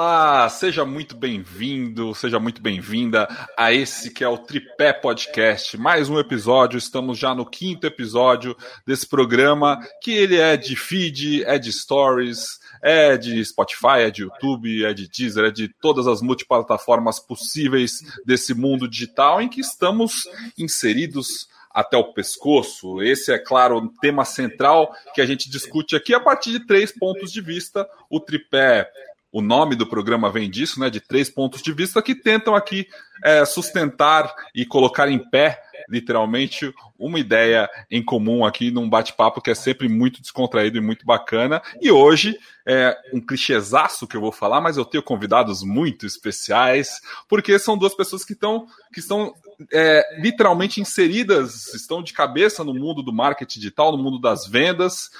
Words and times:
Olá, 0.00 0.48
seja 0.48 0.84
muito 0.84 1.16
bem-vindo, 1.16 2.14
seja 2.14 2.38
muito 2.38 2.62
bem-vinda 2.62 3.26
a 3.58 3.72
esse 3.72 4.12
que 4.12 4.22
é 4.22 4.28
o 4.28 4.38
Tripé 4.38 4.92
Podcast. 4.92 5.76
Mais 5.76 6.08
um 6.08 6.20
episódio, 6.20 6.78
estamos 6.78 7.18
já 7.18 7.34
no 7.34 7.44
quinto 7.44 7.84
episódio 7.84 8.56
desse 8.86 9.08
programa, 9.08 9.76
que 10.00 10.12
ele 10.12 10.36
é 10.36 10.56
de 10.56 10.76
feed, 10.76 11.42
é 11.42 11.58
de 11.58 11.72
stories, 11.72 12.44
é 12.80 13.16
de 13.16 13.44
Spotify, 13.44 14.02
é 14.02 14.10
de 14.12 14.22
YouTube, 14.22 14.84
é 14.84 14.94
de 14.94 15.08
Deezer, 15.08 15.46
é 15.46 15.50
de 15.50 15.66
todas 15.66 16.06
as 16.06 16.22
multiplataformas 16.22 17.18
possíveis 17.18 17.94
desse 18.24 18.54
mundo 18.54 18.88
digital 18.88 19.42
em 19.42 19.48
que 19.48 19.60
estamos 19.60 20.28
inseridos 20.56 21.48
até 21.78 21.96
o 21.96 22.12
pescoço. 22.12 23.02
Esse 23.02 23.32
é, 23.32 23.38
claro, 23.38 23.78
o 23.78 23.88
tema 24.00 24.24
central 24.24 24.92
que 25.14 25.20
a 25.20 25.26
gente 25.26 25.50
discute 25.50 25.94
aqui 25.94 26.14
a 26.14 26.20
partir 26.20 26.52
de 26.52 26.66
três 26.66 26.90
pontos 26.90 27.30
de 27.30 27.40
vista. 27.40 27.88
O 28.10 28.18
tripé 28.18 28.90
o 29.30 29.42
nome 29.42 29.76
do 29.76 29.86
programa 29.86 30.30
vem 30.30 30.50
disso, 30.50 30.80
né? 30.80 30.88
De 30.88 31.00
três 31.00 31.28
pontos 31.28 31.62
de 31.62 31.72
vista 31.72 32.02
que 32.02 32.14
tentam 32.14 32.54
aqui 32.54 32.86
é, 33.22 33.44
sustentar 33.44 34.32
e 34.54 34.64
colocar 34.64 35.08
em 35.08 35.18
pé, 35.18 35.60
literalmente, 35.88 36.72
uma 36.98 37.18
ideia 37.18 37.68
em 37.90 38.02
comum 38.02 38.44
aqui 38.44 38.70
num 38.70 38.88
bate-papo 38.88 39.40
que 39.40 39.50
é 39.50 39.54
sempre 39.54 39.88
muito 39.88 40.22
descontraído 40.22 40.78
e 40.78 40.80
muito 40.80 41.04
bacana. 41.04 41.62
E 41.80 41.90
hoje 41.90 42.38
é 42.66 42.96
um 43.12 43.20
clichêzaço 43.20 44.06
que 44.06 44.16
eu 44.16 44.20
vou 44.20 44.32
falar, 44.32 44.60
mas 44.60 44.76
eu 44.76 44.84
tenho 44.84 45.02
convidados 45.02 45.62
muito 45.62 46.06
especiais, 46.06 47.00
porque 47.28 47.58
são 47.58 47.76
duas 47.76 47.94
pessoas 47.94 48.24
que 48.24 48.32
estão 48.32 48.66
que 48.92 49.00
estão 49.00 49.34
é, 49.72 50.20
literalmente 50.20 50.80
inseridas, 50.80 51.74
estão 51.74 52.02
de 52.02 52.12
cabeça 52.12 52.64
no 52.64 52.72
mundo 52.72 53.02
do 53.02 53.12
marketing 53.12 53.60
digital, 53.60 53.92
no 53.92 54.02
mundo 54.02 54.18
das 54.18 54.46
vendas. 54.46 55.10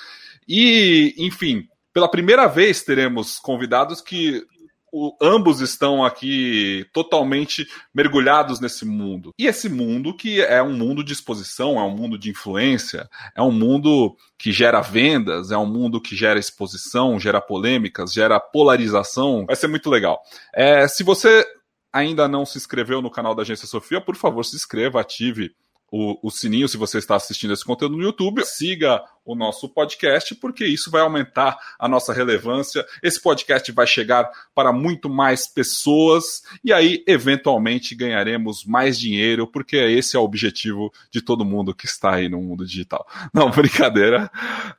E, 0.49 1.15
enfim, 1.19 1.69
pela 1.99 2.09
primeira 2.09 2.47
vez 2.47 2.85
teremos 2.85 3.41
convidados 3.41 4.01
que 4.01 4.47
o, 4.93 5.17
ambos 5.21 5.61
estão 5.61 6.05
aqui 6.05 6.87
totalmente 6.93 7.67
mergulhados 7.93 8.61
nesse 8.61 8.85
mundo. 8.85 9.35
E 9.37 9.49
esse 9.49 9.69
mundo 9.69 10.17
que 10.17 10.41
é 10.41 10.63
um 10.63 10.75
mundo 10.75 11.03
de 11.03 11.13
exposição, 11.13 11.77
é 11.77 11.83
um 11.83 11.91
mundo 11.91 12.17
de 12.17 12.31
influência, 12.31 13.09
é 13.37 13.43
um 13.43 13.51
mundo 13.51 14.17
que 14.39 14.53
gera 14.53 14.81
vendas, 14.81 15.51
é 15.51 15.59
um 15.59 15.67
mundo 15.67 16.01
que 16.01 16.15
gera 16.15 16.39
exposição, 16.39 17.19
gera 17.19 17.41
polêmicas, 17.41 18.13
gera 18.13 18.39
polarização. 18.39 19.45
Vai 19.45 19.57
ser 19.57 19.67
muito 19.67 19.91
legal. 19.91 20.23
É, 20.55 20.87
se 20.87 21.03
você 21.03 21.45
ainda 21.93 22.29
não 22.29 22.47
se 22.47 22.59
inscreveu 22.59 23.03
no 23.03 23.11
canal 23.11 23.35
da 23.35 23.43
Agência 23.43 23.67
Sofia, 23.67 24.01
por 24.01 24.15
favor, 24.15 24.45
se 24.45 24.55
inscreva, 24.55 25.01
ative 25.01 25.51
o, 25.91 26.19
o, 26.27 26.31
sininho 26.31 26.69
se 26.69 26.77
você 26.77 26.99
está 26.99 27.17
assistindo 27.17 27.53
esse 27.53 27.65
conteúdo 27.65 27.97
no 27.97 28.03
YouTube, 28.03 28.45
siga 28.45 29.03
o 29.25 29.35
nosso 29.35 29.69
podcast, 29.69 30.35
porque 30.35 30.65
isso 30.65 30.91
vai 30.91 31.01
aumentar 31.03 31.59
a 31.79 31.89
nossa 31.89 32.13
relevância. 32.13 32.87
Esse 33.03 33.21
podcast 33.21 33.71
vai 33.73 33.87
chegar 33.87 34.31
para 34.55 34.73
muito 34.73 35.09
mais 35.09 35.47
pessoas 35.47 36.43
e 36.63 36.73
aí, 36.73 37.03
eventualmente, 37.07 37.95
ganharemos 37.95 38.65
mais 38.65 38.99
dinheiro, 38.99 39.47
porque 39.47 39.77
esse 39.77 40.17
é 40.17 40.19
o 40.19 40.25
objetivo 40.25 40.93
de 41.11 41.23
todo 41.23 41.45
mundo 41.45 41.75
que 41.75 41.87
está 41.87 42.15
aí 42.15 42.29
no 42.29 42.41
mundo 42.41 42.67
digital. 42.67 43.07
Não, 43.33 43.51
brincadeira. 43.51 44.31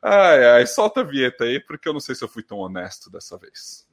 Ai, 0.01 0.45
ai, 0.45 0.67
solta 0.67 1.01
a 1.01 1.03
vinheta 1.03 1.43
aí, 1.43 1.59
porque 1.59 1.87
eu 1.87 1.93
não 1.93 1.99
sei 1.99 2.15
se 2.15 2.23
eu 2.23 2.27
fui 2.27 2.43
tão 2.43 2.59
honesto 2.59 3.09
dessa 3.09 3.37
vez. 3.37 3.88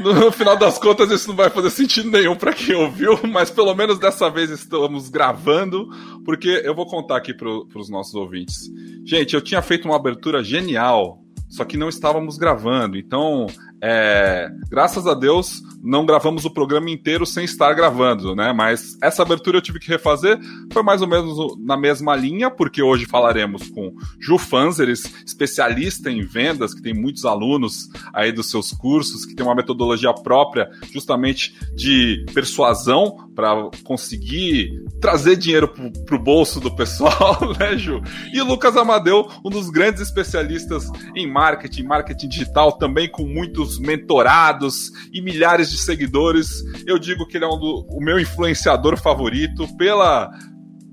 No 0.00 0.30
final 0.32 0.56
das 0.56 0.78
contas, 0.78 1.10
isso 1.10 1.28
não 1.28 1.36
vai 1.36 1.50
fazer 1.50 1.70
sentido 1.70 2.10
nenhum 2.10 2.36
para 2.36 2.52
quem 2.52 2.74
ouviu, 2.74 3.18
mas 3.28 3.50
pelo 3.50 3.74
menos 3.74 3.98
dessa 3.98 4.30
vez 4.30 4.50
estamos 4.50 5.08
gravando, 5.08 5.88
porque 6.24 6.62
eu 6.64 6.74
vou 6.74 6.86
contar 6.86 7.16
aqui 7.16 7.34
para 7.34 7.48
os 7.48 7.90
nossos 7.90 8.14
ouvintes. 8.14 8.70
Gente, 9.04 9.34
eu 9.34 9.40
tinha 9.40 9.62
feito 9.62 9.84
uma 9.86 9.96
abertura 9.96 10.42
genial, 10.42 11.22
só 11.48 11.64
que 11.64 11.76
não 11.76 11.88
estávamos 11.88 12.38
gravando, 12.38 12.96
então 12.96 13.46
é, 13.82 14.48
graças 14.70 15.08
a 15.08 15.14
Deus, 15.14 15.60
não 15.82 16.06
gravamos 16.06 16.44
o 16.44 16.50
programa 16.50 16.88
inteiro 16.88 17.26
sem 17.26 17.44
estar 17.44 17.74
gravando, 17.74 18.36
né? 18.36 18.52
Mas 18.52 18.96
essa 19.02 19.22
abertura 19.22 19.58
eu 19.58 19.62
tive 19.62 19.80
que 19.80 19.88
refazer, 19.88 20.38
foi 20.72 20.84
mais 20.84 21.02
ou 21.02 21.08
menos 21.08 21.58
na 21.58 21.76
mesma 21.76 22.14
linha, 22.14 22.48
porque 22.48 22.80
hoje 22.80 23.06
falaremos 23.06 23.68
com 23.70 23.92
Ju 24.20 24.38
Fanzeres, 24.38 25.02
especialista 25.26 26.08
em 26.08 26.22
vendas, 26.22 26.72
que 26.72 26.80
tem 26.80 26.94
muitos 26.94 27.24
alunos 27.24 27.88
aí 28.14 28.30
dos 28.30 28.48
seus 28.48 28.70
cursos, 28.70 29.26
que 29.26 29.34
tem 29.34 29.44
uma 29.44 29.56
metodologia 29.56 30.14
própria 30.14 30.70
justamente 30.92 31.52
de 31.74 32.24
persuasão 32.32 33.28
para 33.34 33.68
conseguir 33.82 34.70
trazer 35.00 35.34
dinheiro 35.34 35.66
para 35.66 36.14
o 36.14 36.18
bolso 36.18 36.60
do 36.60 36.70
pessoal, 36.76 37.40
né, 37.58 37.76
Ju? 37.76 38.00
E 38.32 38.40
Lucas 38.42 38.76
Amadeu, 38.76 39.28
um 39.44 39.50
dos 39.50 39.70
grandes 39.70 40.00
especialistas 40.00 40.88
em 41.16 41.26
marketing, 41.26 41.82
marketing 41.82 42.28
digital, 42.28 42.70
também 42.72 43.10
com 43.10 43.24
muitos 43.24 43.71
mentorados 43.78 44.90
e 45.12 45.20
milhares 45.20 45.70
de 45.70 45.78
seguidores. 45.78 46.62
Eu 46.86 46.98
digo 46.98 47.26
que 47.26 47.36
ele 47.36 47.44
é 47.44 47.48
um 47.48 47.58
do, 47.58 47.86
o 47.90 48.00
meu 48.00 48.18
influenciador 48.18 48.96
favorito 48.96 49.66
pela, 49.76 50.30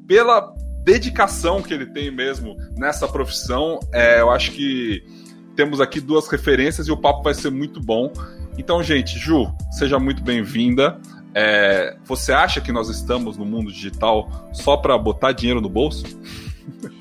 pela 0.07 0.53
dedicação 0.83 1.61
que 1.61 1.73
ele 1.73 1.85
tem 1.85 2.11
mesmo 2.11 2.55
nessa 2.77 3.07
profissão. 3.07 3.79
É, 3.93 4.21
eu 4.21 4.29
acho 4.29 4.51
que 4.51 5.03
temos 5.55 5.81
aqui 5.81 5.99
duas 5.99 6.27
referências 6.27 6.87
e 6.87 6.91
o 6.91 6.97
papo 6.97 7.23
vai 7.23 7.33
ser 7.33 7.51
muito 7.51 7.79
bom. 7.79 8.11
Então, 8.57 8.81
gente, 8.81 9.17
Ju, 9.17 9.53
seja 9.71 9.99
muito 9.99 10.23
bem-vinda. 10.23 10.99
É, 11.33 11.95
você 12.05 12.31
acha 12.31 12.59
que 12.59 12.71
nós 12.71 12.89
estamos 12.89 13.37
no 13.37 13.45
mundo 13.45 13.71
digital 13.71 14.49
só 14.51 14.75
para 14.75 14.97
botar 14.97 15.31
dinheiro 15.31 15.61
no 15.61 15.69
bolso? 15.69 16.05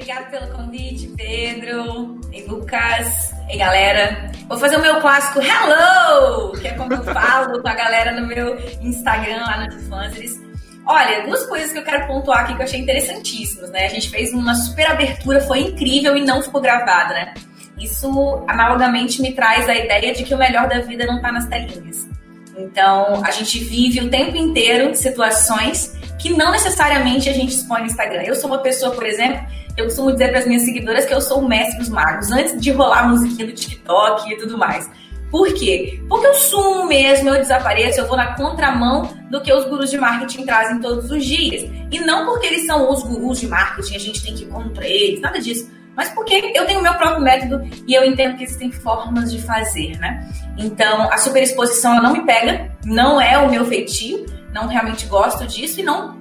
Obrigada 0.00 0.30
pelo 0.30 0.50
convite, 0.54 1.08
Pedro 1.08 2.18
e 2.32 2.40
Lucas. 2.44 3.34
E 3.50 3.58
galera, 3.58 4.32
vou 4.48 4.56
fazer 4.56 4.76
o 4.76 4.80
meu 4.80 4.98
clássico 4.98 5.40
Hello, 5.40 6.52
que 6.52 6.68
é 6.68 6.72
como 6.72 6.94
eu 6.94 7.04
falo 7.12 7.60
com 7.60 7.68
a 7.68 7.74
galera 7.74 8.18
no 8.18 8.26
meu 8.26 8.56
Instagram 8.80 9.42
lá 9.42 9.66
no 9.66 9.78
Fanzers. 9.90 10.40
Olha, 10.86 11.26
duas 11.26 11.44
coisas 11.44 11.70
que 11.70 11.78
eu 11.80 11.84
quero 11.84 12.06
pontuar 12.06 12.40
aqui 12.40 12.54
que 12.54 12.62
eu 12.62 12.64
achei 12.64 12.80
interessantíssimas, 12.80 13.70
né? 13.72 13.84
A 13.84 13.88
gente 13.88 14.08
fez 14.08 14.32
uma 14.32 14.54
super 14.54 14.90
abertura, 14.90 15.38
foi 15.42 15.60
incrível 15.60 16.16
e 16.16 16.24
não 16.24 16.40
ficou 16.40 16.62
gravada, 16.62 17.12
né? 17.12 17.34
Isso 17.78 18.42
analogamente 18.48 19.20
me 19.20 19.34
traz 19.34 19.68
a 19.68 19.74
ideia 19.74 20.14
de 20.14 20.24
que 20.24 20.32
o 20.32 20.38
melhor 20.38 20.66
da 20.66 20.80
vida 20.80 21.04
não 21.04 21.20
tá 21.20 21.30
nas 21.30 21.46
telinhas. 21.46 22.08
Então, 22.56 23.22
a 23.24 23.30
gente 23.30 23.58
vive 23.58 24.00
o 24.00 24.10
tempo 24.10 24.36
inteiro 24.36 24.94
situações 24.94 25.96
que 26.18 26.30
não 26.30 26.52
necessariamente 26.52 27.28
a 27.28 27.32
gente 27.32 27.54
expõe 27.54 27.80
no 27.80 27.86
Instagram. 27.86 28.22
Eu 28.22 28.34
sou 28.34 28.50
uma 28.50 28.58
pessoa, 28.58 28.94
por 28.94 29.06
exemplo, 29.06 29.40
eu 29.76 29.84
costumo 29.84 30.12
dizer 30.12 30.28
para 30.28 30.40
as 30.40 30.46
minhas 30.46 30.62
seguidoras 30.62 31.04
que 31.04 31.14
eu 31.14 31.20
sou 31.20 31.40
o 31.40 31.48
mestre 31.48 31.78
dos 31.78 31.88
magos, 31.88 32.30
antes 32.30 32.60
de 32.60 32.70
rolar 32.70 33.04
a 33.04 33.08
musiquinha 33.08 33.46
do 33.46 33.52
TikTok 33.52 34.30
e 34.30 34.36
tudo 34.36 34.58
mais. 34.58 34.90
Por 35.30 35.54
quê? 35.54 36.02
Porque 36.08 36.26
eu 36.26 36.34
sumo 36.34 36.86
mesmo, 36.86 37.28
eu 37.28 37.36
desapareço, 37.36 38.00
eu 38.00 38.08
vou 38.08 38.16
na 38.16 38.34
contramão 38.34 39.16
do 39.30 39.40
que 39.40 39.52
os 39.52 39.64
gurus 39.64 39.88
de 39.88 39.96
marketing 39.96 40.44
trazem 40.44 40.80
todos 40.80 41.08
os 41.10 41.24
dias. 41.24 41.70
E 41.90 42.00
não 42.00 42.26
porque 42.26 42.48
eles 42.48 42.66
são 42.66 42.90
os 42.92 43.02
gurus 43.04 43.38
de 43.38 43.46
marketing, 43.46 43.94
a 43.94 43.98
gente 43.98 44.22
tem 44.22 44.34
que 44.34 44.42
ir 44.42 44.48
contra 44.48 44.86
eles, 44.86 45.20
nada 45.20 45.40
disso. 45.40 45.70
Mas 46.00 46.08
porque 46.14 46.50
eu 46.54 46.64
tenho 46.64 46.80
o 46.80 46.82
meu 46.82 46.94
próprio 46.94 47.20
método 47.20 47.60
e 47.86 47.92
eu 47.92 48.02
entendo 48.02 48.38
que 48.38 48.44
existem 48.44 48.72
formas 48.72 49.30
de 49.30 49.38
fazer, 49.42 49.98
né? 49.98 50.26
Então, 50.56 51.02
a 51.12 51.18
superexposição 51.18 52.02
não 52.02 52.14
me 52.14 52.24
pega, 52.24 52.74
não 52.86 53.20
é 53.20 53.36
o 53.36 53.50
meu 53.50 53.66
feitio, 53.66 54.24
não 54.50 54.66
realmente 54.66 55.04
gosto 55.04 55.46
disso 55.46 55.80
e 55.80 55.82
não 55.82 56.18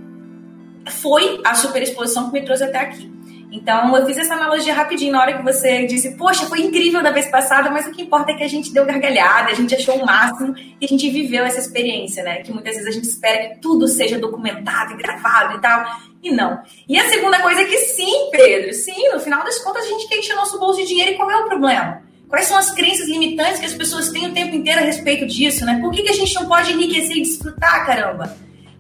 foi 0.90 1.40
a 1.46 1.56
superexposição 1.56 2.26
que 2.26 2.34
me 2.34 2.44
trouxe 2.44 2.66
até 2.66 2.78
aqui. 2.78 3.10
Então, 3.52 3.96
eu 3.96 4.06
fiz 4.06 4.18
essa 4.18 4.36
analogia 4.36 4.74
rapidinho 4.74 5.12
na 5.12 5.22
hora 5.22 5.38
que 5.38 5.44
você 5.44 5.86
disse, 5.86 6.16
poxa, 6.16 6.46
foi 6.46 6.62
incrível 6.62 7.02
da 7.02 7.12
vez 7.12 7.28
passada, 7.28 7.72
mas 7.72 7.88
o 7.88 7.92
que 7.92 8.04
importa 8.04 8.32
é 8.32 8.36
que 8.36 8.44
a 8.44 8.48
gente 8.48 8.72
deu 8.72 8.86
gargalhada, 8.86 9.50
a 9.50 9.56
gente 9.56 9.74
achou 9.74 9.96
o 9.96 10.06
máximo 10.06 10.54
e 10.80 10.86
a 10.86 10.88
gente 10.88 11.10
viveu 11.10 11.44
essa 11.44 11.60
experiência, 11.60 12.24
né? 12.24 12.44
Que 12.44 12.52
muitas 12.52 12.76
vezes 12.76 12.88
a 12.88 12.92
gente 12.92 13.06
espera 13.06 13.50
que 13.50 13.60
tudo 13.60 13.88
seja 13.88 14.20
documentado 14.20 14.94
e 14.94 14.98
gravado 14.98 15.58
e 15.58 15.62
tal, 15.62 15.84
e 16.22 16.32
não. 16.32 16.62
E 16.88 17.00
a 17.00 17.10
segunda 17.10 17.40
coisa 17.40 17.62
é 17.62 17.66
que 17.66 17.78
sim, 17.78 18.30
Pedro, 18.32 18.72
sim, 18.74 19.10
no 19.12 19.20
final 19.20 19.44
das 19.44 19.58
contas 19.60 19.84
a 19.84 19.88
gente 19.88 20.08
quer 20.08 20.18
encher 20.18 20.36
nosso 20.36 20.60
bolso 20.60 20.80
de 20.82 20.88
dinheiro 20.88 21.12
e 21.12 21.16
qual 21.16 21.32
é 21.32 21.38
o 21.38 21.48
problema? 21.48 22.04
Quais 22.28 22.46
são 22.46 22.58
as 22.58 22.70
crenças 22.70 23.08
limitantes 23.08 23.60
que 23.60 23.66
as 23.66 23.74
pessoas 23.74 24.10
têm 24.10 24.28
o 24.28 24.34
tempo 24.34 24.56
inteiro 24.56 24.80
a 24.80 24.84
respeito 24.84 25.26
disso, 25.26 25.66
né? 25.66 25.80
Por 25.82 25.92
que, 25.92 26.04
que 26.04 26.12
a 26.12 26.14
gente 26.14 26.36
não 26.36 26.46
pode 26.48 26.72
enriquecer 26.72 27.18
e 27.18 27.22
desfrutar, 27.24 27.88
caramba? 27.88 28.38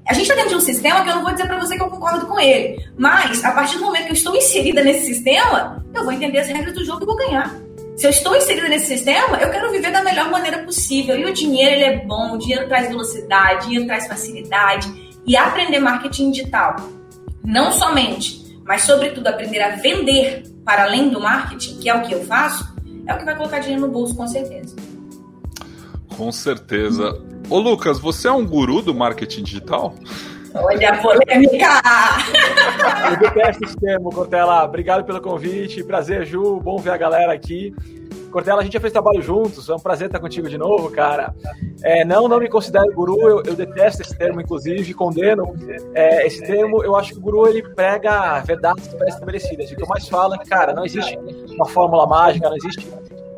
A 0.10 0.14
gente 0.14 0.24
está 0.24 0.34
dentro 0.34 0.50
de 0.50 0.56
um 0.56 0.60
sistema 0.60 1.04
que 1.04 1.10
eu 1.12 1.16
não 1.18 1.22
vou 1.22 1.32
dizer 1.32 1.46
para 1.46 1.60
você 1.60 1.78
que 1.78 1.84
eu 1.84 1.88
concordo 1.88 2.26
com 2.26 2.40
ele, 2.40 2.84
mas 2.98 3.46
a 3.46 3.52
partir 3.52 3.78
do 3.78 3.86
momento 3.86 4.06
que 4.06 4.10
eu 4.10 4.16
estou 4.16 4.36
inserida 4.36 4.84
nesse 4.84 5.06
sistema, 5.06 5.86
eu 5.94 6.04
vou 6.04 6.12
entender 6.12 6.40
as 6.40 6.48
regras 6.48 6.74
do 6.74 6.84
jogo 6.84 7.04
e 7.04 7.06
vou 7.06 7.16
ganhar. 7.16 7.56
Se 7.96 8.08
eu 8.08 8.10
estou 8.10 8.36
inserida 8.36 8.68
nesse 8.68 8.88
sistema, 8.88 9.38
eu 9.38 9.52
quero 9.52 9.72
viver 9.72 9.92
da 9.92 10.04
melhor 10.04 10.32
maneira 10.32 10.64
possível. 10.64 11.16
E 11.16 11.26
o 11.26 11.32
dinheiro 11.32 11.76
ele 11.76 11.84
é 11.84 12.06
bom, 12.08 12.34
o 12.34 12.38
dinheiro 12.40 12.68
traz 12.68 12.88
velocidade, 12.88 13.58
o 13.58 13.68
dinheiro 13.68 13.86
traz 13.86 14.08
facilidade. 14.08 14.92
E 15.28 15.38
aprender 15.38 15.78
marketing 15.78 16.32
digital, 16.32 16.78
não 17.44 17.72
somente, 17.72 18.58
mas 18.66 18.82
sobretudo 18.82 19.28
aprender 19.28 19.62
a 19.62 19.76
vender 19.76 20.42
para 20.66 20.86
além 20.86 21.10
do 21.10 21.22
marketing, 21.22 21.78
que 21.78 21.88
é 21.88 21.94
o 21.94 22.02
que 22.02 22.16
eu 22.16 22.26
faço, 22.26 22.68
é 23.06 23.14
o 23.14 23.18
que 23.20 23.26
vai 23.26 23.36
colocar 23.36 23.60
dinheiro 23.60 23.86
no 23.86 23.92
bolso, 23.92 24.16
com 24.16 24.28
certeza. 24.28 24.76
Com 26.18 26.32
certeza. 26.32 27.29
Ô 27.50 27.58
Lucas, 27.58 27.98
você 27.98 28.28
é 28.28 28.32
um 28.32 28.46
guru 28.46 28.80
do 28.80 28.94
marketing 28.94 29.42
digital? 29.42 29.96
Olha 30.54 30.92
a 30.92 30.98
polêmica! 31.02 31.82
Eu 33.10 33.18
detesto 33.18 33.66
esse 33.66 33.76
termo, 33.78 34.12
Cortella. 34.12 34.64
Obrigado 34.64 35.04
pelo 35.04 35.20
convite. 35.20 35.84
Prazer, 35.84 36.28
Ju. 36.28 36.60
Bom 36.60 36.78
ver 36.78 36.92
a 36.92 36.98
galera 36.98 37.34
aqui. 37.34 37.74
Cortella, 38.30 38.62
a 38.62 38.64
gente 38.64 38.74
já 38.74 38.80
fez 38.80 38.94
trabalho 38.94 39.20
juntos, 39.24 39.68
é 39.68 39.74
um 39.74 39.80
prazer 39.80 40.06
estar 40.06 40.20
contigo 40.20 40.48
de 40.48 40.60
novo, 40.60 40.92
cara. 40.92 41.34
É, 41.84 42.06
não, 42.06 42.28
não 42.28 42.38
me 42.38 42.48
considero 42.48 42.94
guru, 42.94 43.20
eu, 43.28 43.44
eu, 43.44 43.56
detesto 43.56 44.04
esse 44.04 44.16
termo, 44.16 44.40
inclusive, 44.40 44.94
condeno 44.94 45.56
é, 45.96 46.28
esse 46.28 46.46
termo. 46.46 46.84
Eu 46.84 46.96
acho 46.96 47.14
que 47.14 47.18
o 47.18 47.22
guru 47.22 47.48
ele 47.48 47.64
prega 47.64 48.40
verdades 48.42 48.88
pré-estabelecidas. 48.90 49.72
O 49.72 49.76
que 49.76 49.82
eu 49.82 49.88
mais 49.88 50.08
falo 50.08 50.36
é 50.36 50.38
que, 50.38 50.48
cara, 50.48 50.72
não 50.72 50.86
existe 50.86 51.18
uma 51.50 51.66
fórmula 51.66 52.06
mágica, 52.06 52.48
não 52.48 52.58
existe 52.58 52.88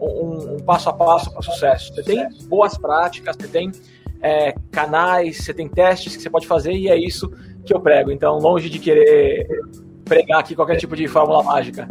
um, 0.02 0.56
um 0.56 0.60
passo 0.60 0.90
a 0.90 0.94
passo 0.94 1.32
para 1.32 1.40
o 1.40 1.44
sucesso. 1.44 1.94
Você 1.94 2.04
tem 2.04 2.28
boas 2.48 2.78
práticas, 2.78 3.38
você 3.38 3.48
tem 3.48 3.72
é, 4.22 4.54
canais, 4.72 5.38
você 5.38 5.54
tem 5.54 5.68
testes 5.68 6.16
que 6.16 6.22
você 6.22 6.30
pode 6.30 6.48
fazer 6.48 6.74
e 6.74 6.88
é 6.88 6.98
isso 6.98 7.32
que 7.66 7.74
eu 7.74 7.80
prego. 7.80 8.12
Então, 8.12 8.38
longe 8.38 8.70
de 8.70 8.80
querer 8.80 9.48
pregar 10.06 10.40
aqui 10.40 10.56
qualquer 10.56 10.78
tipo 10.78 10.96
de 10.96 11.08
fórmula 11.08 11.44
mágica. 11.44 11.90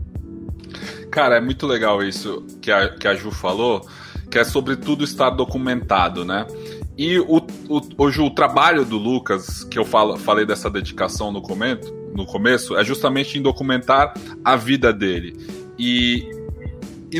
Cara, 1.10 1.36
é 1.36 1.40
muito 1.40 1.66
legal 1.66 2.02
isso 2.02 2.44
que 2.60 2.70
a, 2.70 2.88
que 2.88 3.08
a 3.08 3.14
Ju 3.14 3.30
falou, 3.30 3.84
que 4.30 4.38
é 4.38 4.44
sobre 4.44 4.76
tudo 4.76 5.02
estar 5.02 5.30
documentado, 5.30 6.24
né? 6.24 6.46
E 6.96 7.18
o, 7.18 7.38
o, 7.68 7.80
hoje 7.98 8.20
o 8.20 8.30
trabalho 8.30 8.84
do 8.84 8.98
Lucas, 8.98 9.64
que 9.64 9.78
eu 9.78 9.84
falo, 9.84 10.16
falei 10.18 10.44
dessa 10.44 10.70
dedicação 10.70 11.32
no, 11.32 11.40
comento, 11.40 11.92
no 12.14 12.26
começo, 12.26 12.76
é 12.76 12.84
justamente 12.84 13.38
em 13.38 13.42
documentar 13.42 14.14
a 14.44 14.54
vida 14.54 14.92
dele. 14.92 15.34
E, 15.78 16.30
e, 17.10 17.18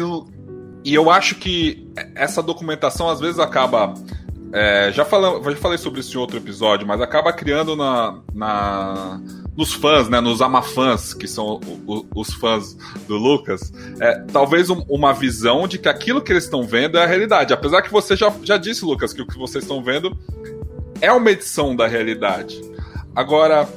e 0.85 0.95
eu 0.95 1.11
acho 1.11 1.37
que 1.37 1.89
essa 2.15 2.43
documentação 2.43 3.09
às 3.09 3.21
vezes 3.21 3.39
acaba 3.39 3.95
é, 4.53 4.91
já, 4.93 5.05
falamos, 5.05 5.45
já 5.45 5.57
falei 5.57 5.79
sobre 5.79 6.01
isso 6.01 6.17
em 6.17 6.21
outro 6.21 6.37
episódio, 6.37 6.87
mas 6.87 7.01
acaba 7.01 7.33
criando 7.33 7.77
na, 7.77 8.19
na 8.35 9.21
nos 9.57 9.73
fãs, 9.73 10.09
né, 10.09 10.21
nos 10.21 10.41
amafãs, 10.41 11.13
que 11.13 11.29
são 11.29 11.61
o, 11.67 11.83
o, 11.87 12.07
os 12.17 12.33
fãs 12.35 12.77
do 13.07 13.17
Lucas, 13.17 13.73
é, 14.01 14.25
talvez 14.33 14.71
um, 14.71 14.83
uma 14.89 15.13
visão 15.13 15.69
de 15.69 15.79
que 15.79 15.89
aquilo 15.89 16.23
que 16.23 16.33
eles 16.33 16.45
estão 16.45 16.65
vendo 16.65 16.97
é 16.99 17.03
a 17.03 17.07
realidade. 17.07 17.53
Apesar 17.53 17.83
que 17.83 17.93
você 17.93 18.17
já, 18.17 18.33
já 18.43 18.57
disse, 18.57 18.85
Lucas, 18.85 19.13
que 19.13 19.23
o 19.23 19.27
que 19.27 19.39
vocês 19.39 19.65
estão 19.65 19.83
vendo 19.83 20.17
é 21.01 21.13
uma 21.13 21.31
edição 21.31 21.77
da 21.77 21.87
realidade. 21.87 22.61
Agora, 23.15 23.69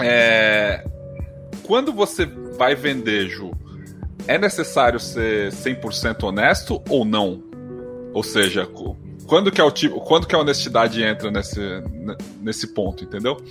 é, 0.00 0.84
quando 1.62 1.92
você 1.92 2.26
vai 2.56 2.74
vender, 2.74 3.28
Ju, 3.28 3.52
é 4.26 4.38
necessário 4.38 5.00
ser 5.00 5.50
100% 5.50 6.24
honesto 6.24 6.82
ou 6.88 7.04
não? 7.04 7.42
Ou 8.12 8.22
seja, 8.22 8.66
quando 9.34 9.50
que, 9.50 9.60
é 9.60 9.64
o 9.64 9.70
tipo, 9.72 10.00
quando 10.00 10.28
que 10.28 10.34
a 10.36 10.38
honestidade 10.38 11.02
entra 11.02 11.28
nesse, 11.28 11.60
nesse 12.40 12.68
ponto, 12.68 13.02
entendeu? 13.02 13.44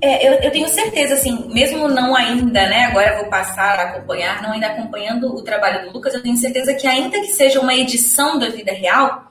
É, 0.00 0.26
eu, 0.26 0.32
eu, 0.40 0.50
tenho 0.50 0.66
certeza, 0.66 1.12
assim, 1.12 1.46
mesmo 1.52 1.88
não 1.88 2.16
ainda, 2.16 2.66
né? 2.66 2.86
Agora 2.86 3.18
vou 3.18 3.28
passar 3.28 3.80
a 3.80 3.82
acompanhar, 3.82 4.42
não 4.42 4.52
ainda 4.52 4.68
acompanhando 4.68 5.26
o 5.26 5.42
trabalho 5.42 5.84
do 5.84 5.92
Lucas, 5.92 6.14
eu 6.14 6.22
tenho 6.22 6.38
certeza 6.38 6.72
que 6.72 6.86
ainda 6.86 7.20
que 7.20 7.32
seja 7.32 7.60
uma 7.60 7.74
edição 7.74 8.38
da 8.38 8.48
vida 8.48 8.72
real, 8.72 9.30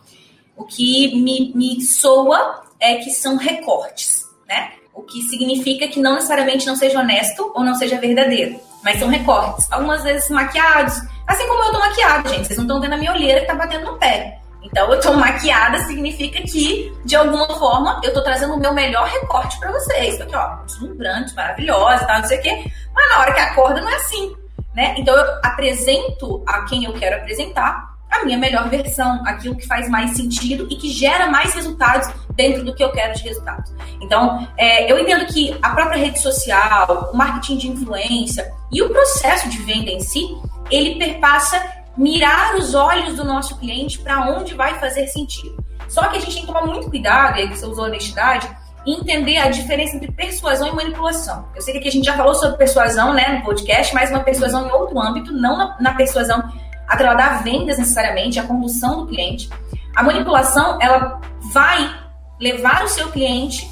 o 0.55 0.63
que 0.63 1.19
me, 1.19 1.51
me 1.55 1.81
soa 1.81 2.65
é 2.79 2.97
que 2.97 3.09
são 3.09 3.35
recortes, 3.35 4.21
né? 4.47 4.73
O 4.93 5.01
que 5.01 5.23
significa 5.23 5.87
que 5.87 5.99
não 5.99 6.13
necessariamente 6.13 6.67
não 6.67 6.75
seja 6.75 6.99
honesto 6.99 7.51
ou 7.55 7.63
não 7.63 7.73
seja 7.73 7.97
verdadeiro, 7.97 8.59
mas 8.83 8.99
são 8.99 9.07
recortes. 9.07 9.65
Algumas 9.71 10.03
vezes 10.03 10.29
maquiados, 10.29 10.93
assim 11.25 11.47
como 11.47 11.63
eu 11.63 11.71
tô 11.71 11.79
maquiado, 11.79 12.29
gente. 12.29 12.45
Vocês 12.45 12.57
não 12.57 12.65
estão 12.65 12.79
vendo 12.79 12.93
a 12.93 12.97
minha 12.97 13.11
olheira 13.11 13.41
que 13.41 13.47
tá 13.47 13.55
batendo 13.55 13.85
no 13.85 13.97
pé. 13.97 14.42
Então, 14.63 14.91
eu 14.91 14.99
tô 14.99 15.13
maquiada 15.13 15.79
significa 15.79 16.41
que, 16.41 16.91
de 17.05 17.15
alguma 17.15 17.47
forma, 17.59 17.99
eu 18.03 18.13
tô 18.13 18.23
trazendo 18.23 18.53
o 18.53 18.59
meu 18.59 18.73
melhor 18.73 19.07
recorte 19.07 19.59
para 19.59 19.71
vocês. 19.71 20.19
Aqui, 20.21 20.35
ó, 20.35 20.55
deslumbrante, 20.65 21.35
maravilhosa, 21.35 22.05
tal, 22.05 22.19
não 22.19 22.27
sei 22.27 22.39
o 22.39 22.41
quê. 22.41 22.71
Mas 22.93 23.09
na 23.09 23.19
hora 23.19 23.33
que 23.33 23.39
acorda, 23.39 23.81
não 23.81 23.89
é 23.89 23.95
assim, 23.95 24.35
né? 24.73 24.95
Então, 24.97 25.15
eu 25.15 25.39
apresento 25.43 26.43
a 26.47 26.63
quem 26.63 26.85
eu 26.85 26.93
quero 26.93 27.17
apresentar 27.17 27.93
a 28.09 28.25
minha 28.25 28.37
melhor 28.37 28.69
versão, 28.69 29.21
aquilo 29.25 29.55
que 29.55 29.65
faz 29.65 29.89
mais 29.89 30.11
sentido 30.11 30.67
e 30.69 30.75
que 30.75 30.91
gera 30.91 31.27
mais 31.27 31.53
resultados 31.53 32.07
dentro 32.35 32.63
do 32.63 32.73
que 32.73 32.83
eu 32.83 32.91
quero 32.91 33.13
de 33.15 33.23
resultados. 33.23 33.73
Então, 34.01 34.47
é, 34.57 34.91
eu 34.91 34.99
entendo 34.99 35.25
que 35.25 35.57
a 35.61 35.71
própria 35.71 35.97
rede 35.97 36.19
social, 36.19 37.09
o 37.11 37.17
marketing 37.17 37.57
de 37.57 37.67
influência 37.69 38.51
e 38.71 38.81
o 38.81 38.89
processo 38.89 39.49
de 39.49 39.57
venda 39.63 39.89
em 39.89 39.99
si, 39.99 40.37
ele 40.69 40.95
perpassa 40.95 41.82
mirar 41.97 42.55
os 42.55 42.73
olhos 42.73 43.15
do 43.15 43.23
nosso 43.23 43.57
cliente 43.57 43.99
para 43.99 44.29
onde 44.31 44.53
vai 44.53 44.79
fazer 44.79 45.07
sentido. 45.07 45.63
Só 45.87 46.07
que 46.07 46.17
a 46.17 46.19
gente 46.19 46.33
tem 46.33 46.41
que 46.41 46.47
tomar 46.47 46.65
muito 46.65 46.89
cuidado, 46.89 47.37
e 47.37 47.41
aí 47.41 47.47
você 47.47 47.65
usou 47.65 47.85
honestidade, 47.85 48.49
e 48.85 48.93
entender 48.93 49.37
a 49.37 49.49
diferença 49.49 49.95
entre 49.95 50.11
persuasão 50.11 50.67
e 50.67 50.75
manipulação. 50.75 51.47
Eu 51.55 51.61
sei 51.61 51.73
que 51.73 51.79
aqui 51.79 51.87
a 51.87 51.91
gente 51.91 52.05
já 52.05 52.17
falou 52.17 52.35
sobre 52.35 52.57
persuasão 52.57 53.13
né, 53.13 53.37
no 53.37 53.43
podcast, 53.43 53.93
mas 53.93 54.09
uma 54.09 54.19
persuasão 54.19 54.67
em 54.67 54.71
outro 54.71 54.99
âmbito, 54.99 55.31
não 55.31 55.57
na, 55.57 55.77
na 55.79 55.93
persuasão 55.93 56.51
atrelada 56.87 57.23
a 57.23 57.37
vendas 57.37 57.77
necessariamente, 57.77 58.39
a 58.39 58.43
condução 58.43 59.01
do 59.01 59.07
cliente. 59.07 59.49
A 59.95 60.03
manipulação, 60.03 60.79
ela 60.81 61.21
vai 61.53 61.95
levar 62.39 62.83
o 62.83 62.87
seu 62.87 63.09
cliente 63.09 63.69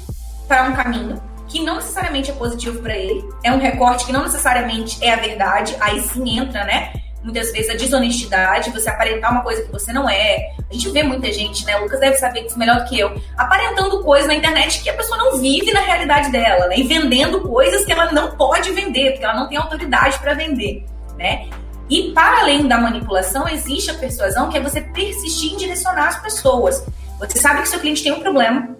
para 0.48 0.64
um 0.64 0.72
caminho 0.72 1.20
que 1.48 1.60
não 1.60 1.76
necessariamente 1.76 2.30
é 2.30 2.34
positivo 2.34 2.80
para 2.80 2.96
ele, 2.96 3.22
é 3.44 3.52
um 3.52 3.58
recorte 3.58 4.06
que 4.06 4.12
não 4.12 4.22
necessariamente 4.22 5.04
é 5.04 5.12
a 5.12 5.16
verdade, 5.16 5.76
aí 5.80 6.00
sim 6.00 6.38
entra, 6.38 6.64
né? 6.64 6.94
Muitas 7.22 7.52
vezes 7.52 7.70
a 7.70 7.74
desonestidade, 7.74 8.70
você 8.70 8.88
aparentar 8.90 9.30
uma 9.30 9.42
coisa 9.42 9.62
que 9.62 9.70
você 9.70 9.92
não 9.92 10.08
é. 10.08 10.54
A 10.68 10.72
gente 10.72 10.90
vê 10.90 11.02
muita 11.02 11.30
gente, 11.32 11.64
né? 11.64 11.76
O 11.78 11.82
Lucas 11.82 12.00
deve 12.00 12.16
saber 12.16 12.42
disso 12.42 12.58
melhor 12.58 12.80
do 12.80 12.84
que 12.88 12.98
eu, 12.98 13.14
aparentando 13.36 14.02
coisas 14.02 14.26
na 14.26 14.34
internet 14.34 14.82
que 14.82 14.90
a 14.90 14.94
pessoa 14.94 15.16
não 15.16 15.38
vive 15.38 15.72
na 15.72 15.80
realidade 15.80 16.30
dela, 16.30 16.66
né? 16.66 16.78
E 16.78 16.82
vendendo 16.82 17.40
coisas 17.42 17.84
que 17.84 17.92
ela 17.92 18.10
não 18.12 18.36
pode 18.36 18.72
vender, 18.72 19.12
porque 19.12 19.24
ela 19.24 19.36
não 19.36 19.48
tem 19.48 19.58
autoridade 19.58 20.18
para 20.18 20.34
vender, 20.34 20.84
né? 21.16 21.48
E 21.88 22.10
para 22.12 22.40
além 22.40 22.66
da 22.66 22.78
manipulação, 22.78 23.46
existe 23.48 23.90
a 23.90 23.94
persuasão, 23.94 24.48
que 24.48 24.56
é 24.56 24.60
você 24.60 24.80
persistir 24.80 25.52
em 25.52 25.56
direcionar 25.56 26.08
as 26.08 26.22
pessoas. 26.22 26.84
Você 27.18 27.38
sabe 27.38 27.62
que 27.62 27.68
seu 27.68 27.80
cliente 27.80 28.02
tem 28.02 28.12
um 28.12 28.20
problema, 28.20 28.76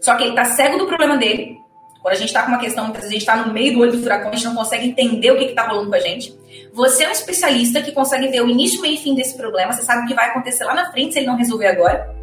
só 0.00 0.14
que 0.16 0.24
ele 0.24 0.30
está 0.30 0.44
cego 0.46 0.78
do 0.78 0.86
problema 0.86 1.16
dele. 1.16 1.58
Quando 2.00 2.14
a 2.14 2.18
gente 2.18 2.28
está 2.28 2.42
com 2.42 2.48
uma 2.48 2.58
questão, 2.58 2.84
muitas 2.84 3.02
vezes 3.02 3.16
a 3.16 3.18
gente 3.18 3.28
está 3.28 3.36
no 3.36 3.52
meio 3.52 3.74
do 3.74 3.80
olho 3.80 3.92
do 3.92 4.02
furacão, 4.02 4.30
a 4.30 4.34
gente 4.34 4.44
não 4.44 4.54
consegue 4.54 4.88
entender 4.88 5.32
o 5.32 5.38
que 5.38 5.44
está 5.44 5.66
rolando 5.66 5.90
com 5.90 5.96
a 5.96 6.00
gente. 6.00 6.32
Você 6.76 7.04
é 7.04 7.08
um 7.08 7.12
especialista 7.12 7.80
que 7.80 7.90
consegue 7.90 8.28
ver 8.28 8.42
o 8.42 8.50
início, 8.50 8.82
meio 8.82 8.96
e 8.96 8.98
fim 8.98 9.14
desse 9.14 9.34
problema. 9.34 9.72
Você 9.72 9.80
sabe 9.82 10.02
o 10.02 10.06
que 10.06 10.12
vai 10.12 10.28
acontecer 10.28 10.62
lá 10.62 10.74
na 10.74 10.92
frente 10.92 11.14
se 11.14 11.20
ele 11.20 11.26
não 11.26 11.34
resolver 11.34 11.68
agora. 11.68 12.14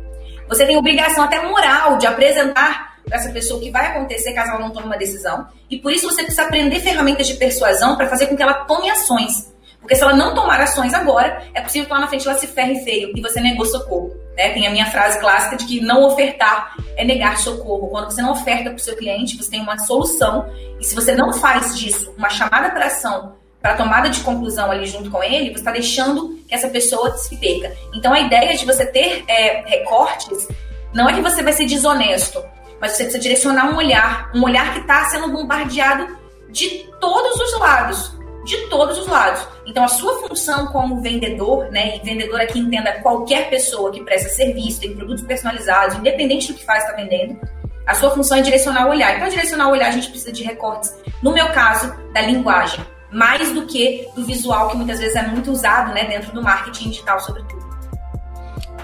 Você 0.47 0.63
tem 0.63 0.77
obrigação 0.77 1.23
até 1.23 1.41
moral 1.41 1.97
de 1.97 2.05
apresentar 2.05 2.99
para 3.03 3.17
essa 3.17 3.31
pessoa 3.31 3.59
o 3.59 3.63
que 3.63 3.71
vai 3.71 3.87
acontecer 3.87 4.31
caso 4.31 4.51
ela 4.51 4.59
não 4.59 4.69
tome 4.69 4.85
uma 4.85 4.95
decisão. 4.95 5.47
E 5.71 5.79
por 5.79 5.91
isso 5.91 6.07
você 6.07 6.21
precisa 6.21 6.43
aprender 6.43 6.81
ferramentas 6.81 7.25
de 7.25 7.33
persuasão 7.33 7.95
para 7.97 8.07
fazer 8.07 8.27
com 8.27 8.37
que 8.37 8.43
ela 8.43 8.65
tome 8.65 8.91
ações. 8.91 9.51
Porque 9.79 9.95
se 9.95 10.03
ela 10.03 10.15
não 10.15 10.35
tomar 10.35 10.61
ações 10.61 10.93
agora, 10.93 11.47
é 11.55 11.59
possível 11.59 11.87
que 11.87 11.93
lá 11.93 12.01
na 12.01 12.07
frente 12.07 12.27
ela 12.27 12.37
se 12.37 12.45
ferre 12.45 12.75
feio 12.83 13.11
e 13.15 13.21
você 13.21 13.41
negou 13.41 13.65
socorro. 13.65 14.15
Né? 14.37 14.49
Tem 14.51 14.67
a 14.67 14.69
minha 14.69 14.85
frase 14.85 15.19
clássica 15.19 15.57
de 15.57 15.65
que 15.65 15.81
não 15.81 16.03
ofertar 16.03 16.75
é 16.95 17.03
negar 17.03 17.39
socorro. 17.39 17.87
Quando 17.87 18.05
você 18.05 18.21
não 18.21 18.33
oferta 18.33 18.65
para 18.65 18.75
o 18.75 18.79
seu 18.79 18.95
cliente, 18.95 19.35
você 19.35 19.49
tem 19.49 19.61
uma 19.61 19.79
solução. 19.79 20.45
E 20.79 20.83
se 20.83 20.93
você 20.93 21.15
não 21.15 21.33
faz 21.33 21.75
disso 21.79 22.13
uma 22.15 22.29
chamada 22.29 22.69
para 22.69 22.85
ação 22.85 23.41
para 23.63 23.75
tomada 23.75 24.09
de 24.09 24.19
conclusão 24.19 24.69
ali 24.69 24.85
junto 24.85 25.09
com 25.09 25.23
ele, 25.23 25.51
você 25.51 25.59
está 25.59 25.71
deixando 25.71 26.37
que 26.45 26.53
essa 26.53 26.67
pessoa 26.67 27.15
se 27.15 27.37
perca. 27.37 27.73
Então 27.95 28.13
a 28.13 28.19
ideia 28.19 28.57
de 28.57 28.65
você 28.65 28.85
ter 28.85 29.23
é, 29.25 29.63
recortes 29.65 30.49
não 30.93 31.09
é 31.09 31.13
que 31.13 31.21
você 31.21 31.41
vai 31.41 31.53
ser 31.53 31.65
desonesto, 31.65 32.43
mas 32.81 32.91
você 32.91 33.03
precisa 33.03 33.23
direcionar 33.23 33.73
um 33.73 33.77
olhar, 33.77 34.29
um 34.35 34.43
olhar 34.43 34.73
que 34.73 34.81
está 34.81 35.05
sendo 35.05 35.29
bombardeado 35.29 36.17
de 36.49 36.89
todos 36.99 37.39
os 37.39 37.57
lados, 37.57 38.11
de 38.43 38.57
todos 38.67 38.97
os 38.97 39.07
lados. 39.07 39.47
Então 39.65 39.85
a 39.85 39.87
sua 39.87 40.27
função 40.27 40.67
como 40.67 41.01
vendedor, 41.01 41.71
né, 41.71 41.95
e 41.95 41.99
vendedor 42.01 42.41
aqui 42.41 42.59
entenda 42.59 42.99
qualquer 42.99 43.49
pessoa 43.49 43.93
que 43.93 44.03
presta 44.03 44.27
serviço, 44.27 44.81
tem 44.81 44.93
produtos 44.93 45.23
personalizados, 45.23 45.95
independente 45.95 46.51
do 46.51 46.59
que 46.59 46.65
faz, 46.65 46.83
está 46.83 46.97
vendendo. 46.97 47.39
A 47.87 47.95
sua 47.95 48.11
função 48.11 48.37
é 48.37 48.41
direcionar 48.41 48.87
o 48.87 48.89
olhar. 48.89 49.15
Então, 49.15 49.27
direcionar 49.27 49.67
o 49.67 49.71
olhar, 49.71 49.87
a 49.87 49.91
gente 49.91 50.09
precisa 50.09 50.31
de 50.31 50.41
recortes. 50.41 50.93
No 51.21 51.33
meu 51.33 51.49
caso, 51.49 51.93
da 52.13 52.21
linguagem 52.21 52.79
mais 53.13 53.51
do 53.53 53.65
que 53.65 54.07
do 54.15 54.25
visual, 54.25 54.69
que 54.69 54.77
muitas 54.77 54.99
vezes 54.99 55.15
é 55.15 55.27
muito 55.27 55.51
usado 55.51 55.93
né, 55.93 56.05
dentro 56.05 56.33
do 56.33 56.41
marketing 56.41 56.89
digital, 56.89 57.19
sobretudo. 57.19 57.63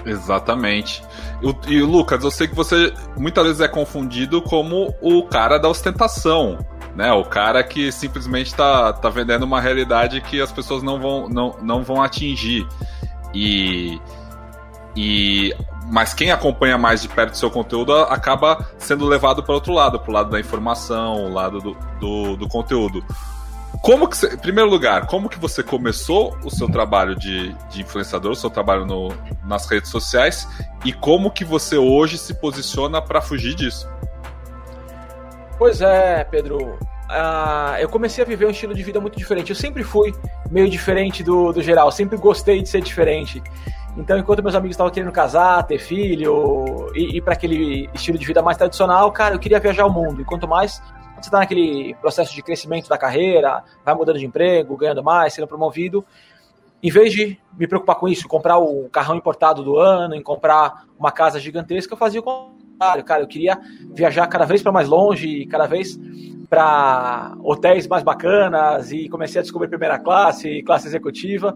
Exatamente. 0.04 1.02
E, 1.42 1.74
e 1.74 1.82
Lucas, 1.82 2.22
eu 2.22 2.30
sei 2.30 2.48
que 2.48 2.54
você 2.54 2.92
muitas 3.16 3.44
vezes 3.44 3.60
é 3.60 3.68
confundido 3.68 4.40
como 4.40 4.94
o 5.00 5.22
cara 5.24 5.58
da 5.58 5.68
ostentação, 5.68 6.58
né? 6.94 7.12
O 7.12 7.24
cara 7.24 7.62
que 7.62 7.92
simplesmente 7.92 8.46
está 8.46 8.92
tá 8.92 9.08
vendendo 9.08 9.42
uma 9.42 9.60
realidade 9.60 10.20
que 10.20 10.40
as 10.40 10.50
pessoas 10.50 10.82
não 10.82 10.98
vão, 10.98 11.28
não, 11.28 11.56
não 11.62 11.82
vão 11.82 12.02
atingir. 12.02 12.66
E, 13.34 14.00
e 14.96 15.54
mas 15.90 16.14
quem 16.14 16.30
acompanha 16.30 16.78
mais 16.78 17.02
de 17.02 17.08
perto 17.08 17.36
seu 17.36 17.50
conteúdo 17.50 17.92
acaba 17.94 18.68
sendo 18.78 19.06
levado 19.06 19.42
para 19.42 19.54
outro 19.54 19.72
lado, 19.72 19.98
para 19.98 20.10
o 20.10 20.14
lado 20.14 20.30
da 20.30 20.40
informação, 20.40 21.26
o 21.26 21.32
lado 21.32 21.60
do, 21.60 21.76
do, 21.98 22.36
do 22.36 22.48
conteúdo. 22.48 23.04
Como 23.82 24.08
que 24.08 24.16
você, 24.16 24.34
em 24.34 24.38
primeiro 24.38 24.68
lugar, 24.68 25.06
como 25.06 25.28
que 25.28 25.38
você 25.38 25.62
começou 25.62 26.36
o 26.44 26.50
seu 26.50 26.68
trabalho 26.68 27.16
de, 27.16 27.54
de 27.70 27.80
influenciador, 27.82 28.32
o 28.32 28.36
seu 28.36 28.50
trabalho 28.50 28.84
no, 28.84 29.08
nas 29.44 29.66
redes 29.66 29.90
sociais 29.90 30.46
e 30.84 30.92
como 30.92 31.30
que 31.30 31.44
você 31.44 31.78
hoje 31.78 32.18
se 32.18 32.34
posiciona 32.34 33.00
para 33.00 33.20
fugir 33.20 33.54
disso? 33.54 33.88
Pois 35.58 35.80
é, 35.80 36.24
Pedro. 36.24 36.78
Uh, 37.10 37.74
eu 37.80 37.88
comecei 37.88 38.22
a 38.22 38.26
viver 38.26 38.46
um 38.46 38.50
estilo 38.50 38.72
de 38.72 38.82
vida 38.82 39.00
muito 39.00 39.18
diferente. 39.18 39.50
Eu 39.50 39.56
sempre 39.56 39.82
fui 39.82 40.14
meio 40.50 40.70
diferente 40.70 41.24
do, 41.24 41.52
do 41.52 41.60
geral, 41.60 41.90
sempre 41.90 42.16
gostei 42.16 42.62
de 42.62 42.68
ser 42.68 42.80
diferente. 42.82 43.42
Então, 43.96 44.16
enquanto 44.16 44.42
meus 44.42 44.54
amigos 44.54 44.74
estavam 44.74 44.92
querendo 44.92 45.10
casar, 45.10 45.62
ter 45.64 45.78
filho 45.78 46.90
e 46.94 47.16
ir 47.16 47.20
para 47.20 47.34
aquele 47.34 47.90
estilo 47.92 48.16
de 48.16 48.24
vida 48.24 48.40
mais 48.40 48.56
tradicional, 48.56 49.10
cara, 49.10 49.34
eu 49.34 49.38
queria 49.38 49.58
viajar 49.58 49.86
o 49.86 49.90
mundo. 49.90 50.22
E 50.22 50.24
quanto 50.24 50.46
mais 50.46 50.80
você 51.24 51.28
está 51.28 51.38
naquele 51.38 51.94
processo 51.96 52.34
de 52.34 52.42
crescimento 52.42 52.88
da 52.88 52.98
carreira, 52.98 53.62
vai 53.84 53.94
mudando 53.94 54.18
de 54.18 54.26
emprego, 54.26 54.76
ganhando 54.76 55.02
mais, 55.02 55.34
sendo 55.34 55.46
promovido, 55.46 56.04
em 56.82 56.90
vez 56.90 57.12
de 57.12 57.38
me 57.58 57.66
preocupar 57.66 57.96
com 57.96 58.08
isso, 58.08 58.26
comprar 58.26 58.58
o 58.58 58.88
carrão 58.88 59.14
importado 59.14 59.62
do 59.62 59.76
ano, 59.76 60.14
em 60.14 60.22
comprar 60.22 60.84
uma 60.98 61.12
casa 61.12 61.38
gigantesca, 61.38 61.92
eu 61.92 61.98
fazia 61.98 62.20
o 62.20 62.22
contrário, 62.22 63.04
cara. 63.04 63.22
Eu 63.22 63.26
queria 63.26 63.58
viajar 63.92 64.26
cada 64.28 64.46
vez 64.46 64.62
para 64.62 64.72
mais 64.72 64.88
longe, 64.88 65.44
cada 65.46 65.66
vez 65.66 65.98
para 66.48 67.36
hotéis 67.44 67.86
mais 67.86 68.02
bacanas 68.02 68.90
e 68.90 69.08
comecei 69.08 69.38
a 69.38 69.42
descobrir 69.42 69.68
primeira 69.68 69.98
classe, 69.98 70.62
classe 70.62 70.86
executiva. 70.88 71.54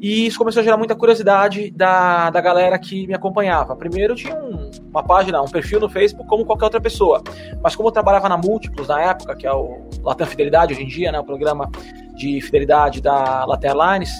E 0.00 0.26
isso 0.26 0.38
começou 0.38 0.60
a 0.60 0.64
gerar 0.64 0.76
muita 0.76 0.94
curiosidade 0.94 1.70
da, 1.70 2.28
da 2.30 2.40
galera 2.40 2.78
que 2.78 3.06
me 3.06 3.14
acompanhava. 3.14 3.74
Primeiro, 3.74 4.14
tinha 4.14 4.36
um, 4.36 4.70
uma 4.90 5.02
página, 5.02 5.40
um 5.40 5.48
perfil 5.48 5.80
no 5.80 5.88
Facebook, 5.88 6.28
como 6.28 6.44
qualquer 6.44 6.64
outra 6.64 6.80
pessoa. 6.80 7.22
Mas 7.62 7.74
como 7.74 7.88
eu 7.88 7.92
trabalhava 7.92 8.28
na 8.28 8.36
Múltiplos 8.36 8.88
na 8.88 9.00
época, 9.00 9.34
que 9.34 9.46
é 9.46 9.52
o 9.52 9.88
Latam 10.02 10.26
Fidelidade 10.26 10.74
hoje 10.74 10.82
em 10.82 10.88
dia, 10.88 11.10
né, 11.10 11.18
o 11.18 11.24
programa 11.24 11.70
de 12.14 12.40
fidelidade 12.40 13.00
da 13.00 13.44
Latam 13.46 13.70
Airlines, 13.70 14.10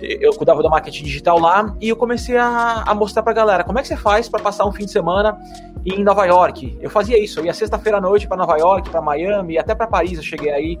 eu 0.00 0.32
cuidava 0.34 0.62
do 0.62 0.70
marketing 0.70 1.04
digital 1.04 1.38
lá 1.38 1.74
e 1.80 1.88
eu 1.88 1.96
comecei 1.96 2.36
a, 2.36 2.84
a 2.86 2.94
mostrar 2.94 3.22
pra 3.22 3.32
galera 3.32 3.64
como 3.64 3.78
é 3.78 3.82
que 3.82 3.88
você 3.88 3.96
faz 3.96 4.28
para 4.28 4.40
passar 4.40 4.64
um 4.66 4.72
fim 4.72 4.84
de 4.84 4.92
semana 4.92 5.36
em 5.84 6.04
Nova 6.04 6.24
York. 6.26 6.78
Eu 6.80 6.90
fazia 6.90 7.18
isso, 7.22 7.40
eu 7.40 7.46
ia 7.46 7.54
sexta-feira 7.54 7.98
à 7.98 8.00
noite 8.00 8.28
para 8.28 8.36
Nova 8.36 8.56
York, 8.56 8.90
para 8.90 9.00
Miami, 9.00 9.58
até 9.58 9.74
para 9.74 9.86
Paris 9.86 10.18
eu 10.18 10.22
cheguei 10.22 10.50
aí 10.50 10.78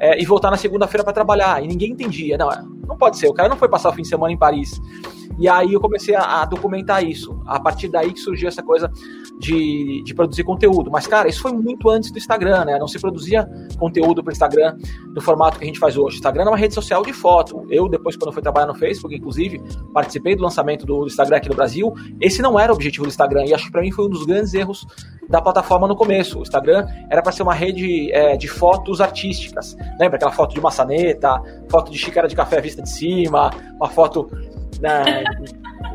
é, 0.00 0.20
e 0.20 0.24
voltar 0.24 0.50
na 0.50 0.56
segunda-feira 0.56 1.04
para 1.04 1.12
trabalhar. 1.12 1.62
E 1.62 1.66
ninguém 1.66 1.92
entendia. 1.92 2.36
Não, 2.36 2.48
não 2.86 2.96
pode 2.96 3.18
ser, 3.18 3.28
o 3.28 3.34
cara 3.34 3.48
não 3.48 3.56
foi 3.56 3.68
passar 3.68 3.90
o 3.90 3.92
fim 3.92 4.02
de 4.02 4.08
semana 4.08 4.32
em 4.32 4.38
Paris. 4.38 4.80
E 5.38 5.48
aí 5.48 5.72
eu 5.72 5.80
comecei 5.80 6.14
a, 6.14 6.42
a, 6.42 6.44
documentar 6.44 7.04
isso. 7.04 7.40
A 7.46 7.58
partir 7.58 7.88
daí 7.88 8.12
que 8.12 8.20
surgiu 8.20 8.48
essa 8.48 8.62
coisa 8.62 8.90
de, 9.38 10.02
de 10.04 10.14
produzir 10.14 10.44
conteúdo. 10.44 10.90
Mas, 10.90 11.06
cara, 11.06 11.28
isso 11.28 11.42
foi 11.42 11.52
muito 11.52 11.90
antes 11.90 12.10
do 12.10 12.18
Instagram, 12.18 12.64
né? 12.64 12.78
Não 12.78 12.86
se 12.86 13.00
produzia 13.00 13.48
conteúdo 13.78 14.22
para 14.22 14.32
Instagram 14.32 14.76
no 15.14 15.20
formato 15.20 15.58
que 15.58 15.64
a 15.64 15.66
gente 15.66 15.78
faz 15.78 15.96
hoje. 15.96 16.16
O 16.16 16.18
Instagram 16.18 16.44
é 16.44 16.48
uma 16.48 16.56
rede 16.56 16.74
social 16.74 17.02
de 17.02 17.12
foto. 17.12 17.66
Eu, 17.68 17.88
depois, 17.88 18.16
quando 18.16 18.32
fui 18.32 18.42
trabalhar 18.42 18.66
no 18.66 18.74
Facebook, 18.74 19.14
inclusive, 19.14 19.60
participei 19.92 20.36
do 20.36 20.42
lançamento 20.42 20.86
do 20.86 21.06
Instagram 21.06 21.38
aqui 21.38 21.48
no 21.48 21.56
Brasil. 21.56 21.92
Esse 22.20 22.40
não 22.40 22.58
era 22.58 22.72
o 22.72 22.74
objetivo 22.74 23.04
do 23.04 23.08
Instagram. 23.08 23.44
E 23.46 23.54
acho 23.54 23.66
que 23.66 23.72
para 23.72 23.82
mim 23.82 23.90
foi 23.90 24.06
um 24.06 24.10
dos 24.10 24.24
grandes 24.24 24.54
erros 24.54 24.86
da 25.28 25.40
plataforma 25.40 25.88
no 25.88 25.96
começo. 25.96 26.38
O 26.38 26.42
Instagram 26.42 26.86
era 27.10 27.22
para 27.22 27.32
ser 27.32 27.42
uma 27.42 27.54
rede 27.54 28.12
é, 28.12 28.36
de 28.36 28.46
fotos 28.46 29.00
artísticas. 29.00 29.76
Lembra 29.98 30.16
aquela 30.16 30.32
foto 30.32 30.54
de 30.54 30.60
maçaneta, 30.60 31.40
foto 31.68 31.90
de 31.90 31.98
xícara 31.98 32.26
de 32.28 32.34
café 32.34 32.60
vista 32.60 32.82
de 32.82 32.90
cima, 32.90 33.50
uma 33.76 33.88
foto 33.88 34.30
né, 34.80 35.24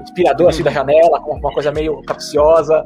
inspirador 0.01 0.49
assim 0.49 0.63
da 0.63 0.71
janela, 0.71 1.19
com 1.19 1.35
uma 1.35 1.51
coisa 1.51 1.71
meio 1.71 2.01
capciosa. 2.03 2.85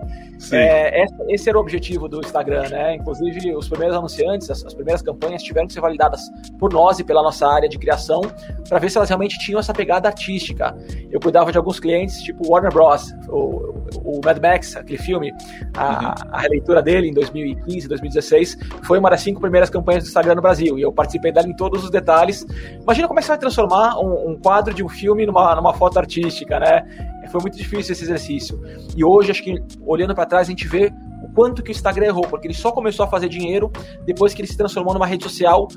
É, 0.51 1.05
esse 1.29 1.48
era 1.48 1.58
o 1.58 1.62
objetivo 1.62 2.10
do 2.10 2.20
Instagram, 2.20 2.67
né? 2.70 2.96
Inclusive, 2.96 3.55
os 3.55 3.70
primeiros 3.70 3.96
anunciantes, 3.96 4.50
as, 4.50 4.65
as, 4.65 4.74
primeiras 4.74 5.01
campanhas 5.01 5.41
tiveram 5.41 5.67
que 5.67 5.74
ser 5.74 5.79
validadas 5.79 6.22
por 6.60 6.74
nós 6.74 7.00
e 7.00 7.03
pela 7.03 7.24
nossa 7.24 7.48
área 7.48 7.70
de 7.70 7.77
criação 7.77 8.22
para 8.67 8.79
ver 8.79 8.89
se 8.89 8.98
elas 8.98 9.10
realmente 9.10 9.38
tinham 9.39 9.60
essa 9.60 9.74
pegada 9.74 10.10
artística. 10.10 10.75
Eu 11.10 11.20
cuidava 11.20 11.51
de 11.51 11.58
alguns 11.58 11.79
clientes, 11.79 12.22
tipo 12.22 12.51
Warner 12.51 12.74
Bros., 12.74 13.13
o, 13.29 13.74
o 14.03 14.22
Mad 14.24 14.38
Max, 14.39 14.75
aquele 14.75 14.98
filme, 14.98 15.32
a, 15.75 16.15
uhum. 16.24 16.32
a 16.32 16.39
releitura 16.41 16.82
dele 16.82 17.10
em 17.10 17.13
2015, 17.13 17.88
2016, 17.88 18.58
foi 18.84 19.00
uma 19.00 19.10
das 19.10 19.22
cinco 19.22 19.39
primeiras 19.39 19.70
campanhas 19.70 20.03
do 20.03 20.08
Instagram 20.08 20.36
no 20.36 20.41
Brasil 20.41 20.77
e 20.77 20.82
eu 20.82 20.91
participei 20.91 21.32
dela 21.32 21.48
em 21.48 21.55
todos 21.55 21.84
os 21.84 21.89
detalhes. 21.89 22.46
Imagina 22.82 23.08
como 23.08 23.20
é 23.20 23.22
que 23.22 23.25
você 23.25 23.32
vai 23.32 23.39
transformar 23.39 23.98
um, 24.00 24.32
um 24.32 24.39
quadro 24.39 24.74
de 24.74 24.84
um 24.84 24.89
filme 24.89 25.25
numa, 25.25 25.55
numa 25.55 25.74
foto 25.74 26.00
artística, 26.00 26.60
né? 26.60 26.84
Foi 27.33 27.41
muito 27.41 27.57
difícil 27.57 27.93
esse 27.93 28.03
exercício. 28.03 28.62
E 28.95 29.03
hoje, 29.03 29.31
acho 29.31 29.43
que 29.43 29.60
olhando 29.81 30.13
para 30.13 30.25
trás, 30.25 30.48
a 30.48 30.51
gente 30.51 30.67
vê 30.67 30.93
o 31.24 31.27
quanto 31.33 31.63
que 31.63 31.72
o 31.72 31.74
Instagram 31.74 32.05
errou, 32.05 32.27
porque 32.27 32.45
ele 32.45 32.53
só 32.53 32.72
começou 32.72 33.05
a 33.05 33.07
fazer 33.07 33.27
dinheiro 33.27 33.72
depois 34.05 34.36
que 34.36 34.41
ele 34.41 34.48
se 34.48 34.55
transformou 34.55 34.93
numa 34.93 35.07
rede 35.07 35.24
social 35.24 35.67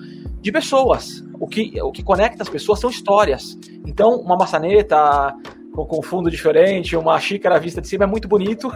de 0.40 0.52
pessoas. 0.52 1.24
O 1.40 1.46
que, 1.46 1.80
o 1.80 1.90
que 1.90 2.02
conecta 2.02 2.42
as 2.42 2.48
pessoas 2.50 2.78
são 2.78 2.90
histórias. 2.90 3.58
Então, 3.86 4.20
uma 4.20 4.36
maçaneta 4.36 5.34
com, 5.72 5.86
com 5.86 6.02
fundo 6.02 6.30
diferente, 6.30 6.94
uma 6.94 7.18
xícara 7.18 7.58
vista 7.58 7.80
de 7.80 7.88
cima 7.88 8.04
é 8.04 8.06
muito 8.06 8.28
bonito, 8.28 8.70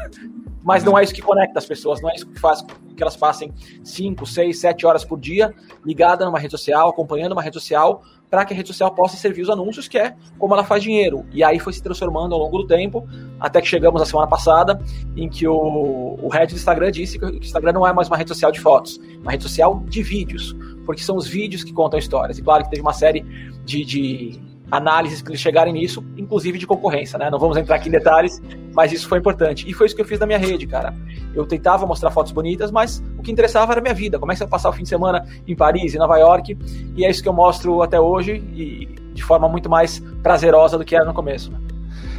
mas 0.63 0.85
não 0.85 0.99
é 0.99 1.03
isso 1.03 1.15
que 1.15 1.23
conecta 1.23 1.59
as 1.59 1.67
pessoas, 1.67 2.01
não 2.01 2.11
é 2.11 2.15
isso 2.15 2.27
que 2.27 2.39
faz 2.39 2.63
com 2.63 2.91
que 3.01 3.03
elas 3.03 3.17
passem 3.17 3.53
5, 3.83 4.27
6, 4.27 4.61
7 4.61 4.87
horas 4.87 5.05
por 5.07 5.19
dia 5.19 5.55
ligada 5.85 6.27
numa 6.27 6.39
rede 6.39 6.51
social, 6.51 6.91
acompanhando 6.91 7.33
uma 7.33 7.43
rede 7.43 7.59
social, 7.59 8.03
para 8.29 8.45
que 8.45 8.53
a 8.53 8.57
rede 8.57 8.69
social 8.69 8.95
possa 8.95 9.17
servir 9.17 9.41
os 9.41 9.49
anúncios, 9.49 9.89
que 9.89 9.99
é 9.99 10.15
como 10.39 10.55
ela 10.55 10.63
faz 10.63 10.83
dinheiro. 10.83 11.25
E 11.33 11.43
aí 11.43 11.59
foi 11.59 11.73
se 11.73 11.83
transformando 11.83 12.35
ao 12.35 12.41
longo 12.41 12.59
do 12.59 12.67
tempo, 12.67 13.09
até 13.41 13.61
que 13.61 13.67
chegamos 13.67 14.01
na 14.01 14.07
semana 14.07 14.29
passada, 14.29 14.79
em 15.17 15.31
que 15.31 15.49
o, 15.49 16.19
o 16.23 16.29
head 16.29 16.53
do 16.53 16.57
Instagram 16.57 16.91
disse 16.93 17.19
que 17.19 17.25
o 17.25 17.37
Instagram 17.39 17.73
não 17.73 17.87
é 17.87 17.93
mais 17.93 18.09
uma 18.09 18.19
rede 18.19 18.29
social 18.29 18.53
de 18.53 18.61
fotos, 18.61 19.01
uma 19.21 19.33
rede 19.33 19.45
social 19.45 19.83
de 19.87 20.03
vídeos, 20.03 20.55
porque 20.85 21.03
são 21.03 21.17
os 21.17 21.27
vídeos 21.27 21.65
que 21.65 21.73
contam 21.73 21.99
histórias. 21.99 22.39
E 22.39 22.43
claro 22.43 22.65
que 22.65 22.71
teve 22.71 22.83
uma 22.83 22.93
série 22.93 23.23
de, 23.65 23.83
de 23.83 24.50
análises 24.71 25.21
que 25.21 25.31
eles 25.31 25.41
chegarem 25.41 25.73
nisso, 25.73 26.05
inclusive 26.17 26.59
de 26.59 26.67
concorrência, 26.67 27.19
né? 27.19 27.29
Não 27.31 27.39
vamos 27.39 27.57
entrar 27.57 27.77
aqui 27.77 27.89
em 27.89 27.93
detalhes, 27.93 28.41
mas 28.75 28.93
isso 28.93 29.09
foi 29.09 29.19
importante. 29.19 29.69
E 29.69 29.73
foi 29.73 29.87
isso 29.87 29.97
que 29.97 30.03
eu 30.03 30.07
fiz 30.07 30.19
na 30.19 30.27
minha 30.27 30.39
rede, 30.39 30.67
cara. 30.67 30.95
Eu 31.35 31.47
tentava 31.47 31.87
mostrar 31.87 32.11
fotos 32.11 32.33
bonitas, 32.33 32.71
mas 32.71 33.03
o 33.19 33.23
que 33.23 33.33
interessava 33.33 33.73
era 33.73 33.81
a 33.81 33.83
minha 33.83 33.95
vida. 33.95 34.19
Como 34.19 34.31
é 34.31 34.35
que 34.35 34.41
vai 34.41 34.49
passar 34.49 34.71
o 34.71 34.73
fim 34.73 34.83
de 34.83 34.89
semana 34.89 35.27
em 35.47 35.57
Paris, 35.57 35.95
em 35.95 35.99
Nova 35.99 36.17
York? 36.19 36.57
E 36.97 37.05
é 37.05 37.11
isso 37.11 37.23
que 37.23 37.29
eu 37.29 37.33
mostro 37.33 37.83
até 37.83 38.01
hoje 38.01 38.43
e 38.55 38.87
de 39.13 39.23
forma 39.23 39.49
muito 39.49 39.69
mais 39.69 40.01
prazerosa 40.23 40.79
do 40.79 40.85
que 40.85 40.95
era 40.95 41.05
no 41.05 41.13
começo. 41.13 41.51
Né? 41.51 41.59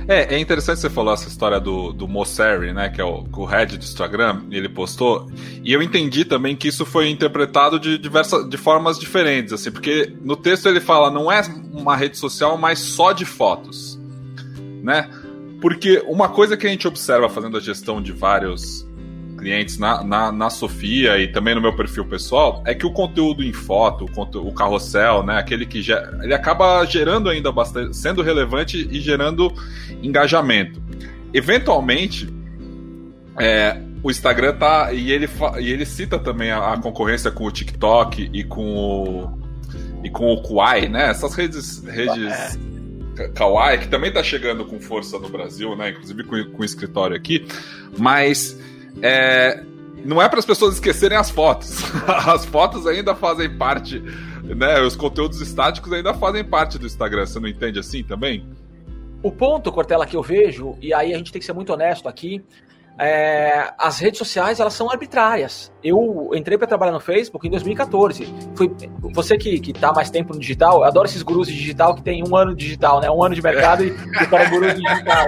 É, 0.08 0.36
é 0.36 0.40
interessante 0.40 0.80
você 0.80 0.90
falar 0.90 1.14
essa 1.14 1.28
história 1.28 1.60
do, 1.60 1.94
do 1.94 2.08
Mosseri, 2.08 2.74
né? 2.74 2.90
Que 2.90 3.02
é 3.02 3.06
o, 3.06 3.26
o 3.32 3.46
head 3.46 3.78
do 3.78 3.84
Instagram, 3.84 4.42
ele 4.52 4.68
postou. 4.68 5.30
E 5.64 5.72
eu 5.72 5.82
entendi 5.82 6.26
também 6.26 6.56
que 6.56 6.68
isso 6.68 6.86
foi 6.86 7.10
interpretado 7.10 7.80
de 7.80 7.98
diversas 7.98 8.48
de 8.50 8.58
formas 8.58 9.00
diferentes, 9.00 9.54
assim, 9.54 9.72
porque 9.72 10.14
no 10.22 10.36
texto 10.36 10.68
ele 10.68 10.80
fala 10.80 11.12
não 11.12 11.32
é 11.32 11.42
uma 11.72 11.96
rede 11.96 12.18
social, 12.18 12.58
mas 12.58 12.80
só 12.80 13.12
de 13.12 13.26
fotos. 13.26 14.00
Né? 14.84 15.10
Porque 15.62 16.04
uma 16.08 16.30
coisa 16.30 16.58
que 16.58 16.66
a 16.66 16.70
gente 16.70 16.88
observa 16.88 17.30
fazendo 17.30 17.58
a 17.58 17.60
gestão 17.60 18.02
de 18.02 18.12
vários 18.12 18.88
clientes 19.42 19.80
na, 19.80 20.04
na, 20.04 20.32
na, 20.32 20.50
Sofia 20.50 21.18
e 21.18 21.28
também 21.28 21.56
no 21.56 21.62
meu 21.62 21.76
perfil 21.76 22.06
pessoal 22.06 22.62
é 22.66 22.76
que 22.76 22.86
o 22.86 22.92
conteúdo 22.92 23.44
em 23.44 23.52
foto, 23.52 24.06
o, 24.06 24.48
o 24.48 24.54
carrossel, 24.54 25.24
né, 25.24 25.40
aquele 25.40 25.66
que 25.66 25.82
já, 25.82 26.00
ele 26.22 26.34
acaba 26.34 26.86
gerando 26.86 27.28
ainda 27.28 27.52
bastante, 27.52 27.98
sendo 27.98 28.22
relevante 28.22 28.88
e 28.90 29.00
gerando 29.00 29.52
engajamento. 30.04 30.82
Eventualmente, 31.34 32.30
é, 33.40 33.82
o 34.04 34.12
Instagram 34.12 34.56
tá 34.56 34.94
e 34.94 35.12
ele 35.12 35.28
e 35.60 35.70
ele 35.72 35.86
cita 35.86 36.20
também 36.20 36.52
a, 36.52 36.74
a, 36.74 36.78
concorrência 36.78 37.32
com 37.32 37.46
o 37.46 37.52
TikTok 37.52 38.30
e 38.32 38.44
com 38.44 38.76
o 38.76 39.42
e 40.04 40.10
com 40.10 40.32
o 40.32 40.42
Kuai, 40.42 40.88
né? 40.88 41.10
Essas 41.10 41.34
redes 41.36 41.84
redes 41.84 42.58
é. 43.18 43.28
Kawaii 43.30 43.80
que 43.80 43.88
também 43.88 44.12
tá 44.12 44.24
chegando 44.24 44.66
com 44.66 44.80
força 44.80 45.20
no 45.20 45.30
Brasil, 45.30 45.76
né? 45.76 45.92
Inclusive 45.92 46.24
com, 46.24 46.44
com 46.52 46.62
o 46.62 46.66
escritório 46.66 47.16
aqui, 47.16 47.46
mas 47.98 48.60
é, 49.02 49.64
não 50.04 50.22
é 50.22 50.28
para 50.28 50.40
as 50.40 50.46
pessoas 50.46 50.76
esquecerem 50.76 51.18
as 51.18 51.30
fotos. 51.30 51.78
As 52.08 52.46
fotos 52.46 52.88
ainda 52.88 53.16
fazem 53.16 53.56
parte, 53.58 54.00
né? 54.44 54.82
Os 54.82 54.96
conteúdos 54.96 55.40
estáticos 55.42 55.94
ainda 55.94 56.14
fazem 56.14 56.44
parte 56.44 56.78
do 56.80 56.86
Instagram. 56.86 57.26
Você 57.26 57.40
não 57.40 57.48
entende 57.48 57.80
assim 57.80 58.04
também? 58.04 58.46
O 59.24 59.32
ponto, 59.32 59.72
Cortella, 59.72 60.08
que 60.08 60.16
eu 60.16 60.24
vejo, 60.24 60.76
e 60.82 60.94
aí 60.94 61.14
a 61.14 61.18
gente 61.18 61.32
tem 61.32 61.40
que 61.40 61.46
ser 61.46 61.54
muito 61.54 61.72
honesto 61.72 62.10
aqui, 62.10 62.44
é, 63.02 63.74
as 63.80 63.98
redes 63.98 64.20
sociais 64.20 64.60
elas 64.60 64.74
são 64.74 64.88
arbitrárias. 64.88 65.72
Eu 65.84 66.30
entrei 66.36 66.56
para 66.56 66.68
trabalhar 66.68 66.92
no 66.92 67.00
Facebook 67.00 67.48
em 67.48 67.50
2014. 67.50 68.32
Fui, 68.56 68.72
você 69.12 69.36
que, 69.38 69.60
que 69.60 69.74
tá 69.74 69.92
mais 69.92 70.12
tempo 70.12 70.36
no 70.36 70.40
digital, 70.40 70.82
eu 70.82 70.84
adoro 70.84 71.08
esses 71.08 71.24
gurus 71.24 71.48
de 71.48 71.56
digital 71.56 71.96
que 71.96 72.04
tem 72.04 72.24
um 72.24 72.36
ano 72.36 72.56
de 72.56 72.64
digital, 72.64 73.02
né? 73.02 73.10
Um 73.10 73.24
ano 73.24 73.34
de 73.34 73.42
mercado 73.42 73.84
e 73.84 73.90
o 73.90 74.30
cara 74.30 74.44
é 74.44 74.50
guru 74.50 74.68
de 74.68 74.82
digital. 74.84 75.26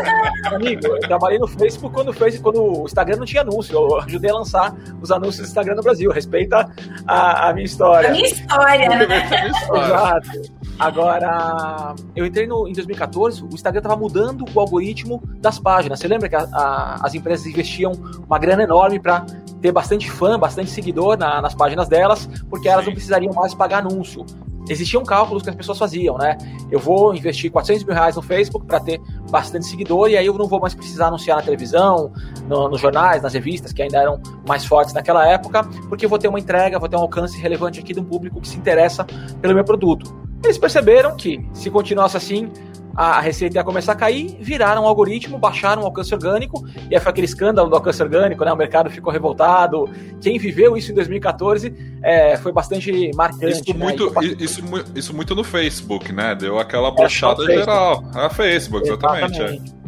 Amigo, 0.53 0.85
eu 0.85 0.99
trabalhei 0.99 1.39
no 1.39 1.47
Facebook 1.47 1.95
quando, 1.95 2.13
fez, 2.13 2.39
quando 2.39 2.61
o 2.61 2.85
Instagram 2.85 3.17
não 3.17 3.25
tinha 3.25 3.41
anúncio. 3.41 3.73
Eu 3.73 3.97
ajudei 4.01 4.29
a 4.29 4.35
lançar 4.35 4.75
os 5.01 5.11
anúncios 5.11 5.47
do 5.47 5.47
Instagram 5.47 5.73
no 5.73 5.81
Brasil. 5.81 6.11
Respeita 6.11 6.69
a, 7.07 7.49
a 7.49 7.53
minha 7.53 7.65
história. 7.65 8.09
A 8.09 8.11
minha 8.11 8.27
história, 8.27 8.87
né? 8.87 9.07
Exato. 9.73 10.62
Agora, 10.79 11.95
eu 12.15 12.25
entrei 12.25 12.47
no, 12.47 12.67
em 12.67 12.73
2014, 12.73 13.43
o 13.43 13.49
Instagram 13.53 13.79
estava 13.79 13.95
mudando 13.95 14.45
o 14.53 14.59
algoritmo 14.59 15.21
das 15.39 15.59
páginas. 15.59 15.99
Você 15.99 16.07
lembra 16.07 16.27
que 16.27 16.35
a, 16.35 16.47
a, 16.51 17.05
as 17.05 17.13
empresas 17.13 17.45
investiam 17.45 17.91
uma 18.25 18.39
grana 18.39 18.63
enorme 18.63 18.99
para 18.99 19.25
ter 19.61 19.71
bastante 19.71 20.09
fã, 20.09 20.37
bastante 20.37 20.69
seguidor 20.69 21.17
na, 21.17 21.41
nas 21.41 21.53
páginas 21.55 21.87
delas, 21.87 22.27
porque 22.49 22.67
elas 22.67 22.83
Sim. 22.83 22.91
não 22.91 22.95
precisariam 22.95 23.33
mais 23.33 23.53
pagar 23.53 23.77
anúncio. 23.77 24.25
existiam 24.67 25.03
cálculos 25.03 25.43
que 25.43 25.49
as 25.49 25.55
pessoas 25.55 25.77
faziam, 25.77 26.17
né? 26.17 26.37
Eu 26.69 26.79
vou 26.79 27.15
investir 27.15 27.51
400 27.51 27.85
mil 27.85 27.93
reais 27.93 28.15
no 28.15 28.21
Facebook 28.21 28.65
para 28.65 28.79
ter 28.79 28.99
bastante 29.29 29.65
seguidor 29.65 30.09
e 30.09 30.17
aí 30.17 30.25
eu 30.25 30.33
não 30.33 30.47
vou 30.47 30.59
mais 30.59 30.73
precisar 30.73 31.07
anunciar 31.07 31.37
na 31.37 31.43
televisão, 31.43 32.11
no, 32.47 32.67
nos 32.67 32.81
jornais, 32.81 33.21
nas 33.21 33.33
revistas, 33.33 33.71
que 33.71 33.81
ainda 33.81 33.99
eram 33.99 34.19
mais 34.45 34.65
fortes 34.65 34.93
naquela 34.93 35.25
época, 35.27 35.63
porque 35.87 36.05
eu 36.05 36.09
vou 36.09 36.19
ter 36.19 36.27
uma 36.27 36.39
entrega, 36.39 36.79
vou 36.79 36.89
ter 36.89 36.97
um 36.97 37.01
alcance 37.01 37.39
relevante 37.39 37.79
aqui 37.79 37.93
de 37.93 37.99
um 37.99 38.05
público 38.05 38.41
que 38.41 38.47
se 38.47 38.57
interessa 38.57 39.05
pelo 39.39 39.53
meu 39.53 39.63
produto. 39.63 40.23
Eles 40.43 40.57
perceberam 40.57 41.15
que, 41.15 41.45
se 41.53 41.69
continuasse 41.69 42.17
assim, 42.17 42.51
a 42.95 43.19
receita 43.19 43.57
ia 43.57 43.63
começar 43.63 43.93
a 43.93 43.95
cair, 43.95 44.37
viraram 44.39 44.83
um 44.83 44.87
algoritmo, 44.87 45.37
baixaram 45.37 45.81
o 45.81 45.85
alcance 45.85 46.13
orgânico, 46.13 46.63
e 46.89 46.95
aí 46.95 47.01
foi 47.01 47.11
aquele 47.11 47.25
escândalo 47.25 47.69
do 47.69 47.75
alcance 47.75 48.01
orgânico, 48.03 48.45
né? 48.45 48.53
O 48.53 48.55
mercado 48.55 48.89
ficou 48.89 49.11
revoltado. 49.11 49.89
Quem 50.21 50.37
viveu 50.37 50.77
isso 50.77 50.91
em 50.91 50.95
2014 50.95 51.73
é, 52.03 52.37
foi 52.37 52.51
bastante 52.51 53.11
marcante. 53.15 53.71
Isso, 53.71 53.77
né? 53.77 53.85
muito, 53.85 54.13
isso, 54.39 54.61
isso, 54.95 55.15
muito 55.15 55.33
no 55.33 55.43
Facebook, 55.43 56.11
né? 56.11 56.35
Deu 56.35 56.59
aquela 56.59 56.91
brochada 56.91 57.43
é, 57.51 57.57
geral. 57.57 58.03
É 58.15 58.29
Facebook, 58.29 58.87
exatamente. 58.87 59.41
É. 59.41 59.45
exatamente. 59.45 59.73
É. 59.79 59.82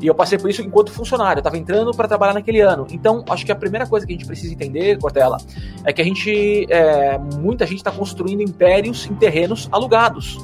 E 0.00 0.06
eu 0.06 0.14
passei 0.14 0.38
por 0.38 0.48
isso 0.48 0.62
enquanto 0.62 0.90
funcionário, 0.90 1.38
eu 1.38 1.40
estava 1.40 1.58
entrando 1.58 1.92
para 1.92 2.08
trabalhar 2.08 2.32
naquele 2.32 2.60
ano. 2.60 2.86
Então, 2.90 3.22
acho 3.28 3.44
que 3.44 3.52
a 3.52 3.56
primeira 3.56 3.86
coisa 3.86 4.06
que 4.06 4.12
a 4.12 4.16
gente 4.16 4.26
precisa 4.26 4.52
entender, 4.52 4.98
Cortella, 4.98 5.36
é 5.84 5.92
que 5.92 6.00
a 6.00 6.04
gente, 6.04 6.66
é, 6.70 7.18
muita 7.18 7.66
gente 7.66 7.78
está 7.78 7.90
construindo 7.90 8.40
impérios 8.40 9.06
em 9.06 9.14
terrenos 9.14 9.68
alugados. 9.70 10.38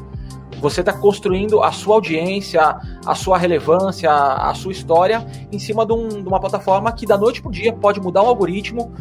Você 0.60 0.80
está 0.80 0.92
construindo 0.92 1.62
a 1.62 1.72
sua 1.72 1.94
audiência, 1.94 2.78
a 3.04 3.14
sua 3.14 3.38
relevância, 3.38 4.10
a 4.10 4.52
sua 4.54 4.72
história 4.72 5.26
em 5.52 5.58
cima 5.58 5.86
de, 5.86 5.92
um, 5.92 6.08
de 6.08 6.28
uma 6.28 6.40
plataforma 6.40 6.92
que 6.92 7.06
da 7.06 7.16
noite 7.16 7.40
para 7.40 7.48
o 7.48 7.52
dia 7.52 7.72
pode 7.72 8.00
mudar 8.00 8.22
o 8.22 8.26
algoritmo 8.26 8.92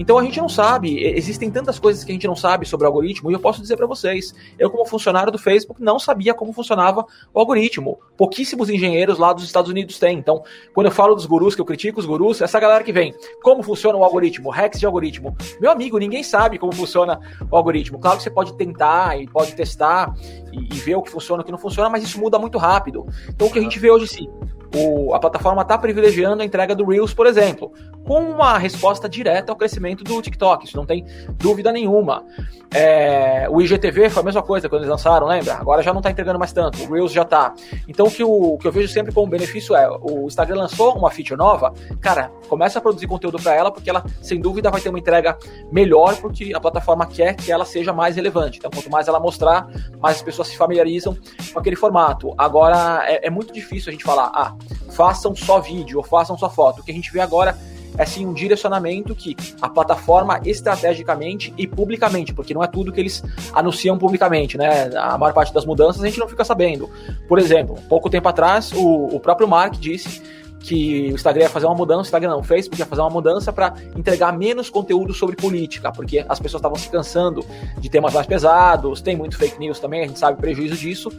então 0.00 0.18
a 0.18 0.24
gente 0.24 0.40
não 0.40 0.48
sabe, 0.48 0.98
existem 1.04 1.50
tantas 1.50 1.78
coisas 1.78 2.02
que 2.02 2.10
a 2.10 2.14
gente 2.14 2.26
não 2.26 2.34
sabe 2.34 2.64
sobre 2.64 2.86
o 2.86 2.88
algoritmo, 2.88 3.30
e 3.30 3.34
eu 3.34 3.38
posso 3.38 3.60
dizer 3.60 3.76
para 3.76 3.86
vocês, 3.86 4.34
eu 4.58 4.70
como 4.70 4.86
funcionário 4.86 5.30
do 5.30 5.36
Facebook 5.36 5.82
não 5.82 5.98
sabia 5.98 6.32
como 6.32 6.54
funcionava 6.54 7.04
o 7.34 7.38
algoritmo. 7.38 7.98
Pouquíssimos 8.16 8.70
engenheiros 8.70 9.18
lá 9.18 9.34
dos 9.34 9.44
Estados 9.44 9.70
Unidos 9.70 9.98
têm. 9.98 10.16
Então, 10.16 10.42
quando 10.72 10.86
eu 10.86 10.90
falo 10.90 11.14
dos 11.14 11.26
gurus, 11.26 11.54
que 11.54 11.60
eu 11.60 11.66
critico 11.66 12.00
os 12.00 12.06
gurus, 12.06 12.40
essa 12.40 12.58
galera 12.58 12.82
que 12.82 12.92
vem, 12.92 13.14
como 13.42 13.62
funciona 13.62 13.98
o 13.98 14.02
algoritmo, 14.02 14.48
hacks 14.48 14.80
de 14.80 14.86
algoritmo. 14.86 15.36
Meu 15.60 15.70
amigo, 15.70 15.98
ninguém 15.98 16.22
sabe 16.22 16.58
como 16.58 16.72
funciona 16.72 17.20
o 17.50 17.54
algoritmo. 17.54 17.98
Claro 17.98 18.16
que 18.16 18.22
você 18.22 18.30
pode 18.30 18.54
tentar 18.54 19.20
e 19.20 19.28
pode 19.28 19.54
testar 19.54 20.14
e, 20.52 20.74
e 20.74 20.78
ver 20.78 20.96
o 20.96 21.02
que 21.02 21.10
funciona 21.10 21.40
e 21.40 21.42
o 21.42 21.46
que 21.46 21.52
não 21.52 21.58
funciona, 21.58 21.88
mas 21.88 22.02
isso 22.02 22.20
muda 22.20 22.38
muito 22.38 22.58
rápido. 22.58 23.06
Então 23.28 23.48
o 23.48 23.50
que 23.50 23.58
a 23.58 23.62
gente 23.62 23.78
vê 23.78 23.90
hoje 23.90 24.06
sim, 24.08 24.28
o, 24.74 25.14
a 25.14 25.18
plataforma 25.18 25.62
está 25.62 25.76
privilegiando 25.76 26.42
a 26.42 26.44
entrega 26.44 26.74
do 26.74 26.84
Reels, 26.84 27.12
por 27.12 27.26
exemplo, 27.26 27.72
com 28.04 28.20
uma 28.20 28.56
resposta 28.56 29.08
direta 29.08 29.52
ao 29.52 29.56
crescimento 29.56 30.04
do 30.04 30.22
TikTok, 30.22 30.66
isso 30.66 30.76
não 30.76 30.86
tem 30.86 31.04
dúvida 31.34 31.72
nenhuma. 31.72 32.24
É, 32.72 33.48
o 33.50 33.60
IGTV 33.60 34.10
foi 34.10 34.22
a 34.22 34.24
mesma 34.24 34.42
coisa 34.42 34.68
quando 34.68 34.82
eles 34.82 34.90
lançaram, 34.90 35.26
lembra? 35.26 35.54
Agora 35.54 35.82
já 35.82 35.92
não 35.92 35.98
está 35.98 36.10
entregando 36.10 36.38
mais 36.38 36.52
tanto, 36.52 36.82
o 36.84 36.92
Reels 36.92 37.12
já 37.12 37.22
está. 37.22 37.52
Então 37.88 38.06
o 38.06 38.10
que, 38.10 38.22
o, 38.22 38.54
o 38.54 38.58
que 38.58 38.68
eu 38.68 38.72
vejo 38.72 38.92
sempre 38.92 39.12
como 39.12 39.28
benefício 39.28 39.74
é, 39.74 39.88
o 39.90 40.26
Instagram 40.26 40.56
lançou 40.56 40.96
uma 40.96 41.10
feature 41.10 41.36
nova, 41.36 41.74
cara, 42.00 42.30
começa 42.48 42.78
a 42.78 42.82
produzir 42.82 43.06
conteúdo 43.06 43.38
para 43.42 43.54
ela, 43.54 43.72
porque 43.72 43.90
ela, 43.90 44.04
sem 44.22 44.40
dúvida, 44.40 44.70
vai 44.70 44.80
ter 44.80 44.88
uma 44.88 44.98
entrega 44.98 45.36
melhor, 45.72 46.16
porque 46.16 46.52
a 46.54 46.60
plataforma 46.60 47.06
quer 47.06 47.34
que 47.34 47.50
ela 47.50 47.64
seja 47.64 47.92
mais 47.92 48.16
relevante. 48.16 48.58
Então, 48.58 48.70
quanto 48.70 48.90
mais 48.90 49.08
ela 49.08 49.18
mostrar, 49.18 49.68
mais 49.98 50.16
as 50.16 50.22
pessoas 50.22 50.39
se 50.44 50.56
familiarizam 50.56 51.16
com 51.52 51.58
aquele 51.58 51.76
formato. 51.76 52.34
Agora, 52.36 53.02
é, 53.04 53.26
é 53.26 53.30
muito 53.30 53.52
difícil 53.52 53.90
a 53.90 53.92
gente 53.92 54.04
falar, 54.04 54.30
ah, 54.34 54.54
façam 54.90 55.34
só 55.34 55.60
vídeo 55.60 55.98
ou 55.98 56.04
façam 56.04 56.36
só 56.36 56.48
foto. 56.48 56.80
O 56.80 56.84
que 56.84 56.90
a 56.90 56.94
gente 56.94 57.12
vê 57.12 57.20
agora 57.20 57.56
é 57.98 58.04
sim 58.06 58.26
um 58.26 58.32
direcionamento 58.32 59.14
que 59.14 59.36
a 59.60 59.68
plataforma 59.68 60.40
estrategicamente 60.44 61.52
e 61.58 61.66
publicamente, 61.66 62.32
porque 62.32 62.54
não 62.54 62.62
é 62.62 62.66
tudo 62.66 62.92
que 62.92 63.00
eles 63.00 63.22
anunciam 63.52 63.98
publicamente, 63.98 64.56
né? 64.56 64.90
A 64.96 65.18
maior 65.18 65.32
parte 65.32 65.52
das 65.52 65.66
mudanças 65.66 66.02
a 66.02 66.06
gente 66.06 66.18
não 66.18 66.28
fica 66.28 66.44
sabendo. 66.44 66.88
Por 67.28 67.38
exemplo, 67.38 67.76
pouco 67.88 68.08
tempo 68.08 68.28
atrás, 68.28 68.72
o, 68.72 69.16
o 69.16 69.20
próprio 69.20 69.48
Mark 69.48 69.74
disse 69.74 70.22
que 70.60 71.10
o 71.10 71.14
Instagram 71.14 71.44
ia 71.44 71.48
fazer 71.48 71.66
uma 71.66 71.74
mudança, 71.74 72.00
o 72.00 72.04
Instagram 72.04 72.30
não, 72.30 72.40
o 72.40 72.42
Facebook 72.42 72.80
ia 72.80 72.86
fazer 72.86 73.00
uma 73.00 73.10
mudança 73.10 73.52
para 73.52 73.74
entregar 73.96 74.32
menos 74.36 74.68
conteúdo 74.68 75.14
sobre 75.14 75.34
política, 75.34 75.90
porque 75.90 76.24
as 76.28 76.38
pessoas 76.38 76.60
estavam 76.60 76.76
se 76.76 76.88
cansando 76.88 77.44
de 77.78 77.88
temas 77.88 78.12
mais 78.12 78.26
pesados, 78.26 79.00
tem 79.00 79.16
muito 79.16 79.36
fake 79.36 79.58
news 79.58 79.80
também, 79.80 80.04
a 80.04 80.06
gente 80.06 80.18
sabe 80.18 80.38
o 80.38 80.40
prejuízo 80.40 80.76
disso. 80.76 81.10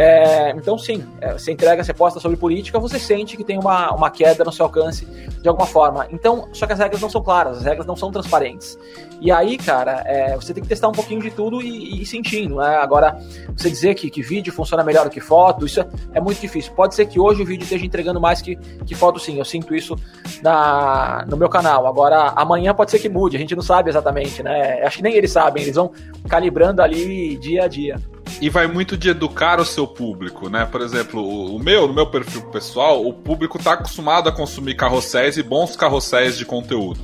É, 0.00 0.50
então, 0.56 0.78
sim, 0.78 1.04
é, 1.20 1.34
você 1.34 1.52
entrega, 1.52 1.84
você 1.84 1.92
posta 1.92 2.18
sobre 2.18 2.34
política, 2.34 2.78
você 2.78 2.98
sente 2.98 3.36
que 3.36 3.44
tem 3.44 3.58
uma, 3.58 3.92
uma 3.92 4.10
queda 4.10 4.42
no 4.42 4.50
seu 4.50 4.64
alcance 4.64 5.04
de 5.04 5.46
alguma 5.46 5.66
forma. 5.66 6.06
Então, 6.10 6.48
só 6.54 6.66
que 6.66 6.72
as 6.72 6.78
regras 6.78 7.02
não 7.02 7.10
são 7.10 7.22
claras, 7.22 7.58
as 7.58 7.64
regras 7.64 7.86
não 7.86 7.94
são 7.94 8.10
transparentes. 8.10 8.78
E 9.20 9.30
aí, 9.30 9.58
cara, 9.58 10.02
é, 10.06 10.34
você 10.36 10.54
tem 10.54 10.62
que 10.62 10.68
testar 10.70 10.88
um 10.88 10.92
pouquinho 10.92 11.20
de 11.20 11.30
tudo 11.30 11.60
e, 11.60 11.68
e 11.68 12.00
ir 12.02 12.06
sentindo. 12.06 12.56
Né? 12.56 12.76
Agora, 12.76 13.18
você 13.54 13.68
dizer 13.68 13.94
que, 13.94 14.08
que 14.08 14.22
vídeo 14.22 14.50
funciona 14.50 14.82
melhor 14.82 15.04
do 15.04 15.10
que 15.10 15.20
foto, 15.20 15.66
isso 15.66 15.82
é, 15.82 15.86
é, 16.14 16.20
muito 16.20 16.40
difícil. 16.40 16.72
Pode 16.72 16.94
ser 16.94 17.04
que 17.04 17.20
hoje 17.20 17.42
o 17.42 17.44
vídeo 17.44 17.64
esteja 17.64 17.84
entregando 17.84 18.18
mais 18.18 18.40
que, 18.40 18.56
que 18.56 18.94
foto, 18.94 19.18
sim. 19.18 19.36
Eu 19.36 19.44
sinto 19.44 19.74
isso 19.74 19.94
na, 20.42 21.26
no 21.28 21.36
meu 21.36 21.50
canal. 21.50 21.86
Agora, 21.86 22.32
amanhã 22.36 22.74
pode 22.74 22.90
ser 22.90 23.00
que 23.00 23.08
mude, 23.10 23.36
a 23.36 23.38
gente 23.38 23.54
não 23.54 23.62
sabe 23.62 23.90
exatamente, 23.90 24.42
né? 24.42 24.80
Acho 24.82 24.96
que 24.96 25.02
nem 25.02 25.12
eles 25.12 25.30
sabem, 25.30 25.62
eles 25.62 25.76
vão 25.76 25.92
calibrando 26.26 26.80
ali 26.80 27.36
dia 27.36 27.64
a 27.64 27.68
dia 27.68 28.00
e 28.40 28.48
vai 28.48 28.66
muito 28.66 28.96
de 28.96 29.10
educar 29.10 29.60
o 29.60 29.64
seu 29.64 29.86
público, 29.86 30.48
né? 30.48 30.64
Por 30.64 30.80
exemplo, 30.80 31.22
o, 31.22 31.58
meu, 31.58 31.86
no 31.86 31.92
meu 31.92 32.06
perfil 32.06 32.42
pessoal, 32.50 33.06
o 33.06 33.12
público 33.12 33.58
está 33.58 33.74
acostumado 33.74 34.28
a 34.28 34.32
consumir 34.32 34.74
carrosséis 34.74 35.36
e 35.36 35.42
bons 35.42 35.76
carrosséis 35.76 36.38
de 36.38 36.44
conteúdo, 36.44 37.00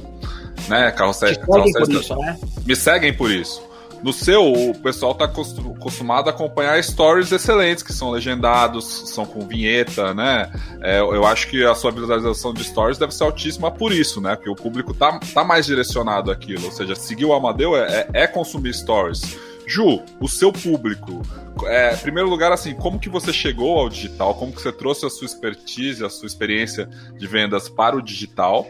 né? 0.68 0.90
Carrosséis, 0.92 1.37
carrosséis 1.37 1.87
por 1.87 1.92
isso, 1.92 2.16
né? 2.16 2.38
Me 2.64 2.75
seguem 2.75 3.12
por 3.12 3.31
isso. 3.31 3.62
No 4.03 4.12
seu, 4.12 4.53
o 4.53 4.79
pessoal 4.79 5.12
está 5.12 5.25
acostumado 5.25 6.29
a 6.29 6.31
acompanhar 6.31 6.83
stories 6.83 7.33
excelentes, 7.33 7.83
que 7.83 7.92
são 7.92 8.11
legendados, 8.11 8.85
são 9.07 9.25
com 9.25 9.46
vinheta, 9.46 10.14
né? 10.14 10.51
É, 10.83 11.01
eu 11.01 11.27
acho 11.27 11.49
que 11.49 11.64
a 11.64 11.75
sua 11.75 11.90
visualização 11.90 12.53
de 12.53 12.62
stories 12.62 12.99
deve 12.99 13.14
ser 13.14 13.25
altíssima 13.25 13.70
por 13.70 13.92
isso, 13.92 14.20
né? 14.20 14.37
Porque 14.37 14.51
o 14.51 14.55
público 14.55 14.92
tá, 14.92 15.18
tá 15.35 15.42
mais 15.42 15.66
direcionado 15.66 16.31
àquilo. 16.31 16.66
Ou 16.66 16.70
seja, 16.70 16.94
seguir 16.94 17.25
o 17.25 17.33
Amadeu 17.33 17.77
é, 17.77 18.07
é, 18.12 18.22
é 18.22 18.27
consumir 18.27 18.75
stories. 18.75 19.37
Ju, 19.66 20.02
o 20.20 20.29
seu 20.29 20.52
público. 20.52 21.22
É, 21.64 21.94
em 21.94 21.98
primeiro 21.98 22.29
lugar, 22.29 22.52
assim, 22.52 22.74
como 22.74 23.00
que 23.00 23.09
você 23.09 23.33
chegou 23.33 23.79
ao 23.79 23.88
digital? 23.88 24.35
Como 24.35 24.52
que 24.52 24.62
você 24.62 24.72
trouxe 24.72 25.05
a 25.05 25.11
sua 25.11 25.26
expertise, 25.26 26.05
a 26.05 26.09
sua 26.09 26.26
experiência 26.26 26.87
de 26.87 27.26
vendas 27.26 27.68
para 27.68 27.96
o 27.96 28.02
digital? 28.02 28.66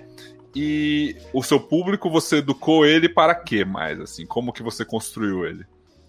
E 0.54 1.14
o 1.34 1.42
seu 1.42 1.60
público, 1.60 2.08
você 2.08 2.36
educou 2.36 2.86
ele 2.86 3.10
para 3.10 3.34
quê 3.34 3.62
mais? 3.64 4.00
Assim, 4.00 4.24
como 4.24 4.54
que 4.54 4.62
você 4.62 4.86
construiu 4.86 5.44
ele? 5.44 5.66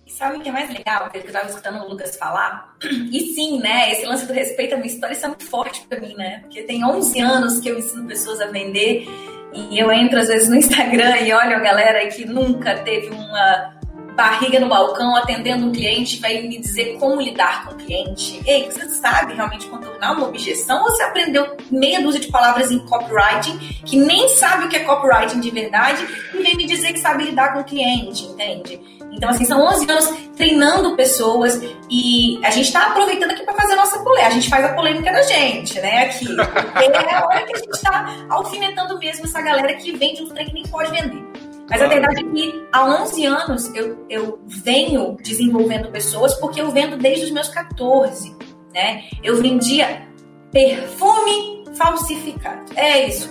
Sabe 0.07 0.37
o 0.37 0.39
que 0.39 0.47
é 0.47 0.51
mais 0.53 0.69
legal, 0.69 1.09
que 1.09 1.17
eu 1.17 1.23
estava 1.23 1.49
escutando 1.49 1.83
o 1.83 1.89
Lucas 1.89 2.15
falar? 2.15 2.75
E 3.11 3.33
sim, 3.33 3.59
né, 3.59 3.91
esse 3.91 4.05
lance 4.05 4.25
do 4.25 4.31
respeito 4.31 4.73
à 4.73 4.77
minha 4.77 4.87
história, 4.87 5.13
isso 5.13 5.25
é 5.25 5.27
muito 5.27 5.45
forte 5.45 5.85
para 5.87 5.99
mim, 5.99 6.15
né? 6.15 6.39
Porque 6.41 6.63
tem 6.63 6.85
11 6.85 7.19
anos 7.19 7.59
que 7.59 7.69
eu 7.69 7.77
ensino 7.77 8.07
pessoas 8.07 8.39
a 8.39 8.47
vender 8.47 9.05
e 9.53 9.77
eu 9.77 9.91
entro 9.91 10.19
às 10.19 10.27
vezes 10.27 10.47
no 10.49 10.55
Instagram 10.55 11.17
e 11.17 11.33
olho 11.33 11.55
a 11.55 11.59
galera 11.59 12.07
que 12.07 12.25
nunca 12.25 12.77
teve 12.79 13.09
uma 13.09 13.77
barriga 14.17 14.59
no 14.59 14.67
balcão 14.67 15.15
atendendo 15.15 15.67
um 15.67 15.71
cliente 15.71 16.19
vai 16.19 16.41
me 16.41 16.57
dizer 16.57 16.97
como 16.99 17.21
lidar 17.21 17.65
com 17.65 17.75
o 17.75 17.77
cliente. 17.77 18.41
Ei, 18.47 18.65
você 18.65 18.89
sabe 18.89 19.35
realmente 19.35 19.67
contornar 19.67 20.13
uma 20.13 20.27
objeção 20.27 20.83
ou 20.83 20.89
você 20.89 21.03
aprendeu 21.03 21.55
meia 21.69 22.01
dúzia 22.01 22.19
de 22.19 22.27
palavras 22.29 22.71
em 22.71 22.79
copywriting 22.79 23.59
que 23.85 23.95
nem 23.95 24.27
sabe 24.29 24.65
o 24.65 24.69
que 24.69 24.75
é 24.75 24.79
copywriting 24.79 25.39
de 25.39 25.51
verdade 25.51 26.03
e 26.33 26.41
vem 26.41 26.57
me 26.57 26.65
dizer 26.65 26.93
que 26.93 26.99
sabe 26.99 27.25
lidar 27.25 27.53
com 27.53 27.59
o 27.59 27.63
cliente, 27.63 28.25
entende? 28.25 28.81
Então, 29.11 29.29
assim, 29.29 29.45
são 29.45 29.61
11 29.61 29.91
anos 29.91 30.09
treinando 30.35 30.95
pessoas 30.95 31.61
e 31.89 32.39
a 32.43 32.49
gente 32.49 32.65
está 32.65 32.87
aproveitando 32.87 33.31
aqui 33.31 33.43
para 33.43 33.53
fazer 33.53 33.73
a 33.73 33.77
nossa 33.77 33.99
polêmica. 33.99 34.27
A 34.27 34.31
gente 34.31 34.49
faz 34.49 34.65
a 34.65 34.73
polêmica 34.73 35.11
da 35.11 35.21
gente, 35.21 35.79
né, 35.79 36.05
aqui. 36.05 36.27
É 36.75 37.15
a 37.15 37.25
hora 37.25 37.43
que 37.45 37.53
a 37.53 37.57
gente 37.57 37.73
está 37.73 38.15
alfinetando 38.29 38.97
mesmo 38.99 39.25
essa 39.25 39.41
galera 39.41 39.73
que 39.75 39.91
vende 39.95 40.23
um 40.23 40.29
trem 40.29 40.47
que 40.47 40.53
nem 40.53 40.63
pode 40.63 40.91
vender. 40.91 41.26
Mas 41.69 41.81
a 41.81 41.87
verdade 41.87 42.25
é 42.25 42.31
que 42.31 42.67
há 42.71 42.85
11 42.85 43.25
anos 43.25 43.75
eu, 43.75 44.05
eu 44.09 44.39
venho 44.45 45.17
desenvolvendo 45.21 45.91
pessoas 45.91 46.33
porque 46.35 46.61
eu 46.61 46.71
vendo 46.71 46.97
desde 46.97 47.25
os 47.25 47.31
meus 47.31 47.49
14. 47.49 48.35
Né? 48.73 49.03
Eu 49.23 49.41
vendia 49.41 50.07
perfume 50.51 51.65
falsificado. 51.75 52.71
É 52.75 53.07
isso 53.07 53.29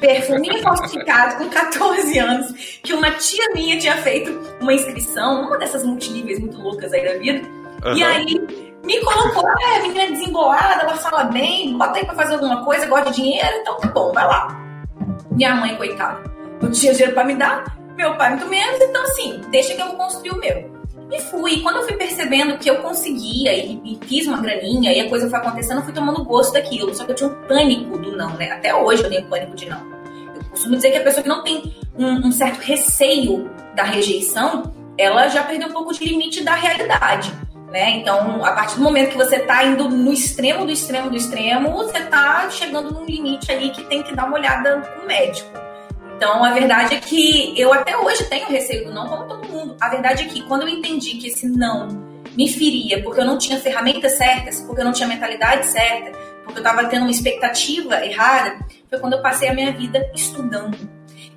Perfuminho 0.00 0.60
falsificado 0.62 1.36
com 1.36 1.48
14 1.48 2.18
anos, 2.18 2.78
que 2.82 2.92
uma 2.92 3.10
tia 3.12 3.50
minha 3.54 3.78
tinha 3.78 3.96
feito 3.96 4.38
uma 4.60 4.74
inscrição, 4.74 5.46
uma 5.46 5.56
dessas 5.56 5.84
multiníveis 5.84 6.38
muito 6.38 6.60
loucas 6.60 6.92
aí 6.92 7.04
da 7.04 7.18
vida. 7.18 7.48
Uhum. 7.84 7.96
E 7.96 8.02
aí 8.02 8.24
me 8.84 9.00
colocou, 9.00 9.46
ah, 9.46 9.76
a 9.76 9.82
menina 9.82 10.02
é 10.02 10.10
desembolada, 10.10 10.82
ela 10.82 10.96
fala 10.96 11.24
bem, 11.24 11.76
bota 11.78 11.98
aí 11.98 12.04
pra 12.04 12.14
fazer 12.14 12.34
alguma 12.34 12.64
coisa, 12.64 12.86
gosta 12.86 13.10
de 13.10 13.22
dinheiro, 13.22 13.56
então 13.60 13.76
tá 13.78 13.88
bom, 13.88 14.12
vai 14.12 14.26
lá. 14.26 14.48
Minha 15.30 15.54
mãe, 15.56 15.76
coitada 15.76 16.35
não 16.60 16.70
tinha 16.70 16.92
dinheiro 16.92 17.14
para 17.14 17.24
me 17.24 17.34
dar, 17.34 17.76
meu 17.96 18.16
pai 18.16 18.30
muito 18.30 18.46
menos, 18.46 18.80
então 18.80 19.02
assim, 19.02 19.40
deixa 19.50 19.74
que 19.74 19.80
eu 19.80 19.86
vou 19.86 19.96
construir 19.96 20.30
o 20.30 20.38
meu. 20.38 20.76
E 21.10 21.20
fui. 21.20 21.60
Quando 21.60 21.76
eu 21.76 21.82
fui 21.84 21.94
percebendo 21.94 22.58
que 22.58 22.68
eu 22.68 22.76
conseguia 22.76 23.52
e, 23.52 23.80
e, 23.84 23.98
fiz 24.06 24.26
uma 24.26 24.40
graninha 24.40 24.92
e 24.92 25.00
a 25.00 25.08
coisa 25.08 25.30
foi 25.30 25.38
acontecendo, 25.38 25.78
eu 25.78 25.84
fui 25.84 25.92
tomando 25.92 26.24
gosto 26.24 26.52
daquilo. 26.52 26.92
Só 26.94 27.04
que 27.04 27.12
eu 27.12 27.14
tinha 27.14 27.30
um 27.30 27.42
pânico 27.46 27.96
do 27.96 28.16
não, 28.16 28.34
né? 28.36 28.50
Até 28.50 28.74
hoje 28.74 29.04
eu 29.04 29.08
tenho 29.08 29.24
pânico 29.26 29.54
de 29.54 29.68
não. 29.68 29.80
Eu 30.34 30.44
costumo 30.50 30.74
dizer 30.74 30.90
que 30.90 30.98
a 30.98 31.02
pessoa 31.04 31.22
que 31.22 31.28
não 31.28 31.44
tem 31.44 31.76
um, 31.96 32.26
um 32.26 32.32
certo 32.32 32.58
receio 32.60 33.48
da 33.74 33.84
rejeição, 33.84 34.74
ela 34.98 35.28
já 35.28 35.44
perdeu 35.44 35.68
um 35.68 35.72
pouco 35.72 35.92
de 35.92 36.04
limite 36.04 36.42
da 36.42 36.54
realidade. 36.54 37.32
Né? 37.70 37.90
Então, 37.90 38.44
a 38.44 38.52
partir 38.52 38.76
do 38.76 38.82
momento 38.82 39.10
que 39.10 39.16
você 39.16 39.36
está 39.36 39.64
indo 39.64 39.88
no 39.88 40.12
extremo 40.12 40.64
do 40.64 40.72
extremo 40.72 41.10
do 41.10 41.16
extremo, 41.16 41.72
você 41.72 41.98
está 41.98 42.48
chegando 42.50 42.92
num 42.92 43.04
limite 43.04 43.52
aí 43.52 43.70
que 43.70 43.84
tem 43.84 44.02
que 44.02 44.14
dar 44.14 44.26
uma 44.26 44.38
olhada 44.38 44.80
com 44.80 45.04
o 45.04 45.06
médico. 45.06 45.65
Então, 46.16 46.42
a 46.42 46.50
verdade 46.52 46.94
é 46.94 46.98
que 46.98 47.52
eu 47.60 47.72
até 47.74 47.96
hoje 47.96 48.24
tenho 48.24 48.48
receio 48.48 48.86
do 48.86 48.94
não, 48.94 49.06
como 49.06 49.24
todo 49.24 49.48
mundo. 49.48 49.76
A 49.78 49.88
verdade 49.90 50.24
é 50.24 50.26
que 50.26 50.42
quando 50.42 50.62
eu 50.62 50.68
entendi 50.68 51.16
que 51.18 51.28
esse 51.28 51.46
não 51.46 51.88
me 52.34 52.50
feria, 52.50 53.02
porque 53.02 53.20
eu 53.20 53.24
não 53.24 53.36
tinha 53.36 53.60
ferramentas 53.60 54.12
certas, 54.12 54.62
porque 54.62 54.80
eu 54.80 54.84
não 54.84 54.92
tinha 54.92 55.06
mentalidade 55.06 55.66
certa, 55.66 56.12
porque 56.42 56.58
eu 56.58 56.62
estava 56.62 56.86
tendo 56.86 57.02
uma 57.02 57.10
expectativa 57.10 58.02
errada, 58.04 58.58
foi 58.88 58.98
quando 58.98 59.12
eu 59.12 59.22
passei 59.22 59.48
a 59.48 59.54
minha 59.54 59.72
vida 59.72 60.10
estudando. 60.14 60.76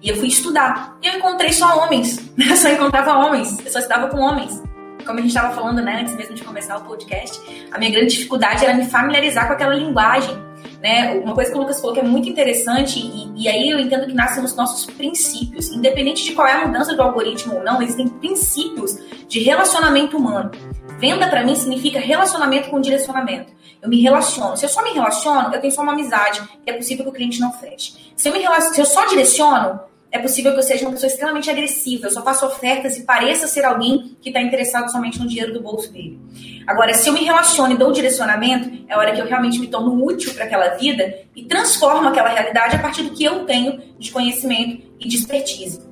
E 0.02 0.10
eu 0.10 0.16
fui 0.16 0.28
estudar. 0.28 0.98
E 1.02 1.08
eu 1.08 1.18
encontrei 1.18 1.52
só 1.52 1.84
homens. 1.84 2.18
Eu 2.40 2.56
só 2.56 2.70
encontrava 2.70 3.18
homens. 3.18 3.60
Eu 3.66 3.70
só 3.70 3.80
estudava 3.80 4.08
com 4.08 4.18
homens 4.18 4.69
como 5.10 5.18
a 5.18 5.22
gente 5.24 5.32
estava 5.32 5.56
falando 5.56 5.82
né, 5.82 6.02
antes 6.02 6.16
mesmo 6.16 6.36
de 6.36 6.44
começar 6.44 6.78
o 6.78 6.82
podcast, 6.82 7.42
a 7.72 7.80
minha 7.80 7.90
grande 7.90 8.14
dificuldade 8.14 8.64
era 8.64 8.76
me 8.76 8.86
familiarizar 8.86 9.48
com 9.48 9.54
aquela 9.54 9.74
linguagem. 9.74 10.38
Né? 10.84 11.20
Uma 11.24 11.34
coisa 11.34 11.52
que 11.52 11.58
o 11.58 11.62
Lucas 11.62 11.82
falou 11.82 11.96
que 11.96 12.00
é 12.00 12.04
muito 12.04 12.30
interessante, 12.30 13.00
e, 13.00 13.44
e 13.44 13.48
aí 13.48 13.72
eu 13.72 13.80
entendo 13.80 14.06
que 14.06 14.14
nascem 14.14 14.44
os 14.44 14.56
nossos 14.56 14.86
princípios. 14.86 15.72
Independente 15.72 16.24
de 16.24 16.34
qual 16.34 16.48
é 16.48 16.54
a 16.54 16.68
mudança 16.68 16.96
do 16.96 17.02
algoritmo 17.02 17.56
ou 17.56 17.64
não, 17.64 17.82
existem 17.82 18.08
princípios 18.08 19.00
de 19.28 19.40
relacionamento 19.40 20.16
humano. 20.16 20.52
Venda 21.00 21.28
para 21.28 21.44
mim 21.44 21.56
significa 21.56 22.00
relacionamento 22.00 22.70
com 22.70 22.80
direcionamento. 22.80 23.52
Eu 23.82 23.90
me 23.90 24.00
relaciono. 24.00 24.58
Se 24.58 24.66
eu 24.66 24.70
só 24.70 24.84
me 24.84 24.92
relaciono, 24.92 25.52
eu 25.54 25.60
tenho 25.60 25.74
só 25.74 25.82
uma 25.82 25.94
amizade, 25.94 26.40
e 26.68 26.70
é 26.70 26.74
possível 26.74 27.06
que 27.06 27.10
o 27.10 27.14
cliente 27.14 27.40
não 27.40 27.52
feche. 27.52 28.14
Se 28.16 28.30
eu, 28.30 28.34
me 28.34 28.40
relaciono, 28.40 28.76
se 28.76 28.82
eu 28.82 28.86
só 28.86 29.08
direciono, 29.08 29.80
é 30.12 30.18
possível 30.20 30.54
que 30.54 30.60
eu 30.60 30.64
seja 30.64 30.86
uma 30.86 30.92
pessoa 30.92 31.10
extremamente 31.10 31.50
agressiva, 31.50 32.08
eu 32.08 32.12
só 32.12 32.24
faço 32.24 32.46
ofertas 32.46 32.98
e 32.98 33.04
pareça 33.04 33.48
ser 33.48 33.64
alguém 33.64 34.18
que 34.22 34.30
está 34.30 34.42
interessado 34.42 34.92
somente 34.92 35.20
no 35.20 35.28
dinheiro 35.28 35.54
do 35.54 35.62
bolso 35.62 35.92
dele. 35.92 36.20
Agora, 36.66 36.94
se 36.94 37.08
eu 37.08 37.14
me 37.14 37.24
relaciono 37.24 37.74
e 37.74 37.78
dou 37.78 37.90
um 37.90 37.94
direcionamento, 37.94 38.86
é 38.88 38.98
hora 38.98 39.12
que 39.12 39.22
eu 39.22 39.26
realmente 39.26 39.60
me 39.60 39.68
torno 39.68 40.04
útil 40.04 40.34
para 40.34 40.46
aquela 40.46 40.70
vida 40.70 41.20
e 41.36 41.44
transformo 41.44 42.08
aquela 42.08 42.30
realidade 42.30 42.76
a 42.76 42.80
partir 42.80 43.04
do 43.04 43.12
que 43.12 43.24
eu 43.24 43.46
tenho 43.46 43.82
de 44.00 44.12
conhecimento 44.12 44.84
e 45.00 45.08
de 45.08 45.16
expertise. 45.16 45.89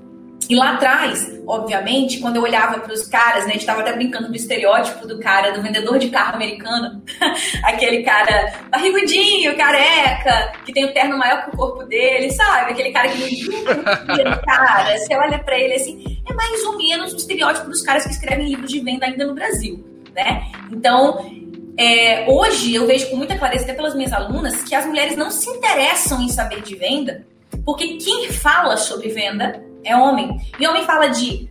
E 0.49 0.55
lá 0.55 0.75
atrás, 0.75 1.29
obviamente, 1.45 2.19
quando 2.19 2.37
eu 2.37 2.41
olhava 2.41 2.79
para 2.79 2.93
os 2.93 3.05
caras, 3.05 3.43
né, 3.43 3.49
a 3.49 3.53
gente 3.53 3.61
estava 3.61 3.81
até 3.81 3.91
brincando 3.93 4.29
do 4.29 4.35
estereótipo 4.35 5.05
do 5.05 5.19
cara, 5.19 5.51
do 5.51 5.61
vendedor 5.61 5.99
de 5.99 6.09
carro 6.09 6.35
americano, 6.35 7.01
aquele 7.63 8.01
cara 8.01 8.53
barrigudinho, 8.69 9.57
careca, 9.57 10.53
que 10.65 10.71
tem 10.71 10.85
o 10.85 10.93
terno 10.93 11.17
maior 11.17 11.43
que 11.43 11.49
o 11.49 11.57
corpo 11.57 11.83
dele, 11.83 12.31
sabe? 12.31 12.71
Aquele 12.71 12.91
cara 12.91 13.09
que 13.09 13.45
não 13.47 14.41
cara, 14.45 14.97
você 14.97 15.15
olha 15.15 15.39
para 15.39 15.59
ele 15.59 15.73
assim, 15.73 16.21
é 16.25 16.33
mais 16.33 16.63
ou 16.63 16.77
menos 16.77 17.13
o 17.13 17.17
estereótipo 17.17 17.69
dos 17.69 17.81
caras 17.81 18.05
que 18.05 18.11
escrevem 18.11 18.47
livros 18.47 18.71
de 18.71 18.79
venda 18.79 19.05
ainda 19.05 19.25
no 19.25 19.33
Brasil, 19.33 19.85
né? 20.15 20.49
Então, 20.71 21.29
é, 21.77 22.25
hoje 22.25 22.73
eu 22.73 22.87
vejo 22.87 23.09
com 23.09 23.17
muita 23.17 23.37
clareza, 23.37 23.65
até 23.65 23.73
pelas 23.73 23.93
minhas 23.93 24.13
alunas, 24.13 24.63
que 24.63 24.73
as 24.73 24.85
mulheres 24.85 25.17
não 25.17 25.29
se 25.29 25.49
interessam 25.49 26.21
em 26.21 26.29
saber 26.29 26.61
de 26.61 26.75
venda, 26.75 27.27
porque 27.65 27.97
quem 27.97 28.31
fala 28.31 28.77
sobre 28.77 29.09
venda 29.09 29.66
é 29.87 29.95
homem. 29.95 30.37
E 30.59 30.67
homem 30.67 30.83
fala 30.83 31.07
de 31.07 31.49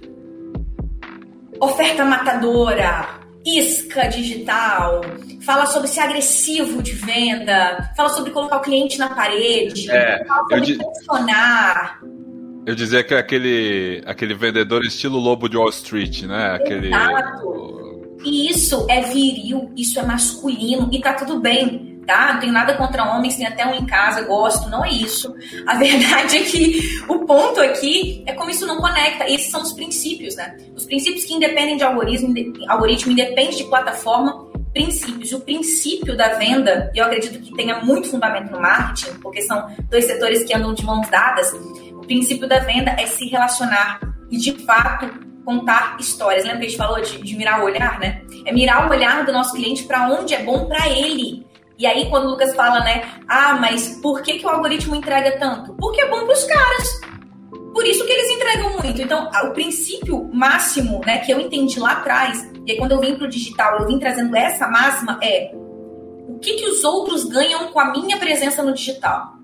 oferta 1.58 2.04
matadora, 2.04 3.20
isca 3.44 4.08
digital, 4.08 5.00
fala 5.44 5.66
sobre 5.66 5.88
ser 5.88 6.00
agressivo 6.00 6.82
de 6.82 6.92
venda, 6.92 7.92
fala 7.96 8.10
sobre 8.10 8.30
colocar 8.30 8.58
o 8.58 8.60
cliente 8.60 8.98
na 8.98 9.08
parede, 9.08 9.90
é, 9.90 10.24
fala 10.26 10.48
sobre 10.48 10.72
eu 10.72 10.78
funcionar. 10.80 12.00
Eu 12.66 12.74
dizia 12.74 13.02
que 13.02 13.14
é 13.14 13.18
aquele, 13.18 14.02
aquele 14.04 14.34
vendedor 14.34 14.84
estilo 14.84 15.18
lobo 15.18 15.48
de 15.48 15.56
Wall 15.56 15.70
Street, 15.70 16.22
né? 16.22 16.56
Aquele... 16.56 16.88
Exato. 16.88 17.66
E 18.24 18.50
isso 18.50 18.86
é 18.90 19.02
viril, 19.02 19.70
isso 19.76 20.00
é 20.00 20.02
masculino 20.02 20.88
e 20.92 21.00
tá 21.00 21.14
tudo 21.14 21.38
bem 21.38 21.95
tá? 22.06 22.34
Não 22.34 22.40
tenho 22.40 22.52
nada 22.52 22.74
contra 22.74 23.04
homens, 23.04 23.36
tem 23.36 23.46
até 23.46 23.66
um 23.66 23.74
em 23.74 23.84
casa, 23.84 24.22
gosto, 24.22 24.70
não 24.70 24.84
é 24.84 24.90
isso. 24.90 25.34
A 25.66 25.74
verdade 25.74 26.38
é 26.38 26.42
que 26.42 27.02
o 27.08 27.26
ponto 27.26 27.60
aqui 27.60 28.22
é 28.26 28.32
como 28.32 28.50
isso 28.50 28.66
não 28.66 28.80
conecta. 28.80 29.28
Esses 29.28 29.50
são 29.50 29.62
os 29.62 29.72
princípios, 29.72 30.36
né? 30.36 30.56
Os 30.74 30.84
princípios 30.84 31.24
que 31.24 31.34
independem 31.34 31.76
de 31.76 31.84
algoritmo, 31.84 32.34
algoritmo 32.68 33.12
independe 33.12 33.56
de 33.56 33.64
plataforma, 33.64 34.46
princípios. 34.72 35.32
O 35.32 35.40
princípio 35.40 36.16
da 36.16 36.34
venda, 36.34 36.90
eu 36.94 37.04
acredito 37.04 37.40
que 37.40 37.54
tenha 37.54 37.80
muito 37.80 38.10
fundamento 38.10 38.52
no 38.52 38.60
marketing, 38.60 39.18
porque 39.20 39.40
são 39.42 39.68
dois 39.90 40.04
setores 40.04 40.44
que 40.44 40.54
andam 40.54 40.74
de 40.74 40.84
mãos 40.84 41.08
dadas. 41.08 41.52
O 41.92 42.02
princípio 42.06 42.46
da 42.46 42.58
venda 42.58 42.90
é 42.98 43.06
se 43.06 43.26
relacionar 43.26 44.00
e, 44.30 44.36
de 44.36 44.52
fato, 44.64 45.08
contar 45.46 45.96
histórias. 45.98 46.44
Lembra 46.44 46.60
que 46.60 46.66
a 46.66 46.68
gente 46.68 46.78
falou 46.78 47.00
de, 47.00 47.22
de 47.22 47.36
mirar 47.36 47.62
o 47.62 47.64
olhar, 47.64 47.98
né? 47.98 48.20
É 48.44 48.52
mirar 48.52 48.86
o 48.86 48.90
olhar 48.90 49.24
do 49.24 49.32
nosso 49.32 49.54
cliente 49.54 49.84
para 49.84 50.08
onde 50.10 50.34
é 50.34 50.42
bom 50.42 50.66
para 50.66 50.88
ele. 50.90 51.45
E 51.78 51.86
aí, 51.86 52.08
quando 52.08 52.24
o 52.24 52.30
Lucas 52.30 52.54
fala, 52.54 52.80
né? 52.80 53.20
Ah, 53.28 53.58
mas 53.60 53.98
por 54.00 54.22
que, 54.22 54.38
que 54.38 54.46
o 54.46 54.48
algoritmo 54.48 54.94
entrega 54.94 55.38
tanto? 55.38 55.74
Porque 55.74 56.00
é 56.00 56.08
bom 56.08 56.24
para 56.24 56.32
os 56.32 56.44
caras. 56.44 57.00
Por 57.74 57.86
isso 57.86 58.06
que 58.06 58.12
eles 58.12 58.30
entregam 58.30 58.72
muito. 58.80 59.02
Então, 59.02 59.28
o 59.44 59.50
princípio 59.52 60.30
máximo, 60.32 61.02
né, 61.04 61.18
que 61.18 61.30
eu 61.30 61.38
entendi 61.38 61.78
lá 61.78 61.92
atrás, 61.92 62.50
e 62.64 62.72
aí 62.72 62.78
quando 62.78 62.92
eu 62.92 63.00
vim 63.00 63.16
para 63.16 63.26
o 63.26 63.30
digital, 63.30 63.80
eu 63.80 63.86
vim 63.86 63.98
trazendo 63.98 64.34
essa 64.34 64.66
máxima, 64.66 65.18
é 65.22 65.50
o 65.54 66.38
que, 66.38 66.54
que 66.54 66.66
os 66.66 66.84
outros 66.84 67.24
ganham 67.24 67.68
com 67.68 67.78
a 67.78 67.92
minha 67.92 68.16
presença 68.16 68.62
no 68.62 68.72
digital? 68.72 69.36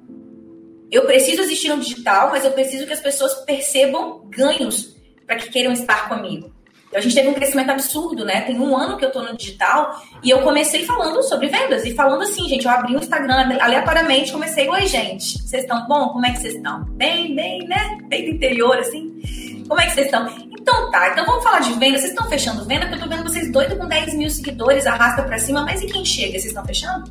Eu 0.91 1.05
preciso 1.05 1.43
existir 1.43 1.69
no 1.69 1.81
digital, 1.81 2.31
mas 2.31 2.45
eu 2.45 2.53
preciso 2.53 2.87
que 2.87 2.93
as 2.93 3.01
pessoas 3.01 3.35
percebam 3.45 4.27
ganhos 4.31 4.97
para 5.27 5.37
que 5.37 5.51
queiram 5.51 5.73
estar 5.73 6.09
comigo. 6.09 6.55
A 6.95 7.01
gente 7.01 7.15
teve 7.15 7.29
um 7.29 7.35
crescimento 7.35 7.71
absurdo, 7.71 8.25
né? 8.25 8.43
Tem 8.43 8.59
um 8.59 8.77
ano 8.77 8.99
que 8.99 9.05
eu 9.05 9.11
tô 9.11 9.23
no 9.23 9.37
digital 9.37 10.03
e 10.23 10.29
eu 10.31 10.41
comecei 10.43 10.85
falando 10.85 11.23
sobre 11.23 11.49
vendas 11.49 11.85
e 11.87 11.95
falando 11.95 12.23
assim, 12.23 12.47
gente, 12.49 12.67
eu 12.67 12.71
abri 12.71 12.95
o 12.95 12.99
Instagram 12.99 13.57
aleatoriamente, 13.61 14.31
comecei, 14.31 14.69
oi, 14.69 14.87
gente, 14.87 15.43
vocês 15.43 15.63
estão 15.63 15.87
bom? 15.87 16.09
Como 16.11 16.27
é 16.27 16.33
que 16.33 16.41
vocês 16.41 16.55
estão? 16.55 16.85
Bem, 16.91 17.35
bem, 17.35 17.67
né? 17.67 17.99
Bem 18.09 18.27
do 18.27 18.37
interior, 18.37 18.77
assim. 18.79 19.65
Como 19.67 19.81
é 19.81 19.87
que 19.87 19.93
vocês 19.93 20.07
estão? 20.07 20.29
Então 20.63 20.91
tá, 20.91 21.11
então 21.13 21.25
vamos 21.25 21.43
falar 21.43 21.61
de 21.61 21.73
venda. 21.73 21.99
Vocês 21.99 22.13
estão 22.13 22.29
fechando 22.29 22.65
venda? 22.67 22.87
Porque 22.87 23.03
eu 23.03 23.09
tô 23.09 23.09
vendo 23.09 23.25
vocês 23.25 23.51
doidos 23.51 23.79
com 23.79 23.89
10 23.89 24.15
mil 24.15 24.29
seguidores, 24.29 24.87
arrasta 24.87 25.23
pra 25.23 25.39
cima, 25.39 25.63
mas 25.63 25.81
e 25.83 25.87
quem 25.87 26.05
chega? 26.05 26.33
Vocês 26.33 26.47
estão 26.47 26.65
fechando? 26.65 27.11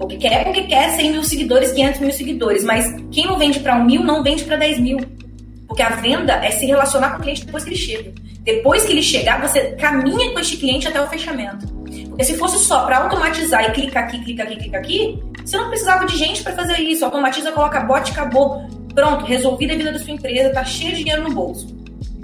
O 0.00 0.06
que 0.06 0.16
quer, 0.16 0.44
porque 0.44 0.62
quer 0.62 0.90
100 0.90 1.12
mil 1.12 1.24
seguidores, 1.24 1.72
500 1.72 2.00
mil 2.00 2.12
seguidores, 2.12 2.64
mas 2.64 2.94
quem 3.10 3.26
não 3.26 3.38
vende 3.38 3.60
para 3.60 3.76
um 3.76 3.84
mil, 3.84 4.02
não 4.02 4.22
vende 4.22 4.44
para 4.44 4.56
10 4.56 4.78
mil. 4.78 4.98
Porque 5.66 5.82
a 5.82 5.90
venda 5.90 6.34
é 6.34 6.50
se 6.50 6.66
relacionar 6.66 7.10
com 7.10 7.18
o 7.18 7.22
cliente 7.22 7.44
depois 7.44 7.64
que 7.64 7.70
ele 7.70 7.76
chega. 7.76 8.27
Depois 8.48 8.82
que 8.86 8.92
ele 8.92 9.02
chegar, 9.02 9.42
você 9.46 9.72
caminha 9.72 10.32
com 10.32 10.38
este 10.38 10.56
cliente 10.56 10.88
até 10.88 10.98
o 11.02 11.06
fechamento. 11.06 11.68
Porque 12.08 12.24
se 12.24 12.34
fosse 12.38 12.58
só 12.64 12.86
para 12.86 12.96
automatizar 12.96 13.62
e 13.62 13.72
clicar 13.72 14.04
aqui, 14.04 14.24
clicar 14.24 14.46
aqui, 14.46 14.56
clicar 14.56 14.80
aqui, 14.80 15.22
você 15.44 15.58
não 15.58 15.68
precisava 15.68 16.06
de 16.06 16.16
gente 16.16 16.42
para 16.42 16.54
fazer 16.54 16.78
isso. 16.78 17.04
Automatiza, 17.04 17.52
coloca 17.52 17.80
bot, 17.80 18.10
acabou. 18.10 18.66
Pronto, 18.94 19.26
resolvida 19.26 19.74
a 19.74 19.76
vida 19.76 19.92
da 19.92 19.98
sua 19.98 20.14
empresa, 20.14 20.48
tá 20.48 20.64
cheio 20.64 20.92
de 20.92 21.00
dinheiro 21.00 21.24
no 21.24 21.34
bolso. 21.34 21.76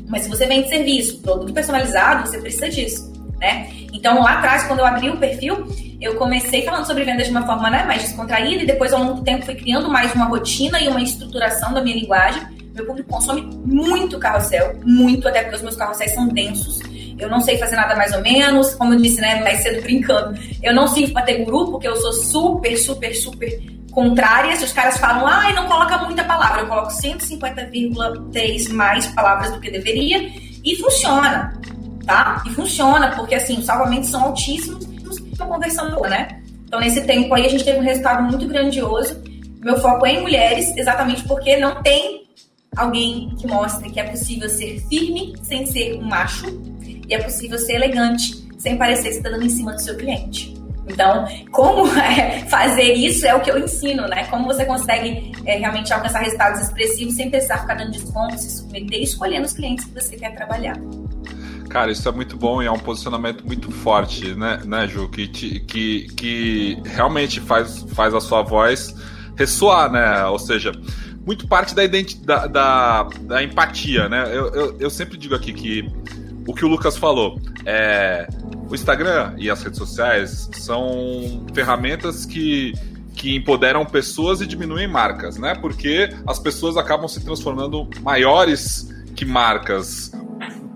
Mas 0.08 0.22
se 0.22 0.30
você 0.30 0.46
vende 0.46 0.70
serviço, 0.70 1.20
produto 1.20 1.52
personalizado, 1.52 2.26
você 2.26 2.38
precisa 2.38 2.70
disso. 2.70 3.12
Né? 3.38 3.68
Então, 3.92 4.22
lá 4.22 4.38
atrás, 4.38 4.64
quando 4.64 4.78
eu 4.78 4.87
abri 4.87 5.10
o 5.10 5.18
perfil, 5.18 5.66
eu 6.00 6.14
comecei 6.14 6.62
falando 6.62 6.87
sobre 6.87 7.04
vendas 7.04 7.26
de 7.26 7.32
uma 7.32 7.44
forma 7.44 7.68
né, 7.68 7.84
mais 7.84 8.00
descontraída 8.00 8.62
e 8.62 8.66
depois, 8.66 8.94
ao 8.94 9.00
longo 9.00 9.14
do 9.16 9.22
tempo, 9.22 9.44
fui 9.44 9.56
criando 9.56 9.90
mais 9.90 10.14
uma 10.14 10.24
rotina 10.24 10.80
e 10.80 10.88
uma 10.88 11.02
estruturação 11.02 11.74
da 11.74 11.82
minha 11.82 11.96
linguagem 11.96 12.63
meu 12.74 12.84
público 12.87 13.08
consome 13.08 13.42
muito 13.64 14.18
carrossel, 14.18 14.74
muito, 14.84 15.28
até 15.28 15.42
porque 15.42 15.56
os 15.56 15.62
meus 15.62 15.76
carrosséis 15.76 16.12
são 16.12 16.26
densos. 16.28 16.80
Eu 17.16 17.30
não 17.30 17.40
sei 17.40 17.56
fazer 17.56 17.76
nada 17.76 17.94
mais 17.94 18.12
ou 18.12 18.20
menos, 18.20 18.74
como 18.74 18.92
eu 18.92 19.00
disse, 19.00 19.20
né, 19.20 19.40
mais 19.42 19.62
cedo 19.62 19.80
brincando. 19.82 20.37
Eu 20.60 20.74
não 20.74 20.88
sirvo 20.88 21.12
para 21.12 21.22
ter 21.22 21.44
guru, 21.44 21.70
porque 21.70 21.87
eu 21.87 21.94
sou 21.96 22.12
super, 22.12 22.76
super, 22.76 23.14
super 23.14 23.62
contrária. 23.92 24.56
Se 24.56 24.64
os 24.64 24.72
caras 24.72 24.98
falam, 24.98 25.24
ai, 25.24 25.52
ah, 25.52 25.54
não 25.54 25.68
coloca 25.68 25.98
muita 25.98 26.24
palavra, 26.24 26.62
eu 26.62 26.66
coloco 26.66 26.88
150,3 26.88 28.68
mais 28.70 29.06
palavras 29.06 29.52
do 29.52 29.60
que 29.60 29.70
deveria 29.70 30.28
e 30.64 30.74
funciona, 30.76 31.56
tá? 32.04 32.42
E 32.44 32.50
funciona, 32.50 33.12
porque 33.14 33.37
assim, 33.37 33.58
os 33.58 33.66
salvamentos 33.66 34.10
são 34.10 34.24
altíssimos 34.24 34.84
e 34.84 35.40
a 35.40 35.46
conversão 35.46 35.90
boa, 35.92 36.08
né? 36.08 36.42
Então, 36.66 36.80
nesse 36.80 37.02
tempo 37.02 37.32
aí, 37.32 37.46
a 37.46 37.48
gente 37.48 37.64
teve 37.64 37.78
um 37.78 37.82
resultado 37.82 38.24
muito 38.24 38.48
grandioso. 38.48 39.22
Meu 39.60 39.78
foco 39.78 40.04
é 40.04 40.14
em 40.14 40.22
mulheres, 40.22 40.76
exatamente 40.76 41.22
porque 41.22 41.56
não 41.56 41.80
tem 41.82 42.24
alguém 42.76 43.34
que 43.38 43.46
mostre 43.46 43.90
que 43.90 44.00
é 44.00 44.04
possível 44.04 44.48
ser 44.48 44.80
firme 44.88 45.34
sem 45.42 45.66
ser 45.66 45.94
um 45.96 46.02
macho 46.02 46.46
e 47.08 47.14
é 47.14 47.22
possível 47.22 47.58
ser 47.58 47.74
elegante 47.74 48.44
sem 48.58 48.76
parecer 48.76 49.10
que 49.10 49.16
está 49.16 49.30
dando 49.30 49.44
em 49.44 49.50
cima 49.50 49.72
do 49.72 49.80
seu 49.80 49.96
cliente. 49.96 50.54
Então, 50.87 51.26
como 51.50 51.87
é, 51.98 52.40
fazer 52.48 52.92
isso 52.92 53.26
é 53.26 53.34
o 53.34 53.40
que 53.40 53.50
eu 53.50 53.58
ensino, 53.58 54.06
né? 54.06 54.24
Como 54.24 54.44
você 54.44 54.64
consegue 54.64 55.32
é, 55.44 55.56
realmente 55.56 55.92
alcançar 55.92 56.20
resultados 56.20 56.60
expressivos 56.60 57.14
sem 57.14 57.30
precisar 57.30 57.58
ficar 57.58 57.74
dando 57.74 57.92
desconto, 57.92 58.38
se 58.38 58.58
submeter 58.58 59.00
e 59.00 59.02
escolhendo 59.02 59.46
os 59.46 59.52
clientes 59.52 59.84
que 59.84 59.94
você 59.94 60.16
quer 60.16 60.34
trabalhar. 60.34 60.76
Cara, 61.68 61.90
isso 61.90 62.08
é 62.08 62.12
muito 62.12 62.37
bom 62.37 62.62
e 62.62 62.66
é 62.66 62.70
um 62.70 62.78
posicionamento 62.78 63.44
muito 63.44 63.70
forte, 63.70 64.34
né, 64.34 64.60
né 64.64 64.87
Ju? 64.87 65.08
Que, 65.08 65.26
que, 65.26 66.06
que 66.14 66.78
realmente 66.84 67.40
faz, 67.40 67.84
faz 67.94 68.14
a 68.14 68.20
sua 68.20 68.42
voz 68.42 68.94
ressoar, 69.37 69.90
né? 69.90 70.24
Ou 70.26 70.38
seja, 70.38 70.72
muito 71.24 71.48
parte 71.48 71.74
da, 71.74 71.82
da, 71.87 72.46
da, 72.46 73.02
da 73.20 73.42
empatia, 73.42 74.08
né? 74.08 74.24
Eu, 74.26 74.52
eu, 74.54 74.76
eu, 74.78 74.90
sempre 74.90 75.16
digo 75.16 75.34
aqui 75.34 75.52
que 75.52 75.90
o 76.46 76.54
que 76.54 76.64
o 76.64 76.68
Lucas 76.68 76.96
falou 76.96 77.40
é 77.64 78.28
o 78.68 78.74
Instagram 78.74 79.34
e 79.38 79.48
as 79.48 79.62
redes 79.62 79.78
sociais 79.78 80.50
são 80.52 81.44
ferramentas 81.54 82.26
que 82.26 82.72
que 83.14 83.37
empoderam 83.37 83.87
pessoas 83.87 84.40
e 84.40 84.46
diminuem 84.46 84.88
marcas, 84.88 85.38
né? 85.38 85.54
Porque 85.54 86.12
as 86.26 86.38
pessoas 86.38 86.76
acabam 86.76 87.06
se 87.06 87.24
transformando 87.24 87.88
maiores 88.02 88.92
que 89.14 89.24
marcas 89.24 90.10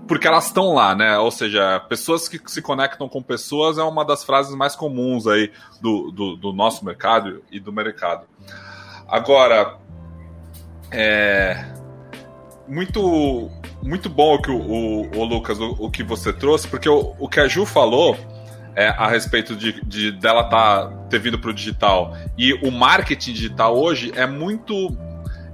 porque 0.07 0.25
elas 0.25 0.47
estão 0.47 0.73
lá, 0.73 0.95
né? 0.95 1.19
Ou 1.19 1.29
seja, 1.29 1.79
pessoas 1.81 2.27
que 2.27 2.41
se 2.47 2.63
conectam 2.63 3.07
com 3.07 3.21
pessoas 3.21 3.77
é 3.77 3.83
uma 3.83 4.03
das 4.03 4.23
frases 4.23 4.55
mais 4.55 4.75
comuns 4.75 5.27
aí 5.27 5.51
do, 5.79 6.09
do, 6.09 6.35
do 6.35 6.51
nosso 6.51 6.83
mercado 6.83 7.43
e 7.51 7.59
do 7.59 7.71
mercado. 7.71 8.25
Agora, 9.07 9.77
é 10.91 11.65
muito 12.67 13.49
muito 13.81 14.09
bom 14.09 14.35
o 14.35 14.41
que 14.41 14.51
o, 14.51 15.09
o, 15.15 15.23
Lucas, 15.23 15.59
o, 15.59 15.75
o, 15.79 15.89
que 15.89 16.03
você 16.03 16.33
trouxe, 16.33 16.67
porque 16.67 16.89
o, 16.89 17.15
o 17.17 17.29
que 17.29 17.39
a 17.39 17.47
Ju 17.47 17.65
falou 17.65 18.17
é, 18.75 18.89
a 18.89 19.07
respeito 19.07 19.55
de, 19.55 19.81
de 19.85 20.11
dela 20.11 20.43
tá, 20.43 20.91
ter 21.09 21.19
vindo 21.19 21.39
para 21.39 21.49
o 21.49 21.53
digital 21.53 22.15
e 22.37 22.53
o 22.53 22.71
marketing 22.71 23.33
digital 23.33 23.77
hoje 23.77 24.11
é 24.15 24.27
muito 24.27 24.95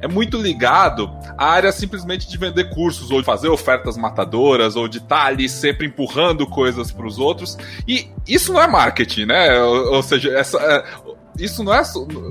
é 0.01 0.07
muito 0.07 0.39
ligado 0.39 1.09
à 1.37 1.47
área 1.49 1.71
simplesmente 1.71 2.29
de 2.29 2.37
vender 2.37 2.69
cursos, 2.69 3.09
ou 3.09 3.19
de 3.19 3.25
fazer 3.25 3.49
ofertas 3.49 3.97
matadoras, 3.97 4.75
ou 4.75 4.87
de 4.87 4.99
estar 4.99 5.21
tá 5.21 5.25
ali 5.25 5.49
sempre 5.49 5.87
empurrando 5.87 6.45
coisas 6.45 6.91
para 6.91 7.07
os 7.07 7.17
outros. 7.17 7.57
E 7.87 8.07
isso 8.27 8.53
não 8.53 8.61
é 8.61 8.67
marketing, 8.67 9.25
né? 9.25 9.59
Ou, 9.59 9.95
ou 9.95 10.03
seja, 10.03 10.29
essa, 10.37 10.59
é, 10.59 10.85
isso 11.37 11.63
não 11.63 11.73
é, 11.73 11.83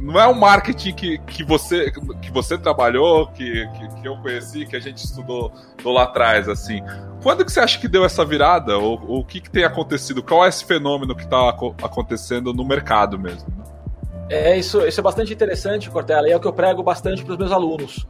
não 0.03 0.21
é 0.21 0.27
um 0.27 0.35
marketing 0.35 0.95
que, 0.95 1.19
que, 1.19 1.45
você, 1.45 1.91
que 2.23 2.31
você 2.31 2.57
trabalhou, 2.57 3.27
que, 3.29 3.67
que, 3.69 4.01
que, 4.01 4.09
eu 4.09 4.17
conheci, 4.17 4.67
que 4.67 4.77
a 4.77 4.81
gente 4.81 4.99
estudou 4.99 5.53
lá 5.85 6.05
atrás, 6.05 6.49
assim. 6.49 6.81
Quando 7.23 7.45
que 7.45 7.53
você 7.53 7.61
acha 7.61 7.79
que 7.79 7.89
deu 7.89 8.05
essa 8.05 8.25
virada? 8.25 8.79
Ou, 8.79 9.01
ou 9.07 9.21
o 9.21 9.25
que, 9.25 9.41
que 9.41 9.51
tem 9.51 9.65
acontecido? 9.65 10.23
Qual 10.23 10.45
é 10.45 10.49
esse 10.49 10.65
fenômeno 10.65 11.15
que 11.15 11.25
está 11.25 11.51
acontecendo 11.83 12.53
no 12.55 12.65
mercado 12.65 13.19
mesmo? 13.19 13.47
É, 14.29 14.57
isso, 14.57 14.87
isso 14.87 15.01
é 15.01 15.03
bastante 15.03 15.33
interessante, 15.33 15.91
Cortella, 15.91 16.29
e 16.29 16.33
é 16.33 16.37
o 16.37 16.41
que 16.41 16.47
eu 16.47 16.53
prego 16.53 16.83
bastante 16.83 17.23
para 17.23 17.33
os 17.33 17.39
meus 17.39 17.53
alunos. 17.53 18.07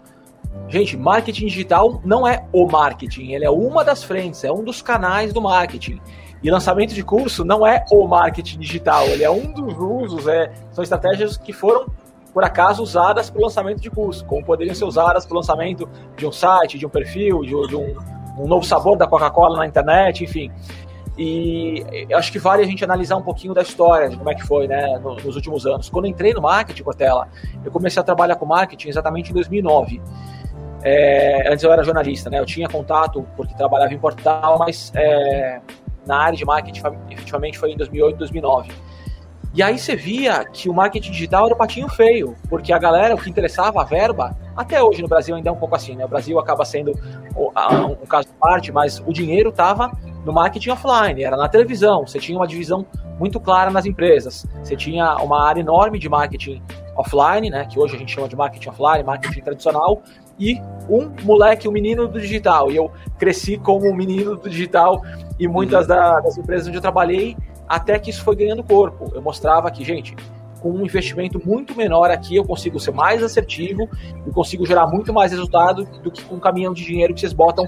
Gente, 0.68 0.96
marketing 0.96 1.46
digital 1.46 2.00
não 2.04 2.26
é 2.26 2.46
o 2.52 2.66
marketing, 2.66 3.32
ele 3.32 3.44
é 3.44 3.50
uma 3.50 3.84
das 3.84 4.04
frentes, 4.04 4.44
é 4.44 4.52
um 4.52 4.62
dos 4.62 4.80
canais 4.80 5.32
do 5.32 5.40
marketing. 5.40 6.00
E 6.44 6.50
lançamento 6.50 6.92
de 6.92 7.02
curso 7.02 7.42
não 7.42 7.66
é 7.66 7.82
o 7.90 8.06
marketing 8.06 8.58
digital, 8.58 9.06
ele 9.06 9.24
é 9.24 9.30
um 9.30 9.50
dos 9.50 9.74
usos, 9.78 10.28
é, 10.28 10.52
são 10.72 10.84
estratégias 10.84 11.38
que 11.38 11.54
foram, 11.54 11.86
por 12.34 12.44
acaso, 12.44 12.82
usadas 12.82 13.30
para 13.30 13.40
o 13.40 13.44
lançamento 13.44 13.80
de 13.80 13.88
curso, 13.88 14.22
como 14.26 14.44
poderiam 14.44 14.74
ser 14.74 14.84
usadas 14.84 15.24
para 15.24 15.32
o 15.32 15.36
lançamento 15.38 15.88
de 16.14 16.26
um 16.26 16.30
site, 16.30 16.78
de 16.78 16.84
um 16.84 16.90
perfil, 16.90 17.40
de, 17.40 17.68
de 17.68 17.74
um, 17.74 17.96
um 18.38 18.46
novo 18.46 18.62
sabor 18.66 18.94
da 18.98 19.06
Coca-Cola 19.06 19.56
na 19.56 19.66
internet, 19.66 20.22
enfim. 20.22 20.52
E 21.16 21.82
acho 22.12 22.30
que 22.30 22.38
vale 22.38 22.62
a 22.62 22.66
gente 22.66 22.84
analisar 22.84 23.16
um 23.16 23.22
pouquinho 23.22 23.54
da 23.54 23.62
história, 23.62 24.10
de 24.10 24.16
como 24.18 24.28
é 24.28 24.34
que 24.34 24.42
foi, 24.46 24.68
né, 24.68 24.98
nos 24.98 25.36
últimos 25.36 25.64
anos. 25.64 25.88
Quando 25.88 26.06
entrei 26.06 26.34
no 26.34 26.42
marketing, 26.42 26.82
Cortella, 26.82 27.26
eu 27.64 27.70
comecei 27.70 28.02
a 28.02 28.04
trabalhar 28.04 28.36
com 28.36 28.44
marketing 28.44 28.88
exatamente 28.90 29.30
em 29.30 29.32
2009. 29.32 30.02
É, 30.82 31.50
antes 31.50 31.64
eu 31.64 31.72
era 31.72 31.82
jornalista, 31.82 32.28
né, 32.28 32.38
eu 32.38 32.44
tinha 32.44 32.68
contato 32.68 33.26
porque 33.34 33.54
trabalhava 33.54 33.94
em 33.94 33.98
portal, 33.98 34.58
mas 34.58 34.92
é, 34.94 35.60
na 36.06 36.18
área 36.18 36.36
de 36.36 36.44
marketing 36.44 36.82
efetivamente 37.10 37.58
foi 37.58 37.72
em 37.72 37.76
2008, 37.76 38.18
2009. 38.18 38.72
E 39.54 39.62
aí 39.62 39.78
você 39.78 39.94
via 39.94 40.44
que 40.44 40.68
o 40.68 40.74
marketing 40.74 41.12
digital 41.12 41.46
era 41.46 41.54
o 41.54 41.56
patinho 41.56 41.88
feio, 41.88 42.34
porque 42.48 42.72
a 42.72 42.78
galera, 42.78 43.14
o 43.14 43.18
que 43.18 43.30
interessava, 43.30 43.82
a 43.82 43.84
verba, 43.84 44.36
até 44.56 44.82
hoje 44.82 45.00
no 45.00 45.06
Brasil 45.06 45.36
ainda 45.36 45.48
é 45.48 45.52
um 45.52 45.56
pouco 45.56 45.76
assim, 45.76 45.94
né? 45.94 46.04
O 46.04 46.08
Brasil 46.08 46.36
acaba 46.40 46.64
sendo 46.64 46.90
um 47.36 48.06
caso 48.06 48.26
de 48.26 48.34
parte, 48.34 48.72
mas 48.72 48.98
o 49.06 49.12
dinheiro 49.12 49.50
estava 49.50 49.92
no 50.24 50.32
marketing 50.32 50.70
offline, 50.70 51.22
era 51.22 51.36
na 51.36 51.48
televisão, 51.48 52.04
você 52.04 52.18
tinha 52.18 52.36
uma 52.36 52.48
divisão 52.48 52.84
muito 53.16 53.38
clara 53.38 53.70
nas 53.70 53.86
empresas. 53.86 54.44
Você 54.62 54.74
tinha 54.74 55.16
uma 55.18 55.46
área 55.46 55.60
enorme 55.60 56.00
de 56.00 56.08
marketing 56.08 56.60
offline, 56.96 57.48
né, 57.48 57.64
que 57.64 57.78
hoje 57.78 57.94
a 57.94 57.98
gente 57.98 58.12
chama 58.12 58.28
de 58.28 58.34
marketing 58.34 58.70
offline, 58.70 59.04
marketing 59.04 59.40
tradicional, 59.40 60.02
e 60.38 60.60
um 60.88 61.10
moleque, 61.22 61.68
um 61.68 61.72
menino 61.72 62.06
do 62.06 62.20
digital. 62.20 62.70
E 62.70 62.76
eu 62.76 62.90
cresci 63.18 63.56
como 63.56 63.88
um 63.88 63.94
menino 63.94 64.36
do 64.36 64.48
digital 64.48 65.02
e 65.38 65.48
muitas 65.48 65.86
das 65.86 66.36
empresas 66.36 66.68
onde 66.68 66.76
eu 66.76 66.82
trabalhei, 66.82 67.36
até 67.68 67.98
que 67.98 68.10
isso 68.10 68.22
foi 68.22 68.36
ganhando 68.36 68.62
corpo. 68.62 69.10
Eu 69.14 69.22
mostrava 69.22 69.70
que, 69.70 69.84
gente, 69.84 70.14
com 70.60 70.70
um 70.70 70.84
investimento 70.84 71.40
muito 71.44 71.76
menor 71.76 72.10
aqui, 72.10 72.36
eu 72.36 72.44
consigo 72.44 72.80
ser 72.80 72.92
mais 72.92 73.22
assertivo 73.22 73.88
e 74.26 74.30
consigo 74.30 74.64
gerar 74.64 74.86
muito 74.86 75.12
mais 75.12 75.30
resultado 75.30 75.84
do 76.02 76.10
que 76.10 76.22
com 76.24 76.36
um 76.36 76.40
caminhão 76.40 76.72
de 76.72 76.84
dinheiro 76.84 77.12
que 77.12 77.20
vocês 77.20 77.32
botam 77.32 77.66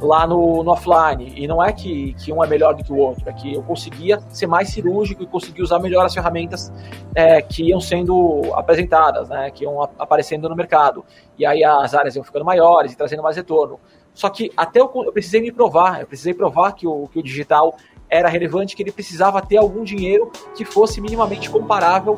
lá 0.00 0.26
no, 0.26 0.62
no, 0.62 0.70
offline. 0.70 1.32
E 1.36 1.46
não 1.46 1.62
é 1.62 1.72
que, 1.72 2.14
que 2.14 2.32
um 2.32 2.42
é 2.42 2.46
melhor 2.46 2.74
do 2.74 2.84
que 2.84 2.92
o 2.92 2.96
outro, 2.96 3.28
é 3.28 3.32
que 3.32 3.54
eu 3.54 3.62
conseguia 3.62 4.20
ser 4.28 4.46
mais 4.46 4.70
cirúrgico 4.70 5.22
e 5.22 5.26
conseguir 5.26 5.62
usar 5.62 5.78
melhor 5.78 6.06
as 6.06 6.14
ferramentas 6.14 6.72
é, 7.14 7.42
que 7.42 7.64
iam 7.64 7.80
sendo 7.80 8.42
apresentadas, 8.54 9.28
né, 9.28 9.50
que 9.50 9.64
iam 9.64 9.82
aparecendo 9.98 10.48
no 10.48 10.56
mercado. 10.56 11.04
E 11.38 11.44
aí 11.44 11.64
as 11.64 11.94
áreas 11.94 12.16
iam 12.16 12.24
ficando 12.24 12.44
maiores 12.44 12.92
e 12.92 12.96
trazendo 12.96 13.22
mais 13.22 13.36
retorno. 13.36 13.80
Só 14.14 14.28
que 14.28 14.50
até 14.56 14.80
eu, 14.80 14.90
eu 15.04 15.12
precisei 15.12 15.40
me 15.40 15.52
provar, 15.52 16.00
eu 16.00 16.06
precisei 16.06 16.34
provar 16.34 16.72
que 16.72 16.86
o, 16.86 17.08
que 17.08 17.18
o 17.18 17.22
digital 17.22 17.76
era 18.10 18.28
relevante, 18.28 18.74
que 18.74 18.82
ele 18.82 18.92
precisava 18.92 19.40
ter 19.42 19.58
algum 19.58 19.84
dinheiro 19.84 20.30
que 20.56 20.64
fosse 20.64 21.00
minimamente 21.00 21.50
comparável 21.50 22.14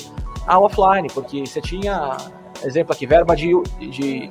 ao 0.46 0.64
offline, 0.64 1.08
porque 1.12 1.44
você 1.44 1.60
tinha 1.60 2.16
exemplo 2.64 2.92
aqui, 2.92 3.06
verba 3.06 3.34
de, 3.34 3.50
de 3.78 4.30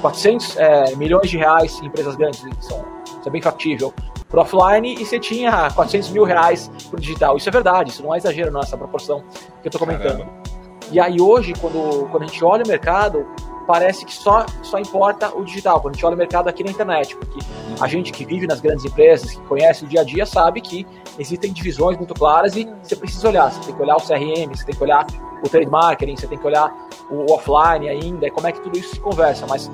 400 0.00 0.56
é, 0.56 0.96
milhões 0.96 1.30
de 1.30 1.36
reais 1.36 1.80
em 1.80 1.86
empresas 1.86 2.16
grandes, 2.16 2.42
isso 2.42 2.84
é 3.24 3.30
bem 3.30 3.40
factível, 3.40 3.92
para 4.28 4.42
offline 4.42 4.94
e 4.94 5.04
você 5.04 5.18
tinha 5.18 5.70
400 5.70 6.10
mil 6.10 6.24
reais 6.24 6.70
para 6.90 6.98
digital. 6.98 7.36
Isso 7.36 7.48
é 7.48 7.52
verdade, 7.52 7.90
isso 7.90 8.02
não 8.02 8.14
é 8.14 8.18
exagero 8.18 8.50
nessa 8.50 8.76
proporção 8.76 9.22
que 9.60 9.66
eu 9.66 9.68
estou 9.68 9.78
comentando. 9.78 10.18
Caramba. 10.18 10.42
E 10.90 10.98
aí 10.98 11.20
hoje, 11.20 11.52
quando, 11.60 12.08
quando 12.10 12.24
a 12.24 12.26
gente 12.26 12.44
olha 12.44 12.64
o 12.64 12.68
mercado, 12.68 13.26
parece 13.66 14.04
que 14.04 14.12
só, 14.12 14.44
só 14.62 14.78
importa 14.78 15.34
o 15.34 15.44
digital, 15.44 15.80
quando 15.80 15.94
a 15.94 15.96
gente 15.96 16.06
olha 16.06 16.14
o 16.14 16.18
mercado 16.18 16.48
aqui 16.48 16.64
na 16.64 16.70
internet, 16.70 17.16
porque 17.16 17.38
a 17.80 17.86
gente 17.86 18.12
que 18.12 18.24
vive 18.24 18.46
nas 18.46 18.60
grandes 18.60 18.84
empresas, 18.84 19.30
que 19.34 19.40
conhece 19.42 19.84
o 19.84 19.88
dia 19.88 20.00
a 20.00 20.04
dia, 20.04 20.26
sabe 20.26 20.60
que 20.60 20.86
existem 21.18 21.52
divisões 21.52 21.96
muito 21.96 22.14
claras 22.14 22.56
e 22.56 22.68
você 22.82 22.96
precisa 22.96 23.28
olhar, 23.28 23.50
você 23.50 23.60
tem 23.60 23.74
que 23.74 23.82
olhar 23.82 23.96
o 23.96 24.00
CRM, 24.00 24.54
você 24.54 24.64
tem 24.64 24.74
que 24.74 24.82
olhar 24.82 25.06
o 25.42 25.48
trade 25.48 25.68
marketing, 25.68 26.16
você 26.16 26.26
tem 26.26 26.38
que 26.38 26.46
olhar 26.46 26.72
o 27.10 27.32
offline 27.32 27.88
ainda, 27.88 28.30
como 28.30 28.46
é 28.46 28.52
que 28.52 28.60
tudo 28.60 28.78
isso 28.78 28.94
se 28.94 29.00
conversa, 29.00 29.46
mas 29.46 29.70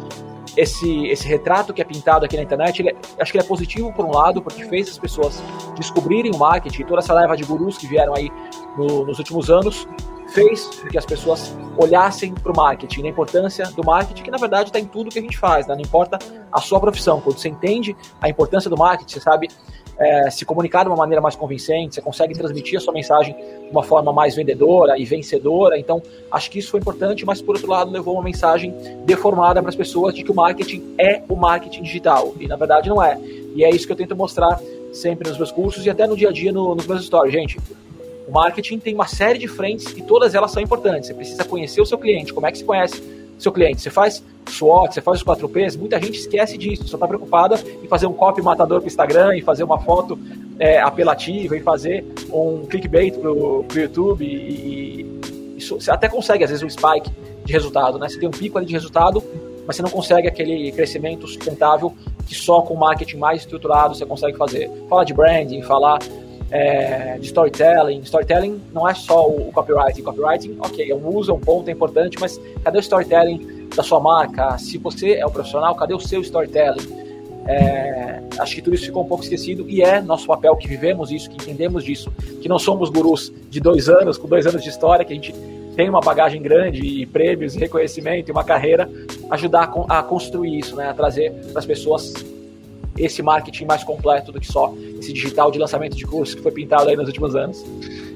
esse, 0.56 1.06
esse 1.06 1.26
retrato 1.26 1.72
que 1.72 1.80
é 1.80 1.84
pintado 1.84 2.24
aqui 2.24 2.36
na 2.36 2.42
internet, 2.42 2.80
ele, 2.80 2.90
é, 2.90 2.96
acho 3.22 3.30
que 3.30 3.38
ele 3.38 3.44
é 3.44 3.48
positivo 3.48 3.92
por 3.92 4.04
um 4.04 4.10
lado, 4.10 4.42
porque 4.42 4.64
fez 4.64 4.88
as 4.88 4.98
pessoas 4.98 5.42
descobrirem 5.76 6.32
o 6.34 6.38
marketing, 6.38 6.84
toda 6.84 7.00
essa 7.00 7.14
leva 7.14 7.36
de 7.36 7.44
gurus 7.44 7.78
que 7.78 7.86
vieram 7.86 8.14
aí 8.14 8.30
no, 8.76 9.04
nos 9.04 9.18
últimos 9.18 9.50
anos, 9.50 9.86
fez 10.28 10.66
com 10.66 10.88
que 10.88 10.98
as 10.98 11.06
pessoas 11.06 11.56
olhassem 11.76 12.34
para 12.34 12.52
o 12.52 12.56
marketing, 12.56 13.06
a 13.06 13.10
importância 13.10 13.64
do 13.70 13.84
marketing, 13.84 14.22
que 14.22 14.30
na 14.30 14.36
verdade 14.36 14.68
está 14.68 14.78
em 14.78 14.84
tudo 14.84 15.10
que 15.10 15.18
a 15.18 15.22
gente 15.22 15.38
faz, 15.38 15.66
né? 15.66 15.74
não 15.74 15.82
importa 15.82 16.18
a 16.52 16.60
sua 16.60 16.80
profissão. 16.80 17.20
Quando 17.20 17.38
você 17.38 17.48
entende 17.48 17.96
a 18.20 18.28
importância 18.28 18.68
do 18.68 18.76
marketing, 18.76 19.14
você 19.14 19.20
sabe 19.20 19.48
é, 19.98 20.30
se 20.30 20.44
comunicar 20.44 20.84
de 20.84 20.88
uma 20.88 20.96
maneira 20.96 21.20
mais 21.20 21.34
convincente, 21.34 21.96
você 21.96 22.00
consegue 22.00 22.34
transmitir 22.34 22.78
a 22.78 22.80
sua 22.80 22.92
mensagem 22.92 23.34
de 23.34 23.70
uma 23.70 23.82
forma 23.82 24.12
mais 24.12 24.34
vendedora 24.34 24.96
e 24.98 25.04
vencedora. 25.04 25.78
Então, 25.78 26.00
acho 26.30 26.50
que 26.50 26.58
isso 26.58 26.70
foi 26.70 26.80
importante, 26.80 27.26
mas 27.26 27.42
por 27.42 27.56
outro 27.56 27.70
lado, 27.70 27.90
levou 27.90 28.14
uma 28.14 28.22
mensagem 28.22 28.74
deformada 29.04 29.60
para 29.60 29.70
as 29.70 29.76
pessoas 29.76 30.14
de 30.14 30.22
que 30.22 30.30
o 30.30 30.34
marketing 30.34 30.94
é 30.98 31.22
o 31.28 31.34
marketing 31.34 31.82
digital. 31.82 32.32
E 32.38 32.46
na 32.46 32.56
verdade 32.56 32.88
não 32.88 33.02
é. 33.02 33.18
E 33.54 33.64
é 33.64 33.70
isso 33.70 33.86
que 33.86 33.92
eu 33.92 33.96
tento 33.96 34.14
mostrar 34.14 34.60
sempre 34.92 35.28
nos 35.28 35.36
meus 35.36 35.50
cursos 35.50 35.84
e 35.84 35.90
até 35.90 36.06
no 36.06 36.16
dia 36.16 36.28
a 36.28 36.32
dia 36.32 36.52
no, 36.52 36.74
nos 36.74 36.86
meus 36.86 37.04
stories. 37.04 37.32
Gente, 37.32 37.58
o 38.28 38.32
marketing 38.32 38.78
tem 38.78 38.94
uma 38.94 39.06
série 39.06 39.38
de 39.38 39.48
frentes 39.48 39.86
e 39.96 40.02
todas 40.02 40.34
elas 40.34 40.50
são 40.50 40.62
importantes. 40.62 41.08
Você 41.08 41.14
precisa 41.14 41.44
conhecer 41.44 41.80
o 41.80 41.86
seu 41.86 41.98
cliente. 41.98 42.32
Como 42.32 42.46
é 42.46 42.52
que 42.52 42.58
se 42.58 42.64
conhece 42.64 43.02
seu 43.38 43.52
cliente? 43.52 43.80
Você 43.80 43.90
faz 43.90 44.22
SWOT, 44.48 44.94
você 44.94 45.00
faz 45.00 45.18
os 45.18 45.24
4Ps, 45.24 45.78
muita 45.78 46.00
gente 46.00 46.18
esquece 46.18 46.56
disso, 46.56 46.86
só 46.88 46.96
está 46.96 47.06
preocupada 47.06 47.56
em 47.82 47.86
fazer 47.86 48.06
um 48.06 48.12
copy 48.12 48.42
matador 48.42 48.80
para 48.80 48.86
o 48.86 48.88
Instagram, 48.88 49.36
em 49.36 49.42
fazer 49.42 49.64
uma 49.64 49.78
foto 49.78 50.18
é, 50.58 50.80
apelativa, 50.80 51.56
em 51.56 51.60
fazer 51.60 52.04
um 52.30 52.66
clickbait 52.66 53.16
para 53.18 53.30
o 53.30 53.64
YouTube. 53.74 54.24
E, 54.24 54.28
e, 54.28 55.58
isso, 55.58 55.80
você 55.80 55.90
até 55.90 56.08
consegue, 56.08 56.44
às 56.44 56.50
vezes, 56.50 56.62
um 56.62 56.70
spike 56.70 57.10
de 57.44 57.52
resultado. 57.52 57.98
Né? 57.98 58.08
Você 58.08 58.18
tem 58.18 58.28
um 58.28 58.32
pico 58.32 58.58
ali 58.58 58.66
de 58.66 58.72
resultado, 58.72 59.22
mas 59.66 59.76
você 59.76 59.82
não 59.82 59.90
consegue 59.90 60.28
aquele 60.28 60.70
crescimento 60.72 61.26
sustentável 61.26 61.92
que 62.26 62.34
só 62.34 62.62
com 62.62 62.74
marketing 62.74 63.16
mais 63.16 63.40
estruturado 63.40 63.94
você 63.94 64.06
consegue 64.06 64.36
fazer. 64.36 64.70
Falar 64.88 65.04
de 65.04 65.14
branding, 65.14 65.62
falar 65.62 65.98
é, 66.50 67.18
de 67.18 67.26
storytelling. 67.26 68.00
Storytelling 68.00 68.60
não 68.72 68.88
é 68.88 68.94
só 68.94 69.28
o, 69.28 69.52
copywriting. 69.52 70.02
Copywriting, 70.02 70.56
ok, 70.60 70.90
é 70.90 70.94
um 70.94 71.08
uso, 71.14 71.30
é 71.30 71.34
um 71.34 71.40
ponto, 71.40 71.68
é 71.68 71.72
importante, 71.72 72.16
mas 72.20 72.40
cadê 72.62 72.78
o 72.78 72.80
storytelling 72.80 73.68
da 73.74 73.82
sua 73.82 74.00
marca? 74.00 74.56
Se 74.58 74.78
você 74.78 75.14
é 75.14 75.26
o 75.26 75.30
profissional, 75.30 75.74
cadê 75.74 75.94
o 75.94 76.00
seu 76.00 76.20
storytelling? 76.20 77.08
É, 77.46 78.20
acho 78.38 78.56
que 78.56 78.62
tudo 78.62 78.74
isso 78.74 78.84
ficou 78.84 79.02
um 79.02 79.08
pouco 79.08 79.24
esquecido 79.24 79.64
e 79.68 79.80
é 79.80 80.02
nosso 80.02 80.26
papel 80.26 80.54
que 80.56 80.68
vivemos 80.68 81.10
isso, 81.10 81.30
que 81.30 81.36
entendemos 81.36 81.82
disso, 81.82 82.12
que 82.42 82.48
não 82.48 82.58
somos 82.58 82.90
gurus 82.90 83.32
de 83.48 83.58
dois 83.58 83.88
anos, 83.88 84.18
com 84.18 84.28
dois 84.28 84.46
anos 84.46 84.62
de 84.62 84.68
história, 84.68 85.02
que 85.02 85.12
a 85.12 85.16
gente 85.16 85.34
tem 85.74 85.88
uma 85.88 86.00
bagagem 86.00 86.42
grande 86.42 86.80
e 86.84 87.06
prêmios, 87.06 87.54
e 87.54 87.58
reconhecimento 87.58 88.28
e 88.28 88.32
uma 88.32 88.44
carreira, 88.44 88.90
ajudar 89.30 89.72
a 89.88 90.02
construir 90.02 90.58
isso, 90.58 90.76
né? 90.76 90.88
A 90.88 90.92
trazer 90.92 91.32
para 91.52 91.60
as 91.60 91.64
pessoas 91.64 92.12
esse 92.98 93.22
marketing 93.22 93.64
mais 93.64 93.84
completo 93.84 94.32
do 94.32 94.40
que 94.40 94.46
só 94.46 94.74
esse 95.08 95.12
digital 95.12 95.50
de 95.50 95.58
lançamento 95.58 95.96
de 95.96 96.04
curso 96.04 96.36
que 96.36 96.42
foi 96.42 96.52
pintado 96.52 96.88
aí 96.88 96.96
nos 96.96 97.06
últimos 97.06 97.34
anos. 97.34 97.64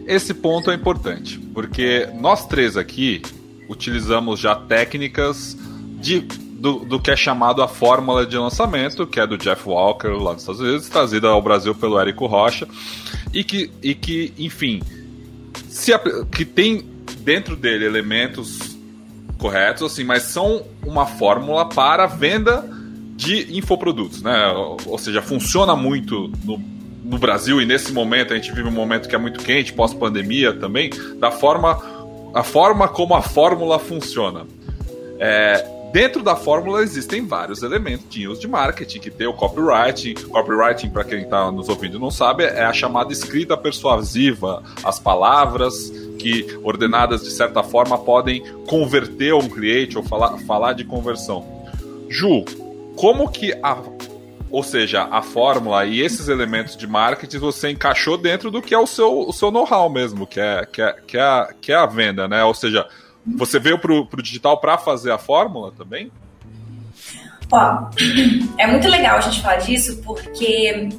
Esse 0.06 0.34
ponto 0.34 0.70
é 0.70 0.74
importante, 0.74 1.38
porque 1.54 2.08
nós 2.20 2.46
três 2.46 2.76
aqui 2.76 3.22
utilizamos 3.68 4.38
já 4.38 4.54
técnicas 4.54 5.56
de, 6.00 6.20
do, 6.20 6.80
do 6.80 7.00
que 7.00 7.10
é 7.10 7.16
chamado 7.16 7.62
a 7.62 7.68
fórmula 7.68 8.26
de 8.26 8.36
lançamento, 8.36 9.06
que 9.06 9.18
é 9.18 9.26
do 9.26 9.38
Jeff 9.38 9.66
Walker 9.66 10.08
lá 10.08 10.32
dos 10.32 10.42
Estados 10.42 10.60
Unidos, 10.60 10.88
trazida 10.88 11.28
ao 11.28 11.40
Brasil 11.40 11.74
pelo 11.74 11.98
Érico 11.98 12.26
Rocha, 12.26 12.68
e 13.32 13.42
que, 13.42 13.70
e 13.82 13.94
que 13.94 14.34
enfim, 14.38 14.82
se, 15.68 15.92
que 16.34 16.44
tem 16.44 16.84
dentro 17.20 17.56
dele 17.56 17.86
elementos 17.86 18.76
corretos, 19.38 19.92
assim, 19.92 20.04
mas 20.04 20.24
são 20.24 20.64
uma 20.84 21.06
fórmula 21.06 21.68
para 21.68 22.06
venda 22.06 22.68
de 23.16 23.56
infoprodutos, 23.56 24.22
né? 24.22 24.48
Ou 24.86 24.98
seja, 24.98 25.22
funciona 25.22 25.76
muito 25.76 26.30
no, 26.44 26.60
no 27.02 27.18
Brasil 27.18 27.60
e 27.60 27.66
nesse 27.66 27.92
momento 27.92 28.32
a 28.32 28.36
gente 28.36 28.52
vive 28.52 28.68
um 28.68 28.72
momento 28.72 29.08
que 29.08 29.14
é 29.14 29.18
muito 29.18 29.42
quente, 29.42 29.72
pós-pandemia 29.72 30.52
também, 30.52 30.90
da 31.18 31.30
forma 31.30 31.92
a 32.34 32.42
forma 32.42 32.88
como 32.88 33.14
a 33.14 33.22
fórmula 33.22 33.78
funciona. 33.78 34.46
É, 35.18 35.64
dentro 35.92 36.22
da 36.22 36.34
fórmula 36.34 36.82
existem 36.82 37.26
vários 37.26 37.62
elementos 37.62 38.40
de 38.40 38.48
marketing, 38.48 39.00
que 39.00 39.10
tem 39.10 39.26
o 39.26 39.34
copywriting. 39.34 40.14
Copywriting, 40.14 40.88
para 40.88 41.04
quem 41.04 41.22
está 41.22 41.50
nos 41.52 41.68
ouvindo 41.68 41.98
não 41.98 42.10
sabe, 42.10 42.44
é 42.44 42.64
a 42.64 42.72
chamada 42.72 43.12
escrita 43.12 43.56
persuasiva, 43.56 44.62
as 44.82 44.98
palavras 44.98 45.90
que, 46.18 46.58
ordenadas 46.62 47.22
de 47.22 47.30
certa 47.30 47.62
forma, 47.62 47.98
podem 47.98 48.42
converter 48.66 49.34
um 49.34 49.48
cliente 49.48 49.98
ou 49.98 50.04
falar, 50.04 50.38
falar 50.38 50.72
de 50.72 50.84
conversão. 50.84 51.44
Ju, 52.08 52.44
como 52.96 53.30
que 53.30 53.52
a 53.62 53.76
ou 54.52 54.62
seja, 54.62 55.08
a 55.10 55.22
fórmula 55.22 55.86
e 55.86 56.02
esses 56.02 56.28
elementos 56.28 56.76
de 56.76 56.86
marketing 56.86 57.38
você 57.38 57.70
encaixou 57.70 58.18
dentro 58.18 58.50
do 58.50 58.60
que 58.60 58.74
é 58.74 58.78
o 58.78 58.86
seu, 58.86 59.20
o 59.20 59.32
seu 59.32 59.50
know-how 59.50 59.88
mesmo, 59.88 60.26
que 60.26 60.38
é, 60.38 60.66
que, 60.66 60.82
é, 60.82 60.92
que, 61.06 61.16
é 61.16 61.22
a, 61.22 61.54
que 61.58 61.72
é 61.72 61.74
a 61.74 61.86
venda, 61.86 62.28
né? 62.28 62.44
Ou 62.44 62.52
seja, 62.52 62.86
você 63.26 63.58
veio 63.58 63.78
para 63.78 63.90
o 63.90 64.22
digital 64.22 64.60
para 64.60 64.76
fazer 64.76 65.10
a 65.10 65.16
fórmula 65.16 65.72
também? 65.72 66.12
Ó, 67.50 67.88
é 68.58 68.66
muito 68.66 68.86
legal 68.88 69.16
a 69.16 69.20
gente 69.22 69.40
falar 69.40 69.56
disso 69.56 70.02
porque 70.04 70.90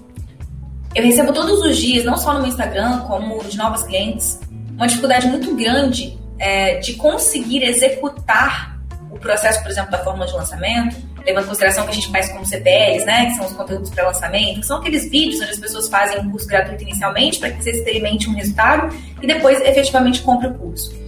eu 0.95 1.03
recebo 1.03 1.31
todos 1.31 1.61
os 1.61 1.77
dias, 1.77 2.03
não 2.03 2.17
só 2.17 2.33
no 2.33 2.39
meu 2.39 2.49
Instagram, 2.49 3.01
como 3.01 3.43
de 3.43 3.55
novos 3.55 3.83
clientes, 3.83 4.39
uma 4.71 4.87
dificuldade 4.87 5.27
muito 5.27 5.53
grande 5.55 6.17
é, 6.39 6.79
de 6.79 6.95
conseguir 6.95 7.61
executar 7.61 8.79
o 9.11 9.19
processo, 9.19 9.61
por 9.61 9.69
exemplo, 9.69 9.91
da 9.91 10.03
fórmula 10.03 10.25
de 10.25 10.33
lançamento 10.33 11.12
levando 11.25 11.45
em 11.45 11.47
consideração 11.47 11.85
que 11.85 11.91
a 11.91 11.93
gente 11.93 12.11
faz 12.11 12.29
como 12.29 12.45
CPLs, 12.45 13.05
né, 13.05 13.27
que 13.27 13.35
são 13.35 13.45
os 13.45 13.53
conteúdos 13.53 13.89
para 13.89 14.07
lançamento, 14.07 14.59
que 14.59 14.65
são 14.65 14.77
aqueles 14.77 15.09
vídeos 15.09 15.41
onde 15.41 15.51
as 15.51 15.59
pessoas 15.59 15.87
fazem 15.87 16.19
um 16.19 16.29
curso 16.29 16.47
gratuito 16.47 16.83
inicialmente 16.83 17.39
para 17.39 17.51
que 17.51 17.63
você 17.63 17.71
experimente 17.71 18.29
um 18.29 18.33
resultado 18.33 18.95
e 19.21 19.27
depois 19.27 19.61
efetivamente 19.61 20.21
compre 20.21 20.47
o 20.47 20.53
curso. 20.53 21.03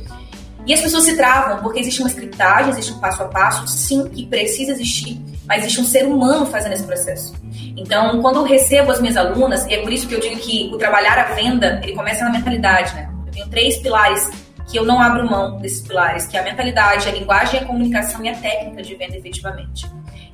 E 0.66 0.74
as 0.74 0.82
pessoas 0.82 1.04
se 1.04 1.16
travam 1.16 1.62
porque 1.62 1.80
existe 1.80 2.02
uma 2.02 2.10
scriptagem, 2.10 2.72
existe 2.72 2.92
um 2.92 3.00
passo 3.00 3.22
a 3.22 3.26
passo, 3.26 3.68
sim, 3.68 4.10
que 4.10 4.26
precisa 4.26 4.72
existir, 4.72 5.22
mas 5.46 5.62
existe 5.62 5.80
um 5.80 5.86
ser 5.86 6.06
humano 6.06 6.46
fazendo 6.48 6.74
esse 6.74 6.84
processo. 6.84 7.36
Então, 7.78 8.20
quando 8.20 8.38
eu 8.38 8.44
recebo 8.44 8.92
as 8.92 9.00
minhas 9.00 9.16
alunas, 9.16 9.64
e 9.68 9.76
é 9.76 9.82
por 9.82 9.94
isso 9.94 10.08
que 10.08 10.16
eu 10.16 10.20
digo 10.20 10.38
que 10.38 10.72
o 10.74 10.78
trabalhar 10.78 11.20
a 11.20 11.36
venda, 11.36 11.80
ele 11.84 11.94
começa 11.94 12.26
na 12.26 12.32
mentalidade, 12.32 12.96
né? 12.96 13.10
Eu 13.28 13.32
tenho 13.32 13.48
três 13.48 13.78
pilares 13.78 14.28
que 14.68 14.78
eu 14.80 14.84
não 14.84 15.00
abro 15.00 15.30
mão 15.30 15.60
desses 15.60 15.82
pilares, 15.82 16.26
que 16.26 16.36
é 16.36 16.40
a 16.40 16.44
mentalidade, 16.44 17.08
a 17.08 17.12
linguagem, 17.12 17.60
a 17.60 17.66
comunicação 17.66 18.24
e 18.26 18.30
a 18.30 18.36
técnica 18.36 18.82
de 18.82 18.96
venda 18.96 19.16
efetivamente. 19.16 19.86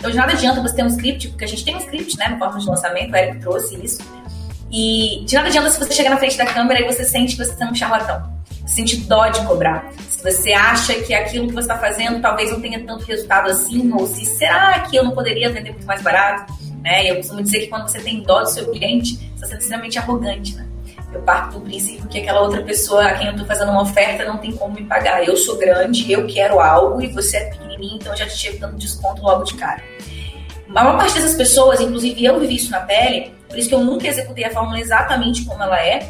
Então, 0.01 0.09
de 0.09 0.17
nada 0.17 0.31
adianta 0.31 0.59
você 0.59 0.77
ter 0.77 0.83
um 0.83 0.87
script, 0.87 1.27
porque 1.27 1.45
a 1.45 1.47
gente 1.47 1.63
tem 1.63 1.75
um 1.75 1.77
script, 1.77 2.17
né, 2.17 2.29
no 2.29 2.39
forma 2.39 2.57
de 2.57 2.65
lançamento, 2.65 3.13
o 3.13 3.15
Eric 3.15 3.39
trouxe 3.39 3.75
isso. 3.85 4.01
E 4.71 5.23
de 5.27 5.35
nada 5.35 5.47
adianta 5.47 5.69
se 5.69 5.77
você 5.77 5.93
chegar 5.93 6.09
na 6.09 6.17
frente 6.17 6.35
da 6.39 6.45
câmera 6.47 6.81
e 6.81 6.85
você 6.85 7.03
sente 7.03 7.37
que 7.37 7.45
você 7.45 7.63
é 7.63 7.67
um 7.67 7.75
charlatão. 7.75 8.33
Você 8.65 8.77
sente 8.77 8.97
dó 9.01 9.27
de 9.27 9.45
cobrar. 9.45 9.91
Se 10.09 10.23
você 10.23 10.53
acha 10.53 10.95
que 10.95 11.13
aquilo 11.13 11.49
que 11.49 11.53
você 11.53 11.71
está 11.71 11.77
fazendo 11.77 12.19
talvez 12.19 12.49
não 12.51 12.59
tenha 12.59 12.83
tanto 12.83 13.05
resultado 13.05 13.51
assim, 13.51 13.91
ou 13.93 14.07
se 14.07 14.25
será 14.25 14.79
que 14.79 14.95
eu 14.95 15.03
não 15.03 15.11
poderia 15.11 15.51
vender 15.51 15.69
muito 15.69 15.85
mais 15.85 16.01
barato, 16.01 16.51
né? 16.81 17.11
Eu 17.11 17.17
costumo 17.17 17.43
dizer 17.43 17.59
que 17.59 17.67
quando 17.67 17.87
você 17.87 17.99
tem 17.99 18.23
dó 18.23 18.41
do 18.41 18.49
seu 18.49 18.71
cliente, 18.71 19.17
você 19.17 19.35
está 19.35 19.47
sendo 19.49 19.59
extremamente 19.59 19.99
arrogante, 19.99 20.55
né? 20.55 20.65
Eu 21.11 21.21
parto 21.21 21.59
do 21.59 21.61
princípio 21.61 22.07
que 22.07 22.19
aquela 22.19 22.41
outra 22.41 22.61
pessoa 22.63 23.05
a 23.05 23.13
quem 23.15 23.27
eu 23.27 23.31
estou 23.31 23.45
fazendo 23.45 23.71
uma 23.71 23.81
oferta 23.81 24.23
não 24.23 24.37
tem 24.37 24.51
como 24.53 24.73
me 24.73 24.83
pagar. 24.83 25.25
Eu 25.25 25.35
sou 25.35 25.57
grande, 25.57 26.09
eu 26.11 26.25
quero 26.25 26.59
algo 26.59 27.01
e 27.01 27.07
você 27.07 27.37
é 27.37 27.49
pequenininho, 27.49 27.95
então 27.95 28.13
eu 28.13 28.17
já 28.17 28.25
te 28.25 28.37
chego 28.37 28.59
dando 28.59 28.77
desconto 28.77 29.21
logo 29.21 29.43
de 29.43 29.55
cara. 29.55 29.83
A 30.69 30.73
maior 30.73 30.97
parte 30.97 31.15
dessas 31.15 31.35
pessoas, 31.35 31.81
inclusive 31.81 32.23
eu 32.23 32.39
vivi 32.39 32.55
isso 32.55 32.71
na 32.71 32.79
pele, 32.79 33.33
por 33.49 33.57
isso 33.57 33.67
que 33.67 33.75
eu 33.75 33.83
nunca 33.83 34.07
executei 34.07 34.45
a 34.45 34.51
fórmula 34.51 34.79
exatamente 34.79 35.43
como 35.43 35.61
ela 35.61 35.79
é. 35.79 36.09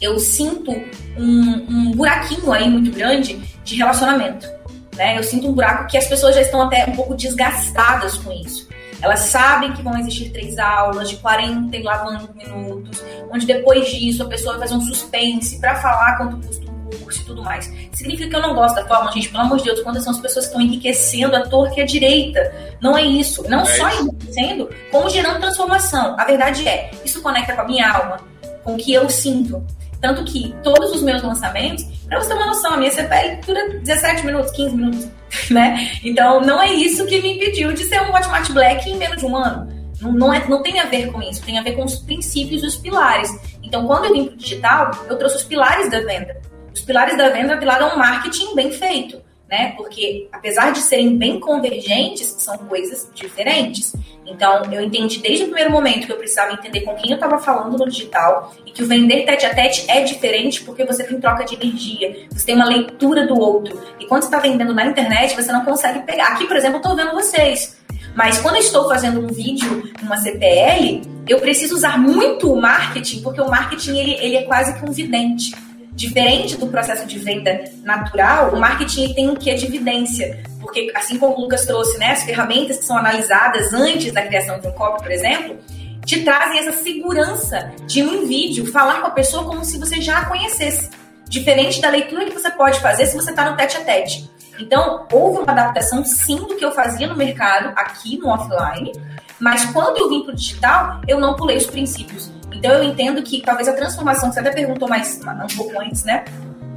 Eu 0.00 0.18
sinto 0.18 0.70
um, 1.16 1.66
um 1.68 1.92
buraquinho 1.92 2.52
aí 2.52 2.68
muito 2.68 2.90
grande 2.90 3.36
de 3.64 3.76
relacionamento. 3.76 4.46
Né? 4.94 5.18
Eu 5.18 5.24
sinto 5.24 5.48
um 5.48 5.52
buraco 5.52 5.86
que 5.86 5.96
as 5.96 6.06
pessoas 6.06 6.34
já 6.34 6.42
estão 6.42 6.60
até 6.60 6.84
um 6.84 6.94
pouco 6.94 7.14
desgastadas 7.14 8.16
com 8.18 8.30
isso. 8.30 8.68
Elas 9.00 9.20
sabem 9.20 9.72
que 9.72 9.82
vão 9.82 9.98
existir 9.98 10.30
três 10.30 10.58
aulas 10.58 11.10
de 11.10 11.16
40 11.16 11.76
e 11.76 11.82
lá 11.82 12.04
minutos, 12.34 13.02
onde 13.30 13.46
depois 13.46 13.90
disso 13.90 14.22
a 14.22 14.26
pessoa 14.26 14.56
vai 14.56 14.66
fazer 14.66 14.78
um 14.78 14.80
suspense 14.80 15.60
para 15.60 15.74
falar 15.76 16.16
quanto 16.16 16.36
custa 16.46 16.64
o 16.64 16.98
curso 16.98 17.22
e 17.22 17.24
tudo 17.24 17.42
mais. 17.42 17.72
Significa 17.92 18.28
que 18.28 18.36
eu 18.36 18.42
não 18.42 18.54
gosto 18.54 18.76
da 18.76 18.86
forma, 18.86 19.10
gente, 19.12 19.28
pelo 19.28 19.42
amor 19.42 19.58
de 19.58 19.64
Deus, 19.64 19.80
quando 19.80 20.00
são 20.00 20.12
as 20.12 20.20
pessoas 20.20 20.46
que 20.46 20.52
estão 20.52 20.60
enriquecendo 20.60 21.36
a 21.36 21.42
torre 21.42 21.76
e 21.76 21.82
a 21.82 21.86
direita. 21.86 22.52
Não 22.80 22.96
é 22.96 23.02
isso. 23.02 23.48
Não 23.48 23.60
é 23.60 23.66
só 23.66 23.88
isso. 23.88 24.02
enriquecendo, 24.02 24.70
como 24.90 25.10
gerando 25.10 25.40
transformação. 25.40 26.14
A 26.18 26.24
verdade 26.24 26.66
é, 26.66 26.90
isso 27.04 27.20
conecta 27.22 27.54
com 27.54 27.62
a 27.62 27.64
minha 27.64 27.90
alma, 27.90 28.20
com 28.62 28.74
o 28.74 28.76
que 28.76 28.92
eu 28.92 29.08
sinto. 29.08 29.64
Tanto 30.04 30.22
que 30.22 30.54
todos 30.62 30.92
os 30.92 31.00
meus 31.00 31.22
lançamentos, 31.22 31.82
pra 32.06 32.20
você 32.20 32.28
ter 32.28 32.34
uma 32.34 32.44
noção, 32.44 32.74
a 32.74 32.76
minha 32.76 32.90
CPL 32.90 33.40
dura 33.46 33.70
17 33.78 34.26
minutos, 34.26 34.52
15 34.52 34.76
minutos. 34.76 35.08
né? 35.50 35.92
Então, 36.04 36.42
não 36.42 36.60
é 36.60 36.74
isso 36.74 37.06
que 37.06 37.22
me 37.22 37.36
impediu 37.36 37.72
de 37.72 37.84
ser 37.84 38.02
um 38.02 38.14
Hotmart 38.14 38.50
Black 38.50 38.86
em 38.86 38.98
menos 38.98 39.16
de 39.16 39.24
um 39.24 39.34
ano. 39.34 39.66
Não, 40.02 40.12
não, 40.12 40.34
é, 40.34 40.46
não 40.46 40.62
tem 40.62 40.78
a 40.78 40.84
ver 40.84 41.10
com 41.10 41.22
isso, 41.22 41.42
tem 41.42 41.58
a 41.58 41.62
ver 41.62 41.72
com 41.72 41.84
os 41.84 42.00
princípios 42.00 42.62
e 42.62 42.66
os 42.66 42.76
pilares. 42.76 43.30
Então, 43.62 43.86
quando 43.86 44.04
eu 44.04 44.12
vim 44.12 44.26
para 44.26 44.34
o 44.34 44.36
digital, 44.36 44.90
eu 45.08 45.16
trouxe 45.16 45.36
os 45.36 45.44
pilares 45.44 45.90
da 45.90 46.00
venda. 46.00 46.38
Os 46.74 46.82
pilares 46.82 47.16
da 47.16 47.30
venda 47.30 47.56
pilar 47.56 47.82
um 47.82 47.96
marketing 47.96 48.54
bem 48.54 48.72
feito 48.72 49.23
né? 49.54 49.72
Porque 49.76 50.26
apesar 50.32 50.72
de 50.72 50.80
serem 50.80 51.16
bem 51.16 51.38
convergentes, 51.38 52.26
são 52.38 52.58
coisas 52.58 53.08
diferentes. 53.14 53.94
Então, 54.26 54.62
eu 54.72 54.82
entendi 54.82 55.20
desde 55.20 55.44
o 55.44 55.46
primeiro 55.46 55.70
momento 55.70 56.06
que 56.06 56.12
eu 56.12 56.16
precisava 56.16 56.52
entender 56.52 56.80
com 56.80 56.94
quem 56.96 57.10
eu 57.10 57.14
estava 57.14 57.38
falando 57.38 57.78
no 57.78 57.88
digital 57.88 58.52
e 58.66 58.72
que 58.72 58.82
o 58.82 58.86
vender 58.86 59.24
tete 59.24 59.46
a 59.46 59.54
tete 59.54 59.84
é 59.88 60.02
diferente 60.02 60.64
porque 60.64 60.84
você 60.84 61.04
tem 61.04 61.20
troca 61.20 61.44
de 61.44 61.54
energia, 61.54 62.26
você 62.30 62.46
tem 62.46 62.56
uma 62.56 62.64
leitura 62.64 63.26
do 63.28 63.38
outro. 63.38 63.80
E 64.00 64.06
quando 64.06 64.22
você 64.22 64.28
está 64.28 64.40
vendendo 64.40 64.74
na 64.74 64.86
internet, 64.86 65.36
você 65.36 65.52
não 65.52 65.64
consegue 65.64 66.00
pegar. 66.00 66.28
Aqui, 66.28 66.46
por 66.46 66.56
exemplo, 66.56 66.76
eu 66.76 66.80
estou 66.80 66.96
vendo 66.96 67.12
vocês. 67.12 67.76
Mas 68.16 68.40
quando 68.40 68.56
eu 68.56 68.60
estou 68.60 68.88
fazendo 68.88 69.20
um 69.20 69.28
vídeo, 69.28 69.84
uma 70.02 70.16
CPL, 70.16 71.02
eu 71.28 71.38
preciso 71.38 71.76
usar 71.76 71.98
muito 71.98 72.52
o 72.52 72.60
marketing, 72.60 73.22
porque 73.22 73.40
o 73.40 73.48
marketing 73.48 73.98
ele, 73.98 74.14
ele 74.14 74.36
é 74.36 74.42
quase 74.42 74.74
que 74.78 74.88
um 74.88 74.92
vidente. 74.92 75.54
Diferente 75.94 76.56
do 76.56 76.66
processo 76.66 77.06
de 77.06 77.18
venda 77.18 77.64
natural, 77.84 78.52
o 78.52 78.58
marketing 78.58 79.14
tem 79.14 79.30
um 79.30 79.36
quê 79.36 79.54
de 79.54 79.66
evidência, 79.66 80.42
porque 80.60 80.92
assim 80.94 81.18
como 81.18 81.36
o 81.36 81.40
Lucas 81.42 81.64
trouxe, 81.64 81.96
né, 81.98 82.10
as 82.10 82.24
ferramentas 82.24 82.78
que 82.78 82.84
são 82.84 82.96
analisadas 82.96 83.72
antes 83.72 84.12
da 84.12 84.22
criação 84.22 84.58
de 84.58 84.66
um 84.66 84.72
por 84.72 85.10
exemplo, 85.10 85.56
te 86.04 86.22
trazem 86.22 86.58
essa 86.58 86.72
segurança 86.72 87.72
de 87.86 88.02
um 88.02 88.26
vídeo 88.26 88.66
falar 88.66 89.00
com 89.00 89.06
a 89.06 89.10
pessoa 89.10 89.44
como 89.44 89.64
se 89.64 89.78
você 89.78 90.00
já 90.00 90.18
a 90.18 90.24
conhecesse. 90.26 90.90
Diferente 91.28 91.80
da 91.80 91.88
leitura 91.88 92.24
que 92.26 92.32
você 92.32 92.50
pode 92.50 92.80
fazer 92.80 93.06
se 93.06 93.16
você 93.16 93.30
está 93.30 93.48
no 93.48 93.56
tete 93.56 93.76
a 93.76 93.80
tete. 93.80 94.30
Então, 94.58 95.06
houve 95.10 95.38
uma 95.38 95.52
adaptação 95.52 96.04
sim 96.04 96.36
do 96.36 96.56
que 96.56 96.64
eu 96.64 96.72
fazia 96.72 97.06
no 97.06 97.16
mercado, 97.16 97.72
aqui 97.76 98.18
no 98.18 98.28
offline, 98.28 98.92
mas 99.38 99.64
quando 99.66 99.98
eu 99.98 100.08
vim 100.08 100.22
para 100.22 100.32
o 100.32 100.36
digital, 100.36 101.00
eu 101.08 101.18
não 101.18 101.34
pulei 101.34 101.56
os 101.56 101.66
princípios. 101.66 102.30
Então 102.54 102.72
eu 102.72 102.84
entendo 102.84 103.22
que 103.22 103.40
talvez 103.42 103.68
a 103.68 103.72
transformação, 103.72 104.28
que 104.28 104.34
você 104.34 104.40
até 104.40 104.50
perguntou 104.50 104.88
mais 104.88 105.20
um 105.24 105.56
pouco 105.56 105.80
antes, 105.80 106.04
né? 106.04 106.24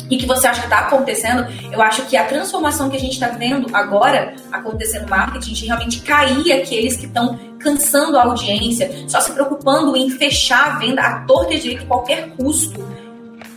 E 0.10 0.18
que 0.18 0.26
você 0.26 0.48
acha 0.48 0.62
que 0.62 0.68
está 0.68 0.80
acontecendo, 0.80 1.46
eu 1.72 1.82
acho 1.82 2.06
que 2.06 2.16
a 2.16 2.24
transformação 2.24 2.90
que 2.90 2.96
a 2.96 3.00
gente 3.00 3.14
está 3.14 3.28
vendo 3.28 3.76
agora 3.76 4.36
acontecer 4.52 5.00
no 5.00 5.10
marketing, 5.10 5.54
de 5.54 5.66
realmente 5.66 6.00
cair 6.02 6.54
aqueles 6.54 6.96
que 6.96 7.06
estão 7.06 7.38
cansando 7.60 8.18
a 8.18 8.24
audiência, 8.24 8.90
só 9.08 9.20
se 9.20 9.32
preocupando 9.32 9.98
em 9.98 10.10
fechar 10.10 10.76
a 10.76 10.80
venda 10.80 11.02
a 11.02 11.20
torta 11.26 11.54
e 11.54 11.60
direito 11.60 11.84
a 11.84 11.88
qualquer 11.88 12.30
custo, 12.38 12.88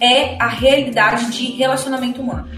é 0.00 0.36
a 0.40 0.48
realidade 0.48 1.30
de 1.30 1.52
relacionamento 1.52 2.20
humano. 2.20 2.48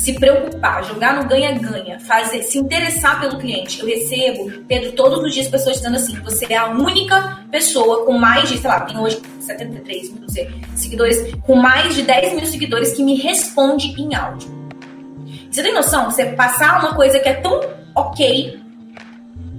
Se 0.00 0.14
preocupar, 0.14 0.82
jogar 0.82 1.14
no 1.14 1.28
ganha-ganha, 1.28 2.00
fazer, 2.00 2.42
se 2.42 2.56
interessar 2.56 3.20
pelo 3.20 3.38
cliente. 3.38 3.80
Eu 3.80 3.86
recebo, 3.86 4.50
Pedro, 4.66 4.92
todos 4.92 5.22
os 5.22 5.34
dias 5.34 5.46
pessoas 5.46 5.76
dizendo 5.76 5.96
assim: 5.96 6.18
você 6.20 6.46
é 6.48 6.56
a 6.56 6.68
única 6.70 7.44
pessoa 7.50 8.06
com 8.06 8.14
mais 8.14 8.48
de, 8.48 8.56
sei 8.56 8.70
lá, 8.70 8.80
tem 8.80 8.98
hoje 8.98 9.20
73 9.40 10.14
mil 10.14 10.28
sei, 10.30 10.48
seguidores, 10.74 11.34
com 11.42 11.54
mais 11.54 11.94
de 11.94 12.02
10 12.02 12.32
mil 12.32 12.46
seguidores 12.46 12.94
que 12.94 13.02
me 13.02 13.14
responde 13.14 13.88
em 14.00 14.14
áudio. 14.14 14.48
Você 15.50 15.62
tem 15.62 15.74
noção? 15.74 16.10
Você 16.10 16.24
passar 16.32 16.80
uma 16.80 16.94
coisa 16.94 17.18
que 17.18 17.28
é 17.28 17.34
tão 17.34 17.60
ok, 17.94 18.58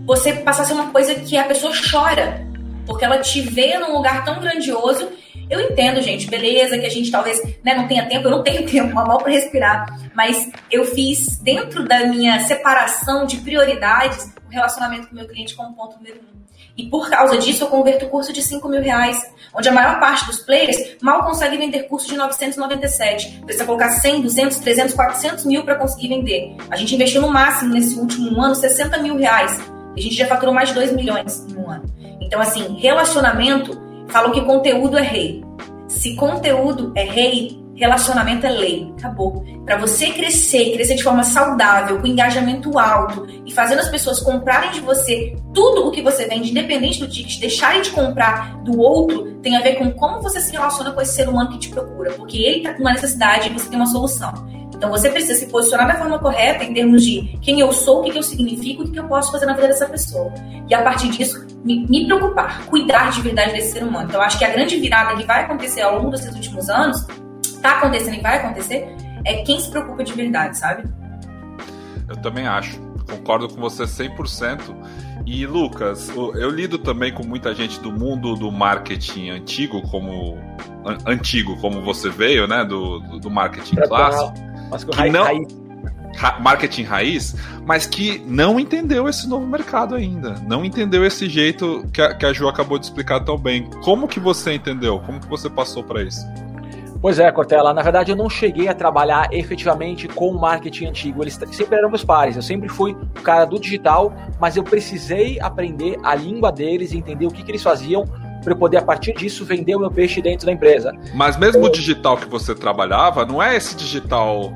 você 0.08 0.34
passar 0.34 0.64
a 0.64 0.66
ser 0.66 0.74
uma 0.74 0.90
coisa 0.90 1.14
que 1.14 1.38
a 1.38 1.44
pessoa 1.44 1.72
chora, 1.72 2.48
porque 2.88 3.06
ela 3.06 3.20
te 3.20 3.42
vê 3.42 3.78
num 3.78 3.94
lugar 3.94 4.26
tão 4.26 4.40
grandioso 4.40 5.08
eu 5.52 5.60
entendo, 5.60 6.02
gente, 6.02 6.28
beleza, 6.28 6.78
que 6.78 6.86
a 6.86 6.90
gente 6.90 7.12
talvez 7.12 7.44
né, 7.62 7.76
não 7.76 7.86
tenha 7.86 8.06
tempo, 8.08 8.28
eu 8.28 8.32
não 8.32 8.42
tenho 8.42 8.66
tempo, 8.72 8.96
mal 8.96 9.18
para 9.18 9.34
respirar, 9.34 9.86
mas 10.16 10.50
eu 10.72 10.86
fiz 10.86 11.38
dentro 11.40 11.86
da 11.86 12.06
minha 12.06 12.40
separação 12.46 13.26
de 13.26 13.38
prioridades 13.38 14.32
o 14.48 14.50
relacionamento 14.50 15.08
com 15.08 15.14
o 15.14 15.18
meu 15.18 15.28
cliente 15.28 15.54
como 15.54 15.76
ponto 15.76 15.98
número 15.98 16.20
um. 16.20 16.42
E 16.78 16.90
por 16.90 17.10
causa 17.10 17.38
disso, 17.38 17.66
eu 17.66 17.68
converto 17.68 18.06
o 18.06 18.10
curso 18.10 18.32
de 18.32 18.42
5 18.42 18.66
mil 18.70 18.82
reais, 18.82 19.22
onde 19.54 19.68
a 19.68 19.74
maior 19.74 20.00
parte 20.00 20.26
dos 20.26 20.40
players 20.40 20.96
mal 21.02 21.26
consegue 21.26 21.58
vender 21.58 21.84
curso 21.84 22.08
de 22.08 22.16
997. 22.16 23.42
Precisa 23.44 23.66
colocar 23.66 23.90
100, 23.90 24.22
200, 24.22 24.58
300, 24.58 24.96
400 24.96 25.46
mil 25.46 25.66
para 25.66 25.76
conseguir 25.76 26.08
vender. 26.08 26.56
A 26.70 26.78
gente 26.78 26.96
investiu 26.96 27.22
no 27.22 27.30
máximo 27.30 27.74
nesse 27.74 28.00
último 28.00 28.42
ano 28.42 28.56
60 28.56 28.98
mil 29.00 29.18
reais. 29.18 29.60
A 29.96 30.00
gente 30.00 30.16
já 30.16 30.26
faturou 30.28 30.54
mais 30.54 30.70
de 30.70 30.76
2 30.76 30.94
milhões 30.94 31.46
no 31.48 31.70
ano. 31.70 31.84
Então, 32.22 32.40
assim, 32.40 32.78
relacionamento 32.80 33.91
Falam 34.12 34.32
que 34.32 34.42
conteúdo 34.42 34.98
é 34.98 35.02
rei. 35.02 35.44
Se 35.88 36.16
conteúdo 36.16 36.92
é 36.96 37.04
rei, 37.04 37.62
relacionamento 37.76 38.46
é 38.46 38.50
lei. 38.50 38.94
Acabou. 38.98 39.44
Para 39.66 39.78
você 39.78 40.12
crescer, 40.12 40.74
crescer 40.74 40.96
de 40.96 41.04
forma 41.04 41.24
saudável, 41.24 42.00
com 42.00 42.08
engajamento 42.08 42.78
alto 42.78 43.26
e 43.46 43.52
fazendo 43.52 43.80
as 43.80 43.90
pessoas 43.90 44.20
comprarem 44.20 44.72
de 44.72 44.82
você 44.82 45.36
tudo 45.54 45.88
o 45.88 45.92
que 45.92 46.02
você 46.02 46.26
vende, 46.26 46.52
independente 46.52 47.00
do 47.00 47.08
ticket, 47.08 47.40
deixarem 47.40 47.82
de 47.82 47.92
comprar 47.92 48.62
do 48.64 48.80
outro, 48.80 49.34
tem 49.42 49.58
a 49.58 49.62
ver 49.62 49.76
com 49.76 49.92
como 49.92 50.22
você 50.22 50.40
se 50.40 50.52
relaciona 50.52 50.92
com 50.92 51.02
esse 51.02 51.14
ser 51.14 51.28
humano 51.28 51.50
que 51.50 51.60
te 51.60 51.70
procura. 51.70 52.12
Porque 52.12 52.38
ele 52.38 52.58
está 52.58 52.74
com 52.74 52.82
uma 52.82 52.94
necessidade 52.94 53.50
e 53.50 53.54
você 53.54 53.70
tem 53.70 53.78
uma 53.78 53.88
solução. 53.88 54.34
Então 54.82 54.90
você 54.90 55.12
precisa 55.12 55.36
se 55.36 55.46
posicionar 55.46 55.86
da 55.86 55.94
forma 55.94 56.18
correta 56.18 56.64
em 56.64 56.74
termos 56.74 57.04
de 57.06 57.38
quem 57.40 57.60
eu 57.60 57.72
sou, 57.72 58.00
o 58.00 58.04
que, 58.04 58.18
eu 58.18 58.24
significo, 58.24 58.82
o 58.82 58.92
que, 58.92 58.98
eu 58.98 59.04
posso 59.04 59.32
fazer 59.32 59.46
na 59.46 59.54
vida 59.54 59.68
dessa 59.68 59.86
pessoa. 59.86 60.34
E 60.68 60.74
a 60.74 60.82
partir 60.82 61.10
disso, 61.10 61.46
me, 61.64 61.86
me 61.86 62.08
preocupar, 62.08 62.66
cuidar 62.66 63.12
de 63.12 63.22
verdade 63.22 63.52
desse 63.52 63.74
ser 63.74 63.84
humano. 63.84 64.08
Então 64.08 64.20
eu 64.20 64.26
acho 64.26 64.40
que 64.40 64.44
a 64.44 64.50
grande 64.50 64.78
virada 64.78 65.16
que 65.16 65.24
vai 65.24 65.44
acontecer 65.44 65.82
ao 65.82 65.98
longo 65.98 66.10
desses 66.10 66.34
últimos 66.34 66.68
anos, 66.68 67.06
está 67.44 67.78
acontecendo 67.78 68.16
e 68.16 68.22
vai 68.22 68.38
acontecer, 68.38 68.96
é 69.24 69.44
quem 69.44 69.60
se 69.60 69.70
preocupa 69.70 70.04
de 70.04 70.14
verdade, 70.14 70.58
sabe? 70.58 70.90
Eu 72.10 72.18
também 72.18 72.48
acho. 72.48 72.82
Concordo 73.08 73.48
com 73.50 73.62
você 73.62 73.84
100%. 73.84 74.62
E 75.28 75.46
Lucas, 75.46 76.10
eu 76.10 76.50
lido 76.50 76.80
também 76.80 77.14
com 77.14 77.24
muita 77.24 77.54
gente 77.54 77.80
do 77.82 77.92
mundo 77.92 78.34
do 78.34 78.52
marketing 78.52 79.30
antigo, 79.30 79.80
como 79.92 80.40
antigo, 81.06 81.56
como 81.62 81.84
você 81.84 82.10
veio, 82.10 82.48
né, 82.48 82.66
do, 82.66 83.00
do 83.20 83.30
marketing 83.30 83.76
clássico. 83.76 84.51
Mas 84.72 84.84
com 84.84 84.92
raiz, 84.92 85.14
não, 85.14 85.24
raiz. 85.24 85.48
marketing 86.40 86.84
raiz, 86.84 87.36
mas 87.66 87.86
que 87.86 88.24
não 88.26 88.60
entendeu 88.60 89.08
esse 89.08 89.28
novo 89.28 89.46
mercado 89.46 89.96
ainda. 89.96 90.36
Não 90.48 90.64
entendeu 90.64 91.06
esse 91.06 91.30
jeito 91.30 91.86
que 91.94 92.02
a, 92.02 92.16
que 92.16 92.26
a 92.26 92.34
Ju 92.34 92.48
acabou 92.48 92.80
de 92.80 92.86
explicar 92.86 93.20
tão 93.20 93.38
bem. 93.38 93.70
Como 93.84 94.08
que 94.08 94.20
você 94.20 94.54
entendeu? 94.54 95.00
Como 95.06 95.20
que 95.20 95.28
você 95.28 95.50
passou 95.50 95.84
para 95.84 96.02
isso? 96.02 96.26
Pois 97.02 97.18
é, 97.18 97.32
Cortella. 97.32 97.74
Na 97.74 97.82
verdade, 97.82 98.12
eu 98.12 98.16
não 98.16 98.30
cheguei 98.30 98.68
a 98.68 98.76
trabalhar 98.76 99.28
efetivamente 99.34 100.08
com 100.08 100.30
o 100.30 100.40
marketing 100.40 100.86
antigo. 100.86 101.24
Eles 101.24 101.34
sempre 101.52 101.76
eram 101.76 101.90
meus 101.90 102.04
pares. 102.04 102.36
Eu 102.36 102.44
sempre 102.44 102.70
fui 102.70 102.92
o 102.92 103.22
cara 103.22 103.44
do 103.44 103.60
digital, 103.60 104.14
mas 104.40 104.56
eu 104.56 104.64
precisei 104.64 105.40
aprender 105.42 105.98
a 106.04 106.14
língua 106.14 106.52
deles 106.52 106.94
e 106.94 106.98
entender 106.98 107.26
o 107.26 107.32
que, 107.32 107.42
que 107.42 107.52
eles 107.52 107.64
faziam 107.64 108.06
para 108.44 108.54
eu 108.54 108.58
poder, 108.58 108.78
a 108.78 108.82
partir 108.82 109.14
disso, 109.14 109.46
vender 109.46 109.76
o 109.76 109.80
meu 109.80 109.92
peixe 109.92 110.22
dentro 110.22 110.46
da 110.46 110.52
empresa. 110.52 110.94
Mas 111.14 111.38
mesmo 111.38 111.64
eu... 111.64 111.70
o 111.70 111.72
digital 111.72 112.18
que 112.18 112.28
você 112.28 112.54
trabalhava, 112.54 113.26
não 113.26 113.42
é 113.42 113.56
esse 113.56 113.76
digital 113.76 114.52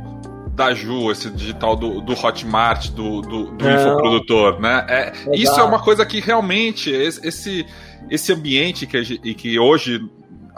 da 0.56 0.74
Ju, 0.74 1.12
esse 1.12 1.30
digital 1.30 1.76
do, 1.76 2.00
do 2.00 2.14
Hotmart, 2.14 2.90
do, 2.92 3.22
do, 3.22 3.52
do 3.52 3.70
infoprodutor, 3.70 4.60
né? 4.60 4.86
É, 4.88 5.14
isso 5.36 5.60
é 5.60 5.64
uma 5.64 5.84
coisa 5.84 6.06
que 6.06 6.22
realmente, 6.22 6.90
esse, 6.90 7.66
esse 8.10 8.32
ambiente 8.32 8.88
que, 8.88 8.98
e 9.22 9.34
que 9.36 9.60
hoje 9.60 10.02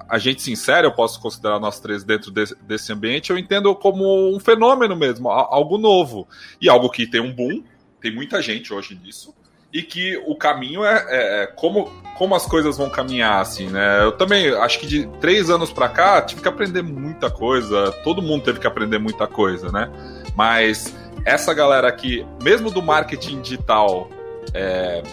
a 0.08 0.20
gente 0.20 0.42
sincero, 0.42 0.88
eu 0.88 0.94
posso 0.94 1.20
considerar 1.20 1.60
nós 1.60 1.80
três 1.80 2.04
dentro 2.04 2.32
desse, 2.32 2.56
desse 2.62 2.94
ambiente, 2.94 3.32
eu 3.32 3.38
entendo 3.38 3.74
como 3.76 4.34
um 4.34 4.40
fenômeno 4.40 4.96
mesmo, 4.96 5.30
algo 5.30 5.78
novo. 5.78 6.28
E 6.62 6.70
algo 6.70 6.90
que 6.90 7.08
tem 7.08 7.20
um 7.20 7.34
boom, 7.34 7.64
tem 8.00 8.14
muita 8.14 8.42
gente 8.42 8.72
hoje 8.72 8.98
nisso, 9.04 9.34
e 9.72 9.82
que 9.82 10.18
o 10.26 10.36
caminho 10.36 10.84
é, 10.86 11.06
é, 11.10 11.44
é 11.44 11.48
como 11.48 11.92
como 12.18 12.34
as 12.34 12.48
coisas 12.48 12.76
vão 12.78 12.90
caminhar, 12.90 13.40
assim, 13.40 13.68
né? 13.68 14.04
Eu 14.04 14.12
também 14.12 14.50
acho 14.56 14.80
que 14.80 14.88
de 14.88 15.06
três 15.22 15.52
anos 15.52 15.72
para 15.72 15.88
cá 15.88 16.20
tive 16.20 16.42
que 16.42 16.48
aprender 16.48 16.82
muita 16.82 17.30
coisa, 17.30 17.92
todo 18.04 18.24
mundo 18.24 18.44
teve 18.44 18.60
que 18.60 18.66
aprender 18.66 18.98
muita 18.98 19.28
coisa, 19.28 19.72
né? 19.72 19.88
Mas 20.36 20.96
essa 21.24 21.54
galera 21.54 21.88
aqui, 21.88 22.26
mesmo 22.42 22.72
do 22.72 22.82
marketing 22.82 23.42
digital, 23.42 24.10
é, 24.52 25.04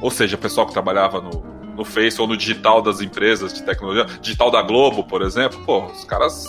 ou 0.00 0.08
seja, 0.08 0.38
pessoal 0.38 0.64
que 0.64 0.72
trabalhava 0.72 1.20
no, 1.20 1.44
no 1.76 1.84
Face 1.84 2.20
ou 2.20 2.28
no 2.28 2.36
digital 2.36 2.80
das 2.80 3.00
empresas 3.00 3.52
de 3.52 3.62
tecnologia, 3.64 4.04
digital 4.20 4.48
da 4.48 4.62
Globo, 4.62 5.02
por 5.02 5.20
exemplo, 5.20 5.60
pô, 5.66 5.86
os 5.86 6.04
caras 6.04 6.46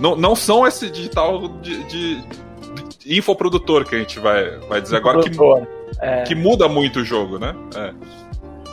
não, 0.00 0.16
não 0.16 0.34
são 0.34 0.66
esse 0.66 0.90
digital 0.90 1.48
de, 1.60 1.84
de, 1.84 2.24
infoprodutor 3.06 3.84
que 3.84 3.94
a 3.94 3.98
gente 3.98 4.18
vai, 4.18 4.58
vai 4.68 4.80
dizer 4.80 4.96
agora, 4.96 5.20
que, 5.22 5.30
é... 6.00 6.22
que 6.22 6.34
muda 6.34 6.68
muito 6.68 7.00
o 7.00 7.04
jogo, 7.04 7.38
né? 7.38 7.54
É. 7.76 7.92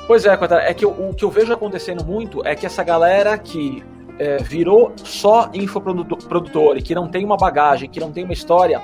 Pois 0.07 0.25
é, 0.25 0.37
é 0.65 0.73
que 0.73 0.85
o 0.85 1.13
que 1.13 1.23
eu 1.23 1.29
vejo 1.29 1.53
acontecendo 1.53 2.03
muito 2.03 2.45
é 2.45 2.55
que 2.55 2.65
essa 2.65 2.83
galera 2.83 3.37
que 3.37 3.83
é, 4.17 4.37
virou 4.37 4.91
só 4.97 5.49
infoprodutor 5.53 6.77
e 6.77 6.81
que 6.81 6.95
não 6.95 7.07
tem 7.07 7.23
uma 7.23 7.37
bagagem, 7.37 7.89
que 7.89 7.99
não 7.99 8.11
tem 8.11 8.23
uma 8.23 8.33
história, 8.33 8.81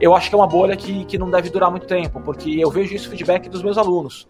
eu 0.00 0.14
acho 0.14 0.28
que 0.28 0.34
é 0.34 0.38
uma 0.38 0.46
bolha 0.46 0.76
que, 0.76 1.04
que 1.04 1.18
não 1.18 1.30
deve 1.30 1.50
durar 1.50 1.70
muito 1.70 1.86
tempo, 1.86 2.20
porque 2.20 2.50
eu 2.58 2.70
vejo 2.70 2.94
isso 2.94 3.08
feedback 3.08 3.48
dos 3.48 3.62
meus 3.62 3.76
alunos. 3.76 4.26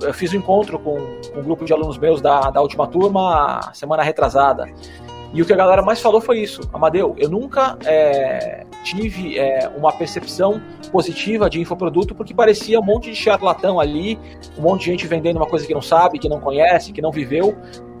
Eu 0.00 0.12
fiz 0.12 0.32
um 0.32 0.38
encontro 0.38 0.78
com, 0.78 0.96
com 1.32 1.40
um 1.40 1.42
grupo 1.42 1.64
de 1.64 1.72
alunos 1.72 1.96
meus 1.96 2.20
da, 2.20 2.50
da 2.50 2.60
última 2.60 2.86
turma 2.86 3.60
semana 3.72 4.02
retrasada. 4.02 4.66
E 5.32 5.40
o 5.40 5.46
que 5.46 5.52
a 5.52 5.56
galera 5.56 5.82
mais 5.82 6.00
falou 6.00 6.20
foi 6.20 6.40
isso. 6.40 6.60
Amadeu, 6.72 7.14
eu 7.18 7.28
nunca 7.28 7.78
é, 7.86 8.66
tive 8.84 9.38
é, 9.38 9.70
uma 9.76 9.90
percepção 9.90 10.60
positiva 10.90 11.48
de 11.48 11.58
infoproduto 11.58 12.14
porque 12.14 12.34
parecia 12.34 12.78
um 12.78 12.84
monte 12.84 13.10
de 13.10 13.16
charlatão 13.16 13.80
ali, 13.80 14.18
um 14.58 14.62
monte 14.62 14.80
de 14.80 14.86
gente 14.90 15.06
vendendo 15.06 15.38
uma 15.38 15.46
coisa 15.46 15.66
que 15.66 15.72
não 15.72 15.80
sabe, 15.80 16.18
que 16.18 16.28
não 16.28 16.38
conhece, 16.38 16.92
que 16.92 17.00
não 17.00 17.10
viveu. 17.10 17.56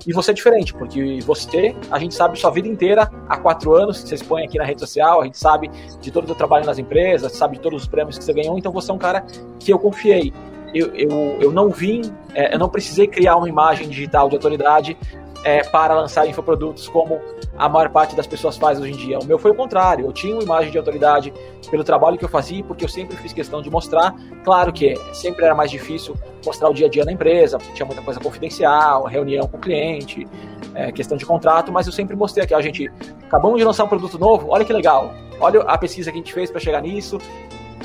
E 0.06 0.12
você 0.12 0.32
é 0.32 0.34
diferente, 0.34 0.74
porque 0.74 1.20
você, 1.24 1.76
a 1.90 1.98
gente 1.98 2.14
sabe 2.14 2.38
sua 2.38 2.50
vida 2.50 2.66
inteira, 2.66 3.10
há 3.28 3.36
quatro 3.36 3.74
anos, 3.74 4.02
que 4.02 4.08
você 4.08 4.16
expõe 4.16 4.44
aqui 4.44 4.58
na 4.58 4.64
rede 4.64 4.80
social, 4.80 5.20
a 5.20 5.24
gente 5.24 5.38
sabe 5.38 5.70
de 6.00 6.10
todo 6.10 6.24
o 6.24 6.26
seu 6.26 6.34
trabalho 6.34 6.66
nas 6.66 6.78
empresas, 6.78 7.32
sabe 7.32 7.56
de 7.56 7.62
todos 7.62 7.82
os 7.82 7.88
prêmios 7.88 8.18
que 8.18 8.24
você 8.24 8.32
ganhou, 8.32 8.58
então 8.58 8.72
você 8.72 8.90
é 8.90 8.94
um 8.94 8.98
cara 8.98 9.24
que 9.60 9.72
eu 9.72 9.78
confiei. 9.78 10.32
Eu, 10.74 10.92
eu, 10.94 11.10
eu 11.40 11.52
não 11.52 11.68
vim, 11.68 12.02
é, 12.34 12.54
eu 12.54 12.58
não 12.58 12.68
precisei 12.68 13.06
criar 13.06 13.36
uma 13.36 13.48
imagem 13.48 13.88
digital 13.88 14.28
de 14.28 14.34
autoridade 14.34 14.96
é, 15.44 15.62
para 15.64 15.94
lançar 15.94 16.26
infoprodutos 16.26 16.88
como 16.88 17.20
a 17.56 17.68
maior 17.68 17.90
parte 17.90 18.14
das 18.14 18.26
pessoas 18.26 18.56
faz 18.56 18.80
hoje 18.80 18.92
em 18.92 18.96
dia. 18.96 19.18
O 19.18 19.24
meu 19.24 19.38
foi 19.38 19.50
o 19.50 19.54
contrário, 19.54 20.06
eu 20.06 20.12
tinha 20.12 20.34
uma 20.34 20.42
imagem 20.42 20.70
de 20.70 20.78
autoridade 20.78 21.32
pelo 21.70 21.84
trabalho 21.84 22.18
que 22.18 22.24
eu 22.24 22.28
fazia, 22.28 22.62
porque 22.64 22.84
eu 22.84 22.88
sempre 22.88 23.16
fiz 23.16 23.32
questão 23.32 23.60
de 23.60 23.70
mostrar. 23.70 24.14
Claro 24.44 24.72
que 24.72 24.94
sempre 25.12 25.44
era 25.44 25.54
mais 25.54 25.70
difícil 25.70 26.16
mostrar 26.44 26.68
o 26.68 26.74
dia 26.74 26.86
a 26.86 26.90
dia 26.90 27.04
na 27.04 27.12
empresa, 27.12 27.58
porque 27.58 27.72
tinha 27.72 27.86
muita 27.86 28.02
coisa 28.02 28.20
confidencial, 28.20 29.04
reunião 29.04 29.46
com 29.46 29.56
o 29.56 29.60
cliente, 29.60 30.26
é, 30.74 30.90
questão 30.92 31.16
de 31.16 31.24
contrato, 31.24 31.72
mas 31.72 31.86
eu 31.86 31.92
sempre 31.92 32.16
mostrei 32.16 32.44
aqui, 32.44 32.54
a 32.54 32.60
gente 32.60 32.90
acabamos 33.24 33.58
de 33.58 33.64
lançar 33.64 33.84
um 33.84 33.88
produto 33.88 34.18
novo, 34.18 34.48
olha 34.50 34.64
que 34.64 34.72
legal, 34.72 35.12
olha 35.40 35.60
a 35.62 35.78
pesquisa 35.78 36.10
que 36.10 36.16
a 36.16 36.20
gente 36.20 36.32
fez 36.32 36.50
para 36.50 36.60
chegar 36.60 36.80
nisso, 36.80 37.18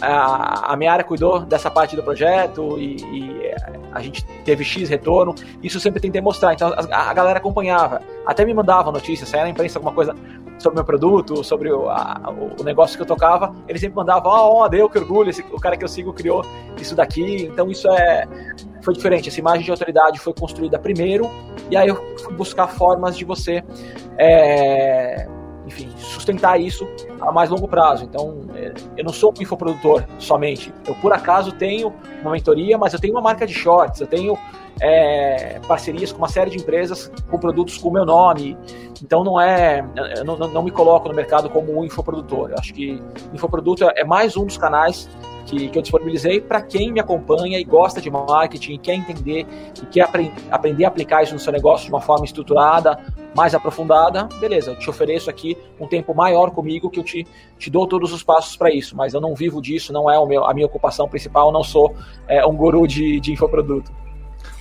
a, 0.02 0.74
a 0.74 0.92
área 0.92 1.04
cuidou 1.04 1.40
dessa 1.40 1.70
parte 1.70 1.96
do 1.96 2.04
projeto 2.04 2.78
e, 2.80 2.96
e, 2.96 3.56
a 3.92 4.02
gente 4.02 4.24
teve 4.44 4.64
X 4.64 4.90
retorno. 4.90 5.34
Isso 5.62 5.80
sempre 5.80 6.00
tentei 6.00 6.22
mostrar. 6.22 6.54
Então 6.54 6.74
a, 6.92 7.10
a 7.10 7.14
galera 7.14 7.40
acompanhava, 7.40 8.02
até 8.26 8.46
me 8.46 8.54
mandava 8.54 8.92
notícias, 8.92 9.30
saia 9.30 9.44
na 9.44 9.50
imprensa 9.50 9.80
alguma 9.80 9.94
coisa 9.94 10.16
sobre 10.60 10.76
meu 10.76 10.86
produto, 10.86 11.44
sobre 11.44 11.72
o, 11.72 11.90
a, 11.90 12.34
o 12.60 12.64
negócio 12.64 12.98
que 12.98 13.02
eu 13.04 13.06
tocava, 13.06 13.54
eles 13.68 13.80
sempre 13.80 13.96
mandavam, 13.96 14.32
ó, 14.32 14.66
oh, 14.66 14.70
deu 14.70 14.90
que 14.90 14.98
orgulho, 14.98 15.30
esse, 15.30 15.42
o 15.52 15.60
cara 15.60 15.78
que 15.78 15.84
eu 15.84 15.88
sigo 15.88 16.12
criou 16.14 16.44
isso 16.80 16.96
daqui. 16.96 17.44
Então 17.44 17.70
isso 17.70 17.88
é 17.90 18.28
foi 18.82 18.94
diferente. 18.94 19.30
Essa 19.30 19.40
imagem 19.40 19.64
de 19.64 19.72
autoridade 19.72 20.20
foi 20.20 20.34
construída 20.34 20.80
primeiro, 20.80 21.30
e 21.70 21.76
aí 21.76 21.88
eu 21.88 21.96
fui 22.20 22.34
buscar 22.34 22.68
formas 22.68 23.18
de 23.18 23.26
você 23.26 23.64
é, 24.18 25.28
enfim, 25.68 25.90
sustentar 25.98 26.60
isso 26.60 26.88
a 27.20 27.32
mais 27.32 27.50
longo 27.50 27.68
prazo. 27.68 28.06
Então, 28.06 28.42
é, 28.56 28.74
eu 28.96 29.04
não 29.04 29.12
sou 29.12 29.34
um 29.38 29.42
infoprodutor 29.42 30.06
somente. 30.18 30.74
Eu, 30.88 30.96
por 30.96 31.12
acaso, 31.12 31.52
tenho 31.52 31.94
uma 32.22 32.32
mentoria, 32.32 32.78
mas 32.78 32.94
eu 32.94 33.00
tenho 33.00 33.14
uma 33.14 33.22
marca 33.22 33.46
de 33.46 33.54
shorts, 33.54 34.00
eu 34.00 34.08
tenho 34.08 34.38
é, 34.80 35.60
parcerias 35.68 36.12
com 36.12 36.20
uma 36.20 36.30
série 36.30 36.50
de 36.50 36.58
empresas 36.58 37.12
com 37.30 37.38
produtos 37.38 37.78
com 37.78 37.90
o 37.90 37.92
meu 37.92 38.06
nome. 38.06 38.58
Então, 39.04 39.24
não 39.24 39.40
é. 39.40 39.86
Eu 40.18 40.24
não, 40.24 40.38
não, 40.38 40.64
me 40.64 40.72
coloco 40.72 41.10
no 41.10 41.14
mercado 41.14 41.50
como 41.50 41.78
um 41.78 41.84
infoprodutor. 41.84 42.52
Eu 42.52 42.56
acho 42.58 42.74
que 42.74 43.04
infoproduto 43.34 43.84
é 43.84 44.06
mais 44.06 44.38
um 44.38 44.46
dos 44.46 44.58
canais 44.58 45.10
que, 45.48 45.70
que 45.70 45.78
eu 45.78 45.82
disponibilizei 45.82 46.42
para 46.42 46.62
quem 46.62 46.92
me 46.92 47.00
acompanha 47.00 47.58
e 47.58 47.64
gosta 47.64 48.02
de 48.02 48.12
marketing, 48.12 48.74
e 48.74 48.78
quer 48.78 48.94
entender 48.94 49.48
e 49.82 49.86
quer 49.86 50.02
aprend 50.02 50.32
aprender 50.52 50.86
a 50.86 50.90
aplicar 50.90 51.24
isso 51.24 51.34
no 51.34 51.40
seu 51.40 51.54
negócio 51.54 51.86
de 51.86 51.92
uma 51.92 52.02
forma 52.02 52.26
estruturada, 52.26 53.00
mais 53.34 53.56
aprofundada. 53.56 54.28
Beleza, 54.40 54.72
eu 54.72 54.76
te 54.76 54.90
ofereço 54.90 55.30
aqui 55.30 55.58
um 55.80 55.88
tempo 55.88 56.14
maior 56.14 56.52
comigo 56.52 56.90
que 56.90 57.00
eu 57.00 57.04
te, 57.04 57.26
te 57.58 57.70
dou 57.70 57.88
todos 57.88 58.12
os 58.12 58.22
passos 58.22 58.58
para 58.58 58.72
isso, 58.72 58.96
mas 58.96 59.14
eu 59.14 59.22
não 59.22 59.34
vivo 59.34 59.62
disso, 59.62 59.94
não 59.94 60.12
é 60.12 60.24
meu, 60.28 60.46
a 60.46 60.54
minha 60.54 60.66
ocupação 60.66 61.08
principal, 61.08 61.52
não 61.52 61.64
sou 61.64 61.96
é, 62.28 62.46
um 62.46 62.56
guru 62.56 62.86
de, 62.86 63.20
de 63.22 63.32
infoproduto. 63.32 63.92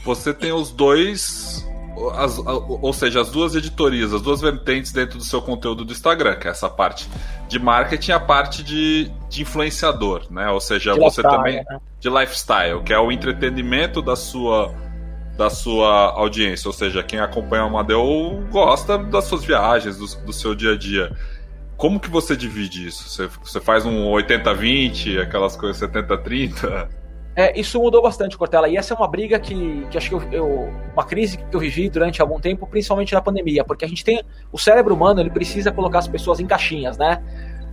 Você 0.04 0.32
tem 0.32 0.52
os 0.52 0.70
dois 0.70 1.65
as, 2.14 2.38
ou 2.38 2.92
seja, 2.92 3.20
as 3.20 3.30
duas 3.30 3.54
editorias, 3.54 4.12
as 4.12 4.20
duas 4.20 4.40
vertentes 4.40 4.92
dentro 4.92 5.18
do 5.18 5.24
seu 5.24 5.40
conteúdo 5.40 5.84
do 5.84 5.92
Instagram, 5.92 6.36
que 6.36 6.46
é 6.46 6.50
essa 6.50 6.68
parte 6.68 7.08
de 7.48 7.58
marketing 7.58 8.10
e 8.10 8.14
a 8.14 8.20
parte 8.20 8.62
de, 8.62 9.10
de 9.28 9.42
influenciador, 9.42 10.26
né? 10.30 10.48
Ou 10.50 10.60
seja, 10.60 10.92
de 10.92 11.00
você 11.00 11.22
também 11.22 11.56
né? 11.56 11.80
de 11.98 12.08
lifestyle, 12.08 12.82
que 12.84 12.92
é 12.92 12.98
o 12.98 13.10
entretenimento 13.10 14.02
da 14.02 14.16
sua 14.16 14.74
da 15.36 15.50
sua 15.50 16.12
audiência, 16.12 16.66
ou 16.66 16.72
seja, 16.72 17.02
quem 17.02 17.20
acompanha 17.20 17.64
o 17.64 17.66
Amadeu 17.66 18.42
gosta 18.50 18.96
das 18.96 19.24
suas 19.24 19.44
viagens, 19.44 19.98
do, 19.98 20.06
do 20.24 20.32
seu 20.32 20.54
dia 20.54 20.72
a 20.72 20.78
dia. 20.78 21.14
Como 21.76 22.00
que 22.00 22.08
você 22.08 22.34
divide 22.34 22.86
isso? 22.86 23.06
Você, 23.06 23.28
você 23.44 23.60
faz 23.60 23.84
um 23.84 24.06
80-20, 24.12 25.20
aquelas 25.20 25.54
coisas 25.54 25.78
70-30? 25.90 26.88
É, 27.36 27.60
isso 27.60 27.78
mudou 27.78 28.00
bastante, 28.00 28.36
Cortella. 28.38 28.66
E 28.66 28.78
essa 28.78 28.94
é 28.94 28.96
uma 28.96 29.06
briga 29.06 29.38
que, 29.38 29.86
que 29.90 29.98
acho 29.98 30.08
que 30.08 30.14
eu, 30.14 30.22
eu, 30.32 30.70
uma 30.94 31.04
crise 31.04 31.36
que 31.36 31.54
eu 31.54 31.60
vivi 31.60 31.90
durante 31.90 32.22
algum 32.22 32.40
tempo, 32.40 32.66
principalmente 32.66 33.12
na 33.12 33.20
pandemia, 33.20 33.62
porque 33.62 33.84
a 33.84 33.88
gente 33.88 34.02
tem 34.02 34.24
o 34.50 34.58
cérebro 34.58 34.94
humano, 34.94 35.20
ele 35.20 35.28
precisa 35.28 35.70
colocar 35.70 35.98
as 35.98 36.08
pessoas 36.08 36.40
em 36.40 36.46
caixinhas, 36.46 36.96
né? 36.96 37.22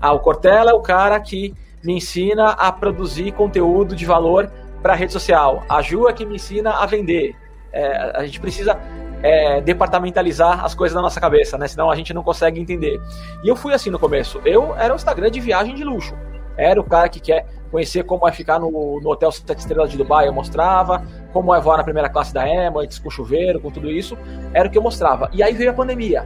Ah, 0.02 0.12
o 0.12 0.20
Cortella 0.20 0.72
é 0.72 0.74
o 0.74 0.82
cara 0.82 1.18
que 1.18 1.54
me 1.82 1.94
ensina 1.94 2.50
a 2.50 2.74
produzir 2.74 3.32
conteúdo 3.32 3.96
de 3.96 4.06
valor 4.06 4.52
para 4.82 4.92
a 4.92 4.96
rede 4.98 5.14
social. 5.14 5.64
A 5.70 5.82
Ju 5.82 6.10
é 6.10 6.14
que 6.14 6.26
me 6.26 6.36
ensina 6.36 6.72
a 6.72 6.86
vender. 6.86 7.34
É, 7.72 8.18
a 8.18 8.26
gente 8.26 8.42
precisa 8.42 8.78
é, 9.24 9.62
departamentalizar 9.62 10.64
as 10.66 10.76
coisas 10.76 10.94
na 10.94 11.02
nossa 11.02 11.22
cabeça, 11.22 11.58
né? 11.58 11.70
Senão 11.70 11.90
a 11.90 11.96
gente 11.96 12.14
não 12.14 12.22
consegue 12.22 12.60
entender. 12.60 13.02
E 13.42 13.48
eu 13.48 13.56
fui 13.56 13.74
assim 13.74 13.90
no 13.90 13.98
começo. 13.98 14.42
Eu 14.44 14.76
era 14.76 14.92
o 14.92 14.98
Instagram 14.98 15.32
de 15.32 15.40
viagem 15.40 15.74
de 15.74 15.86
luxo. 15.86 16.14
Era 16.58 16.82
o 16.82 16.84
cara 16.84 17.08
que 17.08 17.22
quer 17.22 17.48
conhecer 17.74 18.04
como 18.04 18.28
é 18.28 18.32
ficar 18.32 18.60
no, 18.60 19.02
no 19.02 19.10
Hotel 19.10 19.32
Sete 19.32 19.58
Estrelas 19.58 19.90
de 19.90 19.98
Dubai, 19.98 20.28
eu 20.28 20.34
mostrava, 20.34 21.04
como 21.34 21.56
é 21.56 21.60
voar 21.60 21.78
na 21.78 21.84
primeira 21.84 22.08
classe 22.08 22.32
da 22.32 22.48
Emirates, 22.48 23.00
com 23.00 23.10
chuveiro, 23.10 23.60
com 23.60 23.72
tudo 23.72 23.90
isso, 23.90 24.16
era 24.54 24.68
o 24.68 24.72
que 24.72 24.78
eu 24.78 24.82
mostrava. 24.82 25.28
E 25.34 25.42
aí 25.42 25.56
veio 25.56 25.72
a 25.72 25.74
pandemia. 25.74 26.24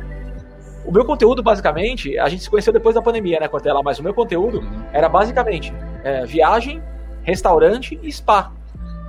O 0.86 0.92
meu 0.92 1.06
conteúdo, 1.06 1.42
basicamente, 1.42 2.20
a 2.20 2.28
gente 2.28 2.44
se 2.44 2.50
conheceu 2.50 2.74
depois 2.74 2.96
da 2.96 3.02
pandemia, 3.02 3.40
né, 3.40 3.48
Cortella? 3.48 3.82
Mas 3.82 3.98
o 3.98 4.04
meu 4.04 4.14
conteúdo 4.14 4.62
era 4.92 5.08
basicamente 5.08 5.74
é, 6.04 6.26
viagem, 6.26 6.84
restaurante 7.24 7.98
e 8.04 8.12
spa. 8.12 8.52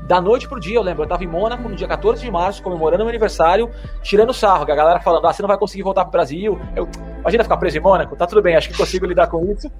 Da 0.08 0.22
noite 0.22 0.48
pro 0.48 0.58
dia, 0.58 0.76
eu 0.76 0.82
lembro, 0.82 1.02
eu 1.02 1.06
tava 1.06 1.22
em 1.22 1.26
Mônaco 1.26 1.68
no 1.68 1.76
dia 1.76 1.86
14 1.86 2.24
de 2.24 2.30
março, 2.30 2.62
comemorando 2.62 3.04
meu 3.04 3.10
aniversário, 3.10 3.70
tirando 4.02 4.32
sarro, 4.32 4.62
a 4.62 4.74
galera 4.74 5.00
falando, 5.00 5.26
ah, 5.26 5.32
você 5.34 5.42
não 5.42 5.46
vai 5.46 5.58
conseguir 5.58 5.82
voltar 5.82 6.02
pro 6.04 6.12
Brasil. 6.12 6.58
Eu, 6.74 6.88
imagina 7.20 7.44
ficar 7.44 7.58
preso 7.58 7.76
em 7.76 7.80
Mônaco, 7.80 8.16
tá 8.16 8.26
tudo 8.26 8.40
bem, 8.40 8.56
acho 8.56 8.70
que 8.70 8.76
consigo 8.76 9.04
lidar 9.04 9.26
com 9.26 9.44
isso. 9.52 9.70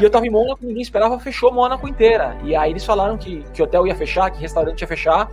E 0.00 0.04
eu 0.04 0.10
tava 0.10 0.26
em 0.26 0.30
Mônaco, 0.30 0.66
ninguém 0.66 0.82
esperava, 0.82 1.20
fechou 1.20 1.52
Mônaco 1.52 1.86
inteira. 1.86 2.36
E 2.42 2.56
aí 2.56 2.72
eles 2.72 2.84
falaram 2.84 3.16
que, 3.16 3.44
que 3.54 3.62
hotel 3.62 3.86
ia 3.86 3.94
fechar, 3.94 4.28
que 4.32 4.40
restaurante 4.40 4.80
ia 4.80 4.88
fechar. 4.88 5.30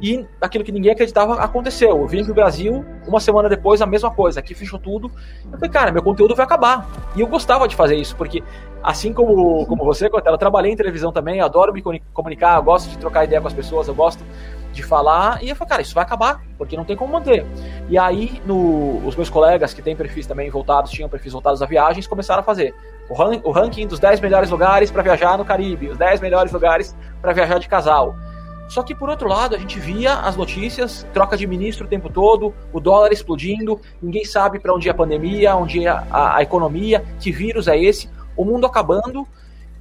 E 0.00 0.24
aquilo 0.40 0.62
que 0.62 0.70
ninguém 0.70 0.92
acreditava 0.92 1.34
aconteceu. 1.34 1.90
Eu 1.90 2.06
vim 2.06 2.24
pro 2.24 2.34
Brasil, 2.34 2.84
uma 3.06 3.18
semana 3.18 3.48
depois, 3.48 3.82
a 3.82 3.86
mesma 3.86 4.10
coisa. 4.10 4.38
Aqui 4.38 4.54
fechou 4.54 4.78
tudo. 4.78 5.10
Eu 5.44 5.58
falei, 5.58 5.70
cara, 5.70 5.92
meu 5.92 6.02
conteúdo 6.02 6.36
vai 6.36 6.44
acabar. 6.44 6.88
E 7.16 7.20
eu 7.20 7.26
gostava 7.26 7.66
de 7.66 7.74
fazer 7.74 7.96
isso, 7.96 8.14
porque 8.14 8.42
assim 8.82 9.12
como, 9.12 9.66
como 9.66 9.84
você, 9.84 10.08
Cortella, 10.08 10.34
eu 10.34 10.38
trabalhei 10.38 10.72
em 10.72 10.76
televisão 10.76 11.12
também, 11.12 11.40
adoro 11.40 11.72
me 11.72 11.82
comunicar, 12.12 12.58
eu 12.58 12.62
gosto 12.62 12.88
de 12.88 12.98
trocar 12.98 13.24
ideia 13.24 13.40
com 13.40 13.48
as 13.48 13.54
pessoas, 13.54 13.88
eu 13.88 13.94
gosto 13.94 14.22
de 14.72 14.82
falar. 14.84 15.42
E 15.42 15.48
eu 15.48 15.56
falei, 15.56 15.70
cara, 15.70 15.82
isso 15.82 15.94
vai 15.94 16.04
acabar, 16.04 16.42
porque 16.56 16.76
não 16.76 16.84
tem 16.84 16.96
como 16.96 17.12
manter. 17.12 17.44
E 17.88 17.98
aí, 17.98 18.40
no, 18.46 19.04
os 19.04 19.16
meus 19.16 19.28
colegas 19.28 19.74
que 19.74 19.82
têm 19.82 19.96
perfis 19.96 20.26
também 20.26 20.48
voltados, 20.48 20.92
tinham 20.92 21.08
perfis 21.08 21.32
voltados 21.32 21.60
a 21.60 21.66
viagens, 21.66 22.06
começaram 22.06 22.40
a 22.40 22.44
fazer 22.44 22.74
o, 23.08 23.48
o 23.48 23.50
ranking 23.50 23.86
dos 23.86 23.98
10 23.98 24.20
melhores 24.20 24.50
lugares 24.50 24.90
para 24.90 25.02
viajar 25.02 25.36
no 25.36 25.44
Caribe, 25.44 25.88
os 25.88 25.98
10 25.98 26.20
melhores 26.20 26.52
lugares 26.52 26.96
para 27.20 27.32
viajar 27.32 27.58
de 27.58 27.68
casal. 27.68 28.14
Só 28.68 28.82
que 28.82 28.94
por 28.94 29.08
outro 29.08 29.26
lado, 29.26 29.56
a 29.56 29.58
gente 29.58 29.80
via 29.80 30.14
as 30.14 30.36
notícias, 30.36 31.06
troca 31.14 31.36
de 31.36 31.46
ministro 31.46 31.86
o 31.86 31.88
tempo 31.88 32.10
todo, 32.10 32.54
o 32.72 32.78
dólar 32.78 33.12
explodindo, 33.12 33.80
ninguém 34.00 34.24
sabe 34.24 34.60
para 34.60 34.74
onde 34.74 34.88
é 34.88 34.90
a 34.90 34.94
pandemia, 34.94 35.56
onde 35.56 35.86
é 35.86 35.88
a, 35.88 36.36
a, 36.36 36.42
economia, 36.42 37.02
que 37.18 37.32
vírus 37.32 37.66
é 37.66 37.78
esse, 37.78 38.10
o 38.36 38.44
mundo 38.44 38.66
acabando. 38.66 39.26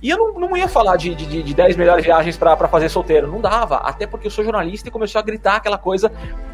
E 0.02 0.10
eu 0.10 0.18
não, 0.18 0.40
não 0.40 0.56
ia 0.56 0.68
falar 0.68 0.96
de, 0.96 1.14
de, 1.16 1.44
de 1.44 1.54
10 1.54 1.76
melhores 1.76 2.06
viagens 2.06 2.38
para 2.38 2.68
fazer 2.68 2.88
solteiro, 2.88 3.28
não 3.28 3.42
dava, 3.42 3.78
até 3.78 4.08
porque 4.08 4.28
eu 4.28 4.32
sou 4.32 4.44
jornalista 4.44 4.88
e 4.88 4.92
começou 4.92 5.20
a 5.20 5.24
gritar 5.24 5.56
aquela 5.56 5.78
coisa 5.78 6.12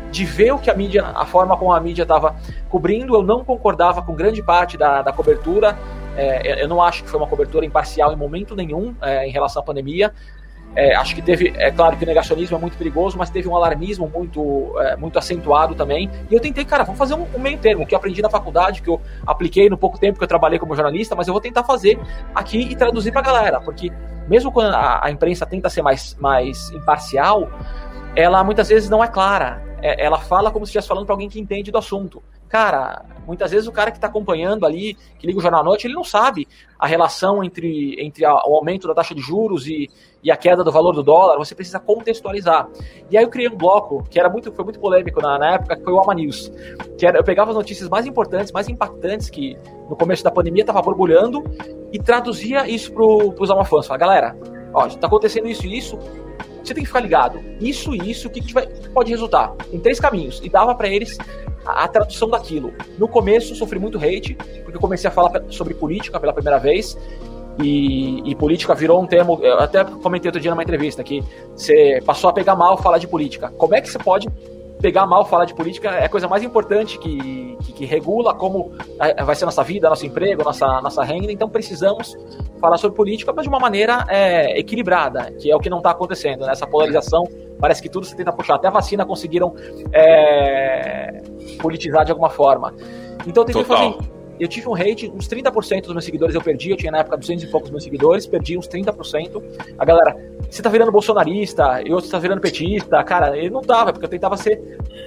de 0.10 0.26
ver 0.26 0.54
o 0.54 0.60
que 0.60 0.70
a 0.70 0.76
mídia, 0.76 1.06
a 1.06 1.26
forma 1.26 1.58
como 1.58 1.74
a 1.74 1.80
mídia 1.80 2.04
estava 2.04 2.36
cobrindo, 2.70 3.16
eu 3.16 3.22
não 3.22 3.44
concordava 3.44 4.02
com 4.02 4.14
grande 4.14 4.42
parte 4.42 4.78
da, 4.78 5.02
da 5.02 5.12
cobertura, 5.12 5.78
é, 6.16 6.64
eu 6.64 6.68
não 6.68 6.82
acho 6.82 7.04
que 7.04 7.10
foi 7.10 7.20
uma 7.20 7.28
cobertura 7.28 7.66
imparcial 7.66 8.14
em 8.14 8.16
momento 8.16 8.56
nenhum 8.56 8.96
é, 9.02 9.28
em 9.28 9.32
relação 9.32 9.62
à 9.62 9.66
pandemia. 9.66 10.14
É, 10.76 10.96
acho 10.96 11.14
que 11.14 11.22
teve, 11.22 11.54
é 11.56 11.72
claro 11.72 11.96
que 11.96 12.04
o 12.04 12.08
negacionismo 12.08 12.58
é 12.58 12.60
muito 12.60 12.78
perigoso, 12.78 13.18
mas 13.18 13.30
teve 13.30 13.48
um 13.48 13.56
alarmismo 13.56 14.10
muito, 14.14 14.74
é, 14.80 14.96
muito 14.96 15.20
acentuado 15.20 15.76
também. 15.76 16.10
E 16.30 16.34
eu 16.34 16.40
tentei, 16.40 16.66
cara, 16.66 16.84
vamos 16.84 16.98
fazer 16.98 17.14
um, 17.14 17.28
um, 17.36 17.40
meio 17.40 17.60
termo, 17.60 17.86
que 17.86 17.94
eu 17.94 17.98
aprendi 17.98 18.22
na 18.22 18.30
faculdade, 18.30 18.82
que 18.82 18.90
eu 18.90 19.00
apliquei 19.26 19.70
no 19.70 19.78
pouco 19.78 20.00
tempo 20.00 20.18
que 20.18 20.24
eu 20.24 20.28
trabalhei 20.28 20.58
como 20.58 20.76
jornalista, 20.76 21.16
mas 21.16 21.28
eu 21.28 21.34
vou 21.34 21.42
tentar 21.42 21.64
fazer 21.64 22.00
aqui 22.34 22.60
e 22.60 22.76
traduzir 22.76 23.12
pra 23.12 23.22
galera, 23.22 23.62
porque 23.62 23.92
mesmo 24.28 24.52
quando 24.52 24.74
a, 24.74 25.06
a 25.06 25.12
imprensa 25.12 25.46
tenta 25.46 25.70
ser 25.70 25.84
mais, 25.84 26.16
mais 26.20 26.72
imparcial, 26.72 27.50
ela 28.16 28.44
muitas 28.44 28.70
vezes 28.70 28.90
não 28.90 29.04
é 29.04 29.08
clara. 29.08 29.62
É, 29.80 30.04
ela 30.04 30.18
fala 30.18 30.50
como 30.50 30.66
se 30.66 30.70
estivesse 30.70 30.88
falando 30.88 31.06
para 31.06 31.14
alguém 31.14 31.30
que 31.30 31.40
entende 31.40 31.72
do 31.72 31.78
assunto 31.78 32.24
cara, 32.54 33.04
muitas 33.26 33.50
vezes 33.50 33.68
o 33.68 33.72
cara 33.72 33.90
que 33.90 33.98
está 33.98 34.06
acompanhando 34.06 34.64
ali, 34.64 34.96
que 35.18 35.26
liga 35.26 35.40
o 35.40 35.42
jornal 35.42 35.62
à 35.62 35.64
noite, 35.64 35.88
ele 35.88 35.96
não 35.96 36.04
sabe 36.04 36.48
a 36.78 36.86
relação 36.86 37.44
entre, 37.44 38.00
entre 38.00 38.24
a, 38.24 38.32
o 38.46 38.56
aumento 38.56 38.88
da 38.88 38.94
taxa 38.94 39.16
de 39.16 39.22
juros 39.22 39.66
e, 39.66 39.90
e 40.22 40.30
a 40.30 40.38
queda 40.38 40.64
do 40.64 40.72
valor 40.72 40.94
do 40.94 41.02
dólar, 41.02 41.36
você 41.36 41.56
precisa 41.56 41.80
contextualizar. 41.80 42.70
E 43.10 43.18
aí 43.18 43.24
eu 43.24 43.30
criei 43.32 43.50
um 43.50 43.58
bloco 43.58 44.04
que 44.08 44.20
era 44.20 44.30
muito, 44.30 44.52
foi 44.52 44.64
muito 44.66 44.80
polêmico 44.80 45.20
na, 45.20 45.40
na 45.40 45.56
época, 45.56 45.76
que 45.76 45.84
foi 45.84 45.94
o 45.94 46.00
Ama 46.00 46.14
News. 46.14 46.52
Que 46.96 47.08
era, 47.08 47.18
eu 47.18 47.24
pegava 47.24 47.50
as 47.50 47.58
notícias 47.58 47.90
mais 47.90 48.06
importantes, 48.06 48.52
mais 48.52 48.70
impactantes 48.70 49.32
que 49.32 49.58
no 49.90 49.96
começo 49.96 50.24
da 50.24 50.30
pandemia 50.30 50.62
estava 50.62 50.80
borbulhando 50.80 51.44
e 51.92 51.98
traduzia 51.98 52.70
isso 52.70 52.94
para 52.94 53.04
os 53.04 53.50
Amafãs. 53.50 53.88
Falava, 53.88 54.06
galera, 54.06 54.38
ó, 54.72 54.86
está 54.86 55.08
acontecendo 55.08 55.48
isso 55.48 55.66
e 55.66 55.76
isso, 55.76 55.98
você 56.64 56.76
tem 56.76 56.84
que 56.84 56.88
ficar 56.88 57.00
ligado. 57.00 57.44
Isso 57.60 57.96
e 57.96 58.12
isso, 58.12 58.28
o 58.28 58.32
que, 58.32 58.42
que, 58.42 58.54
vai, 58.54 58.68
pode 58.94 59.10
resultar? 59.10 59.56
Em 59.72 59.80
três 59.80 60.00
caminhos. 60.00 60.40
E 60.44 60.50
dava 60.50 60.76
para 60.76 60.88
eles 60.88 61.18
a, 61.66 61.88
tradução 61.88 62.30
daquilo. 62.30 62.74
No 62.98 63.08
começo, 63.08 63.56
sofri 63.56 63.80
muito 63.80 63.98
hate, 63.98 64.36
porque 64.64 64.78
eu 64.78 64.82
comecei 64.82 65.10
a 65.10 65.12
falar 65.12 65.44
sobre 65.50 65.74
política 65.74 66.20
pela 66.20 66.34
primeira 66.34 66.60
vez. 66.60 66.98
E, 67.62 68.32
e, 68.32 68.36
política 68.36 68.74
virou 68.74 69.02
um 69.02 69.06
termo. 69.06 69.40
Eu 69.44 69.60
até 69.60 69.84
comentei 69.84 70.28
outro 70.28 70.42
dia 70.42 70.50
numa 70.50 70.64
entrevista 70.64 71.04
que 71.04 71.24
você 71.56 72.02
passou 72.04 72.30
a 72.30 72.34
pegar 72.34 72.56
mal 72.56 72.78
falar 72.78 72.98
de 72.98 73.08
política. 73.08 73.50
Como 73.58 73.76
é 73.76 73.82
que 73.82 73.90
você 73.90 74.00
pode 74.00 74.28
pegar 74.84 75.06
mal 75.08 75.24
falar 75.24 75.46
de 75.46 75.56
política 75.56 75.92
é 75.92 76.04
a 76.04 76.10
coisa 76.10 76.28
mais 76.28 76.44
importante 76.44 77.00
que, 77.00 77.58
que, 77.64 77.72
que, 77.72 77.86
regula 77.86 78.36
como 78.36 78.74
vai 79.26 79.34
ser 79.34 79.46
nossa 79.46 79.64
vida, 79.64 79.88
nosso 79.88 80.06
emprego, 80.06 80.44
nossa, 80.44 80.82
nossa 80.82 81.02
renda. 81.06 81.32
Então 81.32 81.48
precisamos 81.48 82.14
falar 82.60 82.76
sobre 82.76 82.98
política, 82.98 83.32
mas 83.34 83.44
de 83.44 83.50
uma 83.50 83.60
maneira 83.60 84.06
é, 84.10 84.60
equilibrada, 84.60 85.32
que 85.40 85.50
é 85.50 85.56
o 85.56 85.60
que 85.60 85.70
não 85.70 85.78
está 85.78 85.92
acontecendo. 85.92 86.46
Né? 86.46 86.52
Essa 86.52 86.68
polarização, 86.68 87.24
parece 87.62 87.82
que 87.82 87.88
tudo 87.88 88.06
se 88.06 88.14
tenta 88.14 88.34
puxar. 88.34 88.56
Até 88.56 88.68
a 88.68 88.72
vacina 88.72 89.06
conseguiram 89.06 89.56
é, 89.94 91.22
politizar 91.62 92.04
de 92.04 92.12
alguma 92.12 92.30
forma. 92.30 92.74
Então 93.26 93.44
eu 93.44 93.46
tentei 93.46 93.64
fazer 93.64 93.96
eu 94.44 94.48
tive 94.48 94.68
um 94.68 94.76
hate, 94.76 95.10
uns 95.10 95.28
30% 95.28 95.84
dos 95.84 95.94
meus 95.94 96.06
seguidores 96.06 96.36
eu 96.36 96.42
perdi, 96.42 96.72
eu 96.72 96.78
tinha 96.78 96.92
na 96.92 97.00
época 97.00 97.18
200 97.18 97.44
e 97.44 97.48
poucos 97.48 97.72
meus 97.72 97.84
seguidores, 97.84 98.28
perdi 98.28 98.58
uns 98.58 98.68
30%. 98.68 99.42
A 99.78 99.86
galera, 99.86 100.16
você 100.50 100.62
tá 100.62 100.70
virando 100.70 100.92
bolsonarista, 100.92 101.82
e 101.84 101.92
outro 101.92 102.10
tá 102.10 102.20
virando 102.20 102.42
petista, 102.42 103.04
cara, 103.04 103.38
ele 103.38 103.50
não 103.50 103.62
tava, 103.62 103.94
porque 103.94 104.06
eu 104.06 104.10
tentava 104.10 104.36
ser 104.38 104.62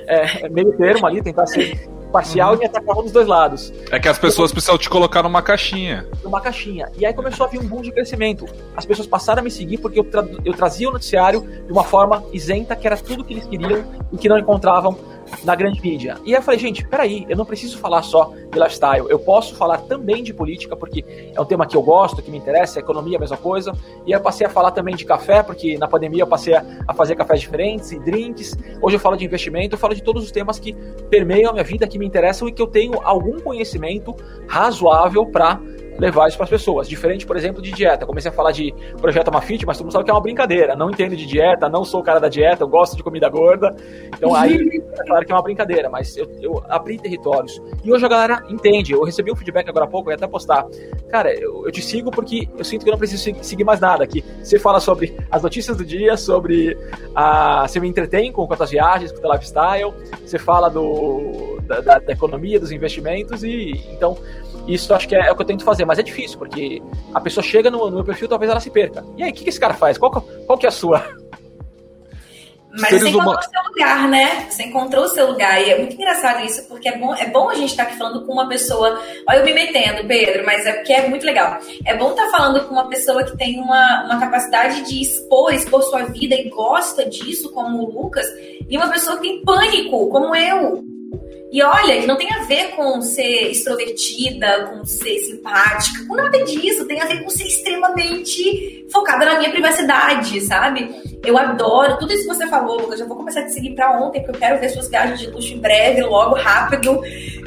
é, 0.06 0.48
meio 0.48 0.76
termo 0.76 1.06
ali, 1.06 1.22
tentar 1.22 1.46
ser 1.46 1.88
parcial 2.12 2.50
uhum. 2.50 2.56
e 2.56 2.58
me 2.60 2.66
atacava 2.66 3.02
dos 3.02 3.12
dois 3.12 3.26
lados. 3.26 3.72
É 3.90 3.98
que 3.98 4.08
as 4.08 4.18
pessoas 4.18 4.52
precisam 4.52 4.78
te 4.78 4.88
colocar 4.88 5.22
numa 5.22 5.42
caixinha. 5.42 6.06
Numa 6.24 6.40
caixinha. 6.40 6.90
E 6.96 7.04
aí 7.04 7.12
começou 7.12 7.46
a 7.46 7.48
vir 7.48 7.60
um 7.60 7.66
boom 7.66 7.82
de 7.82 7.92
crescimento. 7.92 8.46
As 8.76 8.86
pessoas 8.86 9.06
passaram 9.06 9.40
a 9.40 9.42
me 9.42 9.50
seguir 9.50 9.78
porque 9.78 9.98
eu, 9.98 10.04
tra 10.04 10.26
eu 10.44 10.54
trazia 10.54 10.88
o 10.88 10.92
noticiário 10.92 11.42
de 11.42 11.72
uma 11.72 11.84
forma 11.84 12.24
isenta, 12.32 12.74
que 12.74 12.86
era 12.86 12.96
tudo 12.96 13.24
que 13.24 13.34
eles 13.34 13.46
queriam 13.46 13.84
e 14.12 14.16
que 14.16 14.28
não 14.28 14.38
encontravam 14.38 14.96
na 15.44 15.54
grande 15.54 15.80
mídia. 15.80 16.16
E 16.24 16.34
aí 16.34 16.40
eu 16.40 16.42
falei, 16.42 16.58
gente, 16.58 16.86
peraí, 16.86 17.26
eu 17.28 17.36
não 17.36 17.44
preciso 17.44 17.78
falar 17.78 18.02
só 18.02 18.32
de 18.50 18.58
lifestyle, 18.58 19.06
eu 19.08 19.18
posso 19.18 19.54
falar 19.54 19.78
também 19.78 20.22
de 20.22 20.32
política, 20.32 20.76
porque 20.76 21.04
é 21.34 21.40
um 21.40 21.44
tema 21.44 21.66
que 21.66 21.76
eu 21.76 21.82
gosto, 21.82 22.22
que 22.22 22.30
me 22.30 22.38
interessa, 22.38 22.78
economia, 22.78 23.16
a 23.16 23.20
mesma 23.20 23.36
coisa. 23.36 23.72
E 24.06 24.12
aí 24.12 24.18
eu 24.18 24.22
passei 24.22 24.46
a 24.46 24.50
falar 24.50 24.70
também 24.70 24.94
de 24.94 25.04
café, 25.04 25.42
porque 25.42 25.76
na 25.78 25.88
pandemia 25.88 26.22
eu 26.22 26.26
passei 26.26 26.54
a 26.54 26.94
fazer 26.94 27.16
cafés 27.16 27.40
diferentes 27.40 27.92
e 27.92 27.98
drinks. 27.98 28.56
Hoje 28.80 28.96
eu 28.96 29.00
falo 29.00 29.16
de 29.16 29.24
investimento, 29.24 29.74
eu 29.74 29.78
falo 29.78 29.94
de 29.94 30.02
todos 30.02 30.24
os 30.24 30.30
temas 30.30 30.58
que 30.58 30.72
permeiam 31.10 31.50
a 31.50 31.52
minha 31.52 31.64
vida, 31.64 31.86
que 31.86 31.98
me 31.98 32.06
interessam 32.06 32.48
e 32.48 32.52
que 32.52 32.62
eu 32.62 32.66
tenho 32.66 33.00
algum 33.02 33.40
conhecimento 33.40 34.14
razoável 34.46 35.26
para 35.26 35.60
levar 35.98 36.28
isso 36.28 36.36
para 36.36 36.44
as 36.44 36.50
pessoas. 36.50 36.88
Diferente, 36.88 37.26
por 37.26 37.36
exemplo, 37.36 37.62
de 37.62 37.72
dieta. 37.72 38.06
Comecei 38.06 38.30
a 38.30 38.34
falar 38.34 38.52
de 38.52 38.74
projeto 39.00 39.32
Mafit, 39.32 39.64
mas 39.66 39.76
todo 39.76 39.86
mundo 39.86 39.92
sabe 39.92 40.04
que 40.04 40.10
é 40.10 40.14
uma 40.14 40.20
brincadeira. 40.20 40.76
Não 40.76 40.90
entendo 40.90 41.16
de 41.16 41.26
dieta, 41.26 41.68
não 41.68 41.84
sou 41.84 42.00
o 42.00 42.02
cara 42.02 42.18
da 42.18 42.28
dieta, 42.28 42.62
eu 42.64 42.68
gosto 42.68 42.96
de 42.96 43.02
comida 43.02 43.28
gorda. 43.28 43.74
Então 44.08 44.34
aí 44.34 44.82
é 44.98 45.04
claro 45.04 45.24
que 45.24 45.32
é 45.32 45.34
uma 45.34 45.42
brincadeira, 45.42 45.88
mas 45.88 46.16
eu, 46.16 46.28
eu 46.40 46.62
abri 46.68 46.98
territórios. 46.98 47.60
E 47.84 47.92
hoje 47.92 48.04
a 48.04 48.08
galera 48.08 48.44
entende. 48.48 48.92
Eu 48.92 49.04
recebi 49.04 49.30
um 49.32 49.36
feedback 49.36 49.68
agora 49.68 49.84
há 49.84 49.88
pouco, 49.88 50.08
eu 50.08 50.12
ia 50.12 50.16
até 50.16 50.26
postar. 50.26 50.66
Cara, 51.08 51.32
eu, 51.32 51.66
eu 51.66 51.72
te 51.72 51.82
sigo 51.82 52.10
porque 52.10 52.48
eu 52.56 52.64
sinto 52.64 52.82
que 52.82 52.90
eu 52.90 52.92
não 52.92 52.98
preciso 52.98 53.42
seguir 53.42 53.64
mais 53.64 53.80
nada 53.80 54.04
aqui. 54.04 54.24
Você 54.42 54.58
fala 54.58 54.80
sobre 54.80 55.16
as 55.30 55.42
notícias 55.42 55.76
do 55.76 55.84
dia, 55.84 56.16
sobre 56.16 56.76
a. 57.14 57.66
Você 57.66 57.80
me 57.80 57.88
entretém 57.88 58.32
com 58.32 58.46
quantas 58.46 58.70
viagens, 58.70 59.12
com 59.12 59.26
o 59.26 59.32
lifestyle, 59.32 59.92
você 60.24 60.38
fala 60.38 60.68
do, 60.68 61.58
da, 61.62 61.80
da, 61.80 61.98
da 61.98 62.12
economia, 62.12 62.58
dos 62.58 62.72
investimentos, 62.72 63.42
e 63.42 63.84
então 63.92 64.16
isso 64.66 64.92
acho 64.94 65.08
que 65.08 65.14
é, 65.14 65.28
é, 65.28 65.32
o 65.32 65.36
que 65.36 65.42
eu 65.42 65.46
tento 65.46 65.64
fazer, 65.64 65.84
mas 65.84 65.98
é 65.98 66.02
difícil, 66.02 66.38
porque 66.38 66.82
a 67.14 67.20
pessoa 67.20 67.44
chega 67.44 67.70
no, 67.70 67.86
no 67.86 67.96
meu 67.96 68.04
perfil, 68.04 68.28
talvez 68.28 68.50
ela 68.50 68.60
se 68.60 68.70
perca. 68.70 69.04
E 69.16 69.22
aí, 69.22 69.30
o 69.30 69.34
que, 69.34 69.44
que 69.44 69.50
esse 69.50 69.60
cara 69.60 69.74
faz? 69.74 69.98
Qual, 69.98 70.10
qual 70.10 70.58
que 70.58 70.66
é 70.66 70.68
a 70.68 70.72
sua? 70.72 71.04
Mas 72.78 72.90
você 72.90 73.08
encontrou 73.08 73.32
uma... 73.32 73.40
o 73.40 73.42
seu 73.42 73.62
lugar, 73.68 74.08
né? 74.08 74.46
Você 74.50 74.62
encontrou 74.64 75.04
o 75.04 75.08
seu 75.08 75.26
lugar. 75.30 75.62
E 75.62 75.70
é 75.70 75.78
muito 75.78 75.94
engraçado 75.94 76.44
isso, 76.44 76.68
porque 76.68 76.88
é 76.88 76.98
bom, 76.98 77.14
é 77.14 77.26
bom 77.26 77.48
a 77.48 77.54
gente 77.54 77.70
estar 77.70 77.84
tá 77.84 77.88
aqui 77.88 77.98
falando 77.98 78.26
com 78.26 78.32
uma 78.32 78.48
pessoa. 78.48 79.00
Olha, 79.28 79.38
eu 79.38 79.44
me 79.44 79.54
metendo, 79.54 80.06
Pedro, 80.06 80.44
mas 80.44 80.66
é 80.66 80.72
porque 80.74 80.92
é 80.92 81.08
muito 81.08 81.24
legal. 81.24 81.58
É 81.86 81.96
bom 81.96 82.10
estar 82.10 82.26
tá 82.26 82.30
falando 82.30 82.66
com 82.66 82.74
uma 82.74 82.88
pessoa 82.88 83.24
que 83.24 83.36
tem 83.36 83.58
uma, 83.60 84.04
uma 84.04 84.20
capacidade 84.20 84.82
de 84.82 85.00
expor, 85.00 85.54
expor 85.54 85.82
sua 85.84 86.04
vida 86.04 86.34
e 86.34 86.50
gosta 86.50 87.08
disso, 87.08 87.50
como 87.52 87.82
o 87.82 88.02
Lucas, 88.02 88.26
e 88.68 88.76
uma 88.76 88.90
pessoa 88.90 89.16
que 89.16 89.22
tem 89.22 89.42
pânico, 89.42 90.10
como 90.10 90.36
eu. 90.36 90.95
E 91.52 91.62
olha, 91.62 92.00
que 92.00 92.06
não 92.06 92.16
tem 92.16 92.30
a 92.32 92.42
ver 92.42 92.72
com 92.72 93.00
ser 93.00 93.50
extrovertida, 93.50 94.66
com 94.66 94.84
ser 94.84 95.18
simpática, 95.20 96.04
com 96.06 96.14
nada 96.14 96.44
disso. 96.44 96.84
Tem 96.86 97.00
a 97.00 97.06
ver 97.06 97.22
com 97.22 97.30
ser 97.30 97.44
extremamente 97.44 98.86
focada 98.90 99.24
na 99.24 99.38
minha 99.38 99.50
privacidade, 99.50 100.40
sabe? 100.40 100.90
Eu 101.24 101.38
adoro 101.38 101.98
tudo 101.98 102.12
isso 102.12 102.28
que 102.28 102.34
você 102.34 102.46
falou, 102.48 102.80
Lucas. 102.80 102.98
Já 102.98 103.06
vou 103.06 103.16
começar 103.16 103.40
a 103.40 103.44
te 103.44 103.52
seguir 103.52 103.74
pra 103.74 103.98
ontem, 103.98 104.20
porque 104.20 104.36
eu 104.36 104.40
quero 104.40 104.60
ver 104.60 104.68
suas 104.70 104.88
viagens 104.88 105.20
de 105.20 105.28
luxo 105.28 105.54
em 105.54 105.58
breve, 105.58 106.02
logo, 106.02 106.34
rápido. 106.34 107.00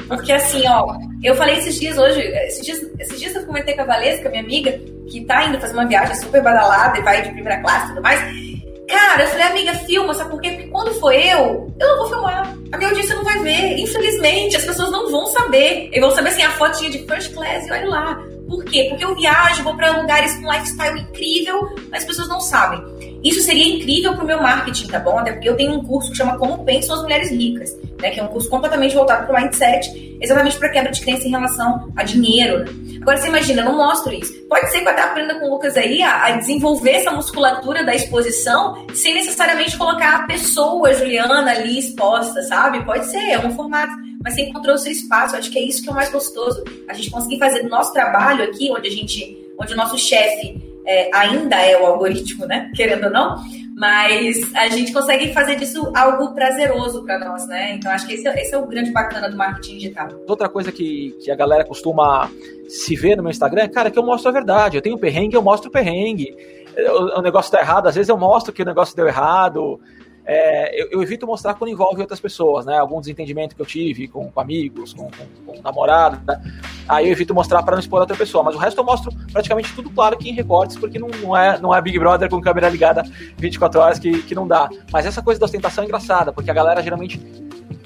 Porque 0.08 0.32
assim, 0.32 0.62
ó, 0.66 0.96
eu 1.22 1.34
falei 1.36 1.58
esses 1.58 1.78
dias 1.78 1.96
hoje, 1.98 2.20
esses 2.20 2.64
dias, 2.64 2.82
esses 2.98 3.20
dias 3.20 3.34
eu 3.36 3.46
comentei 3.46 3.74
com 3.74 3.82
a 3.82 3.84
Valesca, 3.84 4.28
minha 4.28 4.42
amiga, 4.42 4.72
que 5.08 5.24
tá 5.24 5.44
indo 5.44 5.60
fazer 5.60 5.74
uma 5.74 5.86
viagem 5.86 6.14
super 6.16 6.42
badalada 6.42 6.98
e 6.98 7.02
vai 7.02 7.22
de 7.22 7.30
primeira 7.30 7.60
classe 7.60 7.84
e 7.84 7.88
tudo 7.90 8.02
mais. 8.02 8.49
Cara, 8.90 9.22
eu 9.22 9.28
falei, 9.28 9.46
amiga, 9.46 9.74
filma, 9.74 10.12
sabe 10.12 10.30
por 10.30 10.40
quê? 10.40 10.50
Porque 10.50 10.68
quando 10.68 10.92
for 10.94 11.12
eu, 11.12 11.72
eu 11.78 11.88
não 11.88 11.96
vou 11.98 12.08
filmar. 12.08 12.56
A 12.72 12.76
minha 12.76 12.90
audiência 12.90 13.14
não 13.14 13.24
vai 13.24 13.38
ver. 13.38 13.78
Infelizmente, 13.78 14.56
as 14.56 14.64
pessoas 14.64 14.90
não 14.90 15.10
vão 15.10 15.26
saber. 15.26 15.88
Eles 15.92 16.00
vão 16.00 16.10
saber 16.10 16.30
assim, 16.30 16.42
a 16.42 16.50
fotinha 16.50 16.90
de 16.90 16.98
first 17.06 17.32
class 17.32 17.66
e 17.66 17.70
olha 17.72 17.88
lá. 17.88 18.22
Por 18.48 18.64
quê? 18.64 18.86
Porque 18.88 19.04
eu 19.04 19.14
viajo, 19.14 19.62
vou 19.62 19.76
para 19.76 20.00
lugares 20.00 20.34
com 20.34 20.52
lifestyle 20.52 20.98
incrível, 20.98 21.72
mas 21.88 22.02
as 22.02 22.04
pessoas 22.04 22.28
não 22.28 22.40
sabem. 22.40 22.82
Isso 23.22 23.42
seria 23.42 23.76
incrível 23.76 24.14
para 24.14 24.24
o 24.24 24.26
meu 24.26 24.42
marketing, 24.42 24.88
tá 24.88 24.98
bom? 24.98 25.18
Até 25.18 25.32
porque 25.32 25.48
eu 25.48 25.56
tenho 25.56 25.72
um 25.72 25.84
curso 25.84 26.10
que 26.10 26.16
chama 26.16 26.36
Como 26.36 26.64
Pensam 26.64 26.96
as 26.96 27.02
Mulheres 27.02 27.30
Ricas, 27.30 27.76
né? 28.00 28.10
Que 28.10 28.20
é 28.20 28.22
um 28.22 28.28
curso 28.28 28.48
completamente 28.48 28.94
voltado 28.94 29.26
para 29.26 29.36
o 29.36 29.42
mindset, 29.42 30.18
exatamente 30.20 30.58
para 30.58 30.68
quebra 30.68 30.90
de 30.90 31.00
crença 31.00 31.26
em 31.26 31.30
relação 31.30 31.92
a 31.96 32.02
dinheiro. 32.02 32.60
Né? 32.60 32.98
Agora 33.00 33.16
você 33.16 33.28
imagina, 33.28 33.62
eu 33.62 33.66
não 33.66 33.76
mostro 33.76 34.12
isso. 34.12 34.32
Pode 34.48 34.70
ser 34.70 34.80
que 34.80 34.84
eu 34.84 34.90
até 34.90 35.02
aprenda 35.02 35.38
com 35.38 35.46
o 35.46 35.50
Lucas 35.50 35.76
aí 35.76 36.02
a, 36.02 36.26
a, 36.26 36.30
desenvolver 36.32 36.90
essa 36.90 37.10
musculatura 37.10 37.84
da 37.84 37.94
exposição 37.94 38.86
sem 38.94 39.14
necessariamente 39.14 39.76
colocar 39.76 40.16
a 40.16 40.26
pessoa 40.26 40.92
Juliana 40.92 41.50
ali 41.50 41.78
exposta, 41.78 42.42
sabe? 42.42 42.84
Pode 42.84 43.06
ser, 43.06 43.30
é 43.30 43.38
um 43.38 43.54
formato. 43.54 43.92
Mas 44.22 44.34
você 44.34 44.42
encontrou 44.42 44.74
o 44.74 44.78
seu 44.78 44.92
espaço, 44.92 45.36
acho 45.36 45.50
que 45.50 45.58
é 45.58 45.62
isso 45.62 45.82
que 45.82 45.88
é 45.88 45.92
o 45.92 45.94
mais 45.94 46.10
gostoso. 46.10 46.62
A 46.88 46.92
gente 46.92 47.10
conseguir 47.10 47.38
fazer 47.38 47.62
nosso 47.62 47.92
trabalho 47.92 48.44
aqui, 48.44 48.70
onde 48.70 48.88
a 48.88 48.90
gente, 48.90 49.36
onde 49.58 49.72
o 49.72 49.76
nosso 49.76 49.96
chefe 49.96 50.60
é, 50.86 51.10
ainda 51.14 51.56
é 51.56 51.80
o 51.80 51.86
algoritmo, 51.86 52.46
né? 52.46 52.70
Querendo 52.74 53.04
ou 53.04 53.10
não, 53.10 53.36
mas 53.80 54.54
a 54.54 54.68
gente 54.68 54.92
consegue 54.92 55.32
fazer 55.32 55.56
disso 55.56 55.90
algo 55.96 56.34
prazeroso 56.34 57.02
para 57.02 57.18
nós, 57.18 57.48
né? 57.48 57.76
Então 57.76 57.90
acho 57.90 58.06
que 58.06 58.12
esse, 58.12 58.28
é, 58.28 58.42
esse, 58.42 58.54
é 58.54 58.58
o 58.58 58.66
grande 58.66 58.92
bacana 58.92 59.30
do 59.30 59.38
marketing 59.38 59.78
digital. 59.78 60.08
Outra 60.28 60.50
coisa 60.50 60.70
que, 60.70 61.16
que 61.24 61.30
a 61.30 61.34
galera 61.34 61.64
costuma 61.64 62.30
se 62.68 62.94
ver 62.94 63.16
no 63.16 63.22
meu 63.22 63.30
Instagram 63.30 63.62
é, 63.62 63.68
cara, 63.68 63.90
que 63.90 63.98
eu 63.98 64.04
mostro 64.04 64.28
a 64.28 64.32
verdade. 64.32 64.76
Eu 64.76 64.82
tenho 64.82 64.98
perrengue, 64.98 65.34
eu 65.34 65.40
mostro 65.40 65.70
o 65.70 65.72
perrengue. 65.72 66.36
O, 66.76 67.20
o 67.20 67.22
negócio 67.22 67.50
tá 67.50 67.58
errado, 67.58 67.86
às 67.86 67.94
vezes 67.94 68.10
eu 68.10 68.18
mostro 68.18 68.52
que 68.52 68.62
o 68.62 68.66
negócio 68.66 68.94
deu 68.94 69.06
errado. 69.06 69.80
É, 70.24 70.80
eu, 70.80 70.88
eu, 70.92 71.02
evito 71.02 71.26
mostrar 71.26 71.54
quando 71.54 71.70
envolve 71.70 72.00
outras 72.00 72.20
pessoas, 72.20 72.66
né? 72.66 72.78
Algum 72.78 73.00
desentendimento 73.00 73.56
que 73.56 73.62
eu 73.62 73.66
tive 73.66 74.06
com, 74.06 74.30
com 74.30 74.40
amigos, 74.40 74.92
com, 74.92 75.10
com, 75.10 75.52
com 75.52 75.62
namorado, 75.62 76.20
né? 76.26 76.40
aí 76.88 77.06
eu 77.06 77.12
evito 77.12 77.34
mostrar 77.34 77.62
para 77.62 77.72
não 77.72 77.80
expor 77.80 78.00
outra 78.00 78.16
pessoa. 78.16 78.44
Mas 78.44 78.54
o 78.54 78.58
resto 78.58 78.78
eu 78.78 78.84
mostro 78.84 79.12
praticamente 79.32 79.74
tudo 79.74 79.90
claro 79.90 80.14
aqui 80.14 80.30
em 80.30 80.34
recortes, 80.34 80.76
porque 80.76 80.98
não, 80.98 81.08
não, 81.08 81.36
é, 81.36 81.58
não 81.58 81.74
é 81.74 81.80
Big 81.80 81.98
Brother 81.98 82.28
com 82.28 82.40
câmera 82.40 82.68
ligada 82.68 83.02
24 83.38 83.80
horas 83.80 83.98
que, 83.98 84.22
que 84.22 84.34
não 84.34 84.46
dá. 84.46 84.68
Mas 84.92 85.06
essa 85.06 85.22
coisa 85.22 85.40
da 85.40 85.46
ostentação 85.46 85.82
é 85.82 85.86
engraçada, 85.86 86.32
porque 86.32 86.50
a 86.50 86.54
galera 86.54 86.82
geralmente 86.82 87.20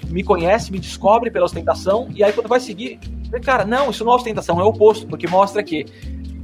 me 0.09 0.23
conhece, 0.23 0.71
me 0.71 0.79
descobre 0.79 1.31
pela 1.31 1.45
ostentação, 1.45 2.09
e 2.15 2.23
aí 2.23 2.33
quando 2.33 2.49
vai 2.49 2.61
seguir, 2.61 3.01
cara, 3.43 3.65
não, 3.65 3.91
isso 3.91 4.05
não 4.05 4.13
é 4.13 4.15
ostentação, 4.15 4.61
é 4.61 4.63
o 4.63 4.69
oposto, 4.69 5.07
porque 5.07 5.27
mostra 5.27 5.63
que 5.63 5.87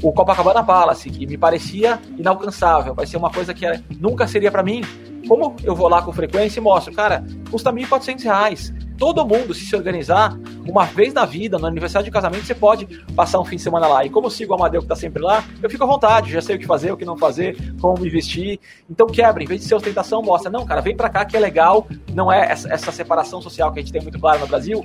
o 0.03 0.12
Copacabana 0.12 0.64
Palace, 0.64 1.11
que 1.11 1.26
me 1.26 1.36
parecia 1.36 1.98
inalcançável, 2.16 2.94
vai 2.94 3.07
ser 3.07 3.16
uma 3.16 3.30
coisa 3.30 3.53
que 3.53 3.66
nunca 3.98 4.26
seria 4.26 4.51
para 4.51 4.62
mim, 4.62 4.82
como 5.28 5.55
eu 5.62 5.74
vou 5.74 5.88
lá 5.88 6.03
com 6.03 6.12
frequência 6.12 6.61
e 6.61 6.62
mostro, 6.62 6.92
cara, 6.92 7.24
custa 7.51 7.70
R$ 7.70 7.82
1.400. 7.82 8.90
Todo 8.96 9.24
mundo, 9.26 9.55
se 9.55 9.64
se 9.64 9.74
organizar, 9.74 10.38
uma 10.68 10.84
vez 10.84 11.14
na 11.14 11.24
vida, 11.24 11.59
no 11.59 11.66
aniversário 11.66 12.05
de 12.05 12.11
casamento, 12.11 12.44
você 12.44 12.55
pode 12.55 12.86
passar 13.14 13.40
um 13.40 13.44
fim 13.44 13.57
de 13.57 13.62
semana 13.62 13.86
lá. 13.86 14.05
E 14.05 14.11
como 14.11 14.26
eu 14.26 14.30
sigo 14.30 14.53
o 14.53 14.57
Amadeu 14.57 14.82
que 14.82 14.88
tá 14.88 14.94
sempre 14.94 15.22
lá, 15.22 15.42
eu 15.62 15.70
fico 15.70 15.84
à 15.84 15.86
vontade, 15.86 16.30
já 16.30 16.42
sei 16.42 16.57
o 16.57 16.59
que 16.59 16.66
fazer, 16.66 16.92
o 16.92 16.98
que 16.98 17.05
não 17.05 17.16
fazer, 17.16 17.57
como 17.80 17.98
me 17.98 18.11
vestir. 18.11 18.61
Então 18.90 19.07
quebra, 19.07 19.42
em 19.42 19.46
vez 19.46 19.62
de 19.62 19.66
ser 19.66 19.74
ostentação, 19.74 20.20
mostra, 20.20 20.51
não, 20.51 20.66
cara, 20.66 20.82
vem 20.82 20.94
pra 20.94 21.09
cá 21.09 21.24
que 21.24 21.34
é 21.34 21.40
legal, 21.40 21.86
não 22.12 22.30
é 22.30 22.53
essa, 22.53 22.70
essa 22.70 22.92
separação 22.92 23.40
social 23.40 23.72
que 23.72 23.78
a 23.78 23.82
gente 23.82 23.92
tem 23.92 24.03
muito 24.03 24.18
claro 24.18 24.40
no 24.40 24.46
Brasil, 24.46 24.84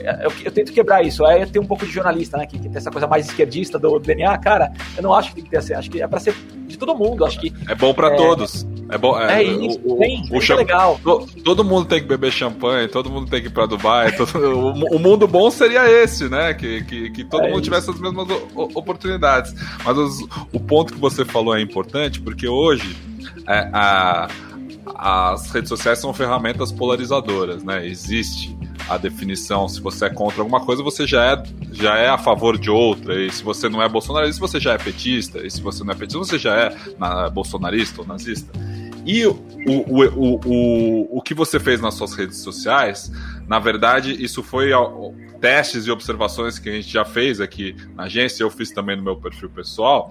eu, 0.00 0.32
eu, 0.44 0.52
tento 0.52 0.72
quebrar 0.72 1.04
isso. 1.04 1.24
Aí 1.24 1.44
tenho 1.46 1.64
um 1.64 1.68
pouco 1.68 1.86
de 1.86 1.92
jornalista, 1.92 2.36
né? 2.36 2.46
Que, 2.46 2.58
que, 2.58 2.68
tem 2.68 2.76
essa 2.76 2.90
coisa 2.90 3.06
mais 3.06 3.26
esquerdista 3.26 3.78
do 3.78 3.98
DNA. 3.98 4.36
Cara, 4.38 4.72
eu 4.96 5.02
não 5.02 5.14
acho 5.14 5.30
que 5.30 5.36
tem 5.36 5.44
que 5.44 5.50
ter 5.50 5.58
assim. 5.58 5.74
Acho 5.74 5.90
que 5.90 6.02
é 6.02 6.06
pra 6.06 6.20
ser 6.20 6.34
de 6.66 6.76
todo 6.76 6.94
mundo. 6.94 7.24
Acho 7.24 7.40
que. 7.40 7.52
É 7.68 7.74
bom 7.74 7.92
pra 7.94 8.12
é, 8.12 8.16
todos. 8.16 8.66
É 8.88 8.98
bom. 8.98 9.18
É, 9.18 9.40
é 9.40 9.42
isso. 9.42 9.80
O, 9.84 9.98
tem, 9.98 10.22
o, 10.30 10.38
o 10.38 10.42
é 10.42 10.54
legal. 10.54 11.00
Todo 11.44 11.64
mundo 11.64 11.86
tem 11.86 12.00
que 12.00 12.06
beber 12.06 12.32
champanhe, 12.32 12.88
todo 12.88 13.10
mundo 13.10 13.28
tem 13.30 13.40
que 13.40 13.48
ir 13.48 13.50
pra 13.50 13.66
Dubai. 13.66 14.12
Todo, 14.12 14.38
o, 14.38 14.96
o, 14.96 14.98
mundo 14.98 15.26
bom 15.26 15.50
seria 15.50 15.88
esse, 15.90 16.28
né? 16.28 16.54
Que, 16.54 16.82
que, 16.84 17.10
que 17.10 17.24
todo 17.24 17.42
é 17.42 17.48
mundo 17.48 17.56
isso. 17.56 17.64
tivesse 17.64 17.90
as 17.90 17.98
mesmas 17.98 18.26
oportunidades. 18.54 19.54
Mas 19.84 19.96
os, 19.96 20.20
o 20.52 20.60
ponto 20.60 20.92
que 20.92 21.00
você 21.00 21.24
falou 21.24 21.56
é 21.56 21.60
importante, 21.60 22.20
porque 22.20 22.46
hoje 22.46 22.96
é, 23.46 23.68
a 23.72 24.28
as 24.94 25.50
redes 25.50 25.68
sociais 25.68 25.98
são 25.98 26.12
ferramentas 26.12 26.70
polarizadoras, 26.70 27.62
né? 27.62 27.86
Existe 27.86 28.56
a 28.88 28.96
definição, 28.96 29.68
se 29.68 29.80
você 29.80 30.06
é 30.06 30.10
contra 30.10 30.40
alguma 30.40 30.60
coisa, 30.60 30.82
você 30.82 31.06
já 31.06 31.24
é, 31.24 31.42
já 31.72 31.96
é 31.96 32.08
a 32.08 32.18
favor 32.18 32.56
de 32.56 32.70
outra, 32.70 33.20
e 33.20 33.30
se 33.30 33.42
você 33.42 33.68
não 33.68 33.82
é 33.82 33.88
bolsonarista, 33.88 34.40
você 34.40 34.60
já 34.60 34.74
é 34.74 34.78
petista, 34.78 35.44
e 35.44 35.50
se 35.50 35.60
você 35.60 35.82
não 35.82 35.92
é 35.92 35.96
petista, 35.96 36.18
você 36.18 36.38
já 36.38 36.54
é 36.54 36.76
na, 36.98 37.28
bolsonarista 37.28 38.00
ou 38.00 38.06
nazista. 38.06 38.52
E 39.04 39.24
o, 39.26 39.32
o, 39.66 40.04
o, 40.04 40.40
o, 40.44 41.18
o 41.18 41.22
que 41.22 41.34
você 41.34 41.60
fez 41.60 41.80
nas 41.80 41.94
suas 41.94 42.14
redes 42.14 42.38
sociais, 42.38 43.10
na 43.46 43.58
verdade, 43.58 44.12
isso 44.22 44.42
foi 44.42 44.70
testes 45.40 45.86
e 45.86 45.90
observações 45.90 46.58
que 46.58 46.68
a 46.68 46.72
gente 46.72 46.88
já 46.88 47.04
fez 47.04 47.40
aqui 47.40 47.76
na 47.94 48.04
agência, 48.04 48.42
eu 48.42 48.50
fiz 48.50 48.70
também 48.70 48.96
no 48.96 49.02
meu 49.02 49.16
perfil 49.16 49.50
pessoal, 49.50 50.10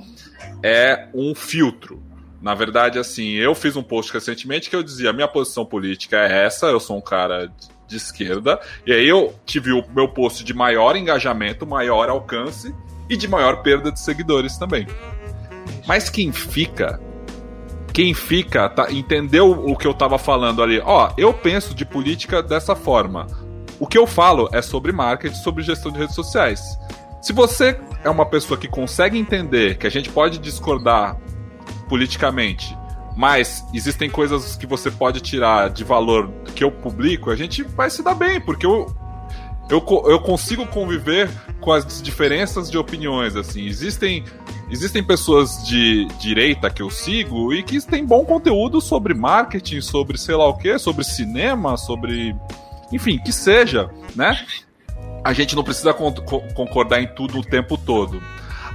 é 0.63 1.07
um 1.13 1.33
filtro. 1.33 2.01
Na 2.45 2.53
verdade, 2.53 2.99
assim, 2.99 3.31
eu 3.31 3.55
fiz 3.55 3.75
um 3.75 3.81
post 3.81 4.13
recentemente 4.13 4.69
que 4.69 4.75
eu 4.75 4.83
dizia: 4.83 5.11
minha 5.11 5.27
posição 5.27 5.65
política 5.65 6.17
é 6.17 6.45
essa, 6.45 6.67
eu 6.67 6.79
sou 6.79 6.95
um 6.95 7.01
cara 7.01 7.51
de 7.87 7.97
esquerda, 7.97 8.59
e 8.85 8.93
aí 8.93 9.09
eu 9.09 9.33
tive 9.47 9.71
o 9.71 9.83
meu 9.95 10.07
post 10.07 10.43
de 10.43 10.53
maior 10.53 10.95
engajamento, 10.95 11.65
maior 11.65 12.07
alcance 12.07 12.71
e 13.09 13.17
de 13.17 13.27
maior 13.27 13.63
perda 13.63 13.91
de 13.91 13.99
seguidores 13.99 14.59
também. 14.59 14.85
Mas 15.87 16.07
quem 16.07 16.31
fica, 16.31 17.01
quem 17.91 18.13
fica, 18.13 18.69
tá, 18.69 18.91
entendeu 18.91 19.49
o 19.49 19.75
que 19.75 19.87
eu 19.87 19.93
tava 19.95 20.19
falando 20.19 20.61
ali? 20.61 20.79
Ó, 20.85 21.11
eu 21.17 21.33
penso 21.33 21.73
de 21.73 21.83
política 21.83 22.43
dessa 22.43 22.75
forma. 22.75 23.25
O 23.79 23.87
que 23.87 23.97
eu 23.97 24.05
falo 24.05 24.49
é 24.53 24.61
sobre 24.61 24.91
marketing, 24.91 25.35
sobre 25.35 25.63
gestão 25.63 25.91
de 25.91 25.97
redes 25.97 26.13
sociais. 26.13 26.61
Se 27.23 27.33
você 27.33 27.79
é 28.03 28.09
uma 28.09 28.27
pessoa 28.27 28.55
que 28.55 28.67
consegue 28.67 29.17
entender 29.17 29.79
que 29.79 29.87
a 29.87 29.91
gente 29.91 30.11
pode 30.11 30.37
discordar 30.37 31.17
politicamente, 31.87 32.75
mas 33.15 33.65
existem 33.73 34.09
coisas 34.09 34.55
que 34.55 34.67
você 34.67 34.91
pode 34.91 35.21
tirar 35.21 35.69
de 35.69 35.83
valor 35.83 36.29
que 36.53 36.63
eu 36.63 36.71
publico, 36.71 37.31
a 37.31 37.35
gente 37.35 37.63
vai 37.63 37.89
se 37.89 38.03
dar 38.03 38.13
bem, 38.13 38.41
porque 38.41 38.65
eu, 38.65 38.93
eu, 39.69 39.83
eu 40.07 40.19
consigo 40.19 40.65
conviver 40.67 41.29
com 41.61 41.71
as 41.71 42.01
diferenças 42.01 42.69
de 42.69 42.77
opiniões, 42.77 43.35
assim. 43.35 43.65
Existem, 43.65 44.23
existem 44.69 45.03
pessoas 45.03 45.65
de 45.65 46.05
direita 46.19 46.69
que 46.69 46.81
eu 46.81 46.89
sigo 46.89 47.53
e 47.53 47.63
que 47.63 47.79
têm 47.81 48.05
bom 48.05 48.25
conteúdo 48.25 48.81
sobre 48.81 49.13
marketing, 49.13 49.81
sobre 49.81 50.17
sei 50.17 50.35
lá 50.35 50.47
o 50.47 50.57
que, 50.57 50.77
sobre 50.77 51.03
cinema, 51.03 51.77
sobre. 51.77 52.35
Enfim, 52.91 53.17
que 53.17 53.31
seja, 53.31 53.89
né? 54.15 54.45
A 55.23 55.33
gente 55.33 55.55
não 55.55 55.63
precisa 55.63 55.91
concordar 55.91 57.01
em 57.01 57.07
tudo 57.07 57.39
o 57.39 57.43
tempo 57.43 57.77
todo. 57.77 58.21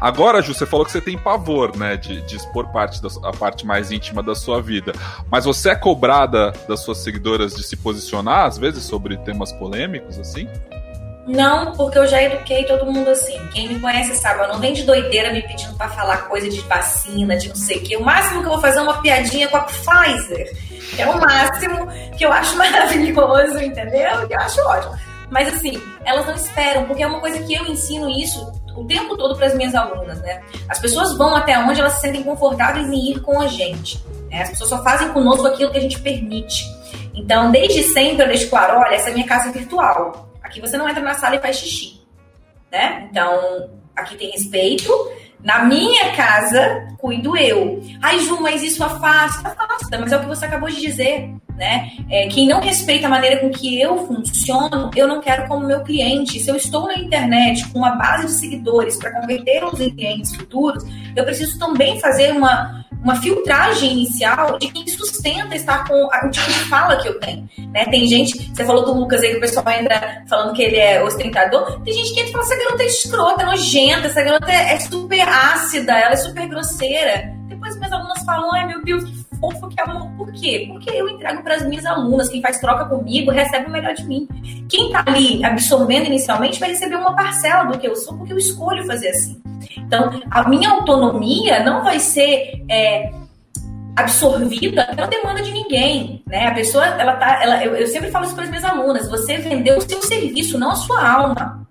Agora, 0.00 0.40
Ju, 0.40 0.54
você 0.54 0.64
falou 0.64 0.86
que 0.86 0.92
você 0.92 1.00
tem 1.00 1.18
pavor, 1.18 1.76
né, 1.76 1.96
de, 1.96 2.22
de 2.22 2.36
expor 2.36 2.68
parte 2.72 3.02
da, 3.02 3.08
a 3.28 3.32
parte 3.32 3.66
mais 3.66 3.92
íntima 3.92 4.22
da 4.22 4.34
sua 4.34 4.62
vida. 4.62 4.92
Mas 5.30 5.44
você 5.44 5.70
é 5.70 5.74
cobrada 5.74 6.52
das 6.66 6.80
suas 6.80 6.98
seguidoras 6.98 7.54
de 7.54 7.62
se 7.62 7.76
posicionar, 7.76 8.46
às 8.46 8.56
vezes, 8.56 8.84
sobre 8.84 9.18
temas 9.18 9.52
polêmicos, 9.52 10.18
assim? 10.18 10.48
Não, 11.26 11.72
porque 11.72 11.98
eu 11.98 12.06
já 12.06 12.22
eduquei 12.22 12.64
todo 12.64 12.90
mundo 12.90 13.08
assim. 13.10 13.38
Quem 13.52 13.68
me 13.68 13.78
conhece 13.78 14.16
sabe, 14.16 14.42
eu 14.42 14.48
não 14.48 14.58
vem 14.58 14.72
de 14.72 14.82
doideira 14.84 15.32
me 15.32 15.42
pedindo 15.42 15.74
para 15.74 15.88
falar 15.90 16.28
coisa 16.28 16.48
de 16.48 16.60
vacina, 16.62 17.36
de 17.36 17.48
não 17.48 17.56
sei 17.56 17.76
o 17.78 17.82
quê. 17.82 17.96
O 17.96 18.04
máximo 18.04 18.40
que 18.40 18.46
eu 18.46 18.52
vou 18.52 18.60
fazer 18.60 18.78
é 18.78 18.82
uma 18.82 19.00
piadinha 19.00 19.48
com 19.48 19.56
a 19.56 19.60
Pfizer, 19.60 20.50
que 20.96 21.02
é 21.02 21.08
o 21.08 21.20
máximo 21.20 21.86
que 22.16 22.24
eu 22.24 22.32
acho 22.32 22.56
maravilhoso, 22.58 23.58
entendeu? 23.62 24.26
Que 24.26 24.34
eu 24.34 24.40
acho 24.40 24.60
ótimo. 24.62 24.96
Mas 25.30 25.46
assim, 25.54 25.80
elas 26.04 26.26
não 26.26 26.34
esperam, 26.34 26.86
porque 26.86 27.02
é 27.02 27.06
uma 27.06 27.20
coisa 27.20 27.38
que 27.44 27.54
eu 27.54 27.64
ensino 27.66 28.08
isso 28.10 28.50
o 28.76 28.84
tempo 28.84 29.16
todo 29.16 29.36
para 29.36 29.46
as 29.46 29.54
minhas 29.54 29.74
alunas, 29.74 30.20
né? 30.20 30.42
As 30.68 30.78
pessoas 30.78 31.16
vão 31.16 31.34
até 31.36 31.58
onde 31.58 31.80
elas 31.80 31.94
se 31.94 32.00
sentem 32.02 32.22
confortáveis 32.22 32.88
em 32.88 33.10
ir 33.10 33.20
com 33.20 33.40
a 33.40 33.46
gente. 33.46 34.02
Né? 34.30 34.42
As 34.42 34.50
pessoas 34.50 34.70
só 34.70 34.82
fazem 34.82 35.08
conosco 35.12 35.46
aquilo 35.46 35.70
que 35.70 35.78
a 35.78 35.82
gente 35.82 36.00
permite. 36.00 36.64
Então, 37.14 37.50
desde 37.50 37.82
sempre 37.82 38.22
eu 38.22 38.28
deixo 38.28 38.48
claro, 38.48 38.78
olha, 38.78 38.94
essa 38.94 39.10
é 39.10 39.12
minha 39.12 39.26
casa 39.26 39.50
virtual. 39.50 40.28
Aqui 40.42 40.60
você 40.60 40.76
não 40.76 40.88
entra 40.88 41.02
na 41.02 41.14
sala 41.14 41.36
e 41.36 41.40
faz 41.40 41.56
xixi, 41.56 42.00
né? 42.70 43.08
Então, 43.10 43.70
aqui 43.94 44.16
tem 44.16 44.30
respeito. 44.30 44.92
Na 45.42 45.64
minha 45.64 46.14
casa, 46.14 46.88
cuido 46.98 47.36
eu. 47.36 47.82
Ai, 48.02 48.20
Ju, 48.20 48.40
mas 48.40 48.62
isso 48.62 48.84
afasta. 48.84 49.48
Afasta, 49.48 49.98
mas 49.98 50.12
é 50.12 50.16
o 50.16 50.20
que 50.20 50.26
você 50.26 50.44
acabou 50.44 50.68
de 50.68 50.80
dizer, 50.80 51.30
né? 51.60 51.90
É, 52.08 52.26
quem 52.28 52.48
não 52.48 52.58
respeita 52.58 53.06
a 53.06 53.10
maneira 53.10 53.36
com 53.36 53.50
que 53.50 53.78
eu 53.78 54.06
funciono, 54.06 54.90
eu 54.96 55.06
não 55.06 55.20
quero 55.20 55.46
como 55.46 55.66
meu 55.66 55.82
cliente. 55.82 56.40
Se 56.40 56.48
eu 56.48 56.56
estou 56.56 56.86
na 56.86 56.94
internet 56.94 57.68
com 57.68 57.78
uma 57.80 57.96
base 57.96 58.26
de 58.28 58.32
seguidores 58.32 58.96
para 58.96 59.12
converter 59.20 59.62
os 59.62 59.78
clientes 59.78 60.34
futuros, 60.34 60.82
eu 61.14 61.22
preciso 61.22 61.58
também 61.58 62.00
fazer 62.00 62.32
uma, 62.32 62.82
uma 63.04 63.14
filtragem 63.16 63.92
inicial 63.92 64.58
de 64.58 64.68
quem 64.68 64.88
sustenta 64.88 65.54
estar 65.54 65.86
com 65.86 65.94
o 65.94 66.30
tipo 66.30 66.46
de 66.46 66.60
fala 66.60 66.96
que 66.96 67.08
eu 67.08 67.20
tenho. 67.20 67.46
Né? 67.58 67.84
Tem 67.84 68.06
gente, 68.06 68.50
você 68.54 68.64
falou 68.64 68.82
do 68.82 68.94
Lucas 68.94 69.20
aí 69.20 69.32
que 69.32 69.36
o 69.36 69.40
pessoal 69.40 69.68
entra 69.68 70.24
falando 70.30 70.54
que 70.54 70.62
ele 70.62 70.76
é 70.76 71.04
ostentador. 71.04 71.78
Tem 71.82 71.92
gente 71.92 72.14
que 72.14 72.20
entra 72.20 72.30
e 72.30 72.32
fala: 72.32 72.44
essa 72.44 72.56
garota 72.56 72.82
é 72.82 72.86
escrota, 72.86 73.42
é 73.42 73.46
nojenta, 73.46 74.06
essa 74.06 74.22
garota 74.22 74.50
é, 74.50 74.72
é 74.72 74.80
super 74.80 75.28
ácida, 75.28 75.92
ela 75.92 76.14
é 76.14 76.16
super 76.16 76.48
grosseira. 76.48 77.34
Depois 77.48 77.76
minhas 77.76 77.92
alunas 77.92 78.24
falam: 78.24 78.50
ai 78.54 78.66
meu 78.66 78.82
Deus, 78.82 79.04
que 79.04 79.19
fofo, 79.38 79.68
que 79.68 79.80
amor. 79.80 80.10
Por 80.16 80.32
quê? 80.32 80.66
Porque 80.68 80.90
eu 80.90 81.08
entrego 81.08 81.42
para 81.42 81.56
as 81.56 81.66
minhas 81.66 81.86
alunas, 81.86 82.28
quem 82.28 82.42
faz 82.42 82.58
troca 82.58 82.84
comigo 82.84 83.30
recebe 83.30 83.66
o 83.66 83.70
melhor 83.70 83.94
de 83.94 84.04
mim. 84.06 84.28
Quem 84.68 84.86
está 84.86 85.04
ali 85.06 85.44
absorvendo 85.44 86.06
inicialmente 86.06 86.58
vai 86.58 86.70
receber 86.70 86.96
uma 86.96 87.14
parcela 87.14 87.64
do 87.64 87.78
que 87.78 87.86
eu 87.86 87.96
sou, 87.96 88.16
porque 88.16 88.32
eu 88.32 88.38
escolho 88.38 88.86
fazer 88.86 89.08
assim. 89.08 89.40
Então, 89.76 90.10
a 90.30 90.48
minha 90.48 90.70
autonomia 90.70 91.62
não 91.62 91.82
vai 91.82 91.98
ser 91.98 92.64
é, 92.68 93.12
absorvida 93.96 94.86
pela 94.94 95.06
demanda 95.06 95.42
de 95.42 95.52
ninguém, 95.52 96.22
né? 96.26 96.46
A 96.48 96.54
pessoa, 96.54 96.84
ela 96.86 97.16
tá, 97.16 97.42
ela, 97.42 97.64
eu, 97.64 97.74
eu 97.74 97.86
sempre 97.86 98.10
falo 98.10 98.24
isso 98.24 98.34
para 98.34 98.44
as 98.44 98.50
minhas 98.50 98.64
alunas: 98.64 99.08
você 99.08 99.36
vendeu 99.38 99.78
o 99.78 99.80
seu 99.80 100.02
serviço, 100.02 100.58
não 100.58 100.70
a 100.70 100.76
sua 100.76 101.08
alma. 101.08 101.66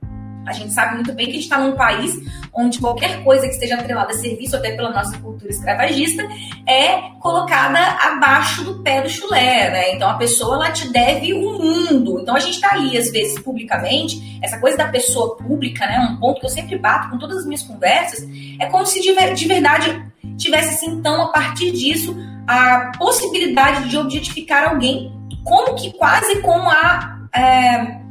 A 0.46 0.54
gente 0.54 0.74
sabe 0.74 0.96
muito 0.96 1.14
bem 1.14 1.28
que 1.28 1.34
a 1.34 1.36
gente 1.36 1.44
está 1.44 1.60
num 1.60 1.74
país 1.74 2.18
onde 2.60 2.80
qualquer 2.80 3.24
coisa 3.24 3.48
que 3.48 3.54
esteja 3.54 3.76
atrelada 3.76 4.12
a 4.12 4.14
serviço, 4.14 4.56
até 4.56 4.72
pela 4.76 4.92
nossa 4.92 5.18
cultura 5.18 5.50
escravagista, 5.50 6.28
é 6.68 7.12
colocada 7.20 7.80
abaixo 7.80 8.64
do 8.64 8.84
pé 8.84 9.02
do 9.02 9.10
chulé, 9.10 9.70
né? 9.70 9.96
Então 9.96 10.10
a 10.10 10.16
pessoa 10.16 10.56
ela 10.56 10.72
te 10.72 10.92
deve 10.92 11.34
o 11.34 11.38
um 11.38 11.58
mundo. 11.58 12.20
Então 12.22 12.36
a 12.36 12.40
gente 12.40 12.56
está 12.56 12.74
ali, 12.74 12.98
às 12.98 13.10
vezes, 13.12 13.40
publicamente, 13.40 14.40
essa 14.42 14.60
coisa 14.60 14.78
da 14.78 14.88
pessoa 14.88 15.38
pública, 15.38 15.86
né? 15.86 16.00
Um 16.12 16.18
ponto 16.18 16.40
que 16.42 16.46
eu 16.46 16.50
sempre 16.50 16.78
bato 16.78 17.10
com 17.10 17.18
todas 17.18 17.38
as 17.38 17.46
minhas 17.46 17.64
conversas, 17.64 18.28
é 18.60 18.66
como 18.66 18.86
se 18.86 19.02
de, 19.02 19.14
de 19.34 19.48
verdade 19.48 20.06
tivesse, 20.38 20.76
assim, 20.76 20.92
então, 20.92 21.22
a 21.24 21.28
partir 21.28 21.72
disso, 21.72 22.16
a 22.48 22.92
possibilidade 22.98 23.90
de 23.90 23.98
objetificar 23.98 24.70
alguém, 24.70 25.14
como 25.44 25.76
que 25.76 25.92
quase 25.94 26.42
com 26.42 26.70
a. 26.70 27.20
É, 27.34 28.09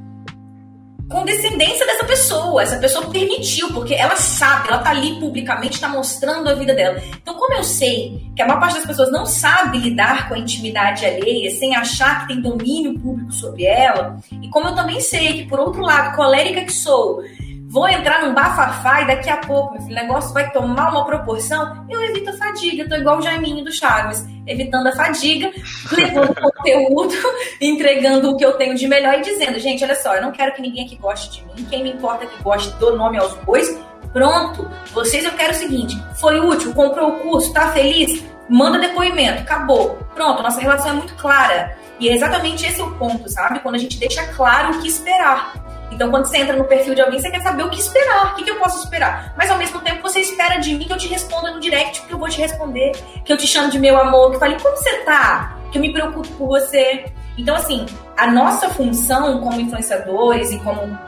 com 1.08 1.24
descendência 1.24 1.86
dessa 1.86 2.04
pessoa. 2.04 2.62
Essa 2.62 2.76
pessoa 2.76 3.06
permitiu, 3.06 3.72
porque 3.72 3.94
ela 3.94 4.16
sabe, 4.16 4.68
ela 4.68 4.78
tá 4.78 4.90
ali 4.90 5.18
publicamente, 5.18 5.80
tá 5.80 5.88
mostrando 5.88 6.48
a 6.48 6.54
vida 6.54 6.74
dela. 6.74 7.02
Então, 7.20 7.34
como 7.34 7.54
eu 7.54 7.64
sei 7.64 8.30
que 8.36 8.42
a 8.42 8.46
maior 8.46 8.60
parte 8.60 8.76
das 8.76 8.86
pessoas 8.86 9.10
não 9.10 9.24
sabe 9.24 9.78
lidar 9.78 10.28
com 10.28 10.34
a 10.34 10.38
intimidade 10.38 11.06
alheia 11.06 11.50
sem 11.50 11.74
achar 11.74 12.20
que 12.20 12.34
tem 12.34 12.40
domínio 12.40 12.98
público 12.98 13.32
sobre 13.32 13.64
ela, 13.64 14.18
e 14.42 14.48
como 14.48 14.68
eu 14.68 14.74
também 14.74 15.00
sei 15.00 15.32
que, 15.34 15.48
por 15.48 15.58
outro 15.58 15.80
lado, 15.80 16.14
colérica 16.14 16.64
que 16.64 16.72
sou, 16.72 17.22
vou 17.68 17.86
entrar 17.86 18.22
num 18.22 18.34
bafafá 18.34 19.02
e 19.02 19.06
daqui 19.06 19.28
a 19.28 19.36
pouco, 19.36 19.74
meu 19.74 19.82
filho, 19.82 19.92
o 19.92 20.00
negócio 20.00 20.32
vai 20.32 20.50
tomar 20.50 20.90
uma 20.90 21.04
proporção, 21.04 21.84
eu 21.88 22.02
evito 22.02 22.30
a 22.30 22.32
fadiga. 22.32 22.82
Eu 22.82 22.88
tô 22.88 22.96
igual 22.96 23.18
o 23.18 23.22
Jaiminho 23.22 23.62
do 23.62 23.70
Chaves, 23.70 24.26
evitando 24.46 24.86
a 24.86 24.92
fadiga, 24.92 25.52
levando 25.92 26.34
conteúdo, 26.40 27.14
entregando 27.60 28.30
o 28.30 28.36
que 28.36 28.44
eu 28.44 28.52
tenho 28.54 28.74
de 28.74 28.88
melhor 28.88 29.14
e 29.18 29.22
dizendo, 29.22 29.58
gente, 29.58 29.84
olha 29.84 29.94
só, 29.94 30.14
eu 30.14 30.22
não 30.22 30.32
quero 30.32 30.54
que 30.54 30.62
ninguém 30.62 30.86
aqui 30.86 30.96
goste 30.96 31.40
de 31.40 31.46
mim, 31.46 31.68
quem 31.68 31.82
me 31.82 31.92
importa 31.92 32.26
que 32.26 32.42
goste, 32.42 32.74
dou 32.78 32.96
nome 32.96 33.18
aos 33.18 33.34
bois. 33.34 33.78
Pronto, 34.12 34.68
vocês 34.92 35.24
eu 35.24 35.32
quero 35.32 35.52
o 35.52 35.56
seguinte: 35.56 36.02
foi 36.18 36.40
útil, 36.40 36.72
comprou 36.72 37.10
o 37.10 37.18
curso, 37.20 37.52
tá 37.52 37.72
feliz? 37.72 38.24
Manda 38.48 38.78
depoimento, 38.78 39.42
acabou. 39.42 39.98
Pronto, 40.14 40.42
nossa 40.42 40.58
relação 40.58 40.92
é 40.92 40.94
muito 40.94 41.14
clara. 41.16 41.76
E 42.00 42.08
é 42.08 42.14
exatamente 42.14 42.64
esse 42.64 42.80
o 42.80 42.90
ponto, 42.92 43.28
sabe? 43.28 43.60
Quando 43.60 43.74
a 43.74 43.78
gente 43.78 43.98
deixa 43.98 44.24
claro 44.28 44.74
o 44.74 44.80
que 44.80 44.88
esperar. 44.88 45.52
Então, 45.90 46.10
quando 46.10 46.26
você 46.26 46.38
entra 46.38 46.56
no 46.56 46.64
perfil 46.64 46.94
de 46.94 47.00
alguém, 47.00 47.20
você 47.20 47.30
quer 47.30 47.42
saber 47.42 47.62
o 47.62 47.70
que 47.70 47.80
esperar, 47.80 48.32
o 48.32 48.34
que, 48.34 48.44
que 48.44 48.50
eu 48.50 48.56
posso 48.56 48.84
esperar. 48.84 49.32
Mas 49.36 49.50
ao 49.50 49.58
mesmo 49.58 49.80
tempo, 49.80 50.02
você 50.02 50.20
espera 50.20 50.58
de 50.58 50.74
mim 50.74 50.86
que 50.86 50.92
eu 50.92 50.98
te 50.98 51.08
responda 51.08 51.50
no 51.50 51.60
direct, 51.60 52.02
que 52.02 52.12
eu 52.12 52.18
vou 52.18 52.28
te 52.28 52.40
responder, 52.40 52.92
que 53.24 53.32
eu 53.32 53.36
te 53.36 53.46
chamo 53.46 53.70
de 53.70 53.78
meu 53.78 53.98
amor, 53.98 54.32
que 54.32 54.38
fale 54.38 54.60
como 54.60 54.76
você 54.76 54.98
tá, 54.98 55.58
que 55.72 55.78
eu 55.78 55.82
me 55.82 55.92
preocupo 55.92 56.28
por 56.28 56.48
você. 56.48 57.06
Então, 57.36 57.54
assim, 57.54 57.86
a 58.16 58.26
nossa 58.26 58.68
função 58.68 59.40
como 59.40 59.60
influenciadores 59.60 60.50
e 60.50 60.58
como 60.58 60.98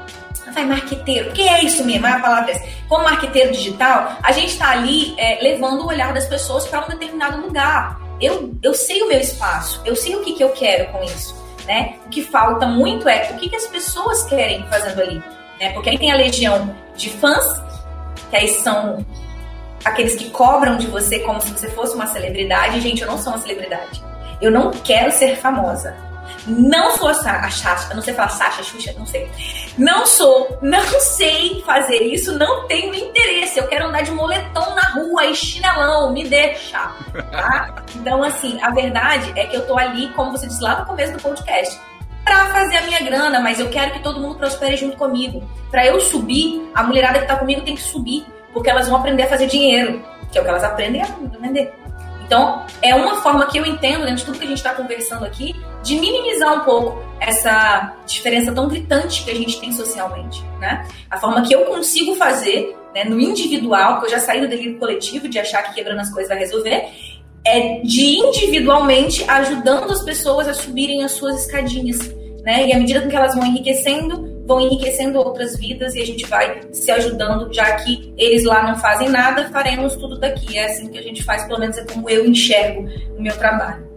vai 0.53 0.65
marqueteiro, 0.65 1.31
que 1.31 1.49
é 1.49 1.65
isso 1.65 1.85
mesmo, 1.85 2.07
é 2.07 2.13
a 2.13 2.19
palavra 2.19 2.51
essa. 2.51 2.65
Como 2.89 3.05
marqueteiro 3.05 3.53
digital, 3.53 4.17
a 4.21 4.33
gente 4.33 4.49
está 4.49 4.71
ali 4.71 5.15
é, 5.17 5.39
levando 5.41 5.83
o 5.83 5.87
olhar 5.87 6.13
das 6.13 6.27
pessoas 6.27 6.67
para 6.67 6.85
um 6.85 6.89
determinado 6.89 7.41
lugar. 7.41 8.01
Eu, 8.21 8.53
eu 8.63 8.75
sei 8.75 9.03
o 9.03 9.09
meu 9.09 9.21
espaço, 9.21 9.81
eu 9.85 9.95
sei 9.95 10.17
o 10.17 10.23
que, 10.23 10.33
que 10.33 10.43
eu 10.43 10.51
quero 10.51 10.91
com 10.93 11.03
isso 11.05 11.40
né? 11.71 11.95
O 12.05 12.09
que 12.09 12.21
falta 12.21 12.67
muito 12.67 13.09
é 13.09 13.31
o 13.31 13.37
que, 13.37 13.49
que 13.49 13.55
as 13.55 13.69
pessoas 13.69 14.25
querem 14.25 14.67
fazendo 14.67 15.01
ali, 15.01 15.23
né? 15.61 15.73
Porque 15.73 15.89
aí 15.89 15.97
tem 15.97 16.11
a 16.11 16.17
legião 16.17 16.75
de 16.97 17.11
fãs, 17.11 17.63
que 18.29 18.37
aí 18.37 18.49
são 18.49 19.07
aqueles 19.85 20.17
que 20.17 20.31
cobram 20.31 20.77
de 20.77 20.89
você 20.89 21.21
como 21.21 21.41
se 21.41 21.53
você 21.53 21.71
fosse 21.71 21.95
uma 21.95 22.09
celebridade. 22.09 22.81
Gente, 22.81 23.03
eu 23.03 23.07
não 23.07 23.17
sou 23.17 23.33
uma 23.33 23.39
celebridade. 23.39 24.03
Eu 24.43 24.51
não 24.51 24.73
quero 24.73 25.13
ser 25.13 25.37
famosa. 25.37 25.97
Não 26.51 26.97
sou 26.97 27.09
a, 27.09 27.13
a 27.13 27.51
Sasha, 27.51 27.95
não 27.95 28.03
sei 28.03 28.15
falar 28.15 28.29
Sasha, 28.29 28.63
Xuxa, 28.63 28.95
não 28.99 29.07
sei. 29.07 29.31
Não 29.79 30.07
sou, 30.07 30.59
não 30.61 30.83
sei 31.01 31.63
fazer 31.65 32.03
isso, 32.03 32.37
não 32.37 32.67
tenho 32.67 32.95
interesse. 32.95 33.59
Eu 33.59 33.69
quero 33.69 33.87
andar 33.87 34.03
de 34.03 34.11
moletom 34.11 34.75
na 34.75 34.83
rua 34.91 35.27
e 35.27 35.35
chinelão, 35.35 36.13
me 36.13 36.27
deixa, 36.29 36.79
tá? 37.31 37.75
Então, 38.01 38.23
assim, 38.23 38.59
a 38.63 38.71
verdade 38.71 39.33
é 39.37 39.47
que 39.47 39.57
eu 39.57 39.67
tô 39.67 39.77
ali, 39.77 40.09
como 40.15 40.31
você 40.31 40.47
disse 40.47 40.63
lá 40.63 40.81
no 40.81 40.87
começo 40.87 41.13
do 41.13 41.21
podcast, 41.21 41.79
para 42.25 42.47
fazer 42.47 42.77
a 42.79 42.83
minha 42.83 43.01
grana, 43.01 43.41
mas 43.41 43.61
eu 43.61 43.69
quero 43.69 43.93
que 43.93 44.01
todo 44.01 44.21
mundo 44.21 44.37
prospere 44.37 44.77
junto 44.77 44.97
comigo. 44.97 45.43
Para 45.71 45.87
eu 45.87 46.01
subir, 46.01 46.71
a 46.75 46.83
mulherada 46.83 47.19
que 47.19 47.27
tá 47.27 47.37
comigo 47.37 47.63
tem 47.63 47.75
que 47.75 47.83
subir, 47.83 48.25
porque 48.53 48.71
elas 48.71 48.89
vão 48.89 48.99
aprender 48.99 49.25
a 49.25 49.29
fazer 49.29 49.47
dinheiro, 49.47 50.03
que 50.31 50.39
é 50.39 50.41
o 50.41 50.45
que 50.45 50.51
elas 50.51 50.65
aprendem 50.65 51.03
a 51.03 51.07
vender. 51.41 51.73
Então, 52.31 52.65
é 52.81 52.95
uma 52.95 53.17
forma 53.23 53.45
que 53.47 53.59
eu 53.59 53.67
entendo, 53.67 54.03
dentro 54.05 54.19
de 54.19 54.25
tudo 54.25 54.39
que 54.39 54.45
a 54.45 54.47
gente 54.47 54.59
está 54.59 54.73
conversando 54.73 55.25
aqui, 55.25 55.53
de 55.83 55.99
minimizar 55.99 56.61
um 56.61 56.65
pouco 56.65 57.03
essa 57.19 57.97
diferença 58.07 58.53
tão 58.53 58.69
gritante 58.69 59.25
que 59.25 59.33
a 59.33 59.35
gente 59.35 59.59
tem 59.59 59.73
socialmente, 59.73 60.41
né? 60.61 60.87
A 61.11 61.19
forma 61.19 61.43
que 61.43 61.53
eu 61.53 61.63
consigo 61.63 62.15
fazer, 62.15 62.77
né, 62.95 63.03
no 63.03 63.19
individual, 63.19 63.95
porque 63.95 64.07
eu 64.07 64.11
já 64.13 64.21
saí 64.21 64.41
do 64.41 64.47
delírio 64.47 64.79
coletivo 64.79 65.29
de 65.29 65.41
achar 65.41 65.65
que 65.65 65.75
quebrando 65.75 65.99
as 65.99 66.11
coisas 66.15 66.29
vai 66.29 66.39
resolver, 66.39 66.89
é 67.45 67.81
de 67.81 68.19
individualmente 68.19 69.29
ajudando 69.29 69.91
as 69.91 70.05
pessoas 70.05 70.47
a 70.47 70.55
subirem 70.55 71.03
as 71.03 71.11
suas 71.11 71.47
escadinhas, 71.47 71.99
né? 72.45 72.69
E 72.69 72.73
à 72.73 72.79
medida 72.79 73.09
que 73.09 73.17
elas 73.17 73.35
vão 73.35 73.45
enriquecendo, 73.45 74.30
vão 74.51 74.61
enriquecendo 74.61 75.21
outras 75.21 75.57
vidas 75.57 75.95
e 75.95 76.01
a 76.01 76.05
gente 76.05 76.27
vai 76.27 76.61
se 76.73 76.91
ajudando, 76.91 77.53
já 77.55 77.77
que 77.77 78.13
eles 78.19 78.43
lá 78.43 78.67
não 78.67 78.77
fazem 78.77 79.09
nada, 79.09 79.49
faremos 79.51 79.95
tudo 79.95 80.19
daqui. 80.19 80.59
É 80.59 80.67
assim 80.67 80.89
que 80.89 80.99
a 80.99 81.03
gente 81.03 81.23
faz, 81.23 81.45
pelo 81.45 81.61
menos 81.61 81.79
é 81.79 81.85
como 81.85 82.11
eu 82.11 82.27
enxergo 82.27 82.89
o 83.17 83.23
meu 83.23 83.37
trabalho. 83.39 83.89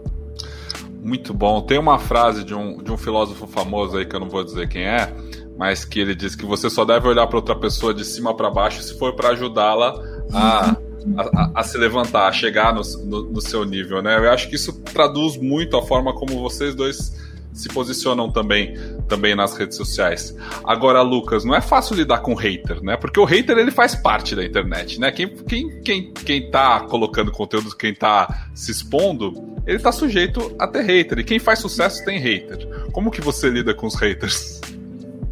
Muito 1.02 1.34
bom. 1.34 1.60
Tem 1.60 1.76
uma 1.76 1.98
frase 1.98 2.44
de 2.44 2.54
um, 2.54 2.80
de 2.80 2.92
um 2.92 2.96
filósofo 2.96 3.48
famoso 3.48 3.98
aí 3.98 4.06
que 4.06 4.14
eu 4.14 4.20
não 4.20 4.28
vou 4.28 4.44
dizer 4.44 4.68
quem 4.68 4.84
é, 4.84 5.12
mas 5.58 5.84
que 5.84 5.98
ele 5.98 6.14
diz 6.14 6.36
que 6.36 6.46
você 6.46 6.70
só 6.70 6.84
deve 6.84 7.08
olhar 7.08 7.26
para 7.26 7.36
outra 7.36 7.56
pessoa 7.56 7.92
de 7.92 8.04
cima 8.04 8.32
para 8.32 8.48
baixo 8.48 8.80
se 8.80 8.96
for 8.96 9.12
para 9.16 9.30
ajudá-la 9.30 9.92
a, 10.32 10.76
a, 11.16 11.50
a, 11.56 11.62
se 11.64 11.76
levantar, 11.76 12.28
a 12.28 12.32
chegar 12.32 12.72
no, 12.72 12.82
no, 13.04 13.22
no, 13.32 13.40
seu 13.40 13.64
nível, 13.64 14.00
né? 14.00 14.16
Eu 14.18 14.30
acho 14.30 14.48
que 14.48 14.54
isso 14.54 14.72
traduz 14.84 15.36
muito 15.36 15.76
a 15.76 15.82
forma 15.82 16.14
como 16.14 16.40
vocês 16.40 16.76
dois 16.76 17.12
se 17.54 17.68
posicionam 17.68 18.30
também, 18.30 18.76
também 19.08 19.34
nas 19.34 19.56
redes 19.56 19.76
sociais. 19.76 20.36
Agora, 20.64 21.00
Lucas, 21.00 21.44
não 21.44 21.54
é 21.54 21.60
fácil 21.60 21.94
lidar 21.94 22.18
com 22.18 22.34
hater, 22.34 22.82
né? 22.82 22.96
Porque 22.96 23.20
o 23.20 23.24
hater 23.24 23.56
ele 23.56 23.70
faz 23.70 23.94
parte 23.94 24.34
da 24.34 24.44
internet, 24.44 24.98
né? 24.98 25.12
Quem, 25.12 25.28
quem, 25.28 25.80
quem, 25.82 26.12
quem 26.12 26.50
tá 26.50 26.80
colocando 26.80 27.30
conteúdo, 27.30 27.74
quem 27.76 27.94
tá 27.94 28.48
se 28.52 28.72
expondo, 28.72 29.32
ele 29.64 29.78
tá 29.78 29.92
sujeito 29.92 30.54
a 30.58 30.66
ter 30.66 30.82
hater. 30.82 31.20
E 31.20 31.24
quem 31.24 31.38
faz 31.38 31.60
sucesso 31.60 32.04
tem 32.04 32.18
hater. 32.18 32.68
Como 32.90 33.10
que 33.10 33.20
você 33.20 33.48
lida 33.48 33.72
com 33.72 33.86
os 33.86 33.94
haters? 33.94 34.60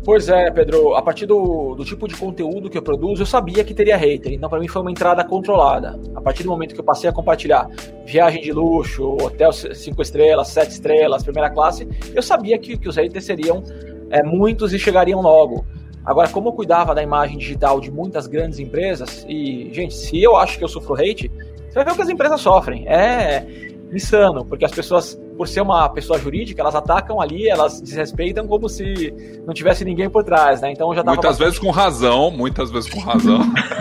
Pois 0.05 0.29
é, 0.29 0.51
Pedro, 0.51 0.97
a 0.97 1.03
partir 1.03 1.27
do, 1.27 1.77
do, 1.77 1.85
tipo 1.85 2.09
de 2.09 2.17
conteúdo 2.17 2.69
que 2.69 2.77
eu 2.77 2.83
produzo, 2.83 3.23
eu 3.23 3.27
sabia 3.27 3.63
que 3.63 3.73
teria 3.73 3.97
hater, 3.97 4.33
então 4.33 4.51
para 4.51 4.59
mim 4.59 4.67
foi 4.67 4.83
uma 4.83 4.91
entrada 4.91 5.23
controlada. 5.23 5.97
A 6.17 6.21
partir 6.21 6.43
do 6.43 6.51
momento 6.51 6.75
que 6.75 6.81
eu 6.81 6.85
passei 6.85 7.09
a 7.09 7.13
compartilhar 7.13 7.69
viagem 8.05 8.43
de 8.43 8.51
luxo, 8.51 9.17
hotel 9.23 9.53
5 9.53 10.03
estrelas, 10.03 10.49
7 10.49 10.71
estrelas, 10.73 11.23
primeira 11.23 11.49
classe, 11.51 11.89
eu 12.13 12.21
sabia 12.21 12.59
que, 12.59 12.77
que 12.77 12.89
os 12.89 12.97
haters 12.97 13.25
seriam 13.25 13.63
é, 14.11 14.25
muitos 14.25 14.73
e 14.73 14.79
chegariam 14.79 15.21
logo. 15.21 15.65
Agora, 16.05 16.29
como 16.29 16.49
eu 16.49 16.53
cuidava 16.53 16.97
da 16.97 17.03
imagem 17.03 17.39
digital 17.39 17.81
de 17.81 17.89
muitas 17.89 18.27
grandes 18.27 18.59
empresas, 18.59 19.25
e, 19.29 19.73
gente, 19.73 19.95
se 19.95 20.21
eu 20.21 20.37
acho 20.37 20.59
que 20.59 20.65
eu 20.65 20.69
sofro 20.69 20.95
hate, 20.95 21.31
você 21.69 21.75
vai 21.75 21.85
ver 21.85 21.93
o 21.93 21.95
que 21.95 22.03
as 22.03 22.09
empresas 22.09 22.41
sofrem. 22.41 22.89
É 22.89 23.47
insano, 23.93 24.45
porque 24.45 24.65
as 24.65 24.73
pessoas 24.73 25.21
por 25.43 25.49
ser 25.49 25.61
uma 25.61 25.89
pessoa 25.89 26.21
jurídica, 26.21 26.63
elas 26.63 26.77
atacam 26.77 27.21
ali, 27.21 27.49
elas 27.49 27.81
desrespeitam 27.81 28.47
como 28.47 28.69
se 28.69 29.13
não 29.45 29.53
tivesse 29.53 29.85
ninguém 29.85 30.09
por 30.09 30.23
trás, 30.23 30.61
né? 30.61 30.71
Então 30.71 30.95
já 30.95 31.03
Muitas 31.03 31.25
bastante... 31.25 31.45
vezes 31.45 31.59
com 31.59 31.71
razão, 31.71 32.31
muitas 32.31 32.71
vezes 32.71 32.89
com 32.89 33.01
razão. 33.01 33.41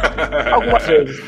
Algumas 0.51 0.83
vezes. 0.87 1.21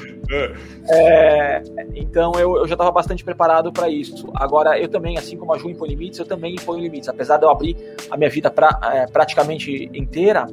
É, 0.89 1.61
então 1.93 2.31
eu, 2.31 2.57
eu 2.57 2.67
já 2.67 2.73
estava 2.73 2.89
bastante 2.89 3.23
preparado 3.23 3.71
para 3.71 3.87
isso. 3.89 4.27
Agora, 4.33 4.79
eu 4.79 4.87
também, 4.87 5.19
assim 5.19 5.37
como 5.37 5.53
a 5.53 5.57
Ju 5.59 5.69
impõe 5.69 5.89
limites, 5.89 6.17
eu 6.17 6.25
também 6.25 6.55
imponho 6.55 6.81
limites. 6.81 7.07
Apesar 7.09 7.37
de 7.37 7.45
eu 7.45 7.51
abrir 7.51 7.77
a 8.09 8.17
minha 8.17 8.31
vida 8.31 8.49
pra, 8.49 8.79
é, 8.91 9.05
praticamente 9.05 9.87
inteira, 9.93 10.47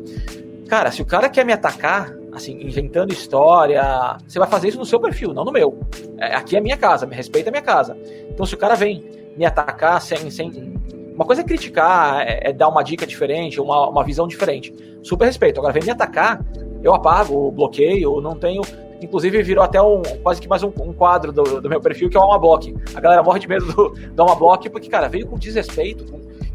cara, 0.68 0.90
se 0.90 1.00
o 1.00 1.06
cara 1.06 1.30
quer 1.30 1.46
me 1.46 1.54
atacar, 1.54 2.14
assim, 2.34 2.52
inventando 2.62 3.14
história, 3.14 4.18
você 4.28 4.38
vai 4.38 4.46
fazer 4.46 4.68
isso 4.68 4.78
no 4.78 4.84
seu 4.84 5.00
perfil, 5.00 5.32
não 5.32 5.42
no 5.42 5.50
meu. 5.50 5.80
É, 6.18 6.34
aqui 6.34 6.54
é 6.54 6.58
a 6.58 6.62
minha 6.62 6.76
casa, 6.76 7.06
me 7.06 7.16
respeita 7.16 7.48
a 7.48 7.50
minha 7.50 7.62
casa. 7.62 7.96
Então, 8.28 8.44
se 8.44 8.54
o 8.54 8.58
cara 8.58 8.74
vem 8.74 9.18
me 9.40 9.46
atacar 9.46 10.02
sem. 10.02 10.30
sem... 10.30 10.74
Uma 11.14 11.24
coisa 11.24 11.40
é 11.40 11.44
criticar, 11.44 12.20
é, 12.20 12.50
é 12.50 12.52
dar 12.52 12.68
uma 12.68 12.82
dica 12.82 13.06
diferente, 13.06 13.60
uma, 13.60 13.88
uma 13.88 14.04
visão 14.04 14.28
diferente. 14.28 14.72
Super 15.02 15.24
respeito. 15.24 15.58
Agora, 15.58 15.72
vem 15.72 15.82
me 15.82 15.90
atacar, 15.90 16.44
eu 16.82 16.94
apago, 16.94 17.50
bloqueio, 17.50 18.20
não 18.20 18.36
tenho. 18.36 18.60
Inclusive, 19.02 19.42
virou 19.42 19.64
até 19.64 19.80
um, 19.80 20.02
quase 20.22 20.42
que 20.42 20.48
mais 20.48 20.62
um, 20.62 20.70
um 20.78 20.92
quadro 20.92 21.32
do, 21.32 21.60
do, 21.60 21.68
meu 21.70 21.80
perfil, 21.80 22.10
que 22.10 22.16
é 22.18 22.20
o 22.20 22.22
Alma 22.22 22.38
Block. 22.38 22.74
A 22.94 23.00
galera 23.00 23.22
morre 23.22 23.40
de 23.40 23.48
medo 23.48 23.64
do, 23.72 23.88
do 23.88 24.22
Alma 24.22 24.34
Block, 24.34 24.68
porque, 24.68 24.90
cara, 24.90 25.08
veio 25.08 25.26
com 25.26 25.38
desrespeito, 25.38 26.04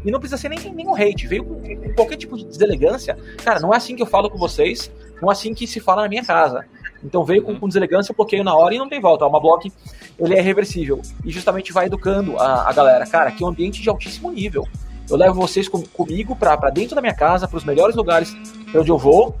e 0.04 0.10
não 0.10 0.20
precisa 0.20 0.40
ser 0.40 0.48
nem, 0.48 0.58
nem 0.72 0.86
um 0.86 0.94
hate, 0.94 1.26
veio 1.26 1.44
com, 1.44 1.60
qualquer 1.96 2.16
tipo 2.16 2.36
de 2.36 2.44
deselegância. 2.44 3.18
Cara, 3.44 3.58
não 3.58 3.74
é 3.74 3.76
assim 3.76 3.96
que 3.96 4.02
eu 4.02 4.06
falo 4.06 4.30
com 4.30 4.38
vocês, 4.38 4.92
não 5.20 5.28
é 5.28 5.32
assim 5.32 5.52
que 5.52 5.66
se 5.66 5.80
fala 5.80 6.02
na 6.02 6.08
minha 6.08 6.24
casa. 6.24 6.64
Então 7.06 7.24
veio 7.24 7.42
com, 7.42 7.58
com 7.58 7.68
deselegância, 7.68 8.14
bloqueio 8.14 8.42
na 8.42 8.54
hora 8.54 8.74
e 8.74 8.78
não 8.78 8.88
tem 8.88 9.00
volta. 9.00 9.24
O 9.24 9.26
Alma 9.26 9.40
Block 9.40 9.72
ele 10.18 10.34
é 10.34 10.40
reversível 10.40 11.00
e 11.24 11.30
justamente 11.30 11.72
vai 11.72 11.86
educando 11.86 12.36
a, 12.38 12.68
a 12.68 12.72
galera. 12.72 13.06
Cara, 13.06 13.28
aqui 13.28 13.42
é 13.42 13.46
um 13.46 13.50
ambiente 13.50 13.80
de 13.80 13.88
altíssimo 13.88 14.30
nível. 14.30 14.66
Eu 15.08 15.16
levo 15.16 15.34
vocês 15.34 15.68
com, 15.68 15.82
comigo 15.82 16.34
para 16.34 16.56
dentro 16.70 16.96
da 16.96 17.00
minha 17.00 17.14
casa, 17.14 17.46
para 17.46 17.56
os 17.56 17.64
melhores 17.64 17.94
lugares 17.94 18.36
onde 18.74 18.90
eu 18.90 18.98
vou. 18.98 19.36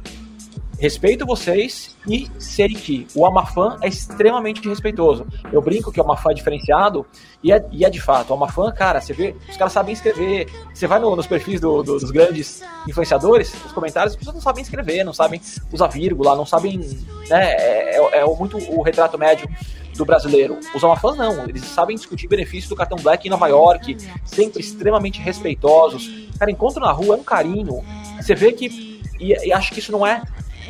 Respeito 0.78 1.24
vocês 1.24 1.96
e 2.06 2.30
sei 2.38 2.68
que 2.68 3.06
o 3.14 3.24
Amafã 3.24 3.78
é 3.82 3.88
extremamente 3.88 4.68
respeitoso. 4.68 5.26
Eu 5.50 5.62
brinco 5.62 5.90
que 5.90 5.98
o 5.98 6.02
Amafã 6.02 6.32
é 6.32 6.34
diferenciado 6.34 7.06
e 7.42 7.50
é, 7.50 7.64
e 7.72 7.84
é 7.84 7.88
de 7.88 8.00
fato. 8.00 8.30
O 8.30 8.34
Amafã, 8.34 8.70
cara, 8.72 9.00
você 9.00 9.14
vê, 9.14 9.34
os 9.48 9.56
caras 9.56 9.72
sabem 9.72 9.94
escrever. 9.94 10.50
Você 10.74 10.86
vai 10.86 10.98
no, 10.98 11.16
nos 11.16 11.26
perfis 11.26 11.60
do, 11.60 11.82
do, 11.82 11.98
dos 11.98 12.10
grandes 12.10 12.62
influenciadores, 12.86 13.54
nos 13.62 13.72
comentários, 13.72 14.12
as 14.12 14.18
pessoas 14.18 14.34
não 14.34 14.42
sabem 14.42 14.62
escrever, 14.62 15.02
não 15.02 15.14
sabem 15.14 15.40
usar 15.72 15.86
vírgula, 15.86 16.36
não 16.36 16.44
sabem. 16.44 16.78
Né, 16.78 17.52
é, 17.52 17.96
é, 17.96 18.18
é 18.18 18.26
muito 18.26 18.58
o 18.58 18.82
retrato 18.82 19.16
médio 19.16 19.48
do 19.96 20.04
brasileiro. 20.04 20.58
Os 20.74 20.84
Amafãs 20.84 21.16
não, 21.16 21.44
eles 21.48 21.64
sabem 21.64 21.96
discutir 21.96 22.28
benefícios 22.28 22.68
do 22.68 22.76
cartão 22.76 22.98
Black 22.98 23.26
em 23.26 23.30
Nova 23.30 23.48
York, 23.48 23.96
sempre 24.26 24.60
extremamente 24.60 25.20
respeitosos. 25.20 26.28
Cara, 26.38 26.50
encontro 26.50 26.80
na 26.80 26.92
rua 26.92 27.16
é 27.16 27.18
um 27.18 27.24
carinho. 27.24 27.82
Você 28.20 28.34
vê 28.34 28.52
que. 28.52 29.00
E, 29.18 29.48
e 29.48 29.52
acho 29.52 29.72
que 29.72 29.78
isso 29.78 29.90
não 29.90 30.06
é 30.06 30.22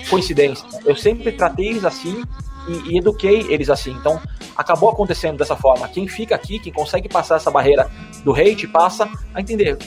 coincidência. 0.09 0.66
Eu 0.84 0.97
sempre 0.97 1.32
tratei 1.32 1.68
eles 1.68 1.84
assim 1.84 2.22
e, 2.68 2.94
e, 2.94 2.99
eduquei 2.99 3.47
eles 3.49 3.70
assim. 3.70 3.92
Então, 3.92 4.20
acabou 4.57 4.88
acontecendo 4.90 5.38
dessa 5.38 5.57
forma. 5.57 5.88
Quem 5.88 6.09
fica 6.09 6.34
aqui, 6.34 6.59
quem 6.59 6.72
consegue 6.72 7.09
passar 7.09 7.36
essa 7.36 7.51
barreira 7.51 7.90
do 8.24 8.32
hate, 8.32 8.66
passa 8.66 9.09
a 9.34 9.40
entender. 9.40 9.78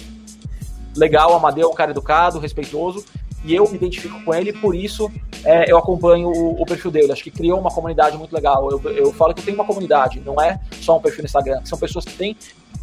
Legal, 0.96 1.36
Amadeu 1.36 1.70
é 1.70 1.72
um 1.72 1.76
cara 1.76 1.92
educado, 1.92 2.40
respeitoso, 2.40 3.06
e 3.44 3.56
eu 3.56 3.68
me 3.70 3.76
identifico 3.76 4.22
com 4.24 4.34
ele, 4.34 4.52
por 4.52 4.76
isso 4.76 5.10
é, 5.44 5.72
eu 5.72 5.78
acompanho 5.78 6.28
o, 6.28 6.62
o, 6.62 6.66
perfil 6.66 6.92
dele. 6.92 7.12
Acho 7.12 7.24
que 7.24 7.32
criou 7.32 7.60
uma 7.60 7.72
comunidade 7.72 8.18
muito 8.18 8.34
legal. 8.34 8.70
Eu, 8.70 8.82
eu 8.92 9.14
falo 9.14 9.34
que 9.34 9.42
tem 9.42 9.54
uma 9.54 9.66
comunidade, 9.66 10.22
não 10.26 10.42
é 10.42 10.60
só 10.82 10.98
um 10.98 11.02
perfil 11.02 11.24
no 11.24 11.26
Instagram, 11.26 11.62
são 11.64 11.78
pessoas 11.78 12.04
que 12.06 12.14
têm 12.14 12.36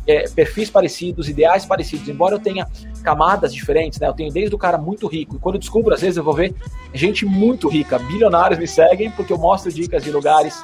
é, 0.07 0.29
perfis 0.29 0.71
parecidos, 0.71 1.29
ideais 1.29 1.67
parecidos, 1.67 2.09
embora 2.09 2.35
eu 2.35 2.39
tenha 2.39 2.67
camadas 3.03 3.53
diferentes, 3.53 3.99
né? 3.99 4.09
Eu 4.09 4.15
tenho 4.15 4.33
desde 4.33 4.55
o 4.55 4.59
cara 4.59 4.79
muito 4.79 5.07
rico, 5.07 5.37
e 5.37 5.39
quando 5.39 5.57
eu 5.57 5.61
descubro, 5.61 5.93
às 5.93 6.01
vezes 6.01 6.17
eu 6.17 6.25
vou 6.25 6.35
ver 6.35 6.55
gente 6.95 7.27
muito 7.27 7.69
rica, 7.69 7.99
bilionários 7.99 8.59
me 8.59 8.67
seguem, 8.67 9.11
porque 9.11 9.33
eu 9.33 9.39
mostro 9.39 9.73
dicas 9.73 10.03
de 10.03 10.11
lugares 10.11 10.63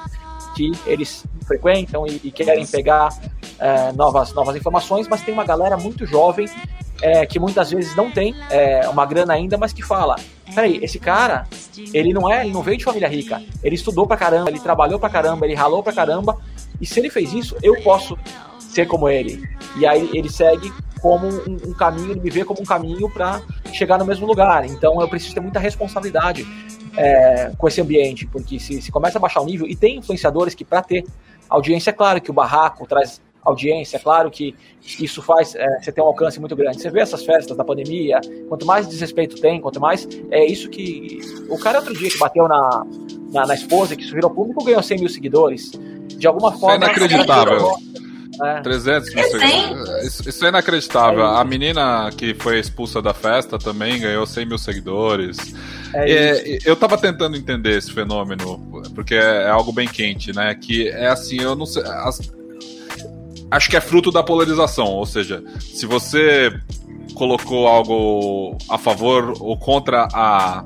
que 0.55 0.70
eles 0.86 1.24
frequentam 1.47 2.07
e, 2.07 2.20
e 2.24 2.30
querem 2.30 2.66
pegar 2.66 3.09
é, 3.59 3.93
novas, 3.93 4.32
novas 4.32 4.55
informações, 4.55 5.09
mas 5.09 5.22
tem 5.22 5.34
uma 5.34 5.45
galera 5.45 5.76
muito 5.76 6.07
jovem 6.07 6.47
é, 7.03 7.26
que 7.26 7.38
muitas 7.38 7.70
vezes 7.70 7.94
não 7.96 8.11
tem 8.11 8.34
é, 8.48 8.88
uma 8.88 9.05
grana 9.05 9.34
ainda, 9.34 9.59
mas 9.59 9.72
que 9.72 9.82
fala: 9.82 10.16
peraí, 10.55 10.78
esse 10.82 10.98
cara, 10.98 11.46
ele 11.92 12.12
não 12.12 12.32
é, 12.32 12.44
ele 12.44 12.55
não 12.55 12.62
veio 12.62 12.78
de 12.78 12.84
família 12.84 13.09
rica, 13.09 13.42
ele 13.62 13.74
estudou 13.74 14.07
pra 14.07 14.16
caramba, 14.16 14.48
ele 14.48 14.61
trabalhou 14.61 14.98
pra 14.98 15.11
caramba, 15.11 15.44
ele 15.44 15.55
ralou 15.55 15.82
pra 15.82 15.92
caramba, 15.92 16.38
e 16.80 16.86
se 16.86 17.00
ele 17.00 17.11
fez 17.11 17.34
isso, 17.34 17.57
eu 17.62 17.82
posso 17.82 18.16
ser 18.59 18.86
como 18.86 19.09
ele. 19.09 19.42
E 19.76 19.84
aí 19.84 20.09
ele 20.14 20.30
segue 20.30 20.72
como 21.00 21.26
um, 21.26 21.70
um 21.70 21.74
caminho, 21.74 22.12
ele 22.12 22.20
me 22.20 22.30
vê 22.30 22.44
como 22.44 22.62
um 22.62 22.64
caminho 22.64 23.11
para 23.11 23.42
chegar 23.72 23.98
no 23.98 24.05
mesmo 24.05 24.24
lugar. 24.24 24.64
Então 24.64 25.00
eu 25.00 25.09
preciso 25.09 25.34
ter 25.34 25.40
muita 25.40 25.59
responsabilidade 25.59 26.46
é, 26.96 27.50
com 27.59 27.66
esse 27.66 27.80
ambiente, 27.80 28.26
porque 28.26 28.61
se, 28.61 28.80
se 28.80 28.92
começa 28.92 29.18
a 29.18 29.20
baixar 29.20 29.40
o 29.40 29.44
nível, 29.44 29.66
e 29.66 29.74
tem 29.74 29.98
influenciadores 29.98 30.55
que, 30.55 30.64
para 30.64 30.82
ter 30.82 31.05
audiência, 31.48 31.90
é 31.90 31.92
claro 31.92 32.20
que 32.20 32.30
o 32.30 32.34
barraco 32.34 32.86
traz 32.86 33.20
audiência, 33.43 33.97
é 33.97 34.01
claro 34.01 34.30
que 34.30 34.55
isso 34.99 35.22
faz 35.22 35.55
é, 35.55 35.80
você 35.80 35.93
ter 35.93 36.01
um 36.01 36.07
alcance 36.07 36.38
muito 36.40 36.55
grande. 36.57 36.80
Você 36.80 36.90
vê 36.90 37.01
essas 37.01 37.24
festas 37.24 37.57
da 37.57 37.64
pandemia, 37.64 38.20
quanto 38.49 38.66
mais 38.66 38.88
desrespeito 38.88 39.40
tem, 39.40 39.61
quanto 39.61 39.80
mais. 39.80 40.09
É 40.30 40.45
isso 40.45 40.68
que. 40.68 41.20
O 41.49 41.59
cara 41.59 41.78
outro 41.78 41.95
dia 41.95 42.11
que 42.11 42.18
bateu 42.18 42.49
na, 42.49 42.84
na, 43.32 43.47
na 43.47 43.55
esposa, 43.55 43.97
que 43.97 44.03
isso 44.03 44.14
virou 44.14 44.30
público, 44.30 44.64
ganhou 44.64 44.82
100 44.82 44.99
mil 44.99 45.09
seguidores. 45.09 45.72
De 46.07 46.26
alguma 46.26 46.53
forma. 46.53 46.76
Isso 46.76 46.84
é 46.84 47.05
inacreditável. 47.07 47.72
É. 48.43 48.61
300 48.61 49.14
mil 49.14 49.24
seguidores. 49.24 50.05
Isso, 50.05 50.28
isso, 50.28 50.45
é 50.45 50.49
inacreditável. 50.49 51.24
É 51.24 51.40
a 51.40 51.45
menina 51.45 52.11
que 52.16 52.34
foi 52.34 52.59
expulsa 52.59 53.03
da 53.03 53.12
festa 53.12 53.59
também 53.59 54.01
ganhou 54.01 54.26
100 54.26 54.47
mil 54.47 54.59
seguidores. 54.59 55.36
É, 55.95 56.11
é 56.11 56.59
eu 56.64 56.74
tava 56.74 56.97
tentando 56.97 57.36
entender 57.36 57.76
esse 57.76 57.93
fenômeno, 57.93 58.82
porque 58.95 59.14
é, 59.14 59.45
é, 59.45 59.49
algo 59.49 59.72
bem 59.72 59.86
quente, 59.86 60.34
né? 60.34 60.55
Que 60.55 60.88
é 60.88 61.09
assim, 61.09 61.40
eu 61.40 61.55
não 61.55 61.66
sei. 61.66 61.82
As, 61.82 62.32
acho 63.53 63.68
que 63.68 63.76
é 63.76 63.80
fruto 63.80 64.11
da 64.11 64.22
polarização, 64.22 64.86
ou 64.86 65.05
seja, 65.05 65.44
se 65.61 65.84
você 65.84 66.53
colocou 67.14 67.68
algo 67.68 68.57
a 68.68 68.78
favor 68.78 69.34
ou 69.38 69.57
contra 69.59 70.09
a, 70.12 70.64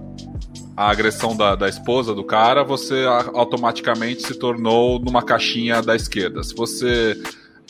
a 0.76 0.91
agressão 0.91 1.37
da, 1.37 1.57
da 1.57 1.68
esposa 1.68 2.14
do 2.14 2.22
cara, 2.22 2.62
você 2.62 3.05
automaticamente 3.34 4.22
se 4.22 4.39
tornou 4.39 5.01
numa 5.01 5.22
caixinha 5.22 5.82
da 5.82 5.97
esquerda. 5.97 6.45
Se 6.45 6.55
você 6.55 7.20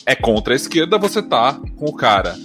é 0.05 0.15
contra 0.15 0.53
a 0.53 0.55
esquerda, 0.55 0.99
você 0.99 1.21
tá 1.21 1.59
com 1.75 1.85
o 1.85 1.93
cara. 1.93 2.35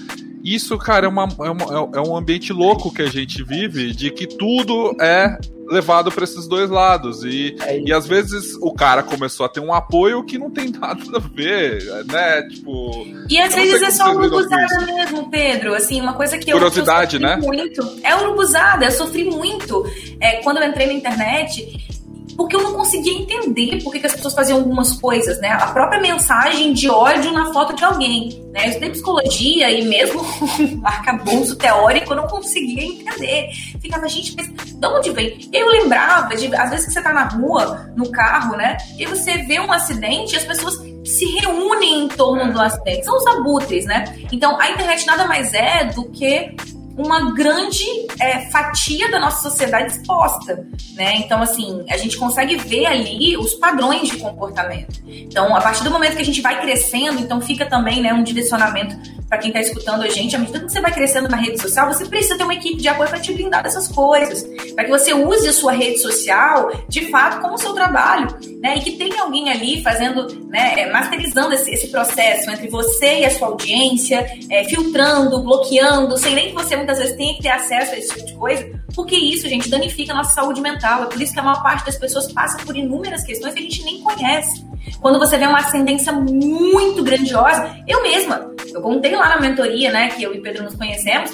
Isso, 0.43 0.77
cara, 0.79 1.07
é, 1.07 1.09
uma, 1.09 1.29
é, 1.41 1.51
uma, 1.51 1.91
é 1.95 2.01
um 2.01 2.17
ambiente 2.17 2.53
louco 2.53 2.93
que 2.93 3.03
a 3.03 3.07
gente 3.07 3.45
vive 3.45 3.93
de 3.93 4.11
que 4.11 4.27
tudo 4.27 4.97
é 5.01 5.39
levado 5.73 6.13
para 6.13 6.25
esses 6.25 6.47
dois 6.47 6.71
lados. 6.71 7.25
E, 7.25 7.57
é 7.61 7.81
e 7.81 7.93
às 7.93 8.07
vezes 8.07 8.57
o 8.61 8.73
cara 8.73 9.03
começou 9.03 9.47
a 9.47 9.49
ter 9.49 9.61
um 9.61 9.73
apoio 9.73 10.23
que 10.25 10.39
não 10.39 10.51
tem 10.51 10.71
nada 10.79 11.03
a 11.15 11.19
ver, 11.19 11.83
né? 12.07 12.43
Tipo. 12.43 13.07
E 13.29 13.41
às 13.41 13.55
vezes 13.55 13.83
é 13.83 13.91
só 13.91 14.15
urubuzada 14.15 14.87
mesmo, 14.87 15.31
Pedro. 15.31 15.75
Assim, 15.75 16.01
uma 16.01 16.13
coisa 16.15 16.39
que 16.39 16.53
Curiosidade, 16.53 17.17
eu, 17.17 17.23
né? 17.23 17.37
muito. 17.37 17.83
É 18.03 18.15
urubuzada, 18.15 18.85
eu 18.85 18.91
sofri 18.91 19.25
muito. 19.25 19.85
É, 20.21 20.43
quando 20.43 20.59
eu 20.59 20.69
entrei 20.69 20.87
na 20.87 20.93
internet, 20.93 21.92
porque 22.37 22.57
eu 22.57 22.63
não 22.63 22.75
conseguia 22.75 23.13
entender 23.13 23.83
por 23.83 23.93
que, 23.93 24.05
as 24.05 24.15
pessoas 24.15 24.35
faziam 24.35 24.59
algumas 24.59 24.93
coisas, 24.95 25.41
né? 25.41 25.51
A 25.51 25.69
própria 25.69 26.01
mensagem 26.01 26.73
de 26.73 26.89
ódio 26.89 27.33
na 27.33 27.53
foto 27.53 27.75
de 27.75 27.85
alguém, 27.85 28.43
né? 28.53 28.65
Eu 28.65 28.69
estudei 28.69 28.91
psicologia 28.91 29.71
e 29.71 29.85
mesmo 29.85 30.21
arcabouço 30.85 31.57
teórico 31.57 32.13
eu 32.13 32.17
não 32.17 32.27
conseguia 32.27 32.85
entender. 32.85 33.51
Ficava, 33.81 34.09
gente, 34.09 34.35
mas 34.37 34.73
de 34.73 34.87
onde 34.87 35.11
vem? 35.11 35.49
Eu 35.53 35.69
lembrava 35.69 36.35
de, 36.37 36.55
às 36.55 36.71
vezes 36.71 36.87
que 36.87 36.93
você 36.93 37.03
tá 37.03 37.13
na 37.13 37.25
rua, 37.25 37.91
no 37.97 38.11
carro, 38.11 38.57
né? 38.57 38.77
E 38.99 39.07
você 39.07 39.39
vê 39.39 39.61
um 39.61 39.73
acidente 39.73 40.35
e 40.35 40.39
as 40.39 40.45
pessoas 40.45 40.75
se 41.05 41.25
reúnem 41.25 42.05
em 42.05 42.09
torno 42.09 42.53
do 42.53 42.61
acidente. 42.61 43.05
São 43.05 43.17
os 43.17 43.27
abutres, 43.27 43.85
né? 43.85 44.05
Então, 44.31 44.59
a 44.61 44.71
internet 44.71 45.07
nada 45.07 45.27
mais 45.27 45.53
é 45.53 45.85
do 45.85 46.05
que 46.11 46.55
uma 46.97 47.33
grande 47.33 47.85
é, 48.21 48.51
fatia 48.51 49.11
da 49.11 49.19
nossa 49.19 49.49
sociedade 49.49 49.93
exposta, 49.93 50.67
né? 50.95 51.17
Então, 51.17 51.41
assim, 51.43 51.85
a 51.89 51.97
gente 51.97 52.17
consegue 52.17 52.57
ver 52.57 52.87
ali 52.87 53.37
os 53.37 53.55
padrões 53.55 54.09
de 54.09 54.19
comportamento. 54.19 55.03
Então, 55.07 55.55
a 55.57 55.61
partir 55.61 55.85
do 55.85 55.91
momento 55.91 56.17
que 56.17 56.23
a 56.23 56.25
gente 56.25 56.41
vai 56.41 56.61
crescendo, 56.61 57.21
então 57.21 57.41
fica 57.41 57.67
também, 57.67 58.01
né, 58.01 58.13
um 58.13 58.23
direcionamento 58.23 58.97
para 59.33 59.39
quem 59.39 59.49
está 59.49 59.61
escutando 59.63 60.03
a 60.03 60.11
gente, 60.11 60.37
à 60.37 60.39
medida 60.39 60.61
que 60.61 60.71
você 60.71 60.79
vai 60.79 60.93
crescendo 60.93 61.27
na 61.27 61.39
rede 61.39 61.59
social, 61.59 61.91
você 61.91 62.05
precisa 62.05 62.37
ter 62.37 62.45
uma 62.45 62.53
equipe 62.53 62.77
de 62.77 62.87
apoio 62.87 63.09
para 63.09 63.19
te 63.19 63.33
blindar 63.33 63.63
dessas 63.63 63.89
coisas, 63.89 64.47
para 64.75 64.85
que 64.85 64.91
você 64.91 65.15
use 65.15 65.49
a 65.49 65.53
sua 65.55 65.73
rede 65.73 65.99
social 66.01 66.71
de 66.87 67.11
fato 67.11 67.41
como 67.41 67.57
seu 67.57 67.73
trabalho, 67.73 68.29
né? 68.61 68.77
E 68.77 68.81
que 68.81 68.93
tenha 68.93 69.23
alguém 69.23 69.49
ali 69.49 69.83
fazendo, 69.83 70.27
né, 70.51 70.75
é, 70.81 70.93
masterizando 70.93 71.55
esse, 71.55 71.71
esse 71.71 71.89
processo 71.89 72.51
entre 72.51 72.69
você 72.69 73.21
e 73.21 73.25
a 73.25 73.31
sua 73.31 73.49
audiência, 73.49 74.31
é, 74.51 74.65
filtrando, 74.65 75.43
bloqueando, 75.43 76.19
sem 76.19 76.35
nem 76.35 76.49
que 76.49 76.55
você 76.55 76.77
muitas 76.83 76.99
vezes 76.99 77.17
tenha 77.17 77.35
que 77.35 77.43
ter 77.43 77.49
acesso 77.49 77.95
a 77.95 77.99
esse 77.99 78.15
tipo 78.15 78.27
de 78.27 78.35
coisa, 78.35 78.81
porque 78.95 79.17
isso, 79.17 79.49
gente, 79.49 79.69
danifica 79.69 80.13
a 80.13 80.17
nossa 80.17 80.35
saúde 80.35 80.61
mental. 80.61 81.05
É 81.05 81.07
por 81.07 81.21
isso 81.21 81.33
que 81.33 81.41
a 81.41 81.43
maior 81.43 81.63
parte 81.63 81.87
das 81.87 81.97
pessoas 81.97 82.31
passa 82.33 82.59
por 82.65 82.77
inúmeras 82.77 83.25
questões 83.25 83.55
que 83.55 83.61
a 83.61 83.63
gente 83.63 83.83
nem 83.85 84.01
conhece. 84.03 84.65
Quando 85.01 85.19
você 85.19 85.39
vê 85.39 85.47
uma 85.47 85.59
ascendência 85.59 86.13
muito 86.13 87.03
grandiosa, 87.03 87.77
eu 87.87 88.03
mesma, 88.03 88.53
eu 88.73 88.81
contei 88.83 89.15
lá 89.15 89.29
na 89.29 89.41
mentoria, 89.41 89.91
né, 89.91 90.09
que 90.09 90.23
eu 90.23 90.35
e 90.35 90.41
Pedro 90.41 90.65
nos 90.65 90.75
conhecemos, 90.75 91.31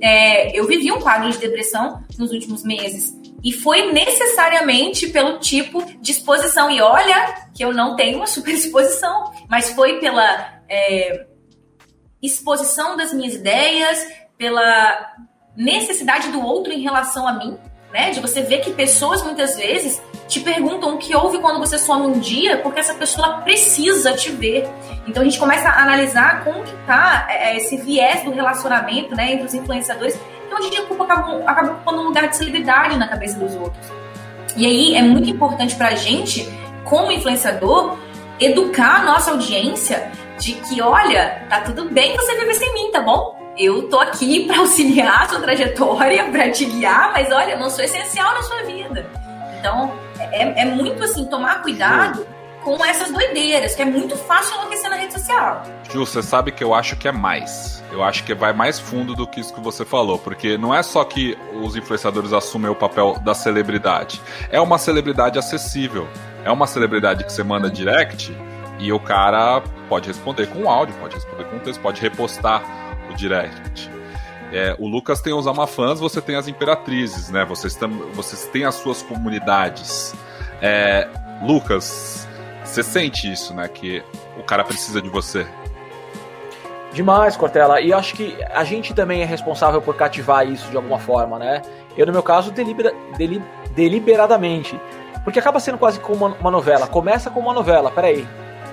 é, 0.00 0.58
eu 0.58 0.66
vivi 0.66 0.90
um 0.90 1.00
quadro 1.00 1.30
de 1.30 1.38
depressão 1.38 2.02
nos 2.18 2.30
últimos 2.32 2.64
meses. 2.64 3.12
E 3.44 3.52
foi 3.52 3.92
necessariamente 3.92 5.08
pelo 5.08 5.38
tipo 5.38 5.84
de 6.00 6.12
exposição. 6.12 6.70
E 6.70 6.80
olha 6.80 7.48
que 7.52 7.64
eu 7.64 7.72
não 7.72 7.96
tenho 7.96 8.18
uma 8.18 8.26
super 8.28 8.54
exposição, 8.54 9.32
mas 9.48 9.70
foi 9.70 9.98
pela 9.98 10.62
é, 10.68 11.26
exposição 12.22 12.96
das 12.96 13.12
minhas 13.12 13.34
ideias, 13.34 14.06
pela 14.42 15.12
necessidade 15.56 16.32
do 16.32 16.44
outro 16.44 16.72
em 16.72 16.80
relação 16.80 17.28
a 17.28 17.34
mim, 17.34 17.56
né? 17.92 18.10
De 18.10 18.18
você 18.18 18.42
ver 18.42 18.58
que 18.58 18.72
pessoas 18.72 19.22
muitas 19.22 19.54
vezes 19.54 20.02
te 20.26 20.40
perguntam 20.40 20.96
o 20.96 20.98
que 20.98 21.14
houve 21.14 21.38
quando 21.38 21.60
você 21.60 21.78
some 21.78 22.08
um 22.08 22.18
dia, 22.18 22.56
porque 22.56 22.80
essa 22.80 22.94
pessoa 22.94 23.42
precisa 23.42 24.14
te 24.14 24.32
ver. 24.32 24.68
Então 25.06 25.22
a 25.22 25.24
gente 25.24 25.38
começa 25.38 25.68
a 25.68 25.80
analisar 25.80 26.42
como 26.42 26.64
que 26.64 26.72
tá 26.88 27.28
é, 27.30 27.52
é, 27.52 27.56
esse 27.56 27.76
viés 27.76 28.24
do 28.24 28.32
relacionamento, 28.32 29.14
né, 29.14 29.34
entre 29.34 29.46
os 29.46 29.54
influenciadores. 29.54 30.18
Então 30.44 30.58
a 30.58 30.86
culpa 30.88 31.04
acaba, 31.04 31.44
acaba 31.48 31.70
ocupando 31.74 32.00
um 32.00 32.04
lugar 32.06 32.28
de 32.28 32.36
celebridade 32.36 32.96
na 32.96 33.06
cabeça 33.06 33.38
dos 33.38 33.54
outros. 33.54 33.86
E 34.56 34.66
aí 34.66 34.96
é 34.96 35.02
muito 35.02 35.30
importante 35.30 35.76
pra 35.76 35.94
gente, 35.94 36.52
como 36.84 37.12
influenciador, 37.12 37.96
educar 38.40 39.02
a 39.02 39.04
nossa 39.04 39.30
audiência 39.30 40.10
de 40.36 40.54
que, 40.54 40.82
olha, 40.82 41.46
tá 41.48 41.60
tudo 41.60 41.88
bem 41.90 42.16
você 42.16 42.34
viver 42.34 42.54
sem 42.54 42.74
mim, 42.74 42.90
tá 42.90 43.00
bom? 43.00 43.41
Eu 43.56 43.88
tô 43.88 43.98
aqui 43.98 44.44
para 44.46 44.58
auxiliar 44.58 45.22
a 45.22 45.28
sua 45.28 45.40
trajetória, 45.40 46.24
para 46.30 46.50
te 46.50 46.64
guiar, 46.64 47.12
mas 47.12 47.30
olha, 47.32 47.52
eu 47.52 47.58
não 47.58 47.70
sou 47.70 47.84
essencial 47.84 48.32
na 48.34 48.42
sua 48.42 48.62
vida. 48.64 49.06
Então, 49.58 49.92
é, 50.18 50.62
é 50.62 50.64
muito 50.64 51.02
assim, 51.02 51.24
tomar 51.26 51.62
cuidado 51.62 52.26
com 52.64 52.84
essas 52.84 53.10
doideiras, 53.10 53.74
que 53.74 53.82
é 53.82 53.84
muito 53.84 54.16
fácil 54.16 54.54
enlouquecer 54.56 54.88
na 54.88 54.96
rede 54.96 55.12
social. 55.12 55.62
Ju, 55.90 56.06
você 56.06 56.22
sabe 56.22 56.52
que 56.52 56.62
eu 56.62 56.74
acho 56.74 56.96
que 56.96 57.08
é 57.08 57.12
mais. 57.12 57.82
Eu 57.90 58.02
acho 58.02 58.24
que 58.24 58.34
vai 58.34 58.52
mais 58.52 58.78
fundo 58.78 59.14
do 59.14 59.26
que 59.26 59.40
isso 59.40 59.52
que 59.52 59.60
você 59.60 59.84
falou, 59.84 60.18
porque 60.18 60.56
não 60.56 60.74
é 60.74 60.82
só 60.82 61.04
que 61.04 61.36
os 61.60 61.76
influenciadores 61.76 62.32
assumem 62.32 62.70
o 62.70 62.74
papel 62.74 63.18
da 63.22 63.34
celebridade. 63.34 64.20
É 64.50 64.60
uma 64.60 64.78
celebridade 64.78 65.38
acessível. 65.38 66.08
É 66.44 66.50
uma 66.50 66.66
celebridade 66.66 67.24
que 67.24 67.32
você 67.32 67.42
manda 67.42 67.70
direct 67.70 68.34
e 68.78 68.92
o 68.92 68.98
cara 68.98 69.62
pode 69.88 70.08
responder 70.08 70.46
com 70.46 70.68
áudio, 70.68 70.94
pode 70.96 71.14
responder 71.14 71.44
com 71.44 71.58
texto, 71.58 71.80
pode 71.80 72.00
repostar 72.00 72.62
o 73.12 73.16
direct. 73.16 73.90
É, 74.52 74.76
o 74.78 74.86
Lucas 74.86 75.20
tem 75.20 75.32
os 75.32 75.46
amafãs, 75.46 75.98
você 75.98 76.20
tem 76.20 76.36
as 76.36 76.46
imperatrizes, 76.46 77.30
né? 77.30 77.44
Vocês, 77.44 77.74
tam, 77.74 77.90
vocês 78.12 78.46
têm 78.46 78.64
as 78.64 78.74
suas 78.74 79.02
comunidades. 79.02 80.14
É, 80.60 81.08
Lucas, 81.42 82.28
você 82.62 82.82
sente 82.82 83.32
isso, 83.32 83.54
né? 83.54 83.66
Que 83.68 84.02
o 84.38 84.42
cara 84.42 84.62
precisa 84.62 85.00
de 85.00 85.08
você. 85.08 85.46
Demais, 86.92 87.36
Cortella. 87.36 87.80
E 87.80 87.92
acho 87.92 88.14
que 88.14 88.36
a 88.52 88.62
gente 88.64 88.92
também 88.92 89.22
é 89.22 89.24
responsável 89.24 89.80
por 89.80 89.96
cativar 89.96 90.46
isso 90.46 90.70
de 90.70 90.76
alguma 90.76 90.98
forma, 90.98 91.38
né? 91.38 91.62
Eu, 91.96 92.06
no 92.06 92.12
meu 92.12 92.22
caso, 92.22 92.50
delibera, 92.50 92.92
deli, 93.16 93.42
deliberadamente. 93.74 94.78
Porque 95.24 95.38
acaba 95.38 95.60
sendo 95.60 95.78
quase 95.78 95.98
como 95.98 96.26
uma, 96.26 96.36
uma 96.36 96.50
novela. 96.50 96.86
Começa 96.86 97.30
como 97.30 97.48
uma 97.48 97.54
novela, 97.54 97.90
peraí. 97.90 98.26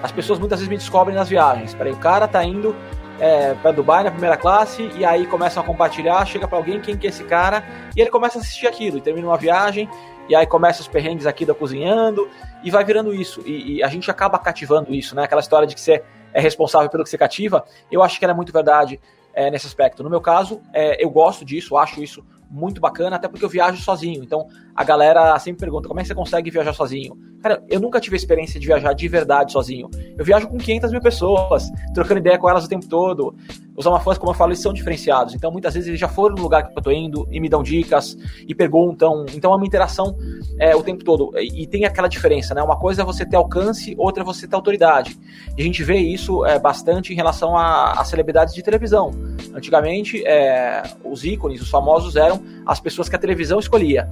As 0.04 0.12
pessoas 0.12 0.40
muitas 0.40 0.60
vezes 0.60 0.70
me 0.70 0.78
descobrem 0.78 1.16
nas 1.16 1.30
viagens. 1.30 1.74
Peraí, 1.74 1.94
o 1.94 1.98
cara 1.98 2.28
tá 2.28 2.44
indo 2.44 2.76
é, 3.20 3.54
para 3.56 3.72
Dubai 3.72 4.04
na 4.04 4.12
primeira 4.12 4.38
classe 4.38 4.90
e 4.96 5.04
aí 5.04 5.26
começam 5.28 5.62
a 5.62 5.66
compartilhar, 5.66 6.26
chega 6.26 6.48
para 6.48 6.58
alguém 6.58 6.80
quem 6.80 6.98
que 6.98 7.08
é 7.08 7.10
esse 7.10 7.24
cara 7.24 7.64
e 7.96 8.02
ele 8.02 8.10
começa 8.10 8.38
a 8.38 8.42
assistir 8.42 8.68
aquilo 8.68 8.98
e 8.98 9.02
termina 9.02 9.28
uma 9.28 9.38
viagem 9.38 9.90
e 10.28 10.36
aí 10.36 10.46
começa 10.46 10.82
os 10.82 10.88
perrengues 10.88 11.26
aqui 11.26 11.46
da 11.46 11.54
cozinhando 11.54 12.30
e 12.64 12.70
vai 12.72 12.84
virando 12.84 13.14
isso 13.14 13.42
e, 13.46 13.78
e, 13.78 13.84
a 13.84 13.88
gente 13.88 14.10
acaba 14.10 14.38
cativando 14.38 14.94
isso, 14.94 15.16
né? 15.16 15.24
Aquela 15.24 15.42
história 15.42 15.68
de 15.68 15.74
que 15.76 15.82
você 15.82 16.04
é 16.34 16.40
responsável 16.40 16.90
pelo 16.90 17.04
que 17.04 17.10
você 17.10 17.18
cativa, 17.18 17.66
eu 17.92 18.04
acho 18.04 18.20
que 18.20 18.26
ela 18.26 18.34
é 18.34 18.36
muito 18.36 18.54
verdade 18.54 19.00
é, 19.34 19.50
nesse 19.50 19.68
aspecto. 19.68 20.04
No 20.04 20.10
meu 20.10 20.22
caso, 20.22 20.62
é, 20.74 21.04
eu 21.04 21.10
gosto 21.10 21.44
disso, 21.44 21.78
acho 21.78 22.04
isso 22.04 22.24
muito 22.50 22.82
bacana, 22.82 23.16
até 23.16 23.28
porque 23.28 23.46
eu 23.46 23.50
viajo 23.50 23.82
sozinho. 23.82 24.24
Então 24.24 24.48
a 24.80 24.84
galera 24.86 25.38
sempre 25.40 25.60
pergunta 25.60 25.90
como 25.90 26.00
é 26.00 26.04
que 26.04 26.08
você 26.08 26.16
consegue 26.16 26.50
viajar 26.50 26.72
sozinho. 26.72 27.18
Cara, 27.44 27.62
eu 27.68 27.82
nunca 27.82 28.00
tive 28.00 28.16
a 28.16 28.18
experiência 28.18 28.58
de 28.58 28.66
viajar 28.66 28.94
de 28.94 29.10
verdade 29.10 29.52
sozinho. 29.52 29.90
Eu 30.18 30.24
viajo 30.24 30.48
com 30.48 30.58
500 30.58 30.94
mil 30.94 31.02
pessoas, 31.02 31.70
trocando 31.94 32.22
ideia 32.22 32.38
com 32.38 32.50
elas 32.50 32.64
o 32.64 32.70
tempo 32.70 32.88
todo. 32.88 33.36
Os 33.76 33.86
amafãs, 33.86 34.18
como 34.18 34.32
eu 34.32 34.36
falo, 34.36 34.52
eles 34.52 34.62
são 34.62 34.72
diferenciados. 34.72 35.36
Então 35.36 35.52
muitas 35.52 35.74
vezes 35.74 35.90
eles 35.90 36.00
já 36.00 36.08
foram 36.08 36.36
no 36.38 36.44
lugar 36.44 36.66
que 36.66 36.80
eu 36.80 36.82
tô 36.82 36.92
indo 36.92 37.28
e 37.30 37.42
me 37.42 37.50
dão 37.50 37.62
dicas 37.62 38.18
e 38.48 38.56
perguntam. 38.56 39.26
Então 39.36 39.52
é 39.52 39.56
uma 39.58 39.66
interação 39.66 40.16
é, 40.58 40.74
o 40.74 40.82
tempo 40.82 41.04
todo. 41.04 41.34
E, 41.38 41.64
e, 41.64 41.68
tem 41.68 41.84
aquela 41.84 42.08
diferença, 42.08 42.54
né? 42.54 42.64
Uma 42.64 42.80
coisa 42.80 43.02
é 43.02 43.06
você 43.06 43.26
ter 43.26 43.36
alcance, 43.36 43.94
outra 43.98 44.24
é 44.24 44.26
você 44.26 44.48
ter 44.48 44.56
autoridade. 44.56 45.20
E 45.58 45.62
a 45.62 45.66
gente 45.66 45.84
vê 45.84 45.98
isso 45.98 46.46
é, 46.46 46.58
bastante 46.58 47.12
em 47.12 47.18
relação 47.18 47.58
a 47.58 48.02
celebridades 48.06 48.54
de 48.54 48.64
televisão. 48.64 49.12
Antigamente, 49.54 50.26
é, 50.26 50.84
os 51.04 51.26
ícones, 51.26 51.62
os 51.62 51.70
famosos 51.70 52.16
eram 52.16 52.42
as 52.66 52.80
pessoas 52.80 53.10
que 53.10 53.16
a 53.18 53.20
televisão 53.20 53.60
escolhia. 53.60 54.08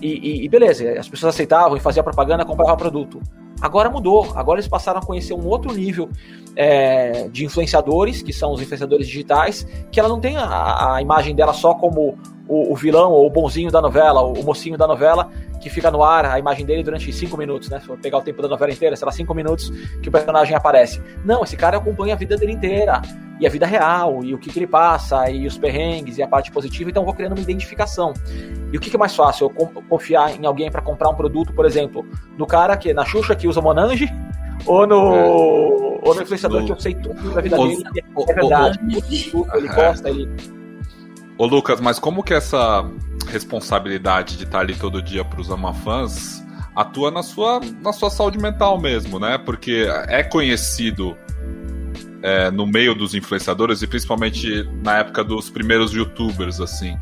E, 0.00 0.06
e, 0.06 0.44
e 0.44 0.48
beleza, 0.48 0.98
as 0.98 1.08
pessoas 1.08 1.34
aceitavam 1.34 1.76
e 1.76 1.80
faziam 1.80 2.02
propaganda, 2.02 2.44
compravam 2.44 2.76
produto. 2.76 3.20
Agora 3.60 3.88
mudou, 3.88 4.32
agora 4.34 4.58
eles 4.58 4.68
passaram 4.68 4.98
a 4.98 5.04
conhecer 5.04 5.34
um 5.34 5.46
outro 5.46 5.72
nível 5.72 6.08
é, 6.56 7.28
de 7.28 7.44
influenciadores, 7.44 8.20
que 8.20 8.32
são 8.32 8.52
os 8.52 8.60
influenciadores 8.60 9.06
digitais, 9.06 9.66
que 9.90 10.00
ela 10.00 10.08
não 10.08 10.18
tem 10.18 10.36
a, 10.36 10.94
a 10.94 11.02
imagem 11.02 11.34
dela 11.34 11.52
só 11.52 11.72
como 11.74 12.18
o, 12.48 12.72
o, 12.72 12.76
vilão 12.76 13.12
ou 13.12 13.26
o 13.26 13.30
bonzinho 13.30 13.70
da 13.70 13.80
novela, 13.80 14.20
o, 14.20 14.32
o, 14.32 14.44
mocinho 14.44 14.76
da 14.76 14.86
novela, 14.86 15.30
que 15.62 15.70
fica 15.70 15.90
no 15.90 16.02
ar 16.02 16.26
a 16.26 16.38
imagem 16.38 16.66
dele 16.66 16.82
durante 16.82 17.10
cinco 17.12 17.36
minutos, 17.36 17.70
né? 17.70 17.80
Se 17.80 17.86
for 17.86 17.96
pegar 17.96 18.18
o 18.18 18.22
tempo 18.22 18.42
da 18.42 18.48
novela 18.48 18.72
inteira, 18.72 18.96
será 18.96 19.12
cinco 19.12 19.32
minutos 19.32 19.70
que 20.02 20.08
o 20.08 20.12
personagem 20.12 20.54
aparece. 20.54 21.00
Não, 21.24 21.44
esse 21.44 21.56
cara 21.56 21.78
acompanha 21.78 22.14
a 22.14 22.16
vida 22.16 22.36
dele 22.36 22.52
inteira 22.52 23.00
e 23.40 23.46
a 23.46 23.50
vida 23.50 23.66
real, 23.66 24.22
e 24.22 24.34
o 24.34 24.38
que, 24.38 24.50
que 24.50 24.58
ele 24.58 24.66
passa, 24.66 25.28
e 25.30 25.46
os 25.46 25.56
perrengues, 25.58 26.18
e 26.18 26.22
a 26.22 26.28
parte 26.28 26.52
positiva, 26.52 26.90
então 26.90 27.02
eu 27.02 27.06
vou 27.06 27.14
criando 27.14 27.32
uma 27.32 27.40
identificação. 27.40 28.12
E 28.72 28.76
o 28.76 28.80
que, 28.80 28.90
que 28.90 28.96
é 28.96 28.98
mais 28.98 29.16
fácil? 29.16 29.52
Eu 29.58 29.66
confiar 29.88 30.38
em 30.38 30.46
alguém 30.46 30.70
para 30.70 30.80
comprar 30.80 31.08
um 31.08 31.14
produto, 31.14 31.52
por 31.52 31.66
exemplo, 31.66 32.06
no 32.36 32.46
cara 32.46 32.76
que, 32.76 32.92
na 32.92 33.04
Xuxa 33.04 33.34
que 33.34 33.48
usa 33.48 33.60
Monange, 33.60 34.08
ou 34.64 34.86
no, 34.86 35.16
é. 35.16 35.24
ou 35.24 36.14
no 36.14 36.22
influenciador 36.22 36.60
no... 36.60 36.66
que 36.66 36.72
eu 36.72 36.80
sei 36.80 36.94
tudo 36.94 37.34
da 37.34 37.40
vida 37.40 37.60
o, 37.60 37.66
dele, 37.66 37.84
é 38.28 38.32
verdade, 38.32 38.78
o, 39.34 39.56
ele 39.56 39.68
gosta, 39.68 40.08
ele... 40.08 40.61
Ô 41.42 41.46
Lucas, 41.46 41.80
mas 41.80 41.98
como 41.98 42.22
que 42.22 42.32
essa 42.32 42.88
responsabilidade 43.26 44.36
de 44.36 44.44
estar 44.44 44.60
ali 44.60 44.76
todo 44.76 45.02
dia 45.02 45.24
para 45.24 45.40
os 45.40 45.50
amafãs 45.50 46.40
atua 46.76 47.10
na 47.10 47.24
sua, 47.24 47.58
na 47.80 47.92
sua 47.92 48.10
saúde 48.10 48.38
mental 48.38 48.80
mesmo, 48.80 49.18
né? 49.18 49.36
Porque 49.38 49.88
é 50.06 50.22
conhecido 50.22 51.16
é, 52.22 52.48
no 52.52 52.64
meio 52.64 52.94
dos 52.94 53.12
influenciadores 53.12 53.82
e 53.82 53.88
principalmente 53.88 54.62
na 54.84 54.98
época 54.98 55.24
dos 55.24 55.50
primeiros 55.50 55.92
youtubers, 55.92 56.60
assim. 56.60 56.96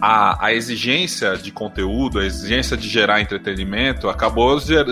A, 0.00 0.46
a 0.46 0.54
exigência 0.54 1.36
de 1.36 1.50
conteúdo, 1.50 2.20
a 2.20 2.24
exigência 2.24 2.76
de 2.76 2.88
gerar 2.88 3.20
entretenimento 3.20 4.08
acabou 4.08 4.60
ger, 4.60 4.86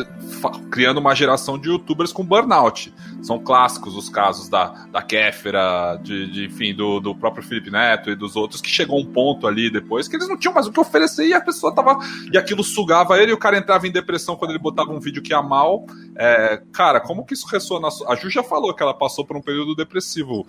criando 0.69 0.99
uma 0.99 1.15
geração 1.15 1.57
de 1.57 1.69
youtubers 1.69 2.13
com 2.13 2.25
burnout. 2.25 2.93
São 3.23 3.39
clássicos 3.39 3.95
os 3.95 4.09
casos 4.09 4.49
da, 4.49 4.87
da 4.91 5.03
Kéfera, 5.03 5.97
de, 6.03 6.27
de, 6.31 6.47
enfim, 6.47 6.75
do, 6.75 6.99
do 6.99 7.15
próprio 7.15 7.45
Felipe 7.45 7.71
Neto 7.71 8.11
e 8.11 8.17
dos 8.17 8.35
outros, 8.35 8.61
que 8.61 8.69
chegou 8.69 8.99
um 8.99 9.07
ponto 9.07 9.47
ali 9.47 9.71
depois 9.71 10.09
que 10.09 10.17
eles 10.17 10.29
não 10.29 10.37
tinham 10.37 10.53
mais 10.53 10.67
o 10.67 10.73
que 10.73 10.81
oferecer 10.81 11.29
e 11.29 11.35
a 11.35 11.41
pessoa 11.41 11.73
tava. 11.73 11.99
E 12.33 12.37
aquilo 12.37 12.65
sugava 12.65 13.17
ele 13.17 13.31
e 13.31 13.35
o 13.35 13.39
cara 13.39 13.57
entrava 13.57 13.87
em 13.87 13.93
depressão 13.93 14.35
quando 14.35 14.51
ele 14.51 14.59
botava 14.59 14.91
um 14.91 14.99
vídeo 14.99 15.23
que 15.23 15.33
ia 15.33 15.43
mal. 15.43 15.87
É, 16.17 16.61
cara, 16.73 17.01
como 17.01 17.25
que 17.25 17.35
isso 17.35 17.47
ressoa 17.47 17.79
na. 17.79 17.89
A 18.09 18.17
Ju 18.17 18.29
já 18.29 18.43
falou 18.43 18.75
que 18.75 18.83
ela 18.83 18.95
passou 18.95 19.25
por 19.25 19.37
um 19.37 19.43
período 19.43 19.77
depressivo. 19.77 20.45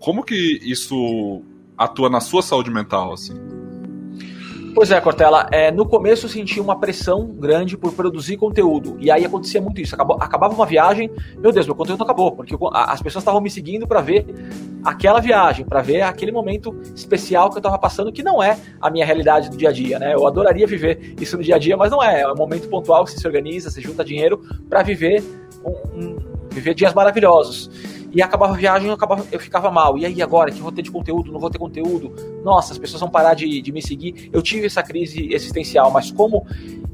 Como 0.00 0.24
que 0.24 0.60
isso 0.62 1.42
atua 1.76 2.08
na 2.08 2.20
sua 2.20 2.40
saúde 2.40 2.70
mental, 2.70 3.12
assim? 3.12 3.57
Pois 4.78 4.92
é, 4.92 5.00
Cortella. 5.00 5.48
É, 5.50 5.72
no 5.72 5.84
começo 5.84 6.26
eu 6.26 6.30
senti 6.30 6.60
uma 6.60 6.78
pressão 6.78 7.26
grande 7.26 7.76
por 7.76 7.92
produzir 7.94 8.36
conteúdo. 8.36 8.96
E 9.00 9.10
aí 9.10 9.24
acontecia 9.24 9.60
muito 9.60 9.80
isso. 9.80 9.92
Acabou, 9.92 10.16
acabava 10.20 10.54
uma 10.54 10.64
viagem, 10.64 11.10
meu 11.36 11.50
Deus, 11.50 11.66
meu 11.66 11.74
conteúdo 11.74 12.04
acabou. 12.04 12.30
Porque 12.30 12.54
eu, 12.54 12.60
as 12.72 13.02
pessoas 13.02 13.22
estavam 13.22 13.40
me 13.40 13.50
seguindo 13.50 13.88
para 13.88 14.00
ver 14.00 14.24
aquela 14.84 15.18
viagem, 15.18 15.64
para 15.64 15.82
ver 15.82 16.02
aquele 16.02 16.30
momento 16.30 16.80
especial 16.94 17.50
que 17.50 17.56
eu 17.56 17.58
estava 17.58 17.76
passando, 17.76 18.12
que 18.12 18.22
não 18.22 18.40
é 18.40 18.56
a 18.80 18.88
minha 18.88 19.04
realidade 19.04 19.50
do 19.50 19.56
dia 19.56 19.70
a 19.70 19.72
dia, 19.72 19.98
né? 19.98 20.14
Eu 20.14 20.24
adoraria 20.28 20.64
viver 20.64 21.16
isso 21.20 21.36
no 21.36 21.42
dia 21.42 21.56
a 21.56 21.58
dia, 21.58 21.76
mas 21.76 21.90
não 21.90 22.00
é. 22.00 22.20
É 22.20 22.32
um 22.32 22.36
momento 22.36 22.68
pontual 22.68 23.04
que 23.04 23.10
se 23.10 23.26
organiza, 23.26 23.72
você 23.72 23.80
junta 23.80 24.04
dinheiro 24.04 24.40
para 24.70 24.84
viver 24.84 25.24
um, 25.64 25.70
um, 26.00 26.16
viver 26.52 26.74
dias 26.74 26.94
maravilhosos. 26.94 27.68
E 28.12 28.22
acabava 28.22 28.54
a 28.54 28.56
viagem, 28.56 28.88
eu, 28.88 28.94
acabava, 28.94 29.26
eu 29.30 29.38
ficava 29.38 29.70
mal. 29.70 29.98
E 29.98 30.06
aí, 30.06 30.22
agora, 30.22 30.50
que 30.50 30.60
vou 30.60 30.72
ter 30.72 30.82
de 30.82 30.90
conteúdo? 30.90 31.30
Não 31.30 31.38
vou 31.38 31.50
ter 31.50 31.58
conteúdo? 31.58 32.14
Nossa, 32.42 32.72
as 32.72 32.78
pessoas 32.78 33.00
vão 33.00 33.10
parar 33.10 33.34
de, 33.34 33.60
de 33.60 33.72
me 33.72 33.82
seguir. 33.82 34.30
Eu 34.32 34.40
tive 34.40 34.66
essa 34.66 34.82
crise 34.82 35.32
existencial, 35.32 35.90
mas 35.90 36.10
como, 36.10 36.46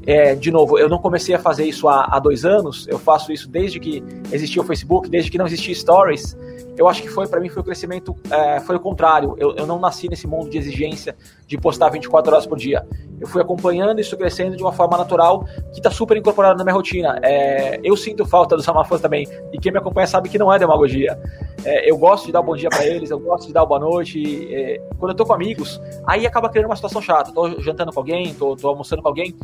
é, 0.05 0.35
de 0.35 0.51
novo, 0.51 0.77
eu 0.77 0.89
não 0.89 0.97
comecei 0.97 1.33
a 1.33 1.39
fazer 1.39 1.65
isso 1.65 1.87
há, 1.87 2.05
há 2.11 2.19
dois 2.19 2.43
anos, 2.43 2.87
eu 2.87 2.99
faço 2.99 3.31
isso 3.31 3.49
desde 3.49 3.79
que 3.79 4.03
existia 4.31 4.61
o 4.61 4.65
Facebook, 4.65 5.09
desde 5.09 5.31
que 5.31 5.37
não 5.37 5.45
existia 5.45 5.73
Stories 5.73 6.37
eu 6.77 6.87
acho 6.87 7.01
que 7.01 7.07
foi 7.07 7.27
para 7.27 7.39
mim 7.39 7.49
foi 7.49 7.61
o 7.61 7.65
crescimento 7.65 8.15
é, 8.29 8.59
foi 8.59 8.75
o 8.75 8.79
contrário. 8.79 9.35
Eu, 9.37 9.55
eu 9.55 9.65
não 9.65 9.79
nasci 9.79 10.09
nesse 10.09 10.27
mundo 10.27 10.49
de 10.49 10.57
exigência 10.57 11.15
de 11.47 11.57
postar 11.57 11.89
24 11.89 12.33
horas 12.33 12.45
por 12.45 12.57
dia. 12.57 12.85
Eu 13.19 13.27
fui 13.27 13.41
acompanhando 13.41 13.99
isso 13.99 14.15
crescendo 14.17 14.57
de 14.57 14.63
uma 14.63 14.73
forma 14.73 14.97
natural 14.97 15.45
que 15.71 15.79
está 15.79 15.89
super 15.89 16.17
incorporado 16.17 16.57
na 16.57 16.63
minha 16.63 16.73
rotina. 16.73 17.19
É, 17.23 17.79
eu 17.83 17.95
sinto 17.95 18.25
falta 18.25 18.55
dos 18.55 18.67
amafãs 18.67 19.01
também 19.01 19.27
e 19.53 19.57
quem 19.57 19.71
me 19.71 19.77
acompanha 19.77 20.07
sabe 20.07 20.29
que 20.29 20.37
não 20.37 20.51
é 20.51 20.59
demagogia. 20.59 21.19
É, 21.63 21.89
eu 21.89 21.97
gosto 21.97 22.25
de 22.25 22.31
dar 22.31 22.41
um 22.41 22.45
bom 22.45 22.55
dia 22.55 22.69
para 22.69 22.85
eles 22.85 23.09
eu 23.09 23.19
gosto 23.19 23.47
de 23.47 23.53
dar 23.53 23.61
uma 23.61 23.67
boa 23.67 23.79
noite 23.79 24.53
é, 24.53 24.81
quando 24.99 25.11
eu 25.11 25.15
tô 25.15 25.25
com 25.25 25.33
amigos 25.33 25.81
aí 26.05 26.27
acaba 26.27 26.49
criando 26.49 26.67
uma 26.67 26.75
situação 26.75 27.01
chata. 27.01 27.31
Tô 27.31 27.59
jantando 27.61 27.91
com 27.91 27.99
alguém 27.99 28.33
tô, 28.33 28.55
tô 28.55 28.67
almoçando 28.67 29.01
com 29.01 29.07
alguém 29.07 29.35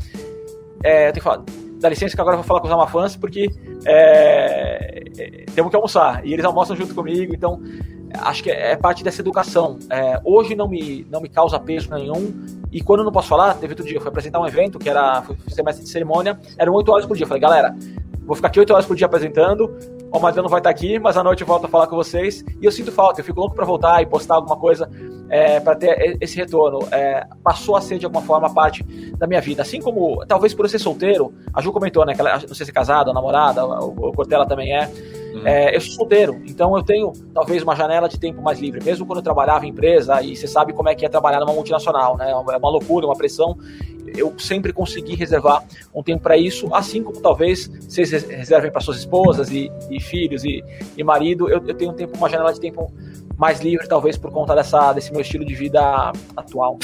é, 0.84 1.08
eu 1.08 1.14
tenho 1.14 1.14
que 1.14 1.22
falar 1.22 1.44
dá 1.82 1.90
licença 1.90 2.16
que 2.16 2.22
agora 2.22 2.36
eu 2.36 2.40
vou 2.40 2.48
falar 2.48 2.62
com 2.62 2.68
os 2.68 2.74
amafãs 2.74 3.16
porque 3.16 3.50
é, 3.86 5.04
é, 5.18 5.46
temos 5.54 5.70
que 5.70 5.76
almoçar. 5.76 6.26
E 6.26 6.32
eles 6.32 6.46
almoçam 6.46 6.76
junto 6.76 6.94
comigo, 6.94 7.34
então 7.34 7.62
acho 8.20 8.44
que 8.44 8.52
é, 8.52 8.76
parte 8.76 9.04
dessa 9.04 9.22
educação. 9.22 9.80
É, 9.90 10.22
hoje 10.24 10.56
não 10.56 10.68
me, 10.68 11.06
não 11.10 11.20
me 11.20 11.28
causa 11.28 11.60
peso 11.60 11.90
nenhum. 11.94 12.32
E 12.72 12.82
quando 12.82 13.00
eu 13.00 13.06
não 13.06 13.12
posso 13.12 13.28
falar, 13.28 13.56
teve 13.56 13.74
outro 13.74 13.86
dia, 13.86 13.98
eu 13.98 14.02
fui 14.02 14.10
apresentar 14.10 14.40
um 14.40 14.48
evento 14.48 14.80
que 14.80 14.90
era 14.90 15.24
semestre 15.50 15.84
de 15.84 15.90
cerimônia, 15.90 16.40
eram 16.58 16.74
8 16.74 16.92
horas 16.92 17.06
por 17.06 17.18
dia. 17.18 17.24
Eu 17.24 17.28
falei, 17.28 17.42
galera, 17.42 17.76
vou 18.22 18.36
ficar 18.36 18.48
aqui 18.48 18.60
8 18.60 18.72
horas 18.72 18.86
por 18.86 18.96
dia 18.96 19.08
apresentando. 19.08 19.76
O 20.12 20.20
Madriano 20.20 20.50
vai 20.50 20.60
estar 20.60 20.70
aqui, 20.70 21.00
mas 21.00 21.16
à 21.16 21.24
noite 21.24 21.42
eu 21.42 21.48
volto 21.48 21.66
a 21.66 21.70
falar 21.70 21.88
com 21.88 21.96
vocês. 21.96 22.44
E 22.62 22.66
eu 22.66 22.72
sinto 22.72 22.92
falta, 22.92 23.22
eu 23.22 23.26
fico 23.26 23.40
louco 23.40 23.56
para 23.56 23.64
voltar 23.64 24.02
e 24.02 24.06
postar 24.06 24.36
alguma 24.36 24.58
coisa 24.58 24.90
é, 25.30 25.60
para 25.62 25.74
ter 25.76 26.18
esse 26.20 26.36
retorno. 26.36 26.86
É, 26.92 27.26
passou 27.42 27.78
a 27.78 27.82
ser 27.82 27.98
de 27.98 28.06
alguma 28.06 28.22
forma 28.22 28.54
parte 28.54 28.84
da 29.18 29.26
minha 29.26 29.40
vida. 29.40 29.62
Assim 29.62 29.80
como, 29.80 30.26
talvez 30.26 30.54
por 30.54 30.66
eu 30.66 30.70
ser 30.70 30.80
solteiro, 30.80 31.34
a 31.54 31.62
Ju 31.62 31.72
comentou, 31.72 32.06
né? 32.06 32.14
Que 32.14 32.20
ela, 32.20 32.40
não 32.40 32.54
sei 32.54 32.66
se 32.66 32.72
é 32.72 32.74
casada 32.74 33.14
namorada, 33.14 33.66
o, 33.66 34.10
o 34.10 34.14
Cortella 34.14 34.46
também 34.46 34.76
é. 34.76 34.92
Uhum. 35.34 35.48
é. 35.48 35.76
Eu 35.76 35.82
sou 35.82 35.94
solteiro, 35.94 36.42
então 36.46 36.76
eu 36.76 36.84
tenho 36.84 37.14
talvez 37.34 37.64
uma 37.64 37.76
janela 37.76 38.08
de 38.08 38.20
tempo 38.20 38.42
mais 38.42 38.60
livre. 38.60 38.84
Mesmo 38.84 39.06
quando 39.06 39.20
eu 39.20 39.24
trabalhava 39.24 39.66
em 39.66 39.70
empresa, 39.70 40.22
e 40.22 40.36
você 40.36 40.48
sabe 40.48 40.74
como 40.74 40.90
é 40.90 40.96
que 40.96 41.06
é 41.06 41.10
trabalhar 41.10 41.40
numa 41.40 41.54
multinacional, 41.54 42.18
né? 42.18 42.32
É 42.32 42.36
uma 42.36 42.70
loucura, 42.70 43.06
uma 43.06 43.16
pressão 43.16 43.58
eu 44.16 44.34
sempre 44.38 44.74
consegui 44.74 45.16
reservar 45.16 45.64
um 45.94 46.04
tempo 46.04 46.24
para 46.24 46.38
isso, 46.38 46.74
assim 46.74 47.04
como 47.04 47.20
talvez 47.22 47.68
vocês 47.68 48.12
reservem 48.12 48.72
para 48.72 48.82
suas 48.82 48.98
esposas 48.98 49.50
e, 49.52 49.72
e 49.90 50.00
filhos 50.02 50.44
e, 50.44 50.64
e 50.98 51.04
marido, 51.04 51.50
eu, 51.50 51.66
eu, 51.66 51.74
tenho 51.74 51.92
um 51.92 51.94
tempo, 51.94 52.18
uma 52.18 52.30
janela 52.30 52.54
de 52.54 52.60
tempo 52.60 52.92
mais 53.38 53.62
livre, 53.62 53.88
talvez 53.88 54.18
por 54.18 54.32
conta 54.32 54.54
dessa, 54.54 54.94
desse 54.94 55.12
meu 55.12 55.22
estilo 55.22 55.46
de 55.46 55.56
vida 55.56 56.12
atual. 56.36 56.78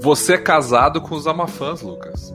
Você 0.00 0.34
é 0.34 0.38
casado 0.38 1.00
com 1.00 1.14
os 1.14 1.26
amafãs, 1.26 1.82
Lucas. 1.82 2.34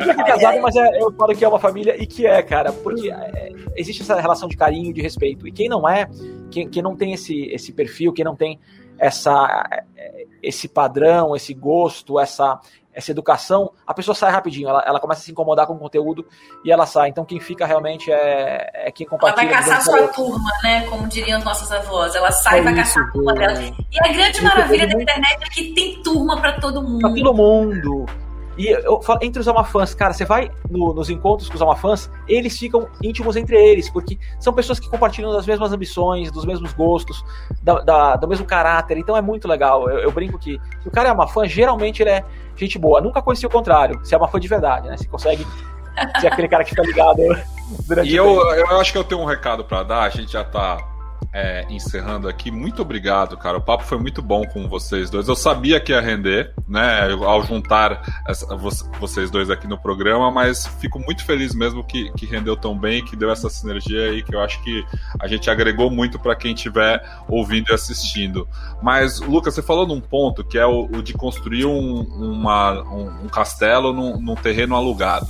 eu 0.00 0.10
é 0.10 0.14
casado, 0.14 0.60
mas 0.62 0.76
é, 0.76 1.02
eu 1.02 1.12
falo 1.12 1.34
que 1.34 1.44
é 1.44 1.48
uma 1.48 1.60
família 1.60 2.00
e 2.02 2.06
que 2.06 2.26
é, 2.26 2.42
cara, 2.42 2.72
porque 2.72 3.10
é, 3.10 3.52
existe 3.76 4.02
essa 4.02 4.20
relação 4.20 4.48
de 4.48 4.56
carinho, 4.56 4.92
de 4.92 5.02
respeito. 5.02 5.46
E 5.46 5.52
quem 5.52 5.68
não 5.68 5.88
é, 5.88 6.08
quem, 6.50 6.68
quem 6.68 6.82
não 6.82 6.96
tem 6.96 7.12
esse, 7.12 7.46
esse 7.46 7.72
perfil, 7.72 8.12
quem 8.12 8.24
não 8.24 8.34
tem 8.34 8.58
essa, 8.98 9.68
esse 10.42 10.68
padrão, 10.68 11.34
esse 11.34 11.52
gosto, 11.52 12.18
essa, 12.18 12.60
essa 12.94 13.10
educação, 13.10 13.70
a 13.86 13.92
pessoa 13.92 14.14
sai 14.14 14.30
rapidinho, 14.30 14.68
ela, 14.68 14.82
ela 14.86 15.00
começa 15.00 15.20
a 15.20 15.24
se 15.24 15.32
incomodar 15.32 15.66
com 15.66 15.74
o 15.74 15.78
conteúdo 15.78 16.26
e 16.64 16.70
ela 16.70 16.86
sai. 16.86 17.08
Então 17.08 17.24
quem 17.24 17.40
fica 17.40 17.66
realmente 17.66 18.10
é, 18.10 18.70
é 18.86 18.92
quem 18.92 19.06
compartilha. 19.06 19.50
Ela 19.50 19.60
vai 19.60 19.62
caçar 19.62 19.82
sua 19.82 20.08
turma, 20.08 20.50
né? 20.62 20.86
Como 20.88 21.08
diriam 21.08 21.40
nossas 21.40 21.70
avós. 21.72 22.14
Ela 22.14 22.30
sai 22.30 22.58
e 22.58 22.60
é 22.60 22.62
vai 22.62 22.74
caçar 22.74 23.02
a 23.02 23.10
turma 23.10 23.34
dela. 23.34 23.60
E 23.60 24.08
a 24.08 24.12
grande 24.12 24.42
maravilha 24.42 24.86
da 24.86 25.02
internet 25.02 25.38
é 25.42 25.48
que 25.50 25.74
tem 25.74 26.02
turma 26.02 26.40
para 26.40 26.60
todo 26.60 26.82
mundo. 26.82 27.00
Pra 27.00 27.12
todo 27.12 27.34
mundo. 27.34 28.23
E 28.56 28.68
eu 28.68 29.00
falo, 29.02 29.18
entre 29.22 29.40
os 29.40 29.48
amafãs, 29.48 29.94
cara, 29.94 30.12
você 30.12 30.24
vai 30.24 30.50
no, 30.70 30.94
nos 30.94 31.10
encontros 31.10 31.48
com 31.48 31.56
os 31.56 31.62
amafãs, 31.62 32.10
eles 32.28 32.56
ficam 32.56 32.88
íntimos 33.02 33.36
entre 33.36 33.56
eles, 33.56 33.90
porque 33.90 34.18
são 34.38 34.52
pessoas 34.52 34.78
que 34.78 34.88
compartilham 34.88 35.32
das 35.32 35.46
mesmas 35.46 35.72
ambições, 35.72 36.30
dos 36.30 36.44
mesmos 36.44 36.72
gostos, 36.72 37.24
da, 37.62 37.80
da, 37.80 38.16
do 38.16 38.28
mesmo 38.28 38.46
caráter, 38.46 38.96
então 38.96 39.16
é 39.16 39.20
muito 39.20 39.48
legal. 39.48 39.88
Eu, 39.88 39.98
eu 39.98 40.12
brinco 40.12 40.38
que 40.38 40.60
se 40.82 40.88
o 40.88 40.90
cara 40.90 41.08
é 41.08 41.12
amafã, 41.12 41.46
geralmente 41.46 42.02
ele 42.02 42.10
é 42.10 42.24
gente 42.56 42.78
boa. 42.78 43.00
Nunca 43.00 43.20
conheci 43.20 43.44
o 43.44 43.50
contrário, 43.50 43.98
se 44.04 44.14
é 44.14 44.16
amafã 44.16 44.38
de 44.38 44.48
verdade, 44.48 44.88
né? 44.88 44.96
Se 44.96 45.08
consegue 45.08 45.44
ser 46.20 46.28
aquele 46.28 46.48
cara 46.48 46.62
que 46.62 46.70
fica 46.70 46.82
ligado 46.82 47.18
durante 47.88 48.10
E 48.10 48.14
eu, 48.14 48.40
eu 48.40 48.80
acho 48.80 48.92
que 48.92 48.98
eu 48.98 49.04
tenho 49.04 49.20
um 49.20 49.24
recado 49.24 49.64
para 49.64 49.82
dar, 49.82 50.02
a 50.02 50.08
gente 50.08 50.32
já 50.32 50.44
tá 50.44 50.93
é, 51.34 51.66
encerrando 51.68 52.28
aqui, 52.28 52.48
muito 52.48 52.80
obrigado, 52.80 53.36
cara. 53.36 53.58
O 53.58 53.60
papo 53.60 53.82
foi 53.82 53.98
muito 53.98 54.22
bom 54.22 54.44
com 54.44 54.68
vocês 54.68 55.10
dois. 55.10 55.26
Eu 55.26 55.34
sabia 55.34 55.80
que 55.80 55.90
ia 55.90 56.00
render, 56.00 56.54
né, 56.68 57.10
ao 57.10 57.42
juntar 57.42 58.22
essa, 58.28 58.46
vocês 59.00 59.32
dois 59.32 59.50
aqui 59.50 59.66
no 59.66 59.76
programa, 59.76 60.30
mas 60.30 60.64
fico 60.80 61.00
muito 61.00 61.24
feliz 61.24 61.52
mesmo 61.52 61.82
que, 61.82 62.12
que 62.12 62.24
rendeu 62.24 62.56
tão 62.56 62.78
bem, 62.78 63.04
que 63.04 63.16
deu 63.16 63.32
essa 63.32 63.50
sinergia 63.50 64.10
aí, 64.10 64.22
que 64.22 64.32
eu 64.32 64.40
acho 64.40 64.62
que 64.62 64.84
a 65.18 65.26
gente 65.26 65.50
agregou 65.50 65.90
muito 65.90 66.20
para 66.20 66.36
quem 66.36 66.54
estiver 66.54 67.04
ouvindo 67.28 67.70
e 67.70 67.74
assistindo. 67.74 68.48
Mas, 68.80 69.18
Lucas, 69.18 69.54
você 69.54 69.62
falou 69.62 69.88
num 69.88 70.00
ponto 70.00 70.44
que 70.44 70.56
é 70.56 70.64
o, 70.64 70.84
o 70.84 71.02
de 71.02 71.14
construir 71.14 71.64
um, 71.64 72.00
uma, 72.02 72.80
um, 72.82 73.24
um 73.24 73.28
castelo 73.28 73.92
num, 73.92 74.20
num 74.20 74.36
terreno 74.36 74.76
alugado. 74.76 75.26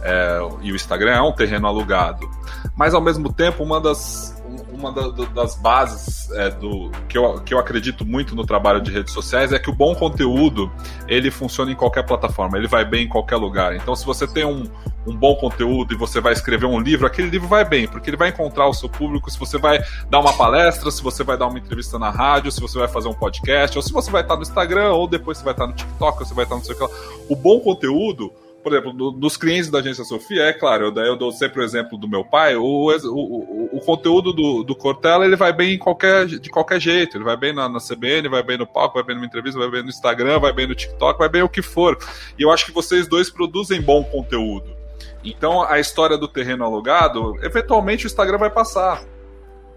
É, 0.00 0.38
e 0.62 0.70
o 0.70 0.76
Instagram 0.76 1.12
é 1.12 1.22
um 1.22 1.32
terreno 1.32 1.66
alugado. 1.66 2.30
Mas 2.76 2.94
ao 2.94 3.00
mesmo 3.00 3.32
tempo, 3.32 3.64
uma 3.64 3.80
das 3.80 4.34
uma 4.74 4.92
da, 4.92 5.08
das 5.26 5.54
bases 5.54 6.30
é, 6.32 6.50
do 6.50 6.90
que 7.08 7.16
eu, 7.16 7.40
que 7.40 7.54
eu 7.54 7.58
acredito 7.58 8.04
muito 8.04 8.34
no 8.34 8.44
trabalho 8.44 8.80
de 8.80 8.90
redes 8.90 9.12
sociais 9.12 9.52
é 9.52 9.58
que 9.58 9.70
o 9.70 9.74
bom 9.74 9.94
conteúdo 9.94 10.70
ele 11.06 11.30
funciona 11.30 11.70
em 11.70 11.74
qualquer 11.74 12.04
plataforma, 12.04 12.58
ele 12.58 12.66
vai 12.66 12.84
bem 12.84 13.04
em 13.04 13.08
qualquer 13.08 13.36
lugar. 13.36 13.74
Então, 13.76 13.94
se 13.94 14.04
você 14.04 14.26
tem 14.26 14.44
um, 14.44 14.64
um 15.06 15.14
bom 15.14 15.36
conteúdo 15.36 15.94
e 15.94 15.96
você 15.96 16.20
vai 16.20 16.32
escrever 16.32 16.66
um 16.66 16.80
livro, 16.80 17.06
aquele 17.06 17.28
livro 17.28 17.46
vai 17.46 17.64
bem, 17.64 17.86
porque 17.86 18.10
ele 18.10 18.16
vai 18.16 18.30
encontrar 18.30 18.66
o 18.66 18.74
seu 18.74 18.88
público. 18.88 19.30
Se 19.30 19.38
você 19.38 19.58
vai 19.58 19.78
dar 20.10 20.20
uma 20.20 20.32
palestra, 20.32 20.90
se 20.90 21.02
você 21.02 21.22
vai 21.22 21.38
dar 21.38 21.46
uma 21.46 21.58
entrevista 21.58 21.98
na 21.98 22.10
rádio, 22.10 22.50
se 22.50 22.60
você 22.60 22.78
vai 22.78 22.88
fazer 22.88 23.08
um 23.08 23.14
podcast, 23.14 23.76
ou 23.78 23.82
se 23.82 23.92
você 23.92 24.10
vai 24.10 24.22
estar 24.22 24.36
no 24.36 24.42
Instagram, 24.42 24.92
ou 24.92 25.06
depois 25.06 25.38
você 25.38 25.44
vai 25.44 25.54
estar 25.54 25.66
no 25.66 25.72
TikTok, 25.72 26.20
ou 26.20 26.26
você 26.26 26.34
vai 26.34 26.44
estar 26.44 26.56
no 26.56 26.64
sei 26.64 26.74
o 26.74 26.78
que 26.78 26.84
lá. 26.84 26.90
O 27.28 27.36
bom 27.36 27.60
conteúdo 27.60 28.32
por 28.64 28.72
exemplo, 28.72 28.92
do, 28.94 29.10
dos 29.10 29.36
clientes 29.36 29.70
da 29.70 29.78
agência 29.80 30.02
Sofia, 30.04 30.44
é 30.44 30.52
claro, 30.52 30.86
eu, 30.86 31.04
eu 31.04 31.16
dou 31.16 31.30
sempre 31.30 31.60
o 31.60 31.62
exemplo 31.62 31.98
do 31.98 32.08
meu 32.08 32.24
pai, 32.24 32.56
o, 32.56 32.64
o, 32.64 33.76
o, 33.76 33.80
conteúdo 33.80 34.32
do, 34.32 34.64
do 34.64 34.74
Cortella 34.74 35.26
ele 35.26 35.36
vai 35.36 35.52
bem 35.52 35.74
em 35.74 35.78
qualquer, 35.78 36.26
de 36.26 36.48
qualquer 36.48 36.80
jeito, 36.80 37.18
ele 37.18 37.24
vai 37.24 37.36
bem 37.36 37.52
na, 37.52 37.68
na, 37.68 37.78
CBN, 37.78 38.28
vai 38.28 38.42
bem 38.42 38.56
no 38.56 38.66
palco, 38.66 38.94
vai 38.94 39.04
bem 39.04 39.14
numa 39.14 39.26
entrevista, 39.26 39.60
vai 39.60 39.70
bem 39.70 39.82
no 39.82 39.90
Instagram, 39.90 40.40
vai 40.40 40.52
bem 40.52 40.66
no 40.66 40.74
TikTok, 40.74 41.18
vai 41.18 41.28
bem 41.28 41.42
o 41.42 41.48
que 41.48 41.60
for. 41.60 41.98
E 42.38 42.42
eu 42.42 42.50
acho 42.50 42.64
que 42.64 42.72
vocês 42.72 43.06
dois 43.06 43.28
produzem 43.28 43.82
bom 43.82 44.02
conteúdo. 44.02 44.74
Então 45.22 45.62
a 45.62 45.78
história 45.78 46.16
do 46.16 46.26
terreno 46.26 46.64
alugado, 46.64 47.34
eventualmente 47.42 48.06
o 48.06 48.08
Instagram 48.08 48.38
vai 48.38 48.50
passar. 48.50 49.02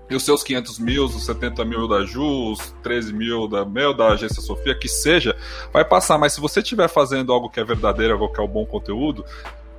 E 0.09 0.15
os 0.15 0.23
seus 0.23 0.43
500 0.43 0.79
mil, 0.79 1.05
os 1.05 1.25
70 1.25 1.65
mil 1.65 1.87
da 1.87 2.05
Ju, 2.05 2.51
os 2.51 2.73
13 2.81 3.13
mil 3.13 3.47
da 3.47 3.65
meu, 3.65 3.93
da 3.93 4.09
agência 4.09 4.41
Sofia, 4.41 4.73
que 4.73 4.87
seja, 4.87 5.35
vai 5.73 5.83
passar. 5.83 6.17
Mas 6.17 6.33
se 6.33 6.39
você 6.39 6.61
estiver 6.61 6.87
fazendo 6.87 7.33
algo 7.33 7.49
que 7.49 7.59
é 7.59 7.63
verdadeiro, 7.63 8.13
algo 8.13 8.29
que 8.29 8.39
é 8.39 8.43
um 8.43 8.47
bom 8.47 8.65
conteúdo, 8.65 9.25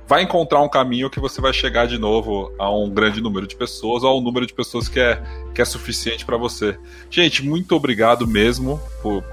vai 0.09 0.23
encontrar 0.23 0.61
um 0.61 0.67
caminho 0.67 1.09
que 1.09 1.19
você 1.19 1.39
vai 1.39 1.53
chegar 1.53 1.87
de 1.87 1.99
novo 1.99 2.51
a 2.57 2.67
um 2.71 2.89
grande 2.89 3.21
número 3.21 3.45
de 3.45 3.55
pessoas, 3.55 4.03
ou 4.03 4.09
a 4.09 4.17
um 4.17 4.21
número 4.21 4.47
de 4.47 4.53
pessoas 4.53 4.87
que 4.87 4.99
é, 4.99 5.21
que 5.53 5.61
é 5.61 5.65
suficiente 5.65 6.25
para 6.25 6.35
você. 6.35 6.77
Gente, 7.11 7.45
muito 7.45 7.75
obrigado 7.75 8.27
mesmo 8.27 8.81
por, 9.03 9.23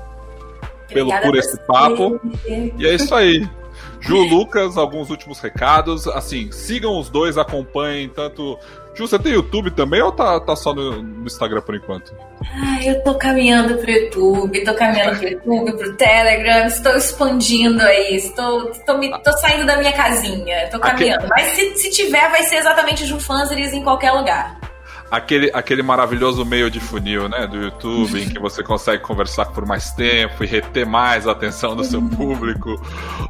pelo, 0.89 1.11
por 1.21 1.35
esse 1.35 1.59
papo. 1.67 2.21
E 2.79 2.87
é 2.87 2.95
isso 2.95 3.15
aí. 3.15 3.49
Ju, 4.01 4.23
Lucas, 4.23 4.77
alguns 4.77 5.11
últimos 5.11 5.41
recados. 5.41 6.07
Assim, 6.07 6.53
sigam 6.53 6.99
os 6.99 7.09
dois, 7.09 7.39
acompanhem 7.39 8.09
tanto. 8.09 8.59
Ju, 8.97 9.07
você 9.07 9.19
tem 9.19 9.33
YouTube 9.33 9.71
também 9.73 10.01
ou 10.01 10.11
tá, 10.11 10.41
tá 10.41 10.57
só 10.57 10.73
no, 10.73 11.03
no 11.03 11.27
Instagram 11.27 11.61
por 11.61 11.75
enquanto? 11.75 12.15
Ah, 12.43 12.83
eu 12.83 13.03
tô 13.05 13.15
caminhando 13.15 13.77
pro 13.77 13.91
YouTube, 13.91 14.65
tô 14.65 14.75
caminhando 14.75 15.19
pro 15.19 15.29
YouTube, 15.29 15.77
pro 15.77 15.97
Telegram, 15.97 16.67
estou 16.67 16.97
expandindo 16.97 17.83
aí, 17.83 18.17
estou, 18.17 18.73
tô, 18.87 18.97
me, 18.97 19.11
tô 19.23 19.33
saindo 19.39 19.67
da 19.67 19.77
minha 19.77 19.93
casinha, 19.93 20.69
tô 20.71 20.81
caminhando. 20.81 21.27
Aquele... 21.27 21.29
Mas 21.29 21.47
se, 21.49 21.77
se 21.77 21.91
tiver, 21.91 22.31
vai 22.31 22.43
ser 22.45 22.57
exatamente 22.57 23.05
Jufanseries 23.05 23.75
em 23.75 23.83
qualquer 23.83 24.13
lugar 24.13 24.66
aquele, 25.11 25.51
aquele 25.53 25.83
maravilhoso 25.83 26.45
meio 26.45 26.71
de 26.71 26.81
funil, 26.81 27.29
né, 27.29 27.47
do 27.47 27.57
YouTube, 27.57 28.23
em 28.23 28.29
que 28.29 28.39
você 28.39 28.63
consegue 28.63 29.03
conversar 29.03 29.47
por 29.47 29.67
mais 29.67 29.91
tempo 29.93 30.45
e 30.45 30.47
reter 30.47 30.87
mais 30.87 31.27
a 31.27 31.33
atenção 31.33 31.77
do 31.77 31.85
seu 31.85 32.03
público. 32.03 32.81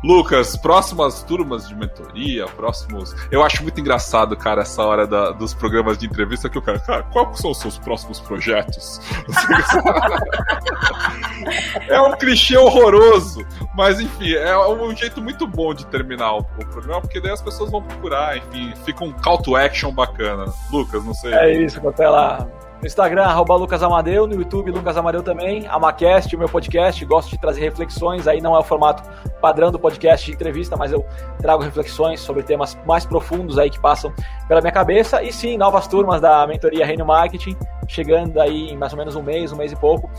Lucas, 0.03 0.57
próximas 0.57 1.23
turmas 1.23 1.69
de 1.69 1.74
mentoria, 1.74 2.47
próximos. 2.47 3.15
Eu 3.31 3.43
acho 3.43 3.62
muito 3.62 3.81
engraçado, 3.81 4.36
cara, 4.36 4.62
essa 4.62 4.82
hora 4.82 5.07
da, 5.07 5.31
dos 5.31 5.55
programas 5.55 5.98
de 5.98 6.07
entrevista 6.07 6.48
que 6.48 6.59
o 6.59 6.62
cara, 6.62 6.78
cara, 6.78 7.03
quais 7.05 7.39
são 7.39 7.51
os 7.51 7.59
seus 7.59 7.78
próximos 7.78 8.20
projetos? 8.20 9.01
é 11.89 12.01
um 12.01 12.16
clichê 12.16 12.57
horroroso, 12.57 13.47
mas 13.74 14.01
enfim, 14.01 14.32
é 14.32 14.57
um 14.57 14.97
jeito 14.97 15.23
muito 15.23 15.47
bom 15.47 15.74
de 15.74 15.86
terminar 15.86 16.32
o, 16.32 16.44
programa, 16.44 17.01
porque 17.01 17.20
daí 17.20 17.32
as 17.32 17.43
pessoas 17.43 17.70
vão 17.70 17.82
procurar, 17.82 18.36
enfim, 18.36 18.73
fica 18.85 19.05
um 19.05 19.12
call 19.12 19.43
to 19.43 19.57
action 19.57 19.93
bacana. 19.93 20.47
Lucas, 20.70 21.05
não 21.05 21.15
sei. 21.15 21.32
É 21.32 21.62
isso, 21.62 21.66
lá 22.09 22.47
No 22.81 22.87
Instagram, 22.87 23.25
arroba 23.25 23.57
Lucas 23.57 23.83
Amadeu, 23.83 24.27
no 24.27 24.35
YouTube, 24.35 24.71
Lucas 24.71 24.97
Amadeu 24.97 25.23
também, 25.23 25.67
Amacast, 25.69 26.35
o 26.35 26.39
meu 26.39 26.49
podcast, 26.49 27.05
gosto 27.05 27.31
de 27.31 27.39
trazer 27.39 27.61
reflexões, 27.61 28.29
aí 28.29 28.41
não 28.41 28.55
é 28.55 28.59
o 28.59 28.63
formato 28.63 29.03
padrão 29.41 29.71
do 29.71 29.79
podcast 29.79 30.27
de 30.27 30.33
entrevista, 30.33 30.77
mas 30.77 30.93
eu 30.93 31.05
trago 31.39 31.63
reflexões 31.63 32.21
sobre 32.21 32.43
temas 32.43 32.77
mais 32.87 33.07
profundos 33.07 33.59
aí 33.59 33.71
que 33.71 33.81
passam 33.81 34.13
pela 34.47 34.61
minha 34.61 34.73
cabeça, 34.73 35.23
e 35.23 35.33
sim, 35.33 35.57
novas 35.57 35.87
turmas 35.87 36.21
da 36.21 36.47
mentoria 36.47 36.85
Reino 36.85 37.07
Marketing, 37.07 37.57
chegando 37.89 38.41
aí 38.41 38.71
em 38.71 38.77
mais 38.77 38.93
ou 38.93 38.99
menos 38.99 39.17
um 39.17 39.23
mês, 39.23 39.53
um 39.53 39.57
mês 39.57 39.73
e 39.73 39.77
pouco, 39.77 40.11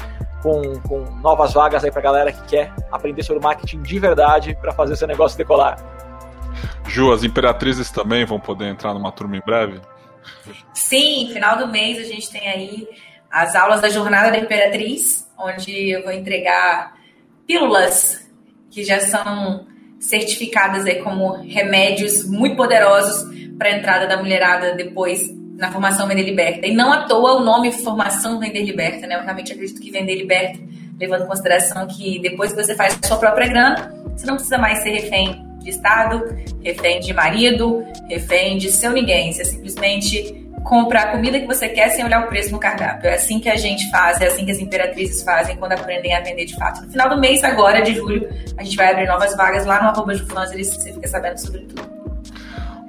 com, 0.41 0.61
com 0.87 1.05
novas 1.21 1.53
vagas 1.53 1.83
aí 1.83 1.91
pra 1.91 2.01
galera 2.01 2.31
que 2.31 2.41
quer 2.43 2.73
aprender 2.91 3.23
sobre 3.23 3.43
marketing 3.43 3.81
de 3.81 3.99
verdade 3.99 4.57
para 4.59 4.71
fazer 4.71 4.95
seu 4.95 5.07
negócio 5.07 5.37
decolar. 5.37 5.77
Ju, 6.87 7.11
as 7.11 7.23
imperatrizes 7.23 7.91
também 7.91 8.25
vão 8.25 8.39
poder 8.39 8.65
entrar 8.65 8.93
numa 8.93 9.11
turma 9.11 9.37
em 9.37 9.41
breve? 9.45 9.79
Sim, 10.73 11.29
final 11.33 11.57
do 11.57 11.67
mês 11.67 11.97
a 11.97 12.03
gente 12.03 12.29
tem 12.29 12.47
aí 12.47 12.87
as 13.31 13.55
aulas 13.55 13.81
da 13.81 13.89
Jornada 13.89 14.31
da 14.31 14.37
Imperatriz, 14.37 15.27
onde 15.37 15.91
eu 15.91 16.03
vou 16.03 16.11
entregar 16.11 16.95
pílulas 17.45 18.27
que 18.69 18.83
já 18.83 18.99
são 18.99 19.65
certificadas 19.99 20.85
aí 20.85 21.01
como 21.01 21.41
remédios 21.41 22.27
muito 22.27 22.55
poderosos 22.55 23.27
para 23.57 23.69
a 23.69 23.77
entrada 23.77 24.07
da 24.07 24.17
mulherada 24.17 24.75
depois 24.75 25.27
na 25.57 25.71
formação 25.71 26.07
Vender 26.07 26.23
Liberta. 26.23 26.67
E 26.67 26.73
não 26.73 26.93
à 26.93 27.07
toa 27.07 27.37
o 27.37 27.43
nome 27.43 27.71
Formação 27.71 28.39
Vender 28.39 28.63
Liberta, 28.63 29.07
né? 29.07 29.15
Eu 29.15 29.23
realmente 29.23 29.51
acredito 29.51 29.81
que 29.81 29.89
Vender 29.89 30.15
Liberta, 30.15 30.59
levando 30.99 31.23
em 31.23 31.27
consideração 31.27 31.87
que 31.87 32.19
depois 32.19 32.53
que 32.53 32.63
você 32.63 32.75
faz 32.75 32.99
a 33.01 33.07
sua 33.07 33.17
própria 33.17 33.47
grana, 33.47 33.91
você 34.15 34.27
não 34.27 34.35
precisa 34.35 34.57
mais 34.57 34.83
ser 34.83 34.91
refém 34.91 35.46
Estado, 35.69 36.23
refém 36.63 36.99
de 36.99 37.13
marido, 37.13 37.85
refém 38.09 38.57
de 38.57 38.71
seu 38.71 38.91
ninguém. 38.91 39.33
Você 39.33 39.45
simplesmente 39.45 40.47
compra 40.63 40.99
a 40.99 41.07
comida 41.11 41.39
que 41.39 41.47
você 41.47 41.69
quer 41.69 41.89
sem 41.89 42.03
olhar 42.03 42.25
o 42.25 42.27
preço 42.27 42.51
no 42.51 42.59
cardápio. 42.59 43.09
É 43.09 43.15
assim 43.15 43.39
que 43.39 43.49
a 43.49 43.55
gente 43.55 43.89
faz, 43.89 44.19
é 44.19 44.27
assim 44.27 44.45
que 44.45 44.51
as 44.51 44.59
imperatrizes 44.59 45.23
fazem 45.23 45.55
quando 45.55 45.71
aprendem 45.71 46.13
a 46.13 46.19
vender 46.19 46.45
de 46.45 46.55
fato. 46.55 46.81
No 46.81 46.91
final 46.91 47.09
do 47.09 47.17
mês, 47.17 47.43
agora, 47.43 47.81
de 47.81 47.95
julho, 47.95 48.27
a 48.57 48.63
gente 48.63 48.75
vai 48.75 48.91
abrir 48.91 49.07
novas 49.07 49.35
vagas 49.35 49.65
lá 49.65 49.81
no 49.81 49.89
arroba 49.89 50.13
Jufanzeres, 50.13 50.67
você 50.67 50.91
fica 50.91 51.07
sabendo 51.07 51.37
sobre 51.37 51.61
tudo. 51.61 51.97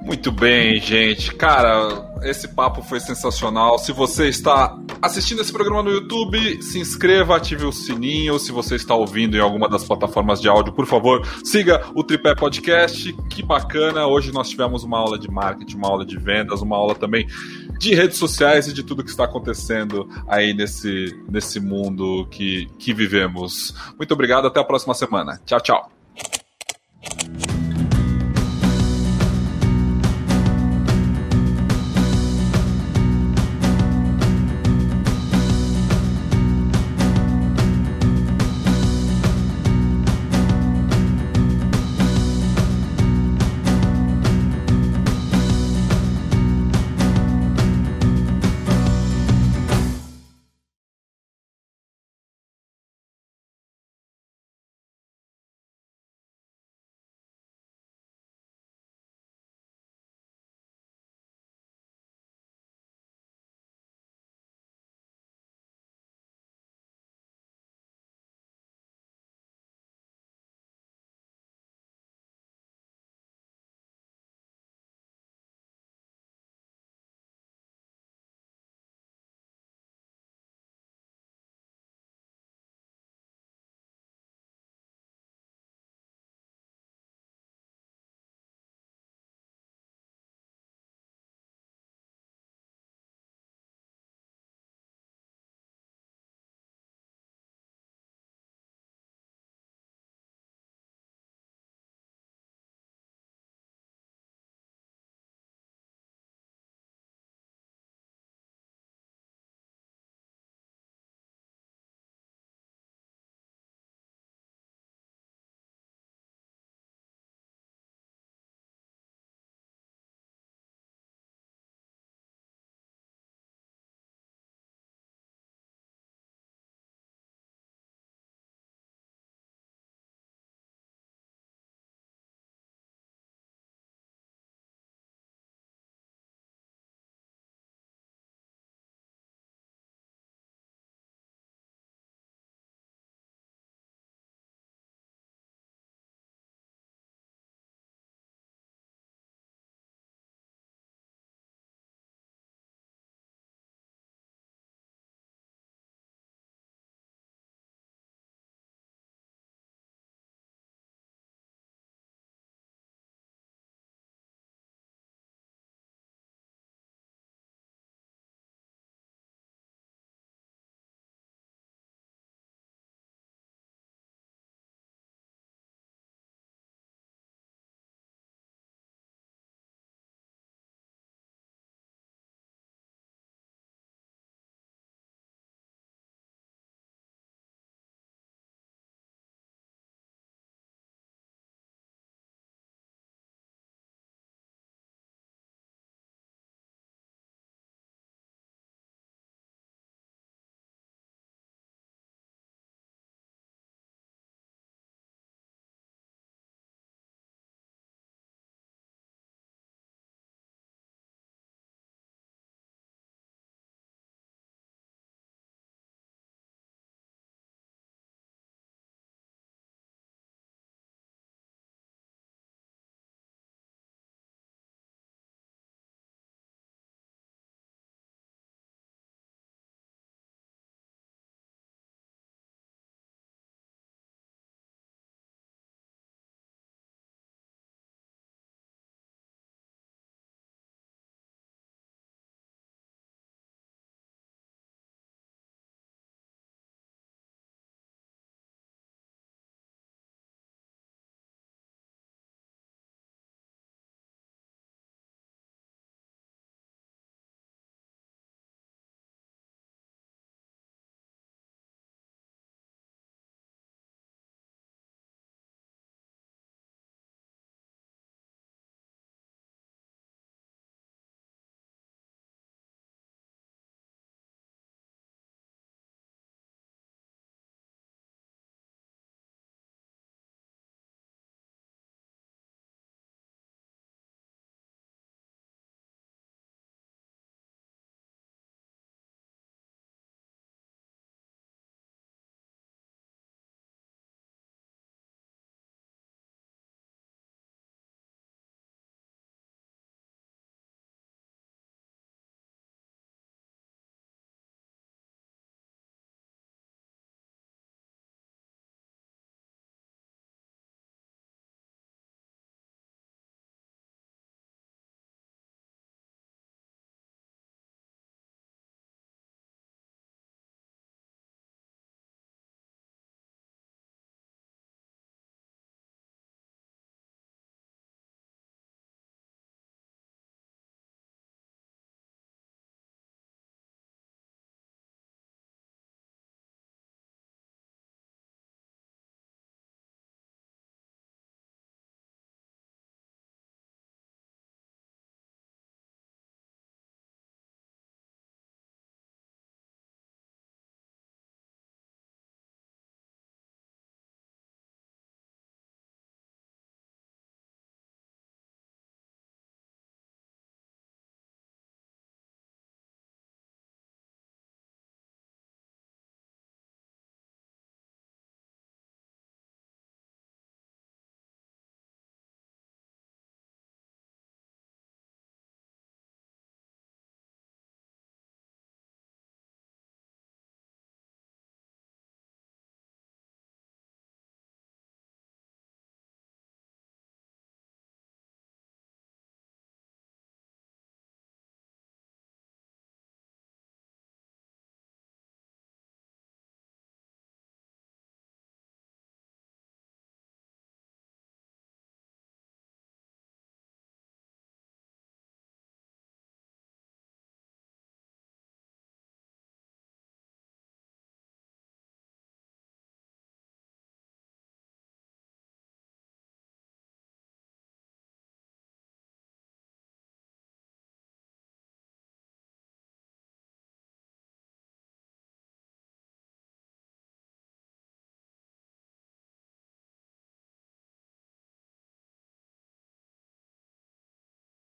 Muito 0.01 0.31
bem, 0.31 0.79
gente. 0.79 1.33
Cara, 1.35 2.08
esse 2.23 2.47
papo 2.47 2.81
foi 2.81 2.99
sensacional. 2.99 3.77
Se 3.77 3.91
você 3.91 4.27
está 4.27 4.77
assistindo 5.01 5.41
esse 5.41 5.51
programa 5.51 5.83
no 5.83 5.91
YouTube, 5.91 6.61
se 6.61 6.79
inscreva, 6.79 7.35
ative 7.35 7.65
o 7.65 7.71
sininho. 7.71 8.39
Se 8.39 8.51
você 8.51 8.75
está 8.75 8.95
ouvindo 8.95 9.37
em 9.37 9.39
alguma 9.39 9.67
das 9.69 9.83
plataformas 9.83 10.41
de 10.41 10.47
áudio, 10.47 10.73
por 10.73 10.85
favor, 10.85 11.25
siga 11.43 11.83
o 11.93 12.03
Tripé 12.03 12.35
Podcast. 12.35 13.13
Que 13.29 13.43
bacana. 13.43 14.07
Hoje 14.07 14.31
nós 14.31 14.49
tivemos 14.49 14.83
uma 14.83 14.99
aula 14.99 15.17
de 15.17 15.29
marketing, 15.29 15.77
uma 15.77 15.87
aula 15.87 16.05
de 16.05 16.17
vendas, 16.17 16.61
uma 16.61 16.75
aula 16.75 16.95
também 16.95 17.27
de 17.77 17.93
redes 17.95 18.17
sociais 18.17 18.67
e 18.67 18.73
de 18.73 18.83
tudo 18.83 19.03
que 19.03 19.09
está 19.09 19.23
acontecendo 19.23 20.09
aí 20.27 20.53
nesse, 20.53 21.17
nesse 21.29 21.59
mundo 21.59 22.27
que, 22.29 22.67
que 22.77 22.93
vivemos. 22.93 23.73
Muito 23.97 24.13
obrigado, 24.13 24.47
até 24.47 24.59
a 24.59 24.63
próxima 24.63 24.93
semana. 24.93 25.39
Tchau, 25.45 25.61
tchau. 25.61 25.98